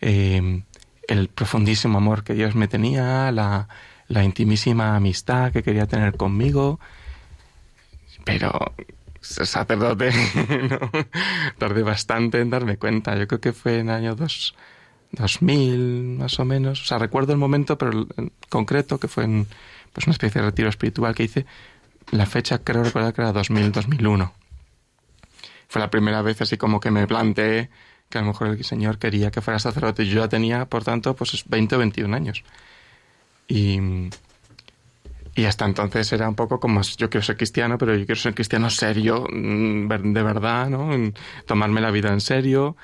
eh, 0.01 0.65
el 1.07 1.29
profundísimo 1.29 1.99
amor 1.99 2.25
que 2.25 2.35
Dios 2.35 2.57
me 2.57 2.67
tenía, 2.67 3.31
la, 3.31 3.69
la 4.09 4.25
intimísima 4.25 4.97
amistad 4.97 5.53
que 5.53 5.63
quería 5.63 5.87
tener 5.87 6.17
conmigo, 6.17 6.81
pero 8.25 8.75
sacerdote, 9.21 10.11
¿no? 10.69 10.91
tardé 11.57 11.85
bastante 11.85 12.41
en 12.41 12.51
darme 12.51 12.77
cuenta. 12.77 13.17
Yo 13.17 13.29
creo 13.29 13.41
que 13.41 13.53
fue 13.53 13.79
en 13.79 13.91
el 13.91 13.95
año 13.95 14.17
dos, 14.17 14.57
2000, 15.13 16.17
más 16.19 16.41
o 16.41 16.45
menos. 16.45 16.83
O 16.83 16.85
sea, 16.85 16.99
recuerdo 16.99 17.33
el 17.33 17.39
momento, 17.39 17.79
pero 17.79 18.09
en 18.17 18.33
concreto, 18.49 18.99
que 18.99 19.07
fue 19.07 19.23
en 19.23 19.47
pues, 19.93 20.09
una 20.09 20.15
especie 20.15 20.41
de 20.41 20.49
retiro 20.49 20.69
espiritual 20.69 21.15
que 21.15 21.23
hice. 21.23 21.47
La 22.11 22.27
fecha 22.27 22.59
creo 22.59 22.83
recordar 22.83 23.15
que 23.15 23.21
era 23.21 23.31
2000, 23.31 23.71
2001. 23.71 24.44
Fue 25.75 25.81
la 25.81 25.91
primera 25.91 26.23
vez 26.23 26.41
así 26.41 26.57
como 26.57 26.79
que 26.79 26.93
me 26.93 27.05
planteé 27.09 27.69
que 28.09 28.19
a 28.19 28.21
lo 28.21 28.29
mejor 28.29 28.47
el 28.47 28.63
Señor 28.63 28.97
quería 28.97 29.33
que 29.33 29.41
fuera 29.41 29.59
sacerdote. 29.59 30.07
Yo 30.07 30.21
ya 30.21 30.29
tenía, 30.29 30.67
por 30.67 30.85
tanto, 30.85 31.17
pues 31.17 31.43
20 31.49 31.75
o 31.75 31.79
21 31.81 32.15
años. 32.15 32.45
Y, 33.49 33.81
y 35.35 35.45
hasta 35.47 35.65
entonces 35.65 36.13
era 36.13 36.29
un 36.29 36.37
poco 36.37 36.61
como, 36.61 36.81
yo 36.83 37.11
quiero 37.11 37.27
ser 37.27 37.37
cristiano, 37.37 37.77
pero 37.77 37.97
yo 37.97 38.07
quiero 38.07 38.21
ser 38.21 38.37
cristiano 38.37 38.71
serio, 38.71 39.27
mm, 39.29 39.89
de 39.89 40.23
verdad, 40.23 40.71
¿no? 40.71 40.91
Tomarme 41.45 41.81
la 41.81 41.91
vida 41.91 42.13
en 42.13 42.21
serio. 42.21 42.77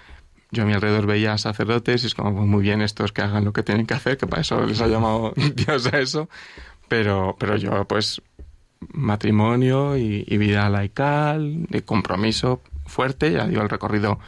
Yo 0.51 0.65
a 0.65 0.67
mi 0.67 0.73
alrededor 0.73 1.07
veía 1.07 1.39
sacerdotes 1.39 2.03
y 2.03 2.09
es 2.09 2.17
como, 2.17 2.35
pues 2.35 2.49
muy 2.49 2.63
bien 2.63 2.83
estos 2.83 3.13
que 3.13 3.23
hagan 3.23 3.45
lo 3.45 3.53
que 3.53 3.63
tienen 3.63 3.87
que 3.87 3.95
hacer, 3.95 4.17
que 4.19 4.27
para 4.27 4.43
eso 4.43 4.67
les 4.67 4.81
ha 4.81 4.89
llamado 4.89 5.33
Dios 5.55 5.87
a 5.93 6.01
eso. 6.01 6.29
Pero, 6.89 7.37
pero 7.39 7.55
yo, 7.57 7.85
pues, 7.85 8.21
matrimonio 8.93 9.97
y, 9.97 10.25
vida 10.39 10.69
laical, 10.69 11.67
de 11.67 11.83
compromiso 11.83 12.63
fuerte, 12.91 13.33
ya 13.33 13.47
digo, 13.47 13.63
el 13.63 13.69
recorrido, 13.69 14.19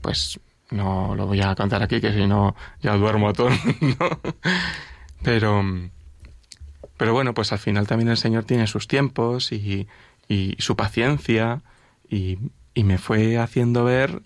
pues, 0.00 0.40
no 0.70 1.14
lo 1.14 1.26
voy 1.26 1.40
a 1.40 1.54
contar 1.54 1.82
aquí, 1.82 2.00
que 2.00 2.12
si 2.12 2.26
no, 2.26 2.54
ya 2.80 2.96
duermo 2.96 3.32
todo 3.32 3.50
Pero, 5.22 5.64
pero 6.96 7.12
bueno, 7.12 7.34
pues 7.34 7.52
al 7.52 7.58
final 7.58 7.86
también 7.86 8.08
el 8.08 8.16
Señor 8.16 8.44
tiene 8.44 8.66
sus 8.66 8.86
tiempos 8.86 9.50
y, 9.52 9.88
y 10.28 10.54
su 10.58 10.76
paciencia 10.76 11.62
y, 12.08 12.38
y, 12.74 12.84
me 12.84 12.98
fue 12.98 13.36
haciendo 13.38 13.84
ver 13.84 14.22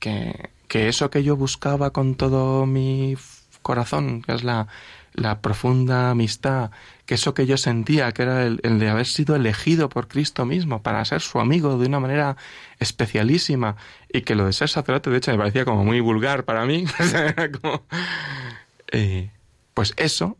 que, 0.00 0.50
que, 0.66 0.88
eso 0.88 1.10
que 1.10 1.22
yo 1.22 1.36
buscaba 1.36 1.90
con 1.92 2.16
todo 2.16 2.66
mi 2.66 3.16
corazón, 3.62 4.22
que 4.22 4.32
es 4.34 4.42
la, 4.42 4.66
la 5.14 5.40
profunda 5.40 6.10
amistad, 6.10 6.70
que 7.10 7.16
eso 7.16 7.34
que 7.34 7.44
yo 7.44 7.56
sentía, 7.56 8.12
que 8.12 8.22
era 8.22 8.44
el, 8.44 8.60
de 8.60 8.88
haber 8.88 9.04
sido 9.04 9.34
elegido 9.34 9.88
por 9.88 10.06
Cristo 10.06 10.46
mismo 10.46 10.80
para 10.80 11.04
ser 11.04 11.20
su 11.20 11.40
amigo 11.40 11.76
de 11.76 11.88
una 11.88 11.98
manera 11.98 12.36
especialísima 12.78 13.74
y 14.12 14.20
que 14.20 14.36
lo 14.36 14.46
de 14.46 14.52
ser 14.52 14.68
sacerdote, 14.68 15.10
de 15.10 15.16
hecho, 15.16 15.32
me 15.32 15.38
parecía 15.38 15.64
como 15.64 15.84
muy 15.84 15.98
vulgar 15.98 16.44
para 16.44 16.64
mí. 16.66 16.84
eh, 18.92 19.28
pues 19.74 19.92
eso 19.96 20.36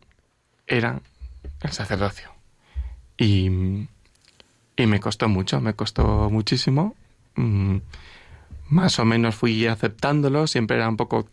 era 0.65 1.01
el 1.61 1.71
sacerdocio. 1.73 2.31
Y, 3.17 3.47
y 4.77 4.85
me 4.85 5.01
costó 5.01 5.27
mucho, 5.27 5.59
me 5.59 5.73
costó 5.73 6.29
muchísimo. 6.29 6.95
Mm, 7.35 7.79
más 8.69 8.97
o 8.97 9.03
menos 9.03 9.35
fui 9.35 9.67
aceptándolo, 9.67 10.47
siempre 10.47 10.77
era 10.77 10.87
un 10.87 10.95
poco... 10.95 11.27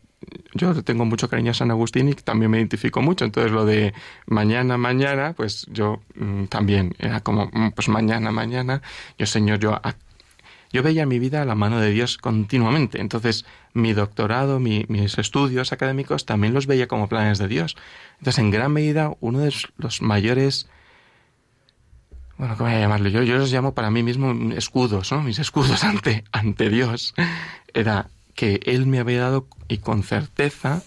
Yo 0.54 0.82
tengo 0.82 1.04
mucho 1.04 1.28
cariño 1.28 1.52
a 1.52 1.54
San 1.54 1.70
Agustín 1.70 2.08
y 2.08 2.14
también 2.14 2.50
me 2.50 2.58
identifico 2.58 3.00
mucho, 3.00 3.24
entonces 3.24 3.52
lo 3.52 3.64
de 3.64 3.94
mañana, 4.26 4.76
mañana, 4.76 5.32
pues 5.34 5.66
yo 5.70 6.00
mm, 6.16 6.46
también 6.46 6.94
era 6.98 7.20
como, 7.20 7.46
mm, 7.52 7.70
pues 7.74 7.88
mañana, 7.88 8.32
mañana, 8.32 8.82
yo 9.16 9.26
Señor, 9.26 9.60
yo 9.60 9.80
yo 10.70 10.82
veía 10.82 11.06
mi 11.06 11.18
vida 11.18 11.42
a 11.42 11.44
la 11.46 11.54
mano 11.54 11.80
de 11.80 11.90
Dios 11.90 12.18
continuamente. 12.18 13.00
Entonces, 13.00 13.46
mi 13.72 13.94
doctorado, 13.94 14.60
mis 14.60 15.16
estudios 15.16 15.72
académicos 15.72 16.26
también 16.26 16.52
los 16.52 16.66
veía 16.66 16.88
como 16.88 17.08
planes 17.08 17.38
de 17.38 17.48
Dios. 17.48 17.74
Entonces, 18.18 18.38
en 18.38 18.50
gran 18.50 18.72
medida, 18.72 19.12
uno 19.20 19.38
de 19.38 19.54
los 19.78 20.02
mayores 20.02 20.68
bueno, 22.38 22.56
¿cómo 22.56 22.70
voy 22.70 22.78
a 22.78 22.80
llamarlo 22.80 23.08
yo? 23.08 23.24
Yo 23.24 23.36
los 23.36 23.50
llamo 23.50 23.74
para 23.74 23.90
mí 23.90 24.04
mismo 24.04 24.52
escudos, 24.52 25.10
¿no? 25.10 25.22
Mis 25.22 25.40
escudos 25.40 25.82
ante, 25.84 26.24
ante 26.30 26.70
Dios. 26.70 27.14
Era 27.74 28.10
que 28.38 28.60
Él 28.66 28.86
me 28.86 29.00
había 29.00 29.22
dado, 29.22 29.48
y 29.66 29.78
con 29.78 30.04
certeza, 30.04 30.84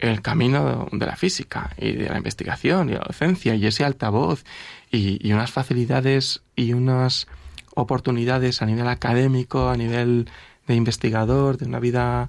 el 0.00 0.22
camino 0.22 0.88
de 0.90 1.06
la 1.06 1.14
física 1.14 1.70
y 1.78 1.92
de 1.92 2.08
la 2.08 2.16
investigación 2.16 2.88
y 2.88 2.94
la 2.94 3.04
docencia 3.06 3.54
y 3.54 3.64
ese 3.64 3.84
altavoz 3.84 4.42
y, 4.90 5.32
unas 5.32 5.52
facilidades 5.52 6.42
y 6.56 6.72
unas 6.72 7.28
oportunidades 7.76 8.60
a 8.60 8.66
nivel 8.66 8.88
académico, 8.88 9.68
a 9.68 9.76
nivel 9.76 10.28
de 10.66 10.74
investigador, 10.74 11.58
de 11.58 11.66
una 11.66 11.78
vida, 11.78 12.28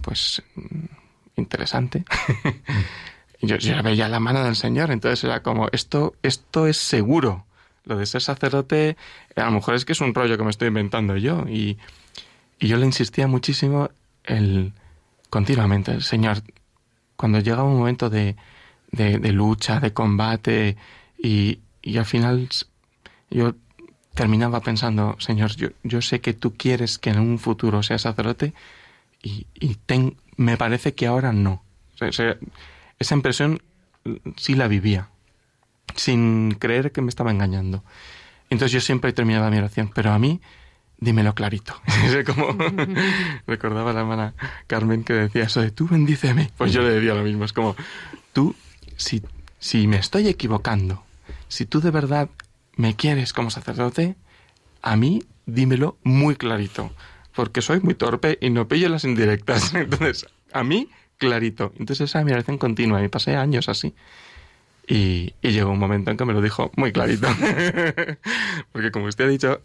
pues, 0.00 0.42
interesante. 1.36 2.06
yo, 3.42 3.56
yo 3.56 3.82
veía 3.82 4.08
la 4.08 4.18
mano 4.18 4.42
del 4.42 4.56
Señor, 4.56 4.90
entonces 4.92 5.24
era 5.24 5.42
como, 5.42 5.68
esto, 5.72 6.14
esto 6.22 6.68
es 6.68 6.78
seguro. 6.78 7.44
Lo 7.84 7.98
de 7.98 8.06
ser 8.06 8.22
sacerdote, 8.22 8.96
a 9.36 9.44
lo 9.44 9.50
mejor 9.50 9.74
es 9.74 9.84
que 9.84 9.92
es 9.92 10.00
un 10.00 10.14
rollo 10.14 10.38
que 10.38 10.44
me 10.44 10.50
estoy 10.50 10.68
inventando 10.68 11.18
yo. 11.18 11.44
Y, 11.50 11.76
y 12.62 12.68
yo 12.68 12.76
le 12.76 12.86
insistía 12.86 13.26
muchísimo 13.26 13.90
el 14.22 14.72
continuamente, 15.28 16.00
Señor, 16.00 16.44
cuando 17.16 17.40
llega 17.40 17.64
un 17.64 17.76
momento 17.76 18.08
de, 18.08 18.36
de, 18.92 19.32
lucha, 19.32 19.80
de 19.80 19.92
combate, 19.92 20.76
y, 21.18 21.58
y, 21.82 21.98
al 21.98 22.04
final 22.04 22.48
yo 23.30 23.56
terminaba 24.14 24.60
pensando, 24.60 25.16
Señor, 25.18 25.56
yo, 25.56 25.70
yo 25.82 26.00
sé 26.02 26.20
que 26.20 26.34
tú 26.34 26.54
quieres 26.54 26.98
que 26.98 27.10
en 27.10 27.18
un 27.18 27.40
futuro 27.40 27.82
sea 27.82 27.98
sacerdote, 27.98 28.54
y, 29.20 29.48
y 29.54 29.74
ten, 29.74 30.16
me 30.36 30.56
parece 30.56 30.94
que 30.94 31.08
ahora 31.08 31.32
no. 31.32 31.64
Esa 31.98 33.14
impresión 33.14 33.60
sí 34.36 34.54
la 34.54 34.68
vivía, 34.68 35.08
sin 35.96 36.54
creer 36.60 36.92
que 36.92 37.02
me 37.02 37.08
estaba 37.08 37.32
engañando. 37.32 37.82
Entonces 38.50 38.72
yo 38.72 38.80
siempre 38.80 39.12
terminaba 39.12 39.50
mi 39.50 39.58
oración, 39.58 39.90
pero 39.92 40.12
a 40.12 40.18
mí 40.20 40.40
dímelo 41.02 41.34
clarito. 41.34 41.74
Como 42.26 42.56
recordaba 43.46 43.92
la 43.92 44.00
hermana 44.00 44.34
Carmen 44.66 45.04
que 45.04 45.12
decía 45.12 45.44
eso 45.44 45.60
de 45.60 45.70
tú 45.70 45.88
bendíceme. 45.88 46.50
Pues 46.56 46.72
yo 46.72 46.82
le 46.82 46.90
decía 46.90 47.14
lo 47.14 47.22
mismo, 47.22 47.44
es 47.44 47.52
como 47.52 47.76
tú, 48.32 48.54
si, 48.96 49.22
si 49.58 49.86
me 49.86 49.96
estoy 49.96 50.28
equivocando, 50.28 51.02
si 51.48 51.66
tú 51.66 51.80
de 51.80 51.90
verdad 51.90 52.30
me 52.76 52.94
quieres 52.94 53.32
como 53.32 53.50
sacerdote, 53.50 54.16
a 54.80 54.96
mí 54.96 55.24
dímelo 55.44 55.98
muy 56.04 56.36
clarito, 56.36 56.92
porque 57.34 57.62
soy 57.62 57.80
muy 57.80 57.94
torpe 57.94 58.38
y 58.40 58.50
no 58.50 58.68
pillo 58.68 58.88
las 58.88 59.04
indirectas. 59.04 59.74
Entonces, 59.74 60.26
a 60.52 60.62
mí 60.62 60.88
clarito. 61.18 61.72
Entonces 61.78 62.10
esa 62.10 62.20
admiración 62.20 62.58
continua 62.58 63.02
y 63.02 63.08
pasé 63.08 63.36
años 63.36 63.68
así. 63.68 63.94
Y, 64.88 65.34
llegó 65.40 65.70
un 65.70 65.78
momento 65.78 66.10
en 66.10 66.16
que 66.16 66.24
me 66.24 66.32
lo 66.32 66.40
dijo 66.40 66.72
muy 66.76 66.92
clarito. 66.92 67.28
Porque 68.72 68.90
como 68.90 69.06
usted 69.06 69.26
ha 69.26 69.28
dicho, 69.28 69.62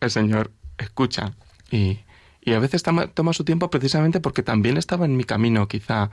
el 0.00 0.10
Señor 0.10 0.52
escucha 0.78 1.34
y, 1.70 1.98
y 2.40 2.52
a 2.52 2.58
veces 2.58 2.82
toma, 2.82 3.08
toma, 3.08 3.32
su 3.32 3.44
tiempo 3.44 3.70
precisamente 3.70 4.20
porque 4.20 4.42
también 4.42 4.76
estaba 4.76 5.04
en 5.04 5.16
mi 5.16 5.24
camino 5.24 5.68
quizá 5.68 6.10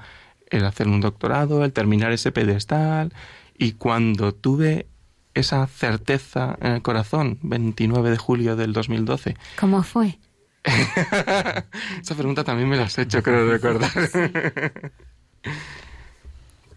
el 0.50 0.66
hacer 0.66 0.88
un 0.88 1.02
doctorado, 1.02 1.64
el 1.66 1.74
terminar 1.74 2.12
ese 2.12 2.32
pedestal 2.32 3.14
y 3.58 3.74
cuando 3.74 4.34
tuve 4.34 4.88
esa 5.34 5.68
certeza 5.68 6.58
en 6.62 6.74
el 6.74 6.82
corazón, 6.82 7.38
29 7.42 8.10
de 8.10 8.18
julio 8.18 8.56
del 8.56 8.74
2012. 8.74 9.36
¿Cómo 9.60 9.84
fue? 9.84 10.18
Esa 12.02 12.16
pregunta 12.16 12.44
también 12.44 12.70
me 12.70 12.78
la 12.78 12.84
has 12.84 12.98
hecho, 12.98 13.22
creo 13.22 13.52
recordar. 13.52 13.92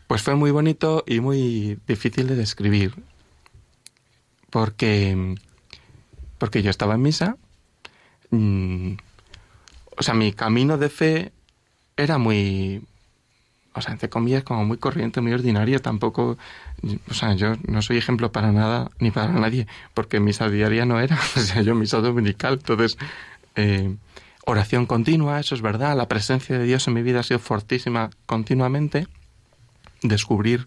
pues 0.06 0.22
fue 0.22 0.34
muy 0.34 0.50
bonito 0.50 1.04
y 1.06 1.20
muy 1.20 1.78
difícil 1.86 2.26
de 2.26 2.36
describir. 2.36 2.94
Porque, 4.50 5.36
porque 6.38 6.62
yo 6.62 6.70
estaba 6.70 6.94
en 6.94 7.02
misa. 7.02 7.36
Mm, 8.30 8.94
o 9.96 10.02
sea, 10.02 10.14
mi 10.14 10.32
camino 10.32 10.78
de 10.78 10.88
fe 10.88 11.32
era 11.96 12.18
muy, 12.18 12.82
o 13.74 13.80
sea, 13.80 13.92
entre 13.92 14.08
comillas, 14.08 14.44
como 14.44 14.64
muy 14.64 14.78
corriente, 14.78 15.20
muy 15.20 15.32
ordinario. 15.32 15.80
Tampoco, 15.80 16.38
o 17.10 17.14
sea, 17.14 17.34
yo 17.34 17.54
no 17.66 17.82
soy 17.82 17.98
ejemplo 17.98 18.32
para 18.32 18.52
nada 18.52 18.90
ni 19.00 19.10
para 19.10 19.32
nadie, 19.32 19.66
porque 19.94 20.20
misa 20.20 20.48
diaria 20.48 20.84
no 20.84 21.00
era. 21.00 21.18
O 21.36 21.40
sea, 21.40 21.62
yo 21.62 21.74
misa 21.74 21.98
dominical. 21.98 22.54
Entonces, 22.54 22.96
eh, 23.56 23.96
oración 24.46 24.86
continua, 24.86 25.40
eso 25.40 25.54
es 25.54 25.60
verdad, 25.60 25.96
la 25.96 26.08
presencia 26.08 26.58
de 26.58 26.64
Dios 26.64 26.86
en 26.88 26.94
mi 26.94 27.02
vida 27.02 27.20
ha 27.20 27.22
sido 27.22 27.38
fortísima 27.38 28.10
continuamente, 28.24 29.06
descubrir 30.02 30.66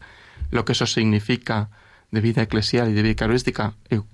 lo 0.51 0.65
que 0.65 0.73
eso 0.73 0.85
significa 0.85 1.69
de 2.11 2.21
vida 2.21 2.41
eclesial 2.41 2.89
y 2.89 2.93
de 2.93 3.01
vida 3.01 3.25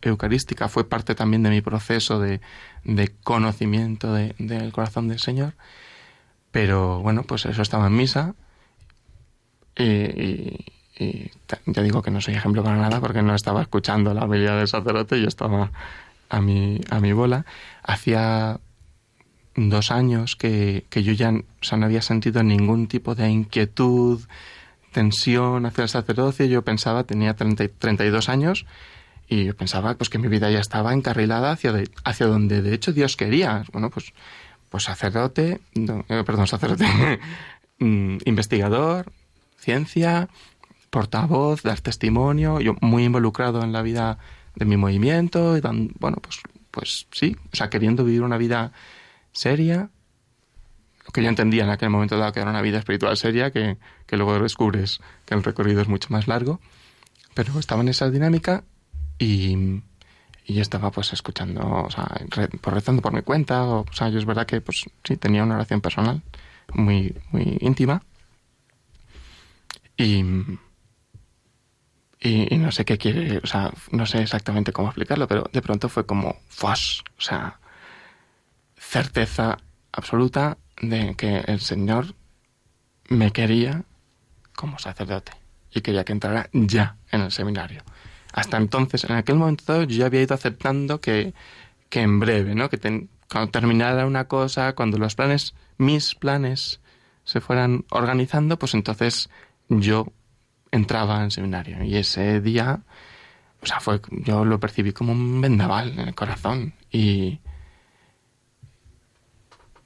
eucarística, 0.01 0.69
fue 0.69 0.87
parte 0.87 1.15
también 1.15 1.43
de 1.43 1.49
mi 1.49 1.61
proceso 1.61 2.19
de, 2.19 2.41
de 2.83 3.09
conocimiento 3.23 4.13
del 4.13 4.35
de, 4.37 4.71
corazón 4.71 5.07
del 5.07 5.19
Señor. 5.19 5.53
Pero 6.51 7.01
bueno, 7.01 7.23
pues 7.23 7.45
eso 7.45 7.61
estaba 7.61 7.87
en 7.87 7.95
misa. 7.95 8.35
Y, 9.75 10.63
y, 10.99 11.31
ya 11.67 11.83
digo 11.83 12.01
que 12.01 12.09
no 12.09 12.21
soy 12.21 12.33
ejemplo 12.33 12.63
para 12.63 12.77
nada 12.77 12.99
porque 12.99 13.21
no 13.21 13.35
estaba 13.35 13.61
escuchando 13.61 14.13
la 14.15 14.21
habilidad 14.21 14.57
del 14.57 14.67
sacerdote, 14.67 15.21
yo 15.21 15.27
estaba 15.27 15.71
a 16.29 16.41
mi, 16.41 16.81
a 16.89 16.99
mi 16.99 17.13
bola. 17.13 17.45
Hacía 17.83 18.59
dos 19.55 19.91
años 19.91 20.35
que, 20.35 20.85
que 20.89 21.03
yo 21.03 21.13
ya 21.13 21.31
o 21.31 21.43
sea, 21.61 21.77
no 21.77 21.85
había 21.85 22.01
sentido 22.01 22.43
ningún 22.43 22.87
tipo 22.87 23.15
de 23.15 23.29
inquietud, 23.29 24.21
tensión 24.91 25.65
hacia 25.65 25.83
el 25.83 25.89
sacerdocio. 25.89 26.45
Yo 26.45 26.63
pensaba, 26.63 27.03
tenía 27.03 27.35
30, 27.35 27.67
32 27.79 28.29
años, 28.29 28.65
y 29.27 29.45
yo 29.45 29.55
pensaba 29.55 29.95
pues 29.95 30.09
que 30.09 30.17
mi 30.17 30.27
vida 30.27 30.49
ya 30.49 30.59
estaba 30.59 30.93
encarrilada 30.93 31.51
hacia, 31.51 31.73
hacia 32.03 32.27
donde 32.27 32.61
de 32.61 32.73
hecho 32.73 32.93
Dios 32.93 33.17
quería. 33.17 33.63
Bueno, 33.73 33.89
pues, 33.89 34.13
pues 34.69 34.83
sacerdote, 34.83 35.59
eh, 35.75 36.23
perdón, 36.25 36.47
sacerdote, 36.47 36.85
mm, 37.79 38.17
investigador, 38.25 39.11
ciencia, 39.57 40.29
portavoz, 40.89 41.63
dar 41.63 41.81
testimonio, 41.81 42.59
yo 42.61 42.75
muy 42.81 43.03
involucrado 43.03 43.63
en 43.63 43.73
la 43.73 43.81
vida 43.81 44.17
de 44.55 44.65
mi 44.65 44.77
movimiento, 44.77 45.59
bueno, 45.99 46.17
pues, 46.21 46.39
pues 46.71 47.07
sí, 47.11 47.35
o 47.53 47.55
sea, 47.55 47.69
queriendo 47.69 48.03
vivir 48.03 48.23
una 48.23 48.37
vida 48.37 48.71
seria, 49.31 49.89
que 51.13 51.23
yo 51.23 51.29
entendía 51.29 51.63
en 51.63 51.69
aquel 51.69 51.89
momento 51.89 52.17
dado 52.17 52.31
que 52.33 52.39
era 52.41 52.49
una 52.49 52.61
vida 52.61 52.79
espiritual 52.79 53.15
seria, 53.17 53.51
que, 53.51 53.77
que 54.05 54.17
luego 54.17 54.37
descubres 54.39 54.99
que 55.25 55.35
el 55.35 55.43
recorrido 55.43 55.81
es 55.81 55.87
mucho 55.87 56.09
más 56.11 56.27
largo. 56.27 56.59
Pero 57.33 57.57
estaba 57.59 57.81
en 57.81 57.89
esa 57.89 58.09
dinámica 58.09 58.63
y, 59.19 59.81
y 60.45 60.59
estaba 60.59 60.91
pues 60.91 61.13
escuchando, 61.13 61.61
o 61.61 61.89
sea, 61.91 62.07
re- 62.29 62.47
pues, 62.49 62.73
rezando 62.73 63.01
por 63.01 63.13
mi 63.13 63.21
cuenta, 63.21 63.63
o, 63.63 63.81
o 63.81 63.93
sea, 63.93 64.09
yo 64.09 64.17
es 64.19 64.25
verdad 64.25 64.45
que 64.45 64.59
pues 64.61 64.85
sí, 65.03 65.17
tenía 65.17 65.43
una 65.43 65.55
oración 65.55 65.81
personal 65.81 66.21
muy, 66.73 67.15
muy 67.31 67.57
íntima. 67.61 68.03
Y, 69.95 70.23
y, 72.19 72.53
y 72.53 72.57
no 72.57 72.71
sé 72.71 72.85
qué 72.85 72.97
quiere, 72.97 73.37
o 73.37 73.47
sea, 73.47 73.71
no 73.91 74.05
sé 74.05 74.21
exactamente 74.21 74.73
cómo 74.73 74.89
explicarlo, 74.89 75.27
pero 75.27 75.49
de 75.51 75.61
pronto 75.61 75.89
fue 75.89 76.05
como 76.05 76.35
¡fos! 76.49 77.03
O 77.17 77.21
sea, 77.21 77.59
certeza 78.77 79.57
absoluta 79.91 80.57
de 80.81 81.15
que 81.15 81.39
el 81.47 81.59
Señor 81.59 82.15
me 83.09 83.31
quería 83.31 83.83
como 84.55 84.79
sacerdote 84.79 85.31
y 85.71 85.81
quería 85.81 86.03
que 86.03 86.13
entrara 86.13 86.49
ya 86.53 86.97
en 87.11 87.21
el 87.21 87.31
seminario. 87.31 87.83
Hasta 88.33 88.57
entonces, 88.57 89.03
en 89.05 89.15
aquel 89.15 89.35
momento 89.35 89.83
yo 89.83 89.97
ya 89.97 90.05
había 90.07 90.21
ido 90.21 90.35
aceptando 90.35 91.01
que, 91.01 91.33
que 91.89 92.01
en 92.01 92.19
breve, 92.19 92.55
¿no? 92.55 92.69
Que 92.69 92.77
cuando 93.31 93.51
terminara 93.51 94.05
una 94.05 94.27
cosa, 94.27 94.73
cuando 94.73 94.97
los 94.97 95.15
planes, 95.15 95.55
mis 95.77 96.15
planes, 96.15 96.79
se 97.23 97.41
fueran 97.41 97.85
organizando, 97.89 98.57
pues 98.59 98.73
entonces 98.73 99.29
yo 99.69 100.07
entraba 100.71 101.23
en 101.23 101.31
seminario. 101.31 101.83
Y 101.83 101.97
ese 101.97 102.41
día, 102.41 102.81
o 103.61 103.65
sea, 103.65 103.79
fue, 103.79 104.01
yo 104.11 104.45
lo 104.45 104.59
percibí 104.59 104.93
como 104.93 105.11
un 105.11 105.41
vendaval 105.41 105.99
en 105.99 106.07
el 106.07 106.15
corazón. 106.15 106.73
Y, 106.91 107.39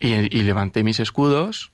y, 0.01 0.41
levanté 0.43 0.83
mis 0.83 0.99
escudos 0.99 1.71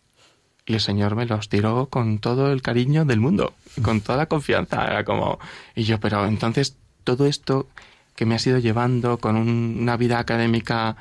y 0.65 0.73
el 0.73 0.81
Señor 0.81 1.15
me 1.15 1.25
los 1.25 1.47
tiró 1.47 1.87
con 1.87 2.19
todo 2.19 2.51
el 2.51 2.61
cariño 2.61 3.05
del 3.05 3.21
mundo, 3.21 3.53
con 3.81 4.01
toda 4.01 4.17
la 4.17 4.25
confianza. 4.25 4.85
Era 4.85 5.05
como, 5.05 5.39
y 5.75 5.83
yo, 5.83 5.99
pero 5.99 6.25
entonces 6.25 6.75
todo 7.05 7.25
esto 7.25 7.67
que 8.15 8.25
me 8.25 8.35
ha 8.35 8.39
ido 8.45 8.57
llevando 8.59 9.17
con 9.17 9.37
un- 9.37 9.77
una 9.79 9.95
vida 9.95 10.19
académica, 10.19 10.97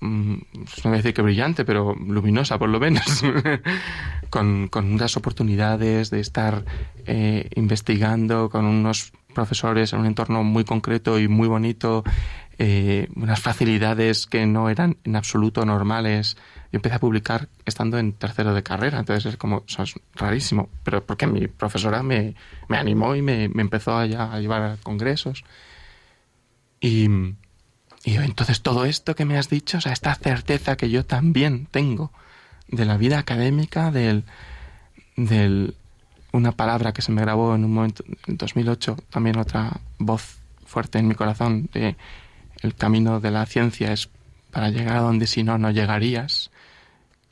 mm, 0.00 0.34
pues 0.64 0.84
no 0.84 0.90
voy 0.90 0.94
a 0.94 0.96
decir 0.98 1.14
que 1.14 1.22
brillante, 1.22 1.64
pero 1.64 1.94
luminosa 1.94 2.58
por 2.58 2.68
lo 2.68 2.78
menos, 2.78 3.04
con, 4.30 4.68
con 4.68 4.92
unas 4.92 5.16
oportunidades 5.16 6.10
de 6.10 6.20
estar 6.20 6.64
eh, 7.06 7.48
investigando 7.56 8.50
con 8.50 8.66
unos 8.66 9.12
profesores 9.40 9.92
en 9.92 10.00
un 10.00 10.06
entorno 10.06 10.44
muy 10.44 10.64
concreto 10.64 11.18
y 11.18 11.26
muy 11.28 11.48
bonito, 11.48 12.04
eh, 12.58 13.08
unas 13.16 13.40
facilidades 13.40 14.26
que 14.26 14.44
no 14.46 14.68
eran 14.68 14.98
en 15.04 15.16
absoluto 15.16 15.64
normales. 15.64 16.36
Yo 16.72 16.76
empecé 16.76 16.96
a 16.96 17.00
publicar 17.00 17.48
estando 17.64 17.98
en 17.98 18.12
tercero 18.12 18.52
de 18.52 18.62
carrera, 18.62 18.98
entonces 18.98 19.24
es 19.32 19.36
como, 19.38 19.64
eso 19.66 19.82
es 19.82 19.94
rarísimo, 20.14 20.68
pero 20.84 21.02
porque 21.06 21.26
mi 21.26 21.48
profesora 21.48 22.02
me, 22.02 22.34
me 22.68 22.76
animó 22.76 23.16
y 23.16 23.22
me, 23.22 23.48
me 23.48 23.62
empezó 23.62 23.96
a, 23.96 24.04
ya- 24.06 24.30
a 24.32 24.40
llevar 24.40 24.62
a 24.62 24.76
congresos. 24.82 25.42
Y, 26.80 27.08
y 28.04 28.16
entonces 28.16 28.60
todo 28.60 28.84
esto 28.84 29.14
que 29.14 29.24
me 29.24 29.38
has 29.38 29.48
dicho, 29.48 29.78
o 29.78 29.80
sea, 29.80 29.92
esta 29.92 30.14
certeza 30.14 30.76
que 30.76 30.90
yo 30.90 31.04
también 31.06 31.66
tengo 31.70 32.12
de 32.68 32.84
la 32.84 32.96
vida 32.98 33.18
académica, 33.18 33.90
del, 33.90 34.24
del 35.16 35.74
una 36.32 36.52
palabra 36.52 36.92
que 36.92 37.02
se 37.02 37.12
me 37.12 37.22
grabó 37.22 37.54
en 37.54 37.64
un 37.64 37.74
momento, 37.74 38.04
en 38.26 38.36
2008, 38.36 38.96
también 39.10 39.38
otra 39.38 39.80
voz 39.98 40.38
fuerte 40.64 40.98
en 40.98 41.08
mi 41.08 41.14
corazón, 41.14 41.68
de 41.72 41.96
el 42.62 42.74
camino 42.74 43.20
de 43.20 43.30
la 43.30 43.46
ciencia 43.46 43.92
es 43.92 44.08
para 44.50 44.68
llegar 44.68 44.98
a 44.98 45.00
donde 45.00 45.26
si 45.26 45.42
no, 45.42 45.58
no 45.58 45.70
llegarías, 45.70 46.50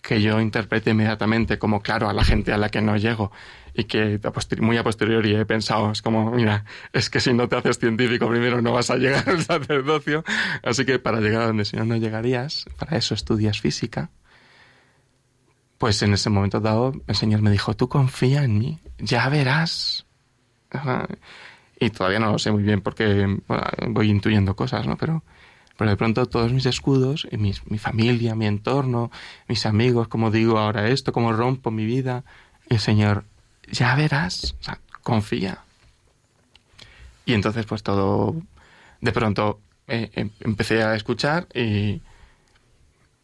que 0.03 0.23
yo 0.23 0.41
interprete 0.41 0.91
inmediatamente 0.91 1.59
como 1.59 1.83
claro 1.83 2.09
a 2.09 2.13
la 2.13 2.25
gente 2.25 2.53
a 2.53 2.57
la 2.57 2.71
que 2.71 2.81
no 2.81 2.97
llego 2.97 3.31
y 3.75 3.85
que 3.85 4.19
muy 4.61 4.77
a 4.77 4.83
posteriori 4.83 5.35
he 5.35 5.45
pensado, 5.45 5.93
es 5.93 6.03
como, 6.03 6.31
mira, 6.31 6.65
es 6.93 7.11
que 7.11 7.21
si 7.21 7.33
no 7.33 7.49
te 7.49 7.57
haces 7.57 7.79
científico 7.79 8.29
primero 8.29 8.63
no 8.63 8.73
vas 8.73 8.91
a 8.91 8.97
llegar 8.97 9.29
al 9.29 9.43
sacerdocio, 9.43 10.25
así 10.63 10.85
que 10.85 10.99
para 10.99 11.21
llegar 11.21 11.43
a 11.43 11.47
donde 11.47 11.65
si 11.65 11.77
no, 11.77 11.85
no 11.85 11.97
llegarías, 11.97 12.65
para 12.79 12.97
eso 12.97 13.15
estudias 13.15 13.61
física. 13.61 14.11
Pues 15.79 16.03
en 16.03 16.13
ese 16.13 16.29
momento 16.29 16.61
dado 16.61 16.93
el 17.07 17.15
Señor 17.15 17.41
me 17.41 17.51
dijo, 17.51 17.75
tú 17.75 17.89
confía 17.89 18.43
en 18.43 18.59
mí, 18.59 18.79
ya 18.99 19.29
verás. 19.29 20.05
Y 21.81 21.91
todavía 21.91 22.19
no 22.19 22.33
lo 22.33 22.39
sé 22.39 22.51
muy 22.51 22.63
bien 22.65 22.81
porque 22.81 23.39
voy 23.89 24.11
intuyendo 24.11 24.57
cosas, 24.57 24.87
¿no? 24.87 24.97
Pero, 24.97 25.23
pero 25.77 25.91
de 25.91 25.97
pronto 25.97 26.27
todos 26.27 26.53
mis 26.53 26.67
escudos, 26.67 27.29
mis- 27.31 27.65
mi 27.71 27.79
familia, 27.79 28.35
mi 28.35 28.47
entorno, 28.47 29.11
mis 29.47 29.65
amigos, 29.67 30.09
como 30.09 30.31
digo 30.33 30.59
ahora 30.59 30.89
esto, 30.89 31.13
cómo 31.13 31.33
rompo 31.33 31.71
mi 31.71 31.85
vida, 31.87 32.25
el 32.69 32.81
Señor, 32.81 33.25
ya 33.71 33.95
verás, 33.95 34.57
confía. 35.03 35.61
Y 37.25 37.35
entonces 37.35 37.65
pues 37.67 37.83
todo, 37.85 38.35
de 39.01 39.13
pronto 39.13 39.61
eh, 39.87 40.11
em- 40.15 40.31
empecé 40.41 40.83
a 40.83 40.97
escuchar 40.97 41.47
y, 41.55 42.03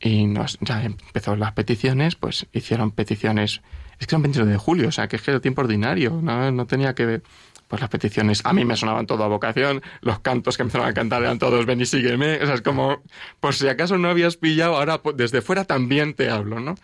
y 0.05 0.26
nos, 0.26 0.59
ya 0.60 0.85
empezó 0.85 1.35
las 1.35 1.52
peticiones, 1.52 2.14
pues 2.14 2.47
hicieron 2.52 2.90
peticiones, 2.90 3.62
es 3.98 4.06
que 4.06 4.10
son 4.10 4.20
21 4.20 4.51
de 4.51 4.59
julio, 4.59 4.89
o 4.89 4.93
sea, 4.93 5.09
que 5.09 5.16
es 5.16 5.22
que 5.22 5.31
era 5.31 5.40
tiempo 5.40 5.62
ordinario, 5.62 6.20
no, 6.22 6.52
no 6.52 6.66
tenía 6.66 6.94
que 6.94 7.06
ver, 7.06 7.22
pues 7.68 7.81
las 7.81 7.89
peticiones, 7.89 8.43
a 8.44 8.52
mí 8.52 8.66
me 8.66 8.76
sonaban 8.76 9.06
todo 9.06 9.24
a 9.24 9.28
vocación, 9.28 9.82
los 10.02 10.18
cantos 10.18 10.59
que 10.59 10.62
empezaron 10.62 10.86
a 10.86 10.93
cantar 10.93 11.22
eran 11.22 11.39
todos 11.39 11.64
ven 11.64 11.81
y 11.81 11.86
sígueme, 11.86 12.35
o 12.36 12.44
sea, 12.44 12.55
es 12.55 12.60
como, 12.60 13.02
por 13.40 13.55
si 13.55 13.66
acaso 13.66 13.97
no 13.97 14.10
habías 14.10 14.36
pillado, 14.36 14.76
ahora 14.76 15.01
desde 15.14 15.40
fuera 15.40 15.64
también 15.64 16.12
te 16.12 16.28
hablo, 16.28 16.60
¿no? 16.60 16.74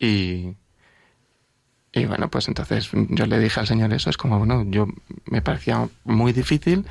Y, 0.00 0.56
y 1.92 2.06
bueno, 2.06 2.28
pues 2.28 2.48
entonces 2.48 2.90
yo 2.92 3.26
le 3.26 3.38
dije 3.38 3.60
al 3.60 3.68
Señor 3.68 3.92
eso, 3.92 4.10
es 4.10 4.16
como, 4.16 4.38
bueno, 4.38 4.64
yo 4.66 4.88
me 5.26 5.42
parecía 5.42 5.88
muy 6.02 6.32
difícil, 6.32 6.86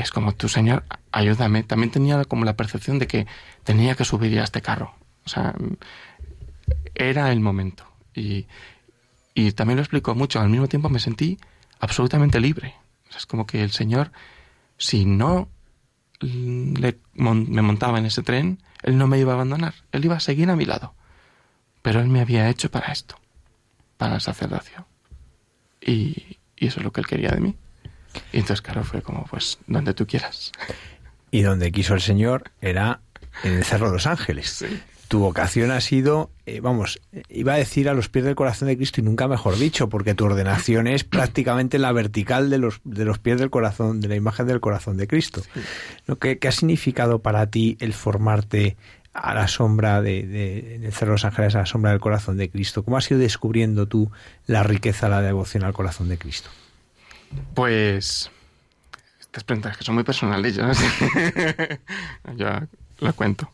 es 0.00 0.10
como, 0.10 0.32
tú 0.32 0.48
Señor, 0.48 0.84
ayúdame. 1.12 1.62
También 1.62 1.90
tenía 1.90 2.24
como 2.24 2.44
la 2.44 2.56
percepción 2.56 2.98
de 2.98 3.06
que 3.06 3.26
tenía 3.64 3.94
que 3.94 4.04
subir 4.04 4.38
a 4.40 4.44
este 4.44 4.62
carro. 4.62 4.94
O 5.24 5.28
sea, 5.28 5.54
era 6.94 7.32
el 7.32 7.40
momento. 7.40 7.84
Y, 8.14 8.46
y 9.34 9.52
también 9.52 9.76
lo 9.76 9.82
explicó 9.82 10.14
mucho, 10.14 10.40
al 10.40 10.48
mismo 10.48 10.68
tiempo 10.68 10.88
me 10.88 11.00
sentí 11.00 11.38
absolutamente 11.78 12.40
libre. 12.40 12.74
Es 13.16 13.26
como 13.26 13.46
que 13.46 13.62
el 13.62 13.70
Señor, 13.70 14.12
si 14.76 15.04
no 15.04 15.48
le, 16.20 16.98
me 17.14 17.62
montaba 17.62 17.98
en 17.98 18.06
ese 18.06 18.22
tren, 18.22 18.62
Él 18.82 18.98
no 18.98 19.06
me 19.06 19.18
iba 19.18 19.32
a 19.32 19.34
abandonar, 19.34 19.74
Él 19.92 20.04
iba 20.04 20.16
a 20.16 20.20
seguir 20.20 20.50
a 20.50 20.56
mi 20.56 20.64
lado. 20.64 20.94
Pero 21.82 22.00
Él 22.00 22.08
me 22.08 22.20
había 22.20 22.48
hecho 22.48 22.70
para 22.70 22.92
esto, 22.92 23.16
para 23.96 24.16
el 24.16 24.20
sacerdocio. 24.20 24.86
Y, 25.80 26.38
y 26.56 26.66
eso 26.66 26.80
es 26.80 26.84
lo 26.84 26.92
que 26.92 27.00
Él 27.00 27.06
quería 27.06 27.30
de 27.30 27.40
mí. 27.40 27.56
Y 28.32 28.38
entonces, 28.38 28.62
claro, 28.62 28.84
fue 28.84 29.02
como, 29.02 29.24
pues, 29.26 29.58
donde 29.66 29.94
tú 29.94 30.06
quieras. 30.06 30.52
Y 31.30 31.42
donde 31.42 31.70
quiso 31.72 31.94
el 31.94 32.00
Señor 32.00 32.50
era 32.60 33.00
en 33.44 33.54
el 33.54 33.64
Cerro 33.64 33.86
de 33.86 33.92
los 33.94 34.06
Ángeles. 34.06 34.64
Tu 35.08 35.18
vocación 35.18 35.72
ha 35.72 35.80
sido, 35.80 36.30
eh, 36.46 36.60
vamos, 36.60 37.00
iba 37.28 37.54
a 37.54 37.56
decir 37.56 37.88
a 37.88 37.94
los 37.94 38.08
pies 38.08 38.24
del 38.24 38.36
corazón 38.36 38.68
de 38.68 38.76
Cristo 38.76 39.00
y 39.00 39.04
nunca 39.04 39.26
mejor 39.26 39.58
dicho, 39.58 39.88
porque 39.88 40.14
tu 40.14 40.24
ordenación 40.24 40.86
es 40.86 41.02
prácticamente 41.02 41.78
la 41.80 41.90
vertical 41.90 42.48
de 42.48 42.58
los, 42.58 42.80
de 42.84 43.04
los 43.04 43.18
pies 43.18 43.38
del 43.40 43.50
corazón, 43.50 44.00
de 44.00 44.06
la 44.06 44.14
imagen 44.14 44.46
del 44.46 44.60
corazón 44.60 44.96
de 44.96 45.08
Cristo. 45.08 45.42
¿No? 46.06 46.16
¿Qué, 46.16 46.38
qué 46.38 46.46
ha 46.48 46.52
significado 46.52 47.18
para 47.20 47.46
ti 47.50 47.76
el 47.80 47.92
formarte 47.92 48.76
a 49.12 49.34
la 49.34 49.48
sombra 49.48 50.00
de, 50.00 50.24
de- 50.24 50.92
Cerro 50.92 51.10
de 51.12 51.14
los 51.14 51.24
Ángeles, 51.24 51.56
a 51.56 51.58
la 51.60 51.66
sombra 51.66 51.90
del 51.90 51.98
corazón 52.00 52.36
de 52.36 52.48
Cristo? 52.48 52.84
¿Cómo 52.84 52.96
has 52.96 53.10
ido 53.10 53.18
descubriendo 53.18 53.88
tú 53.88 54.12
la 54.46 54.62
riqueza, 54.62 55.08
la 55.08 55.22
devoción 55.22 55.64
al 55.64 55.72
corazón 55.72 56.08
de 56.08 56.18
Cristo? 56.18 56.50
Pues 57.54 58.30
estas 59.20 59.44
preguntas 59.44 59.76
que 59.76 59.84
son 59.84 59.94
muy 59.94 60.04
personales, 60.04 60.56
sé. 60.74 61.80
ya 62.36 62.66
la 62.98 63.12
cuento. 63.12 63.50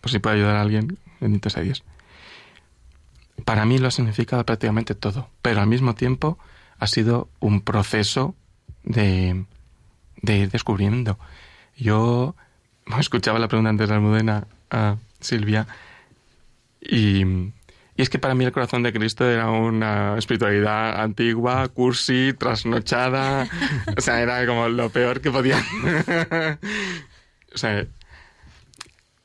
Por 0.00 0.10
si 0.10 0.18
puede 0.18 0.36
ayudar 0.36 0.56
a 0.56 0.62
alguien, 0.62 0.98
bendito 1.20 1.50
sea 1.50 1.62
Dios. 1.62 1.84
Para 3.44 3.64
mí 3.64 3.78
lo 3.78 3.88
ha 3.88 3.90
significado 3.90 4.44
prácticamente 4.44 4.94
todo, 4.94 5.28
pero 5.42 5.60
al 5.60 5.66
mismo 5.66 5.94
tiempo 5.94 6.38
ha 6.78 6.86
sido 6.86 7.28
un 7.40 7.60
proceso 7.60 8.34
de, 8.82 9.44
de 10.22 10.36
ir 10.36 10.50
descubriendo. 10.50 11.18
Yo 11.76 12.34
escuchaba 12.98 13.38
la 13.38 13.48
pregunta 13.48 13.70
antes 13.70 13.88
de 13.88 13.94
Almudena 13.94 14.46
a 14.70 14.96
Silvia 15.20 15.66
y, 16.80 17.52
y 18.00 18.02
es 18.02 18.08
que 18.08 18.18
para 18.18 18.34
mí 18.34 18.46
el 18.46 18.52
corazón 18.52 18.82
de 18.82 18.94
Cristo 18.94 19.28
era 19.28 19.50
una 19.50 20.16
espiritualidad 20.16 21.02
antigua, 21.02 21.68
cursi, 21.68 22.32
trasnochada. 22.32 23.46
o 23.94 24.00
sea, 24.00 24.22
era 24.22 24.46
como 24.46 24.70
lo 24.70 24.88
peor 24.88 25.20
que 25.20 25.30
podía. 25.30 25.62
o 27.54 27.58
sea, 27.58 27.86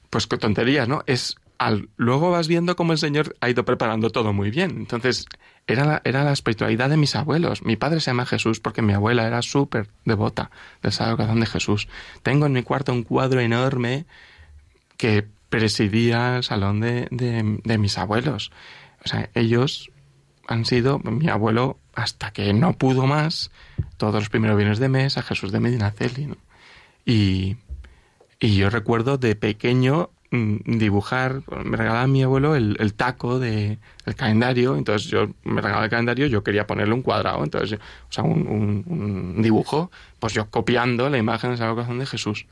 pues 0.10 0.28
con 0.28 0.40
tonterías, 0.40 0.90
¿no? 0.90 1.04
Es 1.06 1.38
al, 1.58 1.88
luego 1.96 2.32
vas 2.32 2.50
viendo 2.50 2.76
cómo 2.76 2.92
el 2.92 2.98
Señor 2.98 3.38
ha 3.40 3.50
ido 3.50 3.64
preparando 3.64 4.10
todo 4.10 4.34
muy 4.34 4.52
bien. 4.52 4.72
Entonces, 4.72 5.26
era 5.68 5.86
la, 5.86 6.02
era 6.04 6.26
la 6.26 6.34
espiritualidad 6.34 6.90
de 6.90 6.98
mis 6.98 7.16
abuelos. 7.16 7.64
Mi 7.64 7.78
padre 7.78 8.02
se 8.02 8.08
llama 8.12 8.26
Jesús 8.26 8.60
porque 8.60 8.82
mi 8.82 8.92
abuela 8.92 9.26
era 9.26 9.42
súper 9.42 9.88
devota 10.04 10.52
del 10.82 10.92
Sagrado 10.92 11.16
Corazón 11.16 11.40
de 11.40 11.46
Jesús. 11.46 11.88
Tengo 12.24 12.46
en 12.46 12.52
mi 12.52 12.64
cuarto 12.64 12.92
un 12.92 13.04
cuadro 13.04 13.40
enorme 13.40 14.06
que 14.98 15.30
presidía 15.60 16.38
el 16.38 16.44
salón 16.44 16.80
de, 16.80 17.08
de, 17.12 17.60
de 17.64 17.78
mis 17.78 17.98
abuelos. 17.98 18.52
O 19.04 19.08
sea, 19.08 19.30
ellos 19.34 19.90
han 20.48 20.66
sido, 20.66 21.00
mi 21.00 21.30
abuelo, 21.30 21.78
hasta 21.94 22.32
que 22.32 22.54
no 22.54 22.74
pudo 22.74 23.06
más, 23.08 23.52
todos 23.98 24.16
los 24.16 24.30
primeros 24.30 24.58
viernes 24.58 24.80
de 24.80 24.90
mes 24.90 25.18
a 25.18 25.22
Jesús 25.24 25.52
de 25.52 25.60
Medinaceli. 25.60 26.28
¿no? 26.28 26.38
Y, 27.06 27.58
y 28.40 28.56
yo 28.56 28.70
recuerdo 28.70 29.18
de 29.18 29.36
pequeño 29.36 30.10
mm, 30.32 30.78
dibujar, 30.78 31.42
me 31.64 31.78
regalaba 31.78 32.06
mi 32.08 32.22
abuelo 32.24 32.56
el, 32.56 32.76
el 32.80 32.94
taco 32.94 33.40
de, 33.40 33.80
el 34.06 34.16
calendario, 34.16 34.76
entonces 34.76 35.10
yo 35.10 35.30
me 35.44 35.62
regalaba 35.62 35.86
el 35.86 35.90
calendario, 35.90 36.28
yo 36.28 36.44
quería 36.44 36.68
ponerle 36.68 36.94
un 36.94 37.02
cuadrado, 37.02 37.44
entonces, 37.44 37.80
o 37.80 38.12
sea, 38.12 38.24
un, 38.24 38.46
un- 38.48 38.84
un 39.36 39.42
dibujo, 39.42 39.90
pues 40.20 40.34
yo 40.34 40.50
copiando 40.50 41.10
la 41.10 41.18
imagen 41.18 41.52
del 41.52 41.58
Sagrado 41.58 41.76
Corazón 41.76 42.00
de 42.00 42.06
Jesús. 42.06 42.46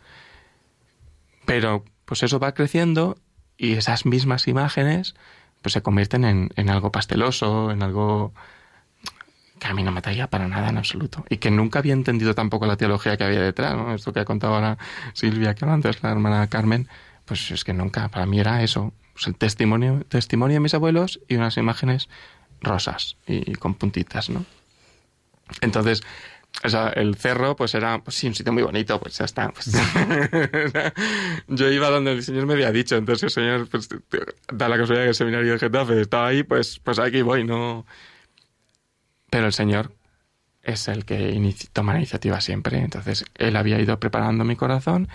Pero 1.45 1.83
pues 2.05 2.23
eso 2.23 2.39
va 2.39 2.53
creciendo 2.53 3.17
y 3.57 3.73
esas 3.73 4.05
mismas 4.05 4.47
imágenes 4.47 5.15
pues 5.61 5.73
se 5.73 5.81
convierten 5.81 6.25
en, 6.25 6.49
en 6.55 6.69
algo 6.69 6.91
pasteloso, 6.91 7.71
en 7.71 7.83
algo 7.83 8.33
que 9.59 9.67
a 9.67 9.73
mí 9.73 9.83
no 9.83 9.91
me 9.91 9.99
atraía 9.99 10.29
para 10.29 10.47
nada 10.47 10.69
en 10.69 10.77
absoluto. 10.77 11.23
Y 11.29 11.37
que 11.37 11.49
nunca 11.49 11.79
había 11.79 11.93
entendido 11.93 12.35
tampoco 12.35 12.65
la 12.65 12.75
teología 12.75 13.15
que 13.15 13.23
había 13.23 13.41
detrás, 13.41 13.75
¿no? 13.75 13.93
Esto 13.93 14.11
que 14.11 14.19
ha 14.19 14.25
contado 14.25 14.55
ahora 14.55 14.77
Silvia, 15.13 15.55
que 15.55 15.63
antes 15.63 16.03
la 16.03 16.11
hermana 16.11 16.47
Carmen, 16.47 16.89
pues 17.23 17.49
es 17.51 17.63
que 17.63 17.73
nunca, 17.73 18.09
para 18.09 18.25
mí 18.25 18.39
era 18.41 18.61
eso, 18.61 18.93
pues 19.13 19.27
el 19.27 19.35
testimonio, 19.35 20.03
testimonio 20.09 20.55
de 20.55 20.59
mis 20.59 20.73
abuelos 20.73 21.21
y 21.29 21.35
unas 21.35 21.55
imágenes 21.55 22.09
rosas 22.61 23.15
y, 23.25 23.53
con 23.53 23.75
puntitas, 23.75 24.29
¿no? 24.29 24.45
Entonces, 25.61 26.03
o 26.61 26.69
sea, 26.69 26.89
el 26.89 27.15
cerro, 27.15 27.55
pues 27.55 27.73
era, 27.75 28.01
pues 28.03 28.15
sí, 28.15 28.27
un 28.27 28.35
sitio 28.35 28.53
muy 28.53 28.63
bonito, 28.63 28.99
pues 28.99 29.17
ya 29.17 29.25
está. 29.25 29.51
pues. 29.51 29.71
Yo 31.47 31.69
iba 31.71 31.89
donde 31.89 32.13
el 32.13 32.23
Señor 32.23 32.45
me 32.45 32.53
había 32.53 32.71
dicho, 32.71 32.95
entonces 32.95 33.23
el 33.23 33.29
Señor, 33.31 33.67
pues, 33.67 33.89
da 34.51 34.69
la 34.69 34.77
casualidad 34.77 35.05
que 35.05 35.09
el 35.09 35.15
seminario 35.15 35.51
de 35.53 35.59
Getafe 35.59 36.01
estaba 36.01 36.27
ahí, 36.27 36.43
pues, 36.43 36.79
pues 36.79 36.99
aquí 36.99 37.21
voy, 37.21 37.43
no. 37.43 37.85
Pero 39.29 39.47
el 39.47 39.53
Señor 39.53 39.91
es 40.61 40.87
el 40.87 41.03
que 41.03 41.37
toma 41.73 41.93
la 41.93 41.99
iniciativa 41.99 42.39
siempre, 42.39 42.77
entonces 42.79 43.25
Él 43.35 43.57
había 43.57 43.81
ido 43.81 43.99
preparando 43.99 44.45
mi 44.45 44.55
corazón 44.55 45.09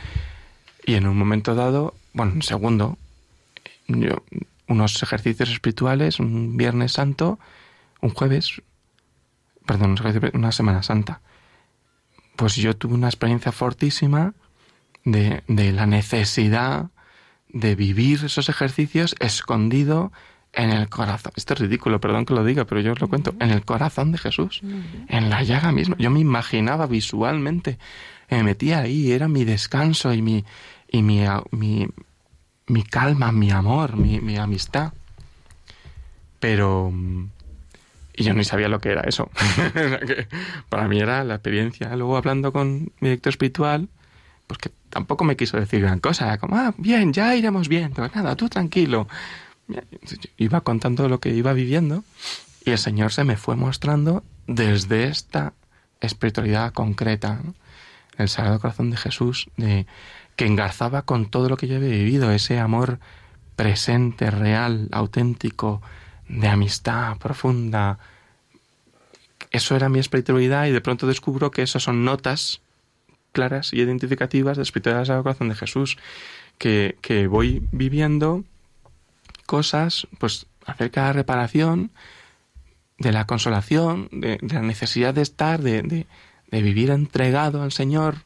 y 0.84 0.94
en 0.94 1.06
un 1.06 1.16
momento 1.16 1.54
dado, 1.54 1.94
bueno, 2.12 2.32
un 2.34 2.42
segundo, 2.42 2.98
yo, 3.86 4.22
unos 4.66 5.02
ejercicios 5.02 5.48
espirituales, 5.50 6.20
un 6.20 6.58
Viernes 6.58 6.92
Santo, 6.92 7.38
un 8.02 8.10
jueves, 8.10 8.60
perdón, 9.64 9.96
una 10.34 10.52
Semana 10.52 10.82
Santa. 10.82 11.22
Pues 12.38 12.54
yo 12.54 12.76
tuve 12.76 12.94
una 12.94 13.08
experiencia 13.08 13.50
fortísima 13.50 14.32
de, 15.04 15.42
de 15.48 15.72
la 15.72 15.86
necesidad 15.86 16.90
de 17.48 17.74
vivir 17.74 18.24
esos 18.24 18.48
ejercicios 18.48 19.16
escondido 19.18 20.12
en 20.52 20.70
el 20.70 20.88
corazón. 20.88 21.32
Esto 21.34 21.54
es 21.54 21.60
ridículo, 21.60 22.00
perdón 22.00 22.26
que 22.26 22.34
lo 22.34 22.44
diga, 22.44 22.64
pero 22.64 22.80
yo 22.80 22.92
os 22.92 23.00
lo 23.00 23.08
cuento. 23.08 23.34
En 23.40 23.50
el 23.50 23.64
corazón 23.64 24.12
de 24.12 24.18
Jesús, 24.18 24.60
en 25.08 25.30
la 25.30 25.42
llaga 25.42 25.72
misma. 25.72 25.96
Yo 25.98 26.10
me 26.10 26.20
imaginaba 26.20 26.86
visualmente, 26.86 27.76
me 28.30 28.44
metía 28.44 28.78
ahí, 28.82 29.10
era 29.10 29.26
mi 29.26 29.44
descanso 29.44 30.14
y 30.14 30.22
mi, 30.22 30.44
y 30.88 31.02
mi, 31.02 31.24
mi, 31.50 31.88
mi 32.68 32.82
calma, 32.84 33.32
mi 33.32 33.50
amor, 33.50 33.96
mi, 33.96 34.20
mi 34.20 34.36
amistad. 34.36 34.92
Pero... 36.38 36.92
Y 38.18 38.24
yo 38.24 38.34
ni 38.34 38.44
sabía 38.44 38.68
lo 38.68 38.80
que 38.80 38.90
era 38.90 39.02
eso. 39.02 39.30
Para 40.68 40.88
mí 40.88 41.00
era 41.00 41.22
la 41.22 41.34
experiencia. 41.34 41.94
Luego 41.94 42.16
hablando 42.16 42.52
con 42.52 42.92
mi 43.00 43.10
director 43.10 43.30
espiritual, 43.30 43.88
pues 44.48 44.58
que 44.58 44.70
tampoco 44.90 45.24
me 45.24 45.36
quiso 45.36 45.56
decir 45.56 45.82
gran 45.82 46.00
cosa. 46.00 46.36
Como, 46.38 46.56
ah, 46.56 46.74
bien, 46.78 47.12
ya 47.12 47.36
iremos. 47.36 47.68
Pues 47.68 48.14
nada, 48.14 48.34
tú 48.34 48.48
tranquilo. 48.48 49.06
Iba 50.36 50.62
contando 50.62 51.08
lo 51.08 51.20
que 51.20 51.30
iba 51.30 51.52
viviendo 51.52 52.02
y 52.64 52.70
el 52.70 52.78
Señor 52.78 53.12
se 53.12 53.24
me 53.24 53.36
fue 53.36 53.56
mostrando 53.56 54.24
desde 54.46 55.04
esta 55.04 55.54
espiritualidad 56.00 56.72
concreta, 56.72 57.40
el 58.16 58.28
Sagrado 58.28 58.60
Corazón 58.60 58.90
de 58.90 58.96
Jesús, 58.96 59.48
de, 59.56 59.86
que 60.36 60.46
engarzaba 60.46 61.02
con 61.02 61.26
todo 61.26 61.48
lo 61.48 61.56
que 61.56 61.66
yo 61.66 61.76
había 61.76 61.88
vivido, 61.88 62.30
ese 62.30 62.58
amor 62.58 62.98
presente, 63.56 64.30
real, 64.30 64.88
auténtico, 64.92 65.80
de 66.28 66.48
amistad 66.48 67.16
profunda. 67.18 67.98
Eso 69.50 69.76
era 69.76 69.88
mi 69.88 69.98
espiritualidad 69.98 70.66
y 70.66 70.72
de 70.72 70.80
pronto 70.80 71.06
descubro 71.06 71.50
que 71.50 71.62
eso 71.62 71.80
son 71.80 72.04
notas 72.04 72.60
claras 73.32 73.72
y 73.72 73.80
identificativas 73.80 74.56
de 74.56 74.62
espiritualidad 74.62 75.14
del 75.14 75.22
Corazón 75.22 75.48
de 75.48 75.54
Jesús, 75.54 75.96
que, 76.58 76.98
que 77.00 77.26
voy 77.26 77.62
viviendo 77.72 78.44
cosas 79.46 80.06
pues 80.18 80.46
acerca 80.66 81.02
de 81.02 81.06
la 81.08 81.12
reparación, 81.14 81.90
de 82.98 83.12
la 83.12 83.26
consolación, 83.26 84.08
de, 84.10 84.38
de 84.42 84.54
la 84.54 84.62
necesidad 84.62 85.14
de 85.14 85.22
estar, 85.22 85.62
de, 85.62 85.82
de, 85.82 86.06
de 86.50 86.62
vivir 86.62 86.90
entregado 86.90 87.62
al 87.62 87.72
Señor 87.72 88.16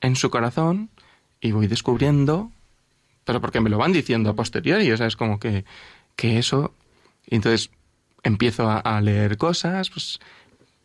en 0.00 0.16
su 0.16 0.30
corazón 0.30 0.90
y 1.40 1.52
voy 1.52 1.66
descubriendo, 1.66 2.50
pero 3.24 3.40
porque 3.40 3.60
me 3.60 3.70
lo 3.70 3.78
van 3.78 3.92
diciendo 3.92 4.30
a 4.30 4.34
posteriori, 4.34 4.90
o 4.90 4.96
sea, 4.96 5.06
es 5.06 5.16
como 5.16 5.38
que, 5.38 5.64
que 6.16 6.38
eso, 6.38 6.74
entonces 7.26 7.70
empiezo 8.22 8.68
a, 8.70 9.00
leer 9.00 9.36
cosas, 9.36 9.90
pues 9.90 10.20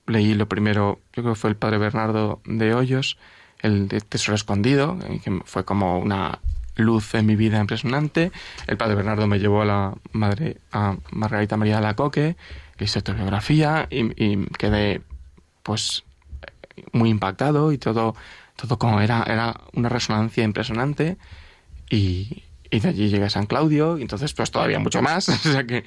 leí 0.08 0.34
lo 0.34 0.48
primero, 0.48 1.00
yo 1.14 1.24
creo 1.24 1.34
que 1.34 1.40
fue 1.40 1.50
el 1.50 1.56
padre 1.56 1.78
Bernardo 1.78 2.42
de 2.46 2.74
Hoyos, 2.74 3.18
el 3.60 3.88
de 3.88 4.02
Tesoro 4.02 4.36
Escondido, 4.36 4.98
eh, 5.08 5.20
que 5.24 5.42
fue 5.46 5.66
como 5.66 6.00
una 6.00 6.40
luz 6.76 7.16
en 7.16 7.26
mi 7.26 7.36
vida 7.36 7.60
impresionante. 7.60 8.32
El 8.68 8.78
padre 8.78 8.96
Bernardo 8.96 9.28
me 9.28 9.40
llevó 9.40 9.64
a 9.64 9.66
la 9.66 9.94
madre, 10.12 10.58
a 10.72 10.96
Margarita 11.12 11.58
María 11.58 11.78
de 11.78 11.82
la 11.82 11.96
Coque, 11.96 12.38
le 12.78 12.86
hice 12.86 13.00
autobiografía 13.00 13.88
y, 13.90 14.24
y 14.24 14.46
quedé 14.58 15.02
pues 15.64 16.04
muy 16.92 17.10
impactado 17.10 17.72
y 17.72 17.78
todo, 17.78 18.16
todo 18.56 18.78
como 18.78 19.02
era, 19.02 19.24
era 19.24 19.60
una 19.74 19.90
resonancia 19.90 20.44
impresionante 20.44 21.18
y, 21.90 22.44
y 22.70 22.80
de 22.80 22.90
allí 22.90 23.10
llegué 23.10 23.26
a 23.26 23.30
San 23.30 23.46
Claudio 23.46 23.98
y 23.98 24.02
entonces 24.02 24.34
pues 24.34 24.52
todavía 24.52 24.80
mucho 24.80 25.02
más. 25.02 25.30
o 25.30 25.36
sea 25.36 25.66
que 25.66 25.84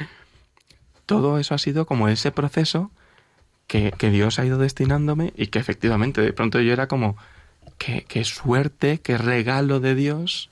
todo 1.06 1.38
eso 1.38 1.54
ha 1.54 1.58
sido 1.58 1.86
como 1.86 2.08
ese 2.08 2.32
proceso 2.32 2.90
que, 3.66 3.92
que 3.92 4.10
Dios 4.10 4.38
ha 4.38 4.44
ido 4.44 4.58
destinándome 4.58 5.32
y 5.36 5.48
que 5.48 5.58
efectivamente 5.58 6.20
de 6.20 6.32
pronto 6.32 6.60
yo 6.60 6.72
era 6.72 6.88
como 6.88 7.16
qué, 7.78 8.04
qué 8.08 8.24
suerte, 8.24 9.00
qué 9.00 9.18
regalo 9.18 9.80
de 9.80 9.94
Dios 9.94 10.50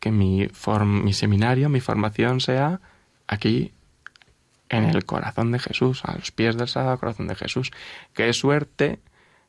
que 0.00 0.10
mi, 0.10 0.48
form, 0.48 1.04
mi 1.04 1.12
seminario, 1.12 1.68
mi 1.68 1.80
formación 1.80 2.40
sea 2.40 2.80
aquí 3.26 3.72
en 4.68 4.84
el 4.84 5.04
corazón 5.04 5.50
de 5.50 5.58
Jesús, 5.58 6.02
a 6.04 6.14
los 6.16 6.30
pies 6.30 6.56
del 6.56 6.68
Sagrado 6.68 6.98
Corazón 6.98 7.26
de 7.26 7.34
Jesús. 7.34 7.70
Qué 8.14 8.32
suerte. 8.32 9.00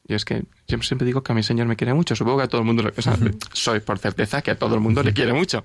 Yo 0.09 0.15
es 0.15 0.25
que 0.25 0.43
yo 0.67 0.81
siempre 0.81 1.05
digo 1.05 1.21
que 1.21 1.31
a 1.31 1.35
mi 1.35 1.43
Señor 1.43 1.67
me 1.67 1.75
quiere 1.75 1.93
mucho. 1.93 2.15
Supongo 2.15 2.39
que 2.39 2.43
a 2.45 2.47
todo 2.47 2.61
el 2.61 2.65
mundo, 2.65 2.81
le, 2.81 2.89
o 2.97 3.01
sea, 3.01 3.15
soy 3.53 3.79
por 3.79 3.99
certeza 3.99 4.41
que 4.41 4.49
a 4.49 4.57
todo 4.57 4.73
el 4.73 4.81
mundo 4.81 5.03
le 5.03 5.13
quiere 5.13 5.33
mucho. 5.33 5.63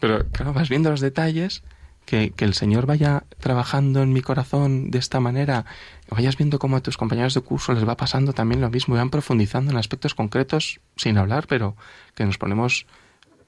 Pero 0.00 0.26
claro, 0.32 0.52
vas 0.52 0.68
viendo 0.68 0.90
los 0.90 1.00
detalles, 1.00 1.62
que, 2.04 2.32
que 2.32 2.44
el 2.44 2.54
Señor 2.54 2.86
vaya 2.86 3.22
trabajando 3.38 4.02
en 4.02 4.12
mi 4.12 4.20
corazón 4.20 4.90
de 4.90 4.98
esta 4.98 5.20
manera, 5.20 5.64
que 6.08 6.14
vayas 6.16 6.36
viendo 6.36 6.58
cómo 6.58 6.76
a 6.76 6.80
tus 6.80 6.96
compañeros 6.96 7.34
de 7.34 7.42
curso 7.42 7.72
les 7.72 7.86
va 7.86 7.96
pasando 7.96 8.32
también 8.32 8.60
lo 8.60 8.68
mismo 8.68 8.96
y 8.96 8.98
van 8.98 9.10
profundizando 9.10 9.70
en 9.70 9.78
aspectos 9.78 10.16
concretos 10.16 10.80
sin 10.96 11.16
hablar, 11.16 11.46
pero 11.46 11.76
que 12.16 12.24
nos 12.24 12.36
ponemos 12.36 12.86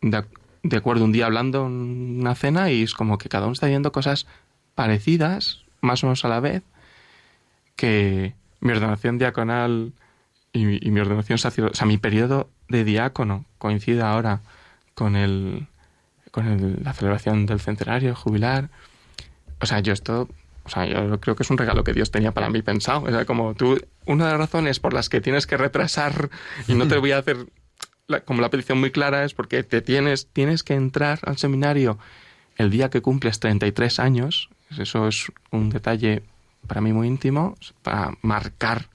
de, 0.00 0.24
de 0.62 0.76
acuerdo 0.76 1.04
un 1.04 1.12
día 1.12 1.26
hablando 1.26 1.66
en 1.66 2.20
una 2.20 2.36
cena 2.36 2.70
y 2.70 2.84
es 2.84 2.94
como 2.94 3.18
que 3.18 3.28
cada 3.28 3.46
uno 3.46 3.52
está 3.52 3.66
viendo 3.66 3.90
cosas 3.90 4.28
parecidas, 4.76 5.64
más 5.80 6.04
o 6.04 6.06
menos 6.06 6.24
a 6.24 6.28
la 6.28 6.38
vez, 6.38 6.62
que 7.74 8.34
mi 8.60 8.70
ordenación 8.70 9.18
diaconal 9.18 9.92
y, 10.56 10.90
mi 10.90 11.00
ordenación 11.00 11.38
sacerdotal, 11.38 11.72
o 11.72 11.76
sea, 11.76 11.86
mi 11.86 11.98
periodo 11.98 12.48
de 12.68 12.84
diácono 12.84 13.44
coincide 13.58 14.02
ahora 14.02 14.40
con 14.94 15.16
el 15.16 15.66
con 16.30 16.46
el, 16.48 16.84
la 16.84 16.92
celebración 16.92 17.46
del 17.46 17.60
centenario 17.60 18.14
jubilar. 18.14 18.68
O 19.60 19.66
sea, 19.66 19.80
yo 19.80 19.92
esto, 19.92 20.28
o 20.64 20.68
sea, 20.68 20.84
yo 20.84 21.18
creo 21.18 21.34
que 21.34 21.42
es 21.42 21.50
un 21.50 21.56
regalo 21.56 21.82
que 21.82 21.94
Dios 21.94 22.10
tenía 22.10 22.32
para 22.32 22.50
mí 22.50 22.60
pensado. 22.60 23.02
O 23.02 23.10
sea, 23.10 23.24
como 23.24 23.54
tú, 23.54 23.80
una 24.04 24.26
de 24.26 24.32
las 24.32 24.40
razones 24.40 24.78
por 24.78 24.92
las 24.92 25.08
que 25.08 25.22
tienes 25.22 25.46
que 25.46 25.56
retrasar 25.56 26.28
y 26.68 26.74
no 26.74 26.86
te 26.88 26.98
voy 26.98 27.12
a 27.12 27.18
hacer 27.18 27.46
como 28.24 28.40
la 28.40 28.50
petición 28.50 28.78
muy 28.78 28.90
clara 28.90 29.24
es 29.24 29.34
porque 29.34 29.62
te 29.62 29.80
tienes, 29.82 30.28
tienes 30.32 30.62
que 30.62 30.74
entrar 30.74 31.18
al 31.24 31.38
seminario 31.38 31.98
el 32.56 32.70
día 32.70 32.90
que 32.90 33.02
cumples 33.02 33.40
33 33.40 33.98
años. 33.98 34.50
Eso 34.78 35.08
es 35.08 35.32
un 35.50 35.70
detalle 35.70 36.22
para 36.66 36.80
mí 36.80 36.92
muy 36.92 37.08
íntimo, 37.08 37.56
para 37.82 38.12
marcar 38.22 38.88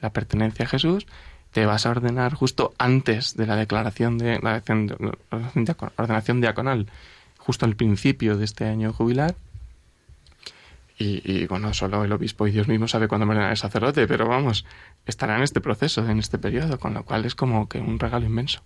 la 0.00 0.10
pertenencia 0.10 0.64
a 0.64 0.68
Jesús. 0.68 1.06
Te 1.52 1.66
vas 1.66 1.86
a 1.86 1.90
ordenar 1.90 2.34
justo 2.34 2.74
antes 2.78 3.36
de 3.36 3.46
la 3.46 3.56
declaración 3.56 4.18
de 4.18 4.38
la 4.40 4.62
ordenación 5.96 6.40
diaconal, 6.40 6.86
justo 7.38 7.64
al 7.64 7.76
principio 7.76 8.36
de 8.36 8.44
este 8.44 8.66
año 8.66 8.92
jubilar. 8.92 9.36
Y, 10.98 11.46
bueno, 11.46 11.74
solo 11.74 12.04
el 12.04 12.12
obispo 12.12 12.46
y 12.46 12.52
Dios 12.52 12.68
mismo 12.68 12.88
sabe 12.88 13.06
cuándo 13.06 13.26
me 13.26 13.50
el 13.50 13.56
sacerdote, 13.58 14.06
pero 14.06 14.26
vamos, 14.26 14.64
estará 15.04 15.36
en 15.36 15.42
este 15.42 15.60
proceso, 15.60 16.08
en 16.08 16.18
este 16.18 16.38
periodo, 16.38 16.78
con 16.78 16.94
lo 16.94 17.04
cual 17.04 17.26
es 17.26 17.34
como 17.34 17.68
que 17.68 17.78
un 17.78 17.98
regalo 17.98 18.24
inmenso. 18.24 18.62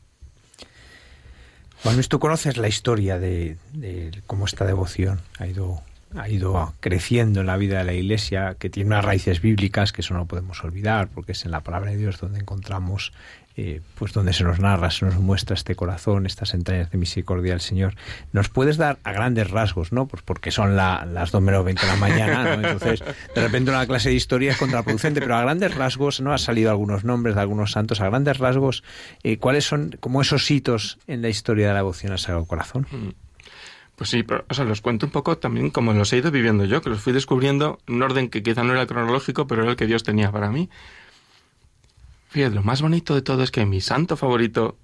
Juan 1.82 1.96
Luis, 1.96 2.08
tú 2.08 2.20
conoces 2.20 2.56
la 2.56 2.68
historia 2.68 3.18
de, 3.18 3.56
de 3.72 4.22
cómo 4.28 4.44
esta 4.44 4.64
devoción 4.64 5.20
ha 5.38 5.46
ido 5.48 5.82
ha 6.16 6.28
ido 6.28 6.74
creciendo 6.80 7.40
en 7.40 7.46
la 7.46 7.56
vida 7.56 7.78
de 7.78 7.84
la 7.84 7.92
Iglesia, 7.92 8.56
que 8.58 8.70
tiene 8.70 8.88
unas 8.88 9.04
raíces 9.04 9.40
bíblicas 9.40 9.92
que 9.92 10.00
eso 10.00 10.14
no 10.14 10.26
podemos 10.26 10.62
olvidar, 10.64 11.08
porque 11.08 11.32
es 11.32 11.44
en 11.44 11.52
la 11.52 11.60
palabra 11.60 11.90
de 11.90 11.96
Dios 11.96 12.18
donde 12.18 12.40
encontramos, 12.40 13.12
eh, 13.56 13.80
pues 13.96 14.12
donde 14.12 14.32
se 14.32 14.42
nos 14.42 14.58
narra, 14.58 14.90
se 14.90 15.04
nos 15.04 15.16
muestra 15.16 15.54
este 15.54 15.76
corazón, 15.76 16.26
estas 16.26 16.54
entrañas 16.54 16.90
de 16.90 16.98
misericordia 16.98 17.52
del 17.52 17.60
Señor. 17.60 17.94
¿Nos 18.32 18.48
puedes 18.48 18.76
dar 18.76 18.98
a 19.04 19.12
grandes 19.12 19.50
rasgos, 19.50 19.92
no? 19.92 20.06
Pues 20.06 20.22
porque 20.22 20.50
son 20.50 20.76
la, 20.76 21.06
las 21.06 21.30
2 21.30 21.42
menos 21.42 21.64
20 21.64 21.80
de 21.80 21.92
la 21.92 21.96
mañana, 21.96 22.56
¿no? 22.56 22.68
Entonces, 22.68 23.04
de 23.34 23.40
repente 23.40 23.70
una 23.70 23.86
clase 23.86 24.08
de 24.08 24.16
historia 24.16 24.52
es 24.52 24.56
contraproducente, 24.56 25.20
pero 25.20 25.36
a 25.36 25.42
grandes 25.42 25.74
rasgos, 25.74 26.20
¿no? 26.20 26.32
Ha 26.32 26.38
salido 26.38 26.70
algunos 26.70 27.04
nombres 27.04 27.36
de 27.36 27.40
algunos 27.40 27.72
santos, 27.72 28.00
a 28.00 28.06
grandes 28.06 28.38
rasgos, 28.38 28.82
eh, 29.22 29.38
¿cuáles 29.38 29.64
son 29.64 29.96
como 30.00 30.22
esos 30.22 30.50
hitos 30.50 30.98
en 31.06 31.22
la 31.22 31.28
historia 31.28 31.68
de 31.68 31.72
la 31.74 31.80
devoción 31.80 32.12
al 32.12 32.18
Sagrado 32.18 32.46
Corazón? 32.46 32.86
Mm. 32.90 33.29
Pues 34.00 34.08
sí, 34.08 34.22
pero, 34.22 34.46
o 34.48 34.54
sea, 34.54 34.64
los 34.64 34.80
cuento 34.80 35.04
un 35.04 35.12
poco 35.12 35.36
también 35.36 35.68
como 35.68 35.92
los 35.92 36.10
he 36.14 36.16
ido 36.16 36.30
viviendo 36.30 36.64
yo, 36.64 36.80
que 36.80 36.88
los 36.88 37.02
fui 37.02 37.12
descubriendo 37.12 37.80
en 37.86 37.96
un 37.96 38.02
orden 38.02 38.30
que 38.30 38.42
quizá 38.42 38.64
no 38.64 38.72
era 38.72 38.86
cronológico, 38.86 39.46
pero 39.46 39.60
era 39.60 39.72
el 39.72 39.76
que 39.76 39.86
Dios 39.86 40.04
tenía 40.04 40.32
para 40.32 40.50
mí. 40.50 40.70
Fíjate, 42.30 42.54
lo 42.54 42.62
más 42.62 42.80
bonito 42.80 43.14
de 43.14 43.20
todo 43.20 43.42
es 43.42 43.50
que 43.50 43.66
mi 43.66 43.82
santo 43.82 44.16
favorito, 44.16 44.78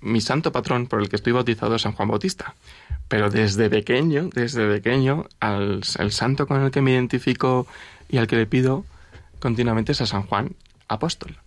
mi 0.00 0.20
santo 0.20 0.50
patrón 0.50 0.88
por 0.88 1.00
el 1.00 1.08
que 1.08 1.14
estoy 1.14 1.32
bautizado 1.32 1.76
es 1.76 1.82
San 1.82 1.92
Juan 1.92 2.08
Bautista. 2.08 2.56
Pero 3.06 3.30
desde 3.30 3.70
pequeño, 3.70 4.30
desde 4.34 4.68
pequeño, 4.68 5.26
al, 5.38 5.82
el 6.00 6.10
santo 6.10 6.48
con 6.48 6.60
el 6.62 6.72
que 6.72 6.82
me 6.82 6.90
identifico 6.90 7.68
y 8.08 8.16
al 8.16 8.26
que 8.26 8.34
le 8.34 8.46
pido 8.46 8.84
continuamente 9.38 9.92
es 9.92 10.00
a 10.00 10.06
San 10.06 10.24
Juan 10.24 10.56
Apóstol. 10.88 11.38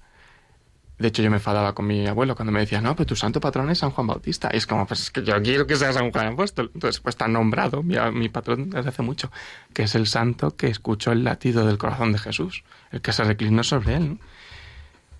De 0.97 1.07
hecho, 1.07 1.23
yo 1.23 1.29
me 1.29 1.37
enfadaba 1.37 1.73
con 1.73 1.87
mi 1.87 2.05
abuelo 2.05 2.35
cuando 2.35 2.51
me 2.51 2.59
decía, 2.59 2.79
no, 2.79 2.95
pero 2.95 3.07
tu 3.07 3.15
santo 3.15 3.39
patrón 3.41 3.69
es 3.69 3.79
San 3.79 3.91
Juan 3.91 4.07
Bautista. 4.07 4.49
Y 4.53 4.57
es 4.57 4.67
como, 4.67 4.85
pues 4.85 5.01
es 5.01 5.11
que 5.11 5.23
yo 5.23 5.41
quiero 5.41 5.65
que 5.65 5.75
sea 5.75 5.91
San 5.91 6.11
Juan 6.11 6.27
Apóstol. 6.27 6.71
Entonces, 6.73 7.01
pues 7.01 7.13
está 7.13 7.27
nombrado 7.27 7.81
mi, 7.81 8.29
patrón 8.29 8.69
desde 8.69 8.89
hace 8.89 9.01
mucho, 9.01 9.31
que 9.73 9.83
es 9.83 9.95
el 9.95 10.07
santo 10.07 10.55
que 10.55 10.67
escuchó 10.67 11.11
el 11.11 11.23
latido 11.23 11.65
del 11.65 11.77
corazón 11.77 12.11
de 12.13 12.19
Jesús, 12.19 12.63
el 12.91 13.01
que 13.01 13.11
se 13.11 13.23
reclinó 13.23 13.63
sobre 13.63 13.95
él. 13.95 14.19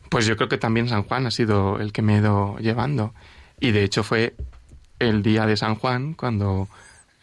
Pues 0.10 0.28
yo 0.28 0.38
creo 0.38 0.48
que 0.48 0.60
también 0.60 0.88
San 0.88 1.04
Juan 1.04 1.26
ha 1.26 1.32
sido 1.32 1.80
el 1.80 1.92
que 1.92 2.04
me 2.04 2.16
he 2.16 2.20
ido 2.20 2.58
llevando. 2.60 3.14
Y 3.60 3.72
de 3.72 3.84
hecho 3.84 4.04
fue 4.04 4.36
el 5.00 5.24
día 5.24 5.48
de 5.48 5.58
San 5.58 5.76
Juan 5.76 6.14
cuando 6.14 6.68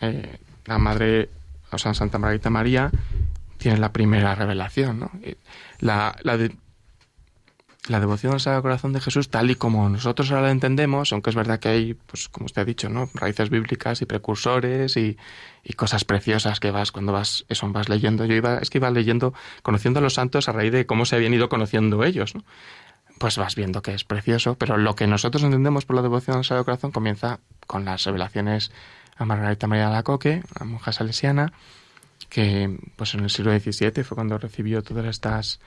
eh, 0.01 0.39
la 0.67 0.79
madre, 0.79 1.31
o 1.71 1.79
sea, 1.79 1.95
Santa 1.95 2.19
Margarita 2.19 2.51
María, 2.51 2.91
tiene 3.59 3.79
la 3.79 3.93
primera 3.93 4.35
revelación. 4.35 4.99
¿no? 4.99 5.11
La, 5.79 6.17
la 6.23 6.37
de, 6.37 6.53
la 7.91 7.99
devoción 7.99 8.33
al 8.33 8.41
Sagrado 8.41 8.63
Corazón 8.63 8.93
de 8.93 9.01
Jesús, 9.01 9.31
tal 9.31 9.51
y 9.51 9.57
como 9.57 9.89
nosotros 9.89 10.31
ahora 10.31 10.45
la 10.45 10.51
entendemos, 10.53 11.13
aunque 11.13 11.31
es 11.31 11.37
verdad 11.37 11.59
que 11.59 11.69
hay, 11.69 11.95
pues 11.95 12.29
como 12.29 12.47
usted 12.47 12.63
ha 12.63 12.65
dicho, 12.65 12.89
¿no? 12.89 13.11
raíces 13.15 13.51
bíblicas 13.51 14.01
y 14.01 14.07
precursores 14.07 14.97
y, 14.97 15.19
y, 15.65 15.73
cosas 15.73 16.05
preciosas 16.05 16.61
que 16.61 16.71
vas 16.71 16.93
cuando 16.93 17.13
vas, 17.13 17.45
eso 17.49 17.69
vas 17.71 17.89
leyendo. 17.89 18.25
Yo 18.27 18.35
iba, 18.35 18.59
es 18.59 18.71
que 18.71 18.79
iba 18.79 18.91
leyendo, 18.91 19.35
conociendo 19.63 19.99
a 19.99 20.03
los 20.03 20.15
santos 20.15 20.49
a 20.49 20.53
raíz 20.53 20.71
de 20.71 20.87
cómo 20.87 21.05
se 21.05 21.17
habían 21.17 21.35
ido 21.35 21.49
conociendo 21.49 22.05
ellos, 22.05 22.37
¿no? 22.37 22.45
Pues 23.19 23.37
vas 23.37 23.57
viendo 23.57 23.83
que 23.83 23.93
es 23.93 24.05
precioso, 24.05 24.55
pero 24.55 24.79
lo 24.79 24.95
que 24.95 25.09
nosotros 25.09 25.43
entendemos 25.43 25.85
por 25.85 25.97
la 25.97 26.03
devoción 26.03 26.37
al 26.37 26.45
Sagrado 26.45 26.65
Corazón 26.65 26.93
comienza 26.93 27.41
con 27.67 27.85
las 27.85 28.05
revelaciones 28.05 28.71
a 29.17 29.25
Margarita 29.25 29.67
María 29.67 29.89
de 29.89 29.95
la 29.95 30.05
Coque, 30.05 30.43
monja 30.65 30.93
salesiana, 30.93 31.53
que 32.29 32.79
pues 32.95 33.15
en 33.15 33.21
el 33.21 33.31
siglo 33.31 33.53
XVII 33.53 34.05
fue 34.05 34.15
cuando 34.15 34.39
recibió 34.39 34.83
todas 34.83 35.07
estas 35.07 35.61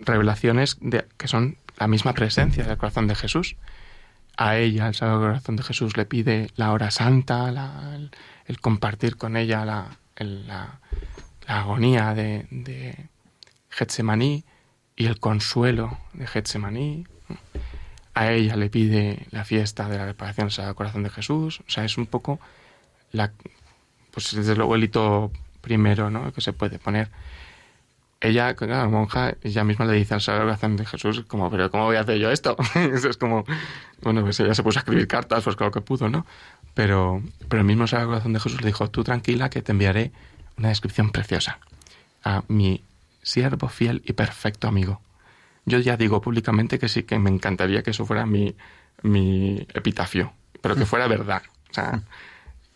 revelaciones 0.00 0.76
de, 0.80 1.06
que 1.16 1.28
son 1.28 1.56
la 1.78 1.88
misma 1.88 2.12
presencia 2.12 2.64
del 2.64 2.76
corazón 2.76 3.06
de 3.06 3.14
Jesús. 3.14 3.56
A 4.36 4.56
ella, 4.56 4.88
el 4.88 4.94
Sagrado 4.94 5.20
Corazón 5.20 5.56
de 5.56 5.62
Jesús, 5.62 5.96
le 5.96 6.04
pide 6.04 6.50
la 6.56 6.72
hora 6.72 6.90
santa, 6.90 7.48
el, 8.46 8.60
compartir 8.60 9.16
con 9.16 9.36
ella 9.36 9.64
la, 9.64 9.98
la, 10.18 10.80
agonía 11.46 12.12
de, 12.14 12.46
de, 12.50 13.08
Getsemaní 13.70 14.44
y 14.94 15.06
el 15.06 15.20
consuelo 15.20 15.98
de 16.12 16.26
Getsemaní. 16.26 17.06
A 18.14 18.32
ella 18.32 18.56
le 18.56 18.70
pide 18.70 19.26
la 19.30 19.44
fiesta 19.44 19.88
de 19.88 19.98
la 19.98 20.06
reparación 20.06 20.46
del 20.46 20.52
Sagrado 20.52 20.74
Corazón 20.74 21.02
de 21.02 21.10
Jesús. 21.10 21.60
O 21.60 21.70
sea, 21.70 21.84
es 21.84 21.98
un 21.98 22.06
poco 22.06 22.40
la, 23.12 23.32
pues 24.10 24.34
desde 24.34 24.56
luego 24.56 24.74
el 24.74 24.90
primero 25.60 26.10
¿no? 26.10 26.32
que 26.32 26.40
se 26.40 26.52
puede 26.52 26.78
poner 26.78 27.10
ella, 28.20 28.54
claro, 28.54 28.90
monja, 28.90 29.34
ella 29.42 29.64
misma 29.64 29.84
le 29.84 29.92
dice 29.94 30.14
al 30.14 30.20
Sagrado 30.20 30.46
Corazón 30.48 30.76
de 30.76 30.86
Jesús, 30.86 31.24
como, 31.26 31.50
pero 31.50 31.70
¿cómo 31.70 31.84
voy 31.84 31.96
a 31.96 32.00
hacer 32.00 32.18
yo 32.18 32.30
esto? 32.30 32.56
Eso 32.74 33.10
es 33.10 33.16
como, 33.16 33.44
bueno, 34.02 34.22
pues 34.22 34.40
ella 34.40 34.54
se 34.54 34.62
puso 34.62 34.78
a 34.78 34.80
escribir 34.80 35.06
cartas, 35.06 35.44
pues 35.44 35.56
claro 35.56 35.72
que 35.72 35.80
pudo, 35.80 36.08
¿no? 36.08 36.26
Pero, 36.74 37.22
pero 37.48 37.60
el 37.60 37.66
mismo 37.66 37.86
Sagrado 37.86 38.10
Corazón 38.10 38.32
de 38.32 38.40
Jesús 38.40 38.60
le 38.60 38.66
dijo, 38.68 38.90
tú 38.90 39.04
tranquila 39.04 39.50
que 39.50 39.62
te 39.62 39.72
enviaré 39.72 40.12
una 40.56 40.68
descripción 40.68 41.10
preciosa 41.10 41.58
a 42.24 42.42
mi 42.48 42.82
siervo 43.22 43.68
fiel 43.68 44.02
y 44.04 44.14
perfecto 44.14 44.66
amigo. 44.68 45.00
Yo 45.64 45.78
ya 45.78 45.96
digo 45.96 46.20
públicamente 46.20 46.78
que 46.78 46.88
sí, 46.88 47.02
que 47.02 47.18
me 47.18 47.30
encantaría 47.30 47.82
que 47.82 47.90
eso 47.90 48.06
fuera 48.06 48.24
mi, 48.24 48.56
mi 49.02 49.66
epitafio, 49.74 50.32
pero 50.62 50.76
que 50.76 50.86
fuera 50.86 51.08
verdad. 51.08 51.42
O 51.70 51.74
sea, 51.74 52.02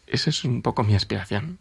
esa 0.07 0.31
es 0.31 0.45
un 0.45 0.61
poco 0.63 0.83
mi 0.83 0.95
aspiración. 0.95 1.59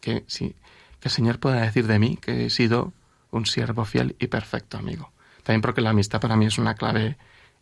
Que, 0.00 0.24
sí, 0.28 0.54
que 1.00 1.08
el 1.08 1.10
Señor 1.10 1.40
pueda 1.40 1.60
decir 1.60 1.86
de 1.86 1.98
mí 1.98 2.16
que 2.16 2.46
he 2.46 2.50
sido 2.50 2.92
un 3.30 3.46
siervo 3.46 3.84
fiel 3.84 4.16
y 4.18 4.26
perfecto 4.26 4.78
amigo. 4.78 5.12
También 5.42 5.60
porque 5.62 5.80
la 5.80 5.90
amistad 5.90 6.20
para 6.20 6.36
mí 6.36 6.46
es 6.46 6.58
una 6.58 6.74
clave 6.74 7.16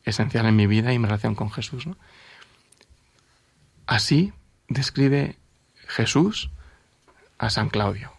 esencial 0.04 0.46
en 0.46 0.56
mi 0.56 0.66
vida 0.66 0.92
y 0.92 0.98
mi 0.98 1.06
relación 1.06 1.34
con 1.34 1.50
Jesús. 1.50 1.88
Así 3.86 4.32
describe 4.68 5.36
Jesús 5.86 6.50
a 7.38 7.50
San 7.50 7.68
Claudio. 7.68 8.12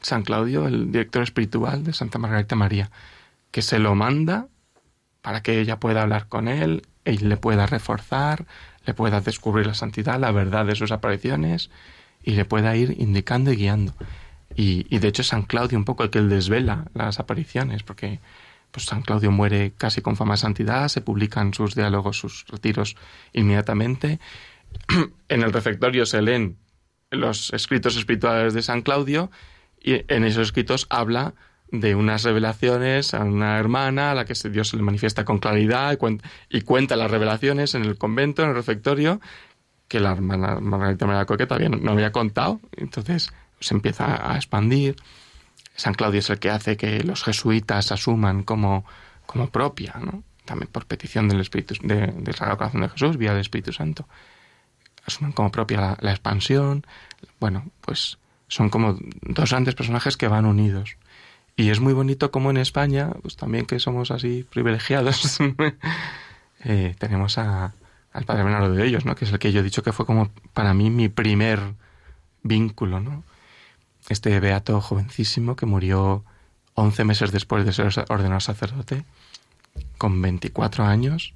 San 0.00 0.22
Claudio, 0.22 0.66
el 0.66 0.92
director 0.92 1.22
espiritual 1.22 1.84
de 1.84 1.92
Santa 1.92 2.18
Margarita 2.18 2.56
María, 2.56 2.90
que 3.50 3.62
se 3.62 3.78
lo 3.78 3.94
manda 3.94 4.46
para 5.22 5.42
que 5.42 5.60
ella 5.60 5.80
pueda 5.80 6.02
hablar 6.02 6.28
con 6.28 6.46
él, 6.46 6.82
y 7.06 7.18
le 7.18 7.36
pueda 7.36 7.66
reforzar, 7.66 8.46
le 8.84 8.94
pueda 8.94 9.20
descubrir 9.20 9.66
la 9.66 9.74
santidad, 9.74 10.18
la 10.18 10.32
verdad 10.32 10.66
de 10.66 10.74
sus 10.74 10.92
apariciones 10.92 11.70
y 12.22 12.32
le 12.32 12.44
pueda 12.44 12.76
ir 12.76 12.96
indicando 12.98 13.52
y 13.52 13.56
guiando. 13.56 13.94
Y, 14.54 14.98
de 14.98 15.08
hecho 15.08 15.22
es 15.22 15.28
San 15.28 15.42
Claudio 15.42 15.76
un 15.76 15.84
poco 15.84 16.02
el 16.02 16.10
que 16.10 16.20
desvela 16.22 16.86
las 16.94 17.18
apariciones, 17.20 17.82
porque 17.82 18.20
pues 18.70 18.86
San 18.86 19.02
Claudio 19.02 19.30
muere 19.30 19.72
casi 19.76 20.00
con 20.00 20.16
fama 20.16 20.34
de 20.34 20.38
santidad, 20.38 20.88
se 20.88 21.00
publican 21.00 21.52
sus 21.54 21.74
diálogos, 21.74 22.18
sus 22.18 22.46
retiros 22.48 22.96
inmediatamente. 23.32 24.18
en 25.28 25.42
el 25.42 25.52
refectorio 25.52 26.06
se 26.06 26.22
leen 26.22 26.58
los 27.10 27.52
escritos 27.52 27.96
espirituales 27.96 28.54
de 28.54 28.62
San 28.62 28.82
Claudio 28.82 29.30
y 29.80 30.04
en 30.12 30.24
esos 30.24 30.48
escritos 30.48 30.86
habla 30.90 31.34
de 31.70 31.94
unas 31.94 32.22
revelaciones 32.22 33.14
a 33.14 33.24
una 33.24 33.58
hermana 33.58 34.12
a 34.12 34.14
la 34.14 34.24
que 34.24 34.34
Dios 34.50 34.68
se 34.68 34.76
le 34.76 34.82
manifiesta 34.82 35.24
con 35.24 35.38
claridad 35.38 35.92
y 35.92 35.96
cuenta, 35.96 36.28
y 36.48 36.60
cuenta 36.62 36.96
las 36.96 37.10
revelaciones 37.10 37.74
en 37.74 37.84
el 37.84 37.98
convento, 37.98 38.42
en 38.42 38.50
el 38.50 38.54
refectorio, 38.54 39.20
que 39.88 40.00
la 40.00 40.12
hermana 40.12 40.60
Margarita 40.60 41.06
María 41.06 41.24
Coque 41.24 41.46
todavía 41.46 41.68
no, 41.68 41.76
no 41.78 41.92
había 41.92 42.12
contado. 42.12 42.60
Entonces 42.76 43.32
se 43.60 43.74
empieza 43.74 44.32
a 44.32 44.36
expandir. 44.36 44.96
San 45.74 45.94
Claudio 45.94 46.20
es 46.20 46.30
el 46.30 46.38
que 46.38 46.50
hace 46.50 46.76
que 46.76 47.02
los 47.02 47.22
jesuitas 47.22 47.92
asuman 47.92 48.42
como, 48.42 48.84
como 49.26 49.48
propia, 49.50 49.94
¿no? 50.00 50.22
también 50.46 50.70
por 50.72 50.86
petición 50.86 51.28
del 51.28 51.40
Espíritu 51.40 51.74
de, 51.82 52.06
del 52.06 52.34
Sagrado 52.34 52.56
Corazón 52.56 52.80
de 52.80 52.88
Jesús, 52.88 53.18
vía 53.18 53.32
del 53.32 53.42
Espíritu 53.42 53.72
Santo, 53.72 54.08
asuman 55.04 55.32
como 55.32 55.50
propia 55.50 55.98
la, 56.00 56.10
expansión. 56.10 56.86
Bueno, 57.38 57.66
pues 57.82 58.18
son 58.48 58.70
como 58.70 58.96
dos 59.22 59.50
grandes 59.50 59.74
personajes 59.74 60.16
que 60.16 60.28
van 60.28 60.46
unidos. 60.46 60.96
Y 61.56 61.70
es 61.70 61.80
muy 61.80 61.92
bonito 61.92 62.30
como 62.30 62.50
en 62.50 62.56
España, 62.58 63.10
pues 63.22 63.36
también 63.36 63.66
que 63.66 63.80
somos 63.80 64.10
así 64.10 64.46
privilegiados, 64.48 65.38
eh, 66.64 66.94
tenemos 66.98 67.38
a, 67.38 67.74
al 68.12 68.24
Padre 68.24 68.44
Bernardo 68.44 68.72
de 68.72 68.86
ellos, 68.86 69.04
¿no? 69.04 69.14
que 69.14 69.24
es 69.24 69.32
el 69.32 69.38
que 69.38 69.52
yo 69.52 69.60
he 69.60 69.64
dicho 69.64 69.82
que 69.82 69.92
fue 69.92 70.06
como 70.06 70.30
para 70.52 70.74
mí 70.74 70.90
mi 70.90 71.08
primer 71.08 71.60
vínculo, 72.42 73.00
¿no? 73.00 73.24
Este 74.08 74.38
beato 74.40 74.80
jovencísimo 74.80 75.56
que 75.56 75.66
murió 75.66 76.24
11 76.74 77.04
meses 77.04 77.32
después 77.32 77.64
de 77.64 77.72
ser 77.72 77.92
ordenado 78.08 78.40
sacerdote, 78.40 79.04
con 79.98 80.20
24 80.22 80.84
años, 80.84 81.34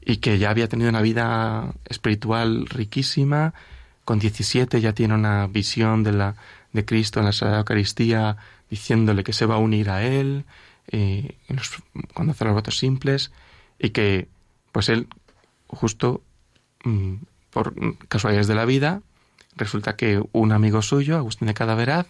y 0.00 0.18
que 0.18 0.38
ya 0.38 0.50
había 0.50 0.68
tenido 0.68 0.90
una 0.90 1.02
vida 1.02 1.74
espiritual 1.86 2.66
riquísima, 2.66 3.54
con 4.04 4.18
17 4.18 4.80
ya 4.80 4.92
tiene 4.92 5.14
una 5.14 5.46
visión 5.46 6.02
de, 6.02 6.12
la, 6.12 6.36
de 6.72 6.84
Cristo 6.84 7.20
en 7.20 7.26
la 7.26 7.32
Sagrada 7.32 7.60
Eucaristía, 7.60 8.36
diciéndole 8.70 9.24
que 9.24 9.32
se 9.32 9.46
va 9.46 9.56
a 9.56 9.58
unir 9.58 9.90
a 9.90 10.02
Él, 10.02 10.44
cuando 12.14 12.32
hace 12.32 12.44
los 12.44 12.54
votos 12.54 12.78
simples, 12.78 13.30
y 13.78 13.90
que, 13.90 14.28
pues 14.72 14.88
él, 14.88 15.08
justo 15.68 16.22
mm, 16.84 17.14
por 17.50 17.74
casualidades 18.08 18.48
de 18.48 18.54
la 18.54 18.64
vida, 18.64 19.02
Resulta 19.60 19.94
que 19.94 20.22
un 20.32 20.52
amigo 20.52 20.80
suyo, 20.80 21.18
Agustín 21.18 21.46
de 21.46 21.52
Cadaveraz, 21.52 22.06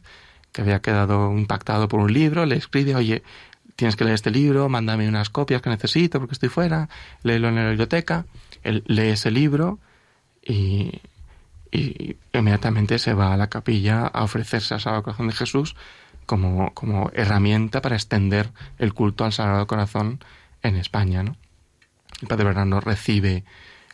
que 0.52 0.62
había 0.62 0.80
quedado 0.80 1.36
impactado 1.36 1.88
por 1.88 1.98
un 1.98 2.12
libro, 2.12 2.46
le 2.46 2.56
escribe, 2.56 2.94
oye, 2.94 3.24
tienes 3.74 3.96
que 3.96 4.04
leer 4.04 4.14
este 4.14 4.30
libro, 4.30 4.68
mándame 4.68 5.08
unas 5.08 5.30
copias 5.30 5.60
que 5.60 5.68
necesito 5.68 6.20
porque 6.20 6.34
estoy 6.34 6.48
fuera, 6.48 6.88
léelo 7.24 7.48
en 7.48 7.56
la 7.56 7.68
biblioteca. 7.68 8.24
él 8.62 8.84
lee 8.86 9.08
ese 9.08 9.32
libro 9.32 9.80
y, 10.46 11.00
y 11.72 12.16
inmediatamente 12.32 13.00
se 13.00 13.14
va 13.14 13.34
a 13.34 13.36
la 13.36 13.48
capilla 13.48 14.06
a 14.06 14.22
ofrecerse 14.22 14.74
al 14.74 14.80
Sagrado 14.80 15.02
Corazón 15.02 15.26
de 15.26 15.34
Jesús 15.34 15.74
como, 16.26 16.72
como 16.72 17.10
herramienta 17.14 17.82
para 17.82 17.96
extender 17.96 18.52
el 18.78 18.94
culto 18.94 19.24
al 19.24 19.32
Sagrado 19.32 19.66
Corazón 19.66 20.20
en 20.62 20.76
España. 20.76 21.24
¿no? 21.24 21.36
El 22.22 22.28
Padre 22.28 22.44
Bernardo 22.44 22.80
recibe 22.80 23.42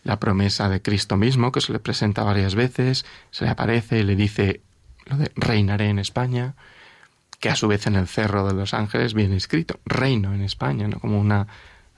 la 0.07 0.21
promesa 0.21 0.69
de 0.69 0.81
Cristo 0.81 1.17
mismo, 1.17 1.51
que 1.51 1.61
se 1.61 1.73
le 1.73 1.81
presenta 1.81 2.23
varias 2.23 2.55
veces, 2.55 3.05
se 3.33 3.45
le 3.45 3.51
aparece 3.51 3.99
y 3.99 4.03
le 4.05 4.15
dice 4.15 4.61
lo 5.07 5.17
de 5.17 5.33
reinaré 5.35 5.89
en 5.89 5.99
España, 5.99 6.55
que 7.41 7.51
a 7.51 7.57
su 7.57 7.67
vez 7.67 7.87
en 7.89 7.97
el 7.97 8.07
Cerro 8.07 8.47
de 8.47 8.55
los 8.55 8.73
Ángeles 8.73 9.15
viene 9.15 9.37
escrito, 9.37 9.81
reino 9.85 10.33
en 10.33 10.43
España, 10.43 10.87
¿no? 10.87 11.01
como 11.01 11.19
una 11.19 11.49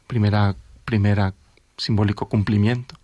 primera, 0.07 0.57
primera 0.87 1.35
simbólico 1.77 2.29
cumplimiento. 2.31 2.97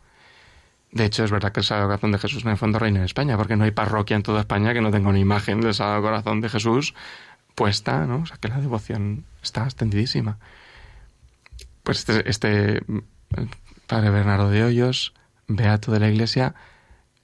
De 0.91 1.05
hecho, 1.05 1.23
es 1.23 1.31
verdad 1.31 1.53
que 1.53 1.61
el 1.61 1.67
Sagrado 1.67 1.89
Corazón 1.89 2.13
de 2.13 2.19
Jesús 2.19 2.45
en 2.45 2.53
el 2.53 2.57
fondo 2.57 2.79
reina 2.79 3.01
en 3.01 3.05
España, 3.05 3.37
porque 3.37 3.57
no 3.57 3.65
hay 3.65 3.73
parroquia 3.73 4.17
en 4.17 4.23
toda 4.23 4.41
España 4.41 4.73
que 4.73 4.81
no 4.81 4.91
tenga 4.91 5.11
una 5.11 5.19
imagen 5.19 5.61
del 5.61 5.75
Sagrado 5.75 6.03
Corazón 6.03 6.41
de 6.41 6.49
Jesús 6.49 6.95
puesta, 7.55 8.07
¿no? 8.07 8.23
O 8.23 8.27
sea, 8.27 8.39
que 8.39 8.49
la 8.49 8.59
devoción 8.59 9.25
está 9.43 9.65
extendidísima. 9.65 10.39
Pues 11.83 11.99
este, 11.99 12.29
este 12.31 12.83
padre 13.87 14.11
Bernardo 14.11 14.51
de 14.51 14.65
Hoyos, 14.65 15.15
beato 15.47 15.93
de 15.93 16.01
la 16.01 16.09
Iglesia, 16.09 16.55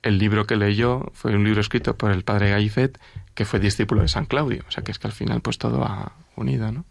el 0.02 0.18
libro 0.18 0.46
que 0.46 0.56
leyó 0.56 1.10
fue 1.14 1.34
un 1.34 1.44
libro 1.44 1.60
escrito 1.60 1.96
por 1.96 2.10
el 2.10 2.24
padre 2.24 2.50
Gaifet, 2.50 2.98
que 3.34 3.44
fue 3.44 3.60
discípulo 3.60 4.02
de 4.02 4.08
San 4.08 4.26
Claudio. 4.26 4.64
O 4.68 4.70
sea, 4.70 4.82
que 4.82 4.92
es 4.92 4.98
que 4.98 5.06
al 5.06 5.12
final 5.12 5.40
pues 5.40 5.58
todo 5.58 5.84
ha 5.84 6.12
unido, 6.36 6.72
¿no? 6.72 6.84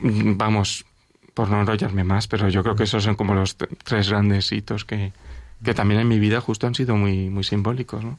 Vamos, 0.00 0.84
por 1.34 1.48
no 1.48 1.60
enrollarme 1.60 2.04
más, 2.04 2.26
pero 2.28 2.48
yo 2.48 2.62
creo 2.62 2.76
que 2.76 2.84
esos 2.84 3.04
son 3.04 3.14
como 3.14 3.34
los 3.34 3.56
tres 3.56 4.08
grandes 4.08 4.50
hitos 4.52 4.84
que, 4.84 5.12
que 5.64 5.74
también 5.74 6.00
en 6.00 6.08
mi 6.08 6.18
vida 6.18 6.40
justo 6.40 6.66
han 6.66 6.74
sido 6.74 6.96
muy, 6.96 7.30
muy 7.30 7.44
simbólicos, 7.44 8.04
¿no? 8.04 8.18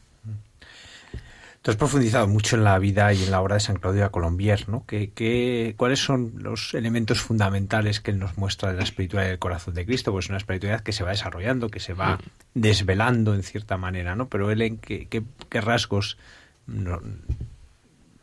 Tú 1.63 1.71
has 1.71 1.77
profundizado 1.77 2.27
mucho 2.27 2.57
en 2.57 2.65
la 2.65 2.77
vida 2.77 3.13
y 3.13 3.23
en 3.23 3.31
la 3.31 3.39
obra 3.39 3.55
de 3.55 3.61
San 3.61 3.77
Claudio 3.77 4.03
de 4.03 4.09
Colombier, 4.09 4.67
¿no? 4.67 4.85
¿Qué, 4.85 5.11
qué, 5.15 5.75
cuáles 5.77 5.99
son 6.03 6.33
los 6.35 6.73
elementos 6.73 7.21
fundamentales 7.21 8.01
que 8.01 8.11
él 8.11 8.19
nos 8.19 8.37
muestra 8.37 8.71
de 8.71 8.75
la 8.75 8.83
espiritualidad 8.83 9.29
del 9.29 9.39
corazón 9.39 9.73
de 9.73 9.85
Cristo? 9.85 10.11
Pues 10.11 10.27
una 10.27 10.39
espiritualidad 10.39 10.81
que 10.81 10.91
se 10.91 11.05
va 11.05 11.11
desarrollando, 11.11 11.69
que 11.69 11.79
se 11.79 11.93
va 11.93 12.19
desvelando 12.53 13.33
en 13.33 13.43
cierta 13.43 13.77
manera, 13.77 14.13
¿no? 14.13 14.27
Pero 14.27 14.51
él 14.51 14.61
en 14.61 14.77
qué, 14.77 15.07
qué, 15.07 15.23
qué 15.47 15.61
rasgos 15.61 16.17
no, 16.67 16.99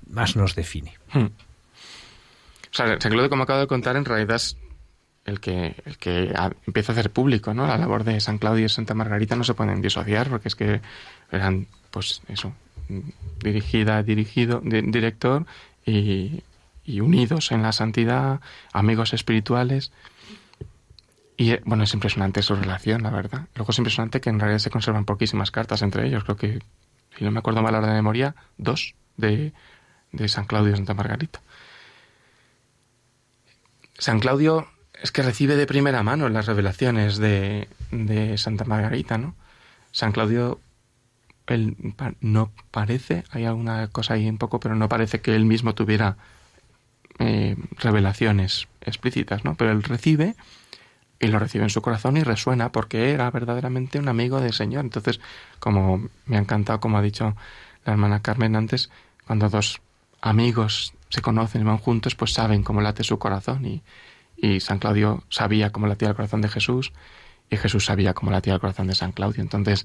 más 0.07 0.37
nos 0.37 0.55
define. 0.55 0.99
Hmm. 1.11 1.29
O 1.29 2.73
sea, 2.73 3.01
San 3.01 3.11
Claudio, 3.11 3.31
como 3.31 3.45
acabo 3.45 3.61
de 3.61 3.67
contar, 3.67 3.97
en 3.97 4.05
realidad 4.05 4.37
es 4.37 4.59
el 5.25 5.41
que, 5.41 5.77
el 5.87 5.97
que 5.97 6.31
a, 6.37 6.51
empieza 6.67 6.93
a 6.93 6.95
hacer 6.95 7.11
público, 7.11 7.55
¿no? 7.55 7.67
La 7.67 7.79
labor 7.79 8.05
de 8.05 8.21
San 8.21 8.37
Claudio 8.37 8.67
y 8.67 8.69
Santa 8.69 8.93
Margarita 8.93 9.35
no 9.35 9.45
se 9.45 9.55
pueden 9.55 9.81
disociar 9.81 10.29
porque 10.29 10.49
es 10.49 10.55
que 10.55 10.83
eran, 11.31 11.67
pues 11.91 12.21
eso, 12.29 12.53
dirigida, 13.43 14.03
dirigido, 14.03 14.61
di, 14.63 14.83
director 14.83 15.47
y, 15.85 16.43
unidos 17.01 17.53
en 17.53 17.63
la 17.63 17.73
santidad, 17.73 18.41
amigos 18.73 19.13
espirituales. 19.13 19.93
Y 21.37 21.57
bueno, 21.65 21.85
es 21.85 21.95
impresionante 21.95 22.43
su 22.43 22.55
relación, 22.55 23.03
la 23.03 23.11
verdad. 23.11 23.47
Luego 23.55 23.71
es 23.71 23.79
impresionante 23.79 24.21
que 24.21 24.31
en 24.31 24.41
realidad 24.41 24.59
se 24.59 24.71
conservan 24.71 25.05
poquísimas 25.05 25.51
cartas 25.51 25.83
entre 25.83 26.07
ellos. 26.07 26.25
Creo 26.25 26.37
que, 26.37 26.59
si 27.17 27.25
no 27.25 27.31
me 27.31 27.39
acuerdo 27.39 27.63
mal 27.63 27.75
ahora 27.75 27.89
de 27.89 27.95
memoria, 27.95 28.35
dos 28.59 28.95
de, 29.17 29.53
de 30.13 30.29
San 30.29 30.47
Claudio 30.47 30.73
y 30.73 30.77
Santa 30.77 30.95
Margarita. 30.95 31.41
San 33.99 34.19
Claudio 34.19 34.67
es 35.03 35.13
que 35.13 35.23
recibe 35.23 35.57
de 35.57 35.67
primera 35.67 36.03
mano 36.03 36.29
las 36.29 36.47
revelaciones 36.47 37.19
de, 37.19 37.69
de 37.91 38.37
Santa 38.39 38.65
Margarita, 38.65 39.19
¿no? 39.19 39.35
San 39.93 40.13
Claudio 40.13 40.61
él 41.51 41.77
no 42.21 42.53
parece, 42.71 43.25
hay 43.31 43.45
alguna 43.45 43.89
cosa 43.89 44.15
ahí 44.15 44.29
un 44.29 44.39
poco, 44.39 44.61
pero 44.61 44.77
no 44.77 44.89
parece 44.89 45.21
que 45.21 45.35
él 45.35 45.45
mismo 45.45 45.75
tuviera 45.75 46.17
eh, 47.19 47.57
revelaciones 47.79 48.69
explícitas, 48.81 49.45
¿no? 49.45 49.55
Pero 49.57 49.73
él 49.73 49.83
recibe 49.83 50.37
y 51.19 51.27
lo 51.27 51.39
recibe 51.39 51.65
en 51.65 51.71
su 51.71 51.83
corazón 51.83 52.17
y 52.17 52.23
resuena 52.23 52.73
porque 52.73 53.11
era 53.11 53.31
verdaderamente 53.31 53.99
un 53.99 54.09
amigo 54.09 54.41
del 54.41 54.53
Señor. 54.53 54.85
Entonces, 54.85 55.21
como 55.59 56.09
me 56.25 56.37
ha 56.37 56.41
encantado, 56.41 56.81
como 56.81 56.99
ha 56.99 57.03
dicho 57.03 57.37
la 57.85 57.93
hermana 57.93 58.23
Carmen 58.23 58.57
antes, 58.57 58.91
cuando 59.27 59.49
dos 59.49 59.81
amigos 60.21 60.95
se 61.09 61.21
conocen 61.21 61.63
y 61.63 61.65
van 61.65 61.79
juntos, 61.79 62.15
pues 62.15 62.33
saben 62.33 62.63
cómo 62.63 62.81
late 62.81 63.05
su 63.05 63.19
corazón 63.19 63.67
y, 63.67 63.83
y 64.37 64.61
San 64.61 64.79
Claudio 64.79 65.25
sabía 65.29 65.71
cómo 65.73 65.89
latía 65.89 66.09
el 66.09 66.15
corazón 66.15 66.41
de 66.41 66.49
Jesús 66.49 66.93
y 67.51 67.57
Jesús 67.57 67.85
sabía 67.85 68.15
cómo 68.15 68.31
latía 68.31 68.55
el 68.55 68.61
corazón 68.61 68.87
de 68.87 68.95
San 68.95 69.13
Claudio. 69.13 69.43
Entonces, 69.43 69.85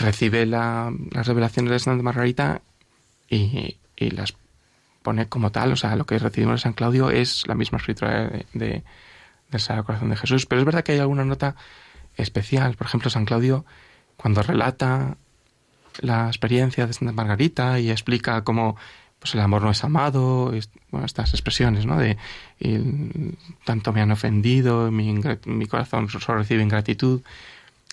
recibe 0.00 0.46
la, 0.46 0.92
las 1.10 1.26
revelaciones 1.26 1.70
de 1.70 1.78
Santa 1.78 2.02
Margarita 2.02 2.62
y, 3.28 3.76
y, 3.96 4.10
las 4.10 4.34
pone 5.02 5.28
como 5.28 5.52
tal, 5.52 5.72
o 5.72 5.76
sea, 5.76 5.96
lo 5.96 6.04
que 6.04 6.18
recibimos 6.18 6.56
de 6.56 6.62
San 6.62 6.72
Claudio 6.72 7.10
es 7.10 7.46
la 7.46 7.54
misma 7.54 7.78
escritura 7.78 8.28
de, 8.52 8.82
de, 9.50 9.58
Sagrado 9.58 9.84
Corazón 9.86 10.10
de 10.10 10.16
Jesús. 10.16 10.46
Pero 10.46 10.60
es 10.60 10.64
verdad 10.66 10.82
que 10.82 10.92
hay 10.92 10.98
alguna 10.98 11.24
nota 11.24 11.54
especial. 12.16 12.76
Por 12.76 12.86
ejemplo, 12.86 13.10
San 13.10 13.24
Claudio, 13.24 13.64
cuando 14.16 14.42
relata 14.42 15.16
la 16.00 16.26
experiencia 16.26 16.86
de 16.86 16.92
Santa 16.92 17.12
Margarita 17.12 17.78
y 17.78 17.90
explica 17.90 18.42
cómo 18.44 18.76
pues 19.20 19.34
el 19.34 19.40
amor 19.40 19.62
no 19.62 19.70
es 19.70 19.84
amado, 19.84 20.52
bueno, 20.90 21.04
estas 21.06 21.34
expresiones, 21.34 21.84
¿no? 21.84 21.98
De 21.98 22.16
tanto 23.64 23.92
me 23.92 24.00
han 24.00 24.10
ofendido, 24.10 24.90
mi, 24.90 25.12
mi 25.44 25.66
corazón 25.66 26.08
solo 26.08 26.38
recibe 26.38 26.62
ingratitud. 26.62 27.20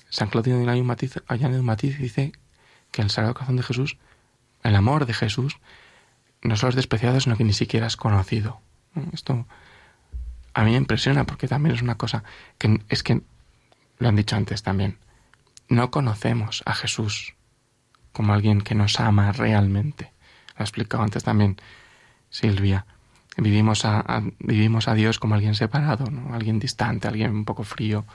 San 0.09 0.29
Claudio 0.29 0.57
añade 0.57 1.59
un 1.59 1.65
matiz, 1.65 1.97
dice 1.97 2.31
que 2.91 3.01
el 3.01 3.09
Sagrado 3.09 3.33
Corazón 3.33 3.57
de 3.57 3.63
Jesús, 3.63 3.97
el 4.63 4.75
amor 4.75 5.05
de 5.05 5.13
Jesús, 5.13 5.57
no 6.41 6.55
solo 6.55 6.69
es 6.69 6.75
despreciado, 6.75 7.19
sino 7.19 7.35
que 7.35 7.43
ni 7.43 7.53
siquiera 7.53 7.87
es 7.87 7.97
conocido. 7.97 8.61
Esto 9.13 9.45
a 10.53 10.63
mí 10.63 10.71
me 10.71 10.77
impresiona 10.77 11.25
porque 11.25 11.47
también 11.47 11.75
es 11.75 11.81
una 11.81 11.95
cosa 11.95 12.23
que 12.57 12.81
es 12.89 13.03
que, 13.03 13.21
lo 13.99 14.07
han 14.07 14.15
dicho 14.15 14.35
antes 14.35 14.63
también, 14.63 14.97
no 15.69 15.91
conocemos 15.91 16.63
a 16.65 16.73
Jesús 16.73 17.35
como 18.13 18.33
alguien 18.33 18.61
que 18.61 18.75
nos 18.75 18.99
ama 18.99 19.31
realmente 19.31 20.11
lo 20.57 20.63
ha 20.63 20.65
explicado 20.65 21.03
antes 21.03 21.23
también 21.23 21.57
Silvia. 22.29 22.85
Vivimos 23.37 23.85
a, 23.85 23.99
a, 23.99 24.23
vivimos 24.39 24.87
a 24.87 24.95
Dios 24.95 25.19
como 25.19 25.35
alguien 25.35 25.55
separado, 25.55 26.09
¿no? 26.09 26.33
alguien 26.33 26.59
distante, 26.59 27.07
alguien 27.07 27.31
un 27.31 27.45
poco 27.45 27.63
frío. 27.63 28.05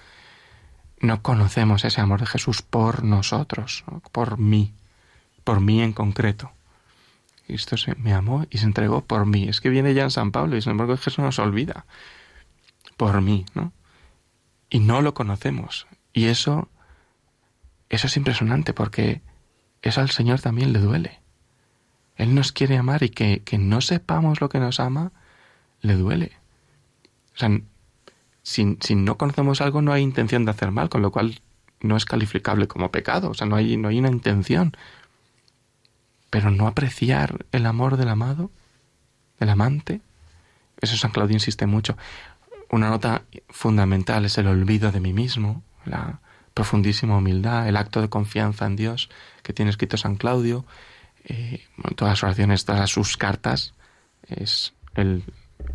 No 1.03 1.21
conocemos 1.21 1.85
ese 1.85 2.01
amor 2.01 2.21
de 2.21 2.27
Jesús 2.27 2.63
por 2.63 3.03
nosotros, 3.03 3.83
¿no? 3.91 4.01
por 4.13 4.39
mí, 4.39 4.73
por 5.43 5.61
mí 5.61 5.83
en 5.83 5.93
concreto. 5.93 6.53
Cristo 7.45 7.77
se, 7.77 7.97
me 7.97 8.15
amó 8.15 8.47
y 8.51 8.59
se 8.59 8.67
entregó 8.67 9.05
por 9.05 9.27
mí. 9.27 9.49
Es 9.49 9.61
que 9.61 9.69
viene 9.69 9.95
ya 9.95 10.05
en 10.05 10.13
San 10.13 10.31
Pablo 10.31 10.57
y 10.57 10.63
sin 10.63 10.71
embargo 10.71 10.97
Jesús 10.97 11.19
nos 11.19 11.41
olvida. 11.41 11.87
Por 12.97 13.21
mí, 13.21 13.45
¿no? 13.55 13.73
Y 14.71 14.79
no 14.79 15.03
lo 15.03 15.13
conocemos. 15.13 15.89
Y 16.13 16.27
eso, 16.27 16.69
eso 17.89 18.07
es 18.07 18.17
impresionante 18.17 18.73
porque 18.73 19.23
eso 19.83 20.01
al 20.01 20.11
Señor 20.11 20.41
también 20.41 20.73
le 20.73 20.79
duele. 20.79 21.21
Él 22.15 22.33
nos 22.37 22.53
quiere 22.53 22.77
amar 22.77 23.03
y 23.03 23.11
que, 23.11 23.43
que 23.43 23.59
no 23.59 23.81
sepamos 23.81 24.41
lo 24.41 24.49
que 24.49 24.61
nos 24.61 24.79
ama, 24.79 25.11
le 25.81 25.95
duele. 25.95 26.39
O 27.35 27.39
sea, 27.39 27.51
si, 28.43 28.77
si, 28.81 28.95
no 28.95 29.17
conocemos 29.17 29.61
algo 29.61 29.83
no 29.83 29.93
hay 29.93 30.03
intención 30.03 30.45
de 30.45 30.51
hacer 30.51 30.71
mal, 30.71 30.89
con 30.89 31.03
lo 31.03 31.11
cual 31.11 31.41
no 31.81 31.97
es 31.97 32.05
calificable 32.05 32.69
como 32.69 32.91
pecado, 32.91 33.31
o 33.31 33.35
sea, 33.35 33.47
no 33.47 33.57
hay, 33.57 33.77
no 33.77 33.89
hay 33.89 33.99
una 33.99 34.11
intención. 34.11 34.77
Pero 36.31 36.51
no 36.51 36.67
apreciar 36.67 37.45
el 37.53 37.67
amor 37.67 37.97
del 37.97 38.09
amado, 38.09 38.51
del 39.39 39.51
amante, 39.51 40.01
eso 40.81 40.97
San 40.97 41.13
Claudio 41.13 41.35
insiste 41.35 41.67
mucho. 41.67 41.97
Una 42.71 42.89
nota 42.89 43.23
fundamental 43.49 44.25
es 44.25 44.39
el 44.39 44.47
olvido 44.47 44.91
de 44.93 45.01
mí 45.01 45.13
mismo, 45.13 45.63
la 45.85 46.21
profundísima 46.55 47.17
humildad, 47.17 47.69
el 47.69 47.77
acto 47.77 48.01
de 48.01 48.09
confianza 48.09 48.67
en 48.67 48.77
Dios 48.77 49.09
que 49.43 49.53
tiene 49.53 49.71
escrito 49.71 49.97
San 49.97 50.17
Claudio, 50.17 50.65
eh, 51.25 51.65
todas 51.97 52.13
las 52.13 52.23
oraciones, 52.25 52.65
todas 52.65 52.91
sus 52.91 53.17
cartas, 53.17 53.75
es 54.27 54.75
el, 54.95 55.25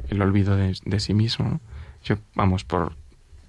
el 0.10 0.22
olvido 0.22 0.56
de, 0.56 0.78
de, 0.84 1.00
sí 1.00 1.14
mismo. 1.14 1.50
¿no? 1.50 1.62
Yo, 2.08 2.16
vamos, 2.36 2.64
por 2.64 2.96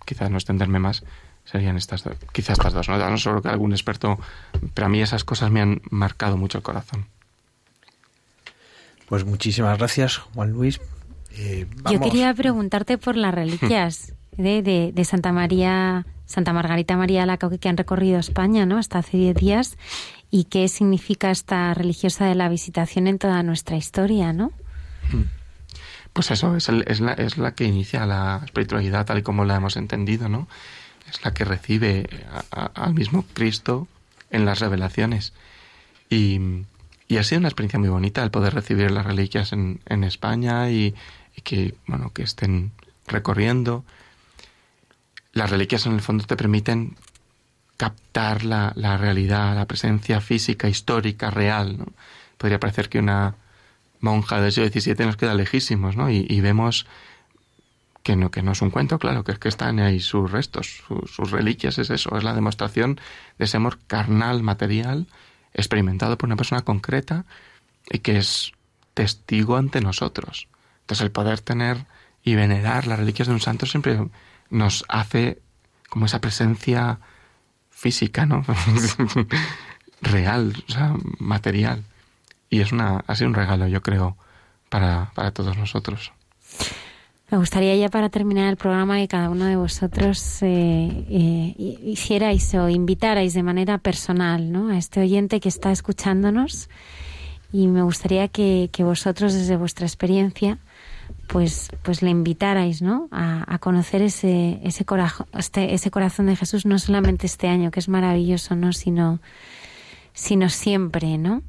quizás 0.04 0.30
no 0.30 0.36
extenderme 0.36 0.78
más, 0.78 1.04
serían 1.44 1.76
estas 1.76 2.04
dos, 2.04 2.16
quizás 2.32 2.58
estas 2.58 2.72
dos, 2.72 2.88
¿no? 2.88 2.98
no 2.98 3.18
solo 3.18 3.42
que 3.42 3.48
algún 3.48 3.72
experto, 3.72 4.18
pero 4.74 4.86
a 4.86 4.88
mí 4.88 5.00
esas 5.00 5.24
cosas 5.24 5.50
me 5.50 5.60
han 5.60 5.80
marcado 5.90 6.36
mucho 6.36 6.58
el 6.58 6.64
corazón. 6.64 7.06
Pues 9.08 9.24
muchísimas 9.24 9.78
gracias, 9.78 10.18
Juan 10.18 10.50
Luis. 10.50 10.80
Eh, 11.32 11.66
Yo 11.90 12.00
quería 12.00 12.32
preguntarte 12.34 12.98
por 12.98 13.16
las 13.16 13.34
reliquias 13.34 14.12
de, 14.36 14.62
de, 14.62 14.92
de 14.92 15.04
Santa 15.04 15.32
María, 15.32 16.06
Santa 16.26 16.52
Margarita 16.52 16.96
María 16.96 17.24
Laca 17.24 17.48
que 17.58 17.68
han 17.68 17.76
recorrido 17.76 18.18
España, 18.18 18.66
¿no? 18.66 18.76
Hasta 18.78 18.98
hace 18.98 19.16
10 19.16 19.36
días 19.36 19.78
y 20.30 20.44
qué 20.44 20.68
significa 20.68 21.30
esta 21.30 21.72
religiosa 21.74 22.26
de 22.26 22.34
la 22.34 22.48
visitación 22.48 23.06
en 23.06 23.18
toda 23.18 23.42
nuestra 23.42 23.76
historia, 23.76 24.32
¿no? 24.32 24.52
Pues 26.12 26.30
eso, 26.30 26.56
es, 26.56 26.68
el- 26.68 26.84
es 26.88 27.00
la, 27.00 27.12
es 27.12 27.38
la 27.38 27.54
que 27.54 27.64
inicia 27.64 28.06
la 28.06 28.40
espiritualidad 28.44 29.06
tal 29.06 29.18
y 29.18 29.22
como 29.22 29.44
la 29.44 29.56
hemos 29.56 29.76
entendido, 29.76 30.28
¿no? 30.28 30.48
Es 31.10 31.24
la 31.24 31.32
que 31.32 31.44
recibe 31.44 32.08
al 32.50 32.94
mismo 32.94 33.24
Cristo 33.32 33.88
en 34.30 34.44
las 34.44 34.60
revelaciones. 34.60 35.32
Y, 36.10 36.40
y 37.06 37.16
ha 37.16 37.24
sido 37.24 37.38
una 37.38 37.48
experiencia 37.48 37.78
muy 37.78 37.88
bonita 37.88 38.22
el 38.22 38.30
poder 38.30 38.54
recibir 38.54 38.90
las 38.90 39.06
reliquias 39.06 39.52
en, 39.52 39.80
en 39.86 40.04
España 40.04 40.70
y, 40.70 40.94
y 41.36 41.40
que, 41.42 41.74
bueno, 41.86 42.10
que 42.12 42.22
estén 42.24 42.72
recorriendo. 43.06 43.84
Las 45.32 45.50
reliquias 45.50 45.86
en 45.86 45.92
el 45.92 46.00
fondo 46.00 46.24
te 46.24 46.36
permiten 46.36 46.96
captar 47.76 48.44
la, 48.44 48.72
la 48.74 48.96
realidad, 48.96 49.54
la 49.54 49.66
presencia 49.66 50.20
física, 50.20 50.68
histórica, 50.68 51.30
real. 51.30 51.78
¿no? 51.78 51.86
Podría 52.36 52.58
parecer 52.60 52.88
que 52.88 52.98
una 52.98 53.34
monja 54.00 54.40
del 54.40 54.52
siglo 54.52 54.68
XVII 54.70 55.06
nos 55.06 55.16
queda 55.16 55.34
lejísimos, 55.34 55.96
¿no? 55.96 56.10
Y, 56.10 56.40
vemos 56.40 56.86
que 58.02 58.16
no, 58.16 58.30
que 58.30 58.42
no 58.42 58.52
es 58.52 58.62
un 58.62 58.70
cuento, 58.70 58.98
claro, 58.98 59.24
que 59.24 59.32
es 59.32 59.38
que 59.38 59.48
están 59.48 59.80
ahí 59.80 60.00
sus 60.00 60.30
restos, 60.30 60.82
su- 60.86 61.06
sus 61.06 61.30
reliquias, 61.30 61.78
es 61.78 61.90
eso, 61.90 62.16
es 62.16 62.24
la 62.24 62.34
demostración 62.34 63.00
de 63.38 63.44
ese 63.44 63.56
amor 63.58 63.78
carnal, 63.86 64.42
material, 64.42 65.06
experimentado 65.52 66.16
por 66.16 66.28
una 66.28 66.36
persona 66.36 66.62
concreta 66.62 67.24
y 67.90 67.98
que 67.98 68.18
es 68.18 68.52
testigo 68.94 69.56
ante 69.56 69.80
nosotros. 69.80 70.48
Entonces 70.82 71.04
el 71.04 71.10
poder 71.10 71.40
tener 71.40 71.86
y 72.22 72.34
venerar 72.34 72.86
las 72.86 72.98
reliquias 72.98 73.28
de 73.28 73.34
un 73.34 73.40
santo 73.40 73.66
siempre 73.66 73.98
nos 74.50 74.84
hace 74.88 75.40
como 75.88 76.06
esa 76.06 76.20
presencia 76.20 76.98
física, 77.70 78.26
¿no? 78.26 78.44
Real, 80.00 80.54
o 80.68 80.72
sea, 80.72 80.94
material. 81.18 81.84
Y 82.50 82.60
es 82.60 82.72
una, 82.72 83.04
ha 83.06 83.14
sido 83.14 83.28
un 83.28 83.34
regalo, 83.34 83.66
yo 83.68 83.82
creo, 83.82 84.16
para, 84.68 85.10
para 85.14 85.30
todos 85.32 85.56
nosotros. 85.56 86.12
Me 87.30 87.36
gustaría 87.36 87.76
ya 87.76 87.90
para 87.90 88.08
terminar 88.08 88.48
el 88.48 88.56
programa 88.56 88.96
que 88.96 89.06
cada 89.06 89.28
uno 89.28 89.44
de 89.44 89.56
vosotros 89.56 90.42
eh, 90.42 91.04
eh, 91.10 91.54
hicierais 91.58 92.54
o 92.54 92.70
invitarais 92.70 93.34
de 93.34 93.42
manera 93.42 93.76
personal 93.76 94.50
¿no? 94.50 94.70
a 94.70 94.78
este 94.78 95.00
oyente 95.00 95.38
que 95.38 95.50
está 95.50 95.70
escuchándonos 95.70 96.70
y 97.52 97.66
me 97.66 97.82
gustaría 97.82 98.28
que, 98.28 98.70
que 98.72 98.82
vosotros 98.82 99.34
desde 99.34 99.58
vuestra 99.58 99.86
experiencia 99.86 100.56
pues 101.26 101.68
pues 101.82 102.00
le 102.00 102.08
invitarais 102.08 102.80
¿no? 102.80 103.08
a, 103.10 103.58
conocer 103.58 104.00
ese 104.00 104.60
ese, 104.64 104.86
corajo, 104.86 105.26
este, 105.34 105.74
ese 105.74 105.90
corazón 105.90 106.26
de 106.26 106.36
Jesús 106.36 106.64
no 106.64 106.78
solamente 106.78 107.26
este 107.26 107.48
año 107.48 107.70
que 107.70 107.80
es 107.80 107.90
maravilloso 107.90 108.56
no 108.56 108.72
sino 108.72 109.20
sino 110.14 110.48
siempre 110.48 111.18
no 111.18 111.42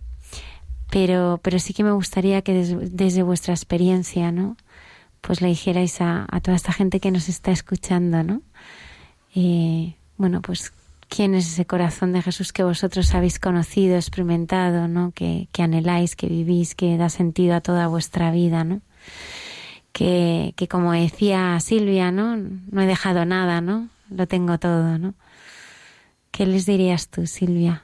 pero 0.90 1.40
pero 1.44 1.60
sí 1.60 1.74
que 1.74 1.84
me 1.84 1.92
gustaría 1.92 2.42
que 2.42 2.54
des- 2.54 2.96
desde 2.96 3.24
vuestra 3.24 3.54
experiencia 3.54 4.32
no 4.32 4.56
pues 5.22 5.42
le 5.42 5.50
dijerais 5.50 6.00
a, 6.02 6.26
a 6.32 6.40
toda 6.40 6.56
esta 6.56 6.72
gente 6.72 7.00
que 7.02 7.12
nos 7.12 7.28
está 7.28 7.52
escuchando, 7.52 8.24
¿no? 8.24 8.42
Eh, 9.36 9.96
bueno, 10.18 10.42
pues 10.42 10.72
quién 11.10 11.36
es 11.36 11.46
ese 11.48 11.66
corazón 11.66 12.14
de 12.14 12.22
Jesús 12.22 12.54
que 12.54 12.64
vosotros 12.64 13.14
habéis 13.14 13.38
conocido, 13.38 13.96
experimentado, 13.98 14.88
¿no? 14.88 15.12
Que, 15.12 15.50
que 15.52 15.62
anheláis, 15.62 16.16
que 16.16 16.28
vivís, 16.28 16.74
que 16.74 16.96
da 16.98 17.10
sentido 17.10 17.56
a 17.56 17.62
toda 17.62 17.88
vuestra 17.88 18.32
vida, 18.32 18.64
¿no? 18.64 18.80
Que, 19.92 20.54
que 20.56 20.68
como 20.70 20.94
decía 20.94 21.60
Silvia, 21.60 22.12
¿no? 22.12 22.38
No 22.38 22.82
he 22.82 22.86
dejado 22.86 23.26
nada, 23.26 23.60
¿no? 23.60 23.90
Lo 24.10 24.26
tengo 24.28 24.58
todo, 24.58 24.98
¿no? 24.98 25.16
¿Qué 26.32 26.46
les 26.46 26.66
dirías 26.66 27.10
tú, 27.10 27.28
Silvia? 27.28 27.84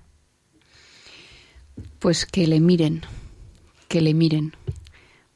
Pues 2.00 2.26
que 2.26 2.48
le 2.48 2.60
miren, 2.60 3.02
que 3.88 4.02
le 4.02 4.14
miren, 4.14 4.54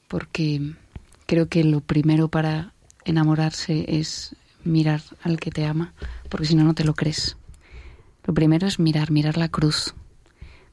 porque 0.07 0.73
creo 1.25 1.47
que 1.47 1.63
lo 1.63 1.81
primero 1.81 2.27
para 2.27 2.73
enamorarse 3.05 3.85
es 3.87 4.35
mirar 4.63 5.01
al 5.21 5.39
que 5.39 5.51
te 5.51 5.65
ama, 5.65 5.93
porque 6.29 6.47
si 6.47 6.55
no, 6.55 6.63
no 6.63 6.73
te 6.73 6.83
lo 6.83 6.93
crees. 6.93 7.37
Lo 8.25 8.33
primero 8.33 8.67
es 8.67 8.79
mirar, 8.79 9.11
mirar 9.11 9.37
la 9.37 9.49
cruz, 9.49 9.95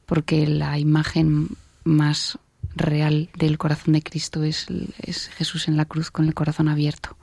porque 0.05 0.47
la 0.47 0.77
imagen 0.79 1.49
más 1.83 2.37
real 2.75 3.29
del 3.37 3.57
corazón 3.57 3.93
de 3.93 4.03
Cristo 4.03 4.43
es, 4.43 4.67
es 4.99 5.29
Jesús 5.29 5.67
en 5.67 5.77
la 5.77 5.85
cruz 5.85 6.11
con 6.11 6.25
el 6.25 6.33
corazón 6.33 6.69
abierto. 6.69 7.17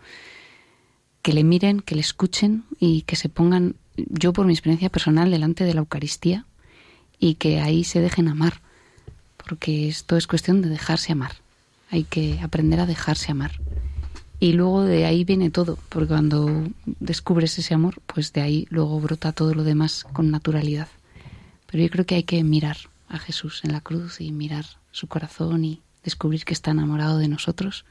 Que 1.23 1.33
le 1.33 1.45
miren, 1.45 1.81
que 1.81 1.95
le 1.95 2.01
escuchen 2.01 2.65
y 2.79 3.03
que 3.03 3.17
se 3.17 3.29
pongan, 3.29 3.77
yo 3.97 4.33
por 4.33 4.47
mi 4.47 4.53
experiencia 4.53 4.91
personal, 4.91 5.31
delante 5.31 5.65
de 5.65 5.75
la 5.75 5.81
Eucaristía 5.81 6.47
y 7.25 7.37
que 7.37 7.59
ahí 7.63 7.85
se 7.85 8.03
dejen 8.03 8.29
amar, 8.29 8.61
porque 9.39 9.89
esto 9.89 10.19
es 10.19 10.27
cuestión 10.27 10.61
de 10.61 10.69
dejarse 10.69 11.13
amar. 11.13 11.37
Hay 11.91 12.05
que 12.05 12.39
aprender 12.43 12.81
a 12.81 12.87
dejarse 12.87 13.33
amar. 13.33 13.53
Y 14.41 14.53
luego 14.53 14.83
de 14.83 15.07
ahí 15.07 15.25
viene 15.25 15.49
todo, 15.49 15.79
porque 15.89 16.09
cuando 16.09 16.69
descubres 16.85 17.59
ese 17.59 17.73
amor, 17.73 18.03
pues 18.05 18.35
de 18.35 18.43
ahí 18.43 18.67
luego 18.69 19.01
brota 19.01 19.33
todo 19.33 19.55
lo 19.55 19.65
demás 19.65 20.05
con 20.13 20.31
naturalidad. 20.31 20.89
Pero 21.67 21.83
yo 21.83 21.89
creo 21.89 22.05
que 22.05 22.17
hay 22.17 22.25
que 22.25 22.45
mirar 22.45 22.77
a 23.09 23.19
Jesús 23.19 23.63
en 23.65 23.73
la 23.73 23.81
cruz 23.81 24.21
y 24.21 24.31
mirar 24.31 24.67
su 24.93 25.07
corazón 25.07 25.65
y 25.65 25.81
descubrir 26.03 26.45
que 26.45 26.53
está 26.53 26.73
enamorado 26.73 27.17
de 27.17 27.29
nosotros 27.29 27.87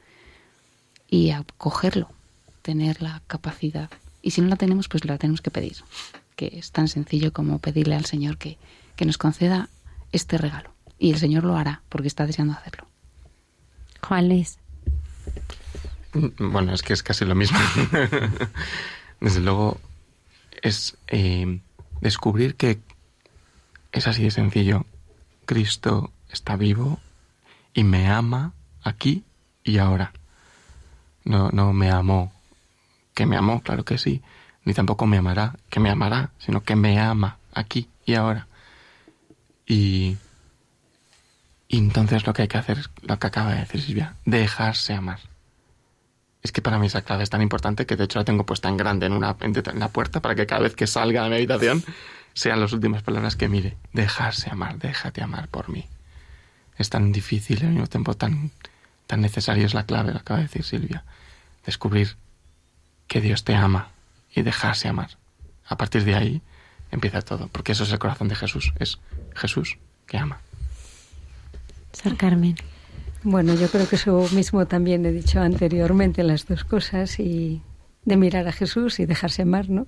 y 1.10 1.30
acogerlo, 1.30 2.08
tener 2.62 3.02
la 3.02 3.20
capacidad. 3.26 3.90
Y 4.22 4.30
si 4.30 4.42
no 4.42 4.46
la 4.46 4.54
tenemos, 4.54 4.86
pues 4.86 5.04
la 5.04 5.18
tenemos 5.18 5.40
que 5.40 5.50
pedir, 5.50 5.78
que 6.36 6.52
es 6.56 6.70
tan 6.70 6.86
sencillo 6.86 7.32
como 7.32 7.58
pedirle 7.58 7.96
al 7.96 8.04
Señor 8.04 8.38
que, 8.38 8.58
que 8.96 9.04
nos 9.04 9.18
conceda 9.18 9.68
este 10.12 10.38
regalo. 10.38 10.70
Y 10.98 11.10
el 11.10 11.18
Señor 11.18 11.44
lo 11.44 11.56
hará, 11.56 11.82
porque 11.88 12.08
está 12.08 12.26
deseando 12.26 12.54
hacerlo. 12.54 12.86
Juan 14.02 14.28
Luis. 14.28 14.58
Bueno, 16.38 16.72
es 16.72 16.82
que 16.82 16.92
es 16.92 17.02
casi 17.02 17.24
lo 17.24 17.34
mismo. 17.34 17.58
Desde 19.20 19.40
luego, 19.40 19.80
es 20.62 20.96
eh, 21.08 21.60
descubrir 22.00 22.54
que 22.54 22.78
es 23.92 24.06
así 24.06 24.22
de 24.22 24.30
sencillo. 24.30 24.86
Cristo 25.46 26.12
está 26.30 26.56
vivo 26.56 27.00
y 27.72 27.84
me 27.84 28.08
ama 28.08 28.52
aquí 28.82 29.24
y 29.62 29.78
ahora. 29.78 30.12
No, 31.24 31.50
no 31.50 31.72
me 31.72 31.90
amó, 31.90 32.32
que 33.14 33.26
me 33.26 33.36
amó, 33.36 33.62
claro 33.62 33.84
que 33.84 33.96
sí, 33.96 34.22
ni 34.64 34.74
tampoco 34.74 35.06
me 35.06 35.16
amará, 35.16 35.56
que 35.70 35.80
me 35.80 35.90
amará, 35.90 36.30
sino 36.38 36.62
que 36.62 36.76
me 36.76 36.98
ama 36.98 37.38
aquí 37.52 37.88
y 38.04 38.14
ahora. 38.14 38.46
Y, 39.66 40.16
entonces 41.68 42.26
lo 42.26 42.32
que 42.32 42.42
hay 42.42 42.48
que 42.48 42.58
hacer 42.58 42.78
lo 43.02 43.18
que 43.18 43.26
acaba 43.26 43.52
de 43.52 43.60
decir 43.60 43.80
Silvia, 43.80 44.14
dejarse 44.24 44.94
amar. 44.94 45.20
Es 46.42 46.52
que 46.52 46.62
para 46.62 46.78
mí 46.78 46.86
esa 46.86 47.02
clave 47.02 47.22
es 47.22 47.30
tan 47.30 47.42
importante 47.42 47.86
que 47.86 47.96
de 47.96 48.04
hecho 48.04 48.18
la 48.18 48.24
tengo 48.24 48.44
puesta 48.44 48.68
en 48.68 48.76
grande 48.76 49.06
en, 49.06 49.12
una, 49.12 49.36
en 49.40 49.78
la 49.80 49.88
puerta 49.88 50.20
para 50.20 50.34
que 50.34 50.46
cada 50.46 50.60
vez 50.60 50.76
que 50.76 50.86
salga 50.86 51.24
de 51.24 51.30
mi 51.30 51.36
habitación 51.36 51.82
sean 52.34 52.60
las 52.60 52.72
últimas 52.72 53.02
palabras 53.02 53.34
que 53.34 53.48
mire. 53.48 53.76
Dejarse 53.92 54.50
amar, 54.50 54.78
déjate 54.78 55.22
amar 55.22 55.48
por 55.48 55.70
mí. 55.70 55.86
Es 56.76 56.90
tan 56.90 57.12
difícil 57.12 57.62
y 57.62 57.66
al 57.66 57.72
mismo 57.72 57.86
tiempo 57.86 58.14
tan, 58.14 58.50
tan 59.06 59.20
necesario 59.20 59.64
es 59.64 59.74
la 59.74 59.86
clave, 59.86 60.12
lo 60.12 60.18
acaba 60.18 60.38
de 60.38 60.46
decir 60.46 60.64
Silvia. 60.64 61.04
Descubrir 61.64 62.16
que 63.06 63.20
Dios 63.20 63.44
te 63.44 63.54
ama 63.54 63.88
y 64.34 64.42
dejarse 64.42 64.88
amar. 64.88 65.16
A 65.66 65.76
partir 65.76 66.04
de 66.04 66.14
ahí 66.14 66.42
empieza 66.94 67.22
todo, 67.22 67.48
porque 67.48 67.72
eso 67.72 67.84
es 67.84 67.92
el 67.92 67.98
corazón 67.98 68.28
de 68.28 68.36
Jesús, 68.36 68.72
es 68.78 68.98
Jesús 69.34 69.78
que 70.06 70.18
ama. 70.18 70.40
Sor 71.92 72.16
Carmen. 72.16 72.56
Bueno, 73.22 73.54
yo 73.54 73.68
creo 73.68 73.88
que 73.88 73.96
eso 73.96 74.28
mismo 74.32 74.66
también 74.66 75.06
he 75.06 75.12
dicho 75.12 75.40
anteriormente, 75.40 76.22
las 76.22 76.46
dos 76.46 76.64
cosas, 76.64 77.18
y 77.18 77.62
de 78.04 78.16
mirar 78.16 78.46
a 78.48 78.52
Jesús 78.52 79.00
y 79.00 79.06
dejarse 79.06 79.42
amar, 79.42 79.70
¿no? 79.70 79.86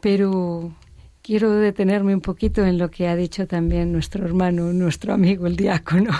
Pero 0.00 0.72
quiero 1.22 1.52
detenerme 1.52 2.14
un 2.14 2.20
poquito 2.20 2.64
en 2.64 2.78
lo 2.78 2.90
que 2.90 3.08
ha 3.08 3.16
dicho 3.16 3.46
también 3.46 3.92
nuestro 3.92 4.24
hermano, 4.24 4.72
nuestro 4.72 5.14
amigo, 5.14 5.46
el 5.46 5.56
diácono, 5.56 6.12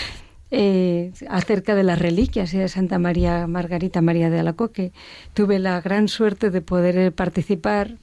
eh, 0.50 1.12
acerca 1.28 1.74
de 1.74 1.82
las 1.82 1.98
reliquias 1.98 2.52
y 2.54 2.58
de 2.58 2.68
Santa 2.68 2.98
María 2.98 3.46
Margarita 3.46 4.02
María 4.02 4.30
de 4.30 4.38
Alacoque. 4.38 4.92
Tuve 5.34 5.58
la 5.58 5.80
gran 5.80 6.08
suerte 6.08 6.50
de 6.50 6.60
poder 6.60 7.12
participar 7.12 7.96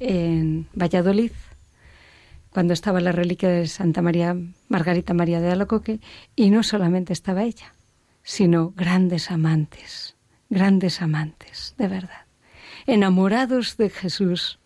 en 0.00 0.68
Valladolid 0.74 1.32
cuando 2.50 2.72
estaba 2.72 3.00
la 3.00 3.12
reliquia 3.12 3.50
de 3.50 3.66
Santa 3.66 4.00
María 4.00 4.36
Margarita 4.68 5.12
María 5.12 5.40
de 5.40 5.50
Alacoque 5.50 6.00
y 6.34 6.50
no 6.50 6.62
solamente 6.62 7.12
estaba 7.12 7.44
ella, 7.44 7.74
sino 8.22 8.70
grandes 8.70 9.30
amantes, 9.30 10.16
grandes 10.48 11.02
amantes, 11.02 11.74
de 11.76 11.88
verdad, 11.88 12.24
enamorados 12.86 13.76
de 13.76 13.90
Jesús, 13.90 14.58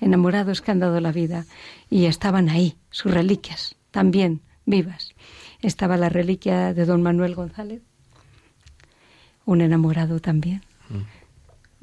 enamorados 0.00 0.62
que 0.62 0.70
han 0.70 0.80
dado 0.80 1.00
la 1.00 1.12
vida 1.12 1.44
y 1.90 2.06
estaban 2.06 2.48
ahí, 2.48 2.76
sus 2.90 3.12
reliquias, 3.12 3.76
también 3.90 4.40
vivas. 4.64 5.14
Estaba 5.60 5.96
la 5.96 6.08
reliquia 6.08 6.72
de 6.74 6.86
don 6.86 7.02
Manuel 7.02 7.34
González, 7.34 7.82
un 9.44 9.60
enamorado 9.60 10.20
también, 10.20 10.62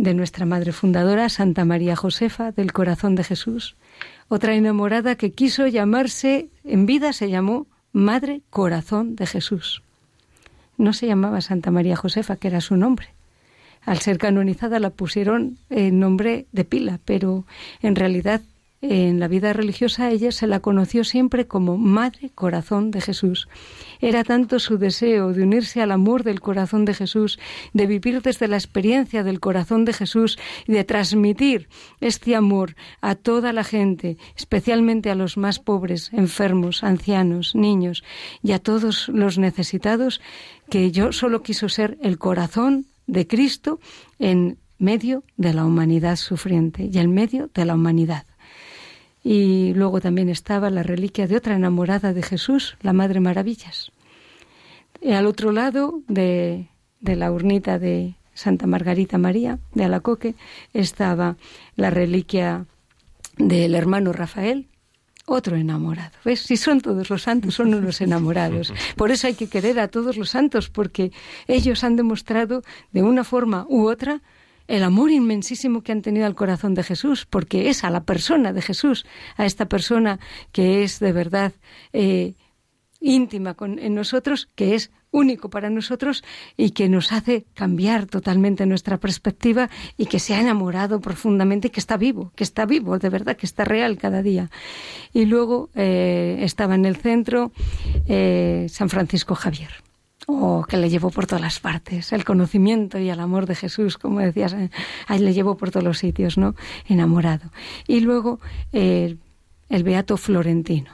de 0.01 0.15
nuestra 0.15 0.47
madre 0.47 0.71
fundadora, 0.71 1.29
Santa 1.29 1.63
María 1.63 1.95
Josefa, 1.95 2.51
del 2.51 2.73
corazón 2.73 3.13
de 3.13 3.23
Jesús, 3.23 3.75
otra 4.29 4.55
enamorada 4.55 5.15
que 5.15 5.31
quiso 5.31 5.67
llamarse, 5.67 6.49
en 6.63 6.87
vida 6.87 7.13
se 7.13 7.29
llamó 7.29 7.67
Madre 7.93 8.41
Corazón 8.49 9.15
de 9.15 9.27
Jesús. 9.27 9.83
no 10.77 10.93
se 10.93 11.05
llamaba 11.05 11.41
Santa 11.41 11.69
María 11.69 11.95
Josefa, 11.95 12.37
que 12.37 12.47
era 12.47 12.61
su 12.61 12.77
nombre. 12.77 13.09
Al 13.85 13.99
ser 13.99 14.17
canonizada 14.17 14.79
la 14.79 14.89
pusieron 14.89 15.59
en 15.69 15.99
nombre 15.99 16.47
de 16.51 16.65
pila, 16.65 16.99
pero 17.05 17.45
en 17.83 17.95
realidad 17.95 18.41
en 18.81 19.19
la 19.19 19.27
vida 19.27 19.53
religiosa 19.53 20.09
ella 20.09 20.31
se 20.31 20.47
la 20.47 20.59
conoció 20.59 21.03
siempre 21.03 21.45
como 21.45 21.77
Madre 21.77 22.31
Corazón 22.33 22.89
de 22.89 22.99
Jesús. 22.99 23.47
Era 23.99 24.23
tanto 24.23 24.57
su 24.57 24.79
deseo 24.79 25.33
de 25.33 25.43
unirse 25.43 25.81
al 25.81 25.91
amor 25.91 26.23
del 26.23 26.41
corazón 26.41 26.85
de 26.85 26.95
Jesús, 26.95 27.37
de 27.73 27.85
vivir 27.85 28.23
desde 28.23 28.47
la 28.47 28.57
experiencia 28.57 29.23
del 29.23 29.39
corazón 29.39 29.85
de 29.85 29.93
Jesús 29.93 30.39
y 30.67 30.73
de 30.73 30.83
transmitir 30.83 31.69
este 31.99 32.35
amor 32.35 32.75
a 33.01 33.13
toda 33.13 33.53
la 33.53 33.63
gente, 33.63 34.17
especialmente 34.35 35.11
a 35.11 35.15
los 35.15 35.37
más 35.37 35.59
pobres, 35.59 36.11
enfermos, 36.11 36.83
ancianos, 36.83 37.53
niños 37.53 38.03
y 38.41 38.53
a 38.53 38.59
todos 38.59 39.09
los 39.09 39.37
necesitados, 39.37 40.21
que 40.69 40.91
yo 40.91 41.11
solo 41.11 41.43
quiso 41.43 41.69
ser 41.69 41.99
el 42.01 42.17
corazón 42.17 42.87
de 43.05 43.27
Cristo 43.27 43.79
en 44.17 44.57
medio 44.79 45.23
de 45.37 45.53
la 45.53 45.65
humanidad 45.65 46.15
sufriente 46.15 46.89
y 46.91 46.97
en 46.97 47.13
medio 47.13 47.51
de 47.53 47.65
la 47.65 47.75
humanidad. 47.75 48.25
Y 49.23 49.73
luego 49.73 50.01
también 50.01 50.29
estaba 50.29 50.69
la 50.69 50.83
reliquia 50.83 51.27
de 51.27 51.37
otra 51.37 51.55
enamorada 51.55 52.13
de 52.13 52.23
Jesús, 52.23 52.77
la 52.81 52.93
Madre 52.93 53.19
Maravillas. 53.19 53.91
Y 55.01 55.11
al 55.11 55.27
otro 55.27 55.51
lado 55.51 56.01
de, 56.07 56.67
de 56.99 57.15
la 57.15 57.31
urnita 57.31 57.79
de 57.79 58.15
Santa 58.33 58.67
Margarita 58.67 59.17
María 59.17 59.59
de 59.73 59.83
Alacoque 59.83 60.35
estaba 60.73 61.37
la 61.75 61.89
reliquia 61.89 62.65
del 63.37 63.75
hermano 63.75 64.13
Rafael, 64.13 64.67
otro 65.25 65.55
enamorado. 65.55 66.11
¿Ves? 66.25 66.41
Si 66.41 66.57
son 66.57 66.81
todos 66.81 67.09
los 67.09 67.23
santos, 67.23 67.55
son 67.55 67.73
unos 67.73 68.01
enamorados. 68.01 68.73
Por 68.95 69.11
eso 69.11 69.27
hay 69.27 69.33
que 69.33 69.47
querer 69.47 69.79
a 69.79 69.87
todos 69.87 70.17
los 70.17 70.29
santos, 70.29 70.69
porque 70.69 71.11
ellos 71.47 71.83
han 71.83 71.95
demostrado 71.95 72.63
de 72.91 73.03
una 73.03 73.23
forma 73.23 73.65
u 73.69 73.87
otra 73.87 74.21
el 74.71 74.83
amor 74.83 75.11
inmensísimo 75.11 75.81
que 75.83 75.91
han 75.91 76.01
tenido 76.01 76.25
al 76.25 76.33
corazón 76.33 76.75
de 76.75 76.83
Jesús, 76.83 77.25
porque 77.25 77.69
es 77.69 77.83
a 77.83 77.89
la 77.89 78.05
persona 78.05 78.53
de 78.53 78.61
Jesús, 78.61 79.05
a 79.35 79.45
esta 79.45 79.65
persona 79.65 80.19
que 80.53 80.83
es 80.83 80.99
de 80.99 81.11
verdad 81.11 81.51
eh, 81.91 82.35
íntima 83.01 83.53
con, 83.53 83.79
en 83.79 83.95
nosotros, 83.95 84.47
que 84.55 84.75
es 84.75 84.89
único 85.11 85.49
para 85.49 85.69
nosotros 85.69 86.23
y 86.55 86.69
que 86.69 86.87
nos 86.87 87.11
hace 87.11 87.45
cambiar 87.53 88.05
totalmente 88.05 88.65
nuestra 88.65 88.97
perspectiva 88.97 89.69
y 89.97 90.05
que 90.05 90.19
se 90.19 90.35
ha 90.35 90.39
enamorado 90.39 91.01
profundamente 91.01 91.67
y 91.67 91.71
que 91.71 91.81
está 91.81 91.97
vivo, 91.97 92.31
que 92.37 92.45
está 92.45 92.65
vivo, 92.65 92.97
de 92.97 93.09
verdad, 93.09 93.35
que 93.35 93.47
está 93.47 93.65
real 93.65 93.97
cada 93.97 94.21
día. 94.21 94.49
Y 95.11 95.25
luego 95.25 95.69
eh, 95.75 96.37
estaba 96.43 96.75
en 96.75 96.85
el 96.85 96.95
centro 96.95 97.51
eh, 98.07 98.67
San 98.69 98.87
Francisco 98.87 99.35
Javier 99.35 99.71
Oh, 100.33 100.63
que 100.67 100.77
le 100.77 100.89
llevó 100.89 101.09
por 101.09 101.27
todas 101.27 101.41
las 101.41 101.59
partes, 101.59 102.13
el 102.13 102.23
conocimiento 102.23 102.97
y 102.97 103.09
el 103.09 103.19
amor 103.19 103.47
de 103.47 103.53
Jesús, 103.53 103.97
como 103.97 104.21
decías, 104.21 104.53
eh, 104.53 104.71
ahí 105.07 105.19
le 105.19 105.33
llevó 105.33 105.57
por 105.57 105.71
todos 105.71 105.83
los 105.83 105.97
sitios, 105.97 106.37
¿no? 106.37 106.55
Enamorado. 106.87 107.51
Y 107.85 107.99
luego 107.99 108.39
eh, 108.71 109.17
el 109.67 109.83
Beato 109.83 110.15
Florentino, 110.15 110.91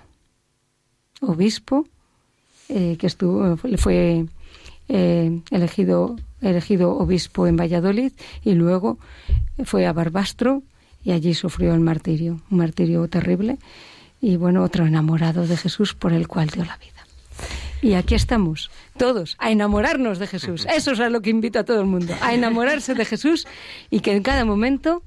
obispo, 1.22 1.86
eh, 2.70 2.98
que 2.98 3.06
estuvo, 3.06 3.58
fue 3.78 4.26
elegido, 4.88 6.16
elegido 6.42 6.98
obispo 6.98 7.46
en 7.46 7.58
Valladolid 7.58 8.14
y 8.44 8.54
luego 8.54 8.98
fue 9.66 9.86
a 9.86 9.94
Barbastro 9.94 10.64
y 11.04 11.12
allí 11.12 11.36
sufrió 11.36 11.76
el 11.76 11.82
martirio, 11.82 12.42
un 12.50 12.58
martirio 12.58 13.08
terrible. 13.08 13.60
Y 14.20 14.36
bueno, 14.36 14.64
otro 14.64 14.88
enamorado 14.88 15.46
de 15.46 15.58
Jesús 15.58 15.94
por 15.94 16.12
el 16.12 16.28
cual 16.28 16.48
dio 16.48 16.66
la 16.66 16.78
vida. 16.78 16.98
Y 17.82 17.94
aquí 17.94 18.16
estamos, 18.16 18.72
todos, 18.98 19.36
a 19.40 19.52
enamorarnos 19.52 20.20
de 20.20 20.28
Jesús. 20.28 20.66
Eso 20.74 20.92
es 20.92 21.00
a 21.00 21.10
lo 21.10 21.22
que 21.22 21.30
invito 21.30 21.60
a 21.60 21.64
todo 21.64 21.80
el 21.82 21.88
mundo, 21.88 22.14
a 22.22 22.34
enamorarse 22.34 22.94
de 22.96 23.06
Jesús 23.06 23.48
y 23.90 24.00
que 24.02 24.16
en 24.16 24.24
cada 24.24 24.46
momento 24.46 25.04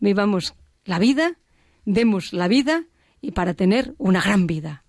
vivamos 0.00 0.54
la 0.84 0.98
vida, 0.98 1.32
demos 1.84 2.32
la 2.32 2.48
vida 2.48 2.84
y 3.20 3.32
para 3.32 3.54
tener 3.54 3.94
una 3.98 4.20
gran 4.20 4.46
vida. 4.46 4.84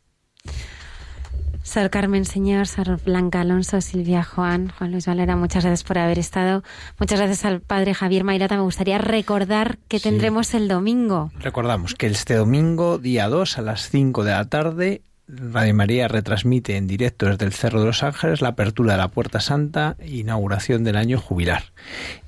Sor 1.63 1.89
Carmen 1.89 2.25
Señor, 2.25 2.67
Sor 2.67 3.01
Blanca 3.01 3.39
Alonso, 3.39 3.79
Silvia 3.79 4.21
Juan, 4.23 4.67
Juan 4.77 4.91
Luis 4.91 5.05
Valera, 5.05 5.37
muchas 5.37 5.63
gracias 5.63 5.83
por 5.87 5.97
haber 5.97 6.19
estado. 6.19 6.61
Muchas 6.99 7.19
gracias 7.19 7.45
al 7.45 7.61
padre 7.61 7.93
Javier 7.93 8.25
Mairata. 8.25 8.57
Me 8.57 8.63
gustaría 8.63 8.97
recordar 8.97 9.77
que 9.87 9.99
Sí. 9.99 10.03
tendremos 10.09 10.53
el 10.55 10.67
domingo. 10.67 11.31
Recordamos 11.39 11.95
que 11.95 12.07
este 12.07 12.33
domingo, 12.35 12.97
día 12.97 13.29
2, 13.29 13.57
a 13.57 13.61
las 13.61 13.89
5 13.89 14.25
de 14.25 14.31
la 14.31 14.49
tarde, 14.49 15.03
Radio 15.27 15.73
María 15.73 16.09
retransmite 16.09 16.75
en 16.75 16.85
directo 16.85 17.27
desde 17.27 17.45
el 17.45 17.53
Cerro 17.53 17.79
de 17.79 17.85
los 17.85 18.03
Ángeles 18.03 18.41
la 18.41 18.49
apertura 18.49 18.93
de 18.93 18.97
la 18.97 19.07
Puerta 19.07 19.39
Santa 19.39 19.95
e 19.99 20.17
inauguración 20.17 20.83
del 20.83 20.97
año 20.97 21.17
jubilar. 21.17 21.63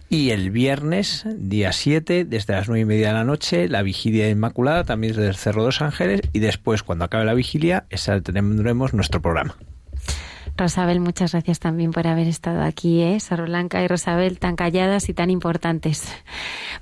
Y 0.08 0.30
el 0.30 0.50
viernes, 0.50 1.26
día 1.38 1.74
7, 1.74 2.24
desde 2.24 2.54
las 2.54 2.70
nueve 2.70 2.82
y 2.82 2.86
media 2.86 3.08
de 3.08 3.14
la 3.16 3.24
noche, 3.26 3.68
la 3.68 3.82
vigilia 3.82 4.30
Inmaculada, 4.30 4.86
también 4.86 5.14
desde 5.14 5.28
el 5.28 5.36
Cerro 5.36 5.64
de 5.64 5.68
los 5.70 5.82
Ángeles. 5.82 6.22
Y 6.32 6.40
después, 6.40 6.84
cuando 6.84 7.04
acabe 7.06 7.26
la 7.26 7.34
vigilia, 7.34 7.86
tendremos 8.24 8.94
nuestro 8.94 9.22
programa. 9.22 9.56
Rosabel, 10.58 11.02
muchas 11.02 11.34
gracias 11.34 11.60
también 11.60 11.92
por 11.92 12.08
haber 12.08 12.28
estado 12.28 12.62
aquí, 12.62 13.02
¿eh? 13.02 13.20
Sor 13.20 13.46
Blanca 13.46 13.84
y 13.84 13.88
Rosabel, 13.88 14.40
tan 14.40 14.56
calladas 14.56 15.10
y 15.10 15.14
tan 15.14 15.30
importantes. 15.30 16.08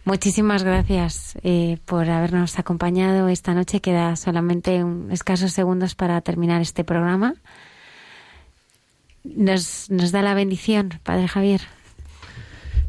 Muchísimas 0.06 0.64
gracias 0.64 1.38
eh, 1.44 1.80
por 1.86 2.10
habernos 2.10 2.60
acompañado 2.60 3.30
esta 3.30 3.54
noche. 3.54 3.82
Queda 3.82 4.16
solamente 4.16 4.84
un, 4.84 5.12
escasos 5.12 5.54
segundos 5.54 5.95
para 5.95 6.22
terminar 6.22 6.62
este 6.62 6.84
programa. 6.84 7.36
Nos, 9.24 9.90
nos 9.90 10.12
da 10.12 10.22
la 10.22 10.36
bendición, 10.36 11.00
Padre 11.04 11.28
Javier. 11.28 11.62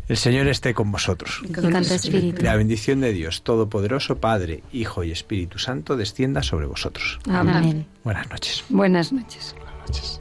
El 0.07 0.19
Señor 0.19 0.49
esté 0.49 0.75
con 0.75 0.93
vosotros. 0.93 1.41
Y 1.49 1.53
con 1.53 1.71
tu 1.71 1.79
espíritu. 1.79 2.43
La 2.43 2.57
bendición 2.57 3.01
de 3.01 3.13
Dios 3.15 3.43
Todopoderoso, 3.43 4.19
Padre, 4.19 4.63
Hijo 4.71 5.03
y 5.03 5.11
Espíritu 5.11 5.59
Santo, 5.59 5.97
descienda 5.97 6.43
sobre 6.43 6.67
vosotros. 6.67 7.21
Amén. 7.27 7.55
Amén. 7.55 7.87
Buenas 8.03 8.29
noches. 8.29 8.65
Buenas 8.69 9.13
noches. 9.13 9.55
noches. 9.87 10.21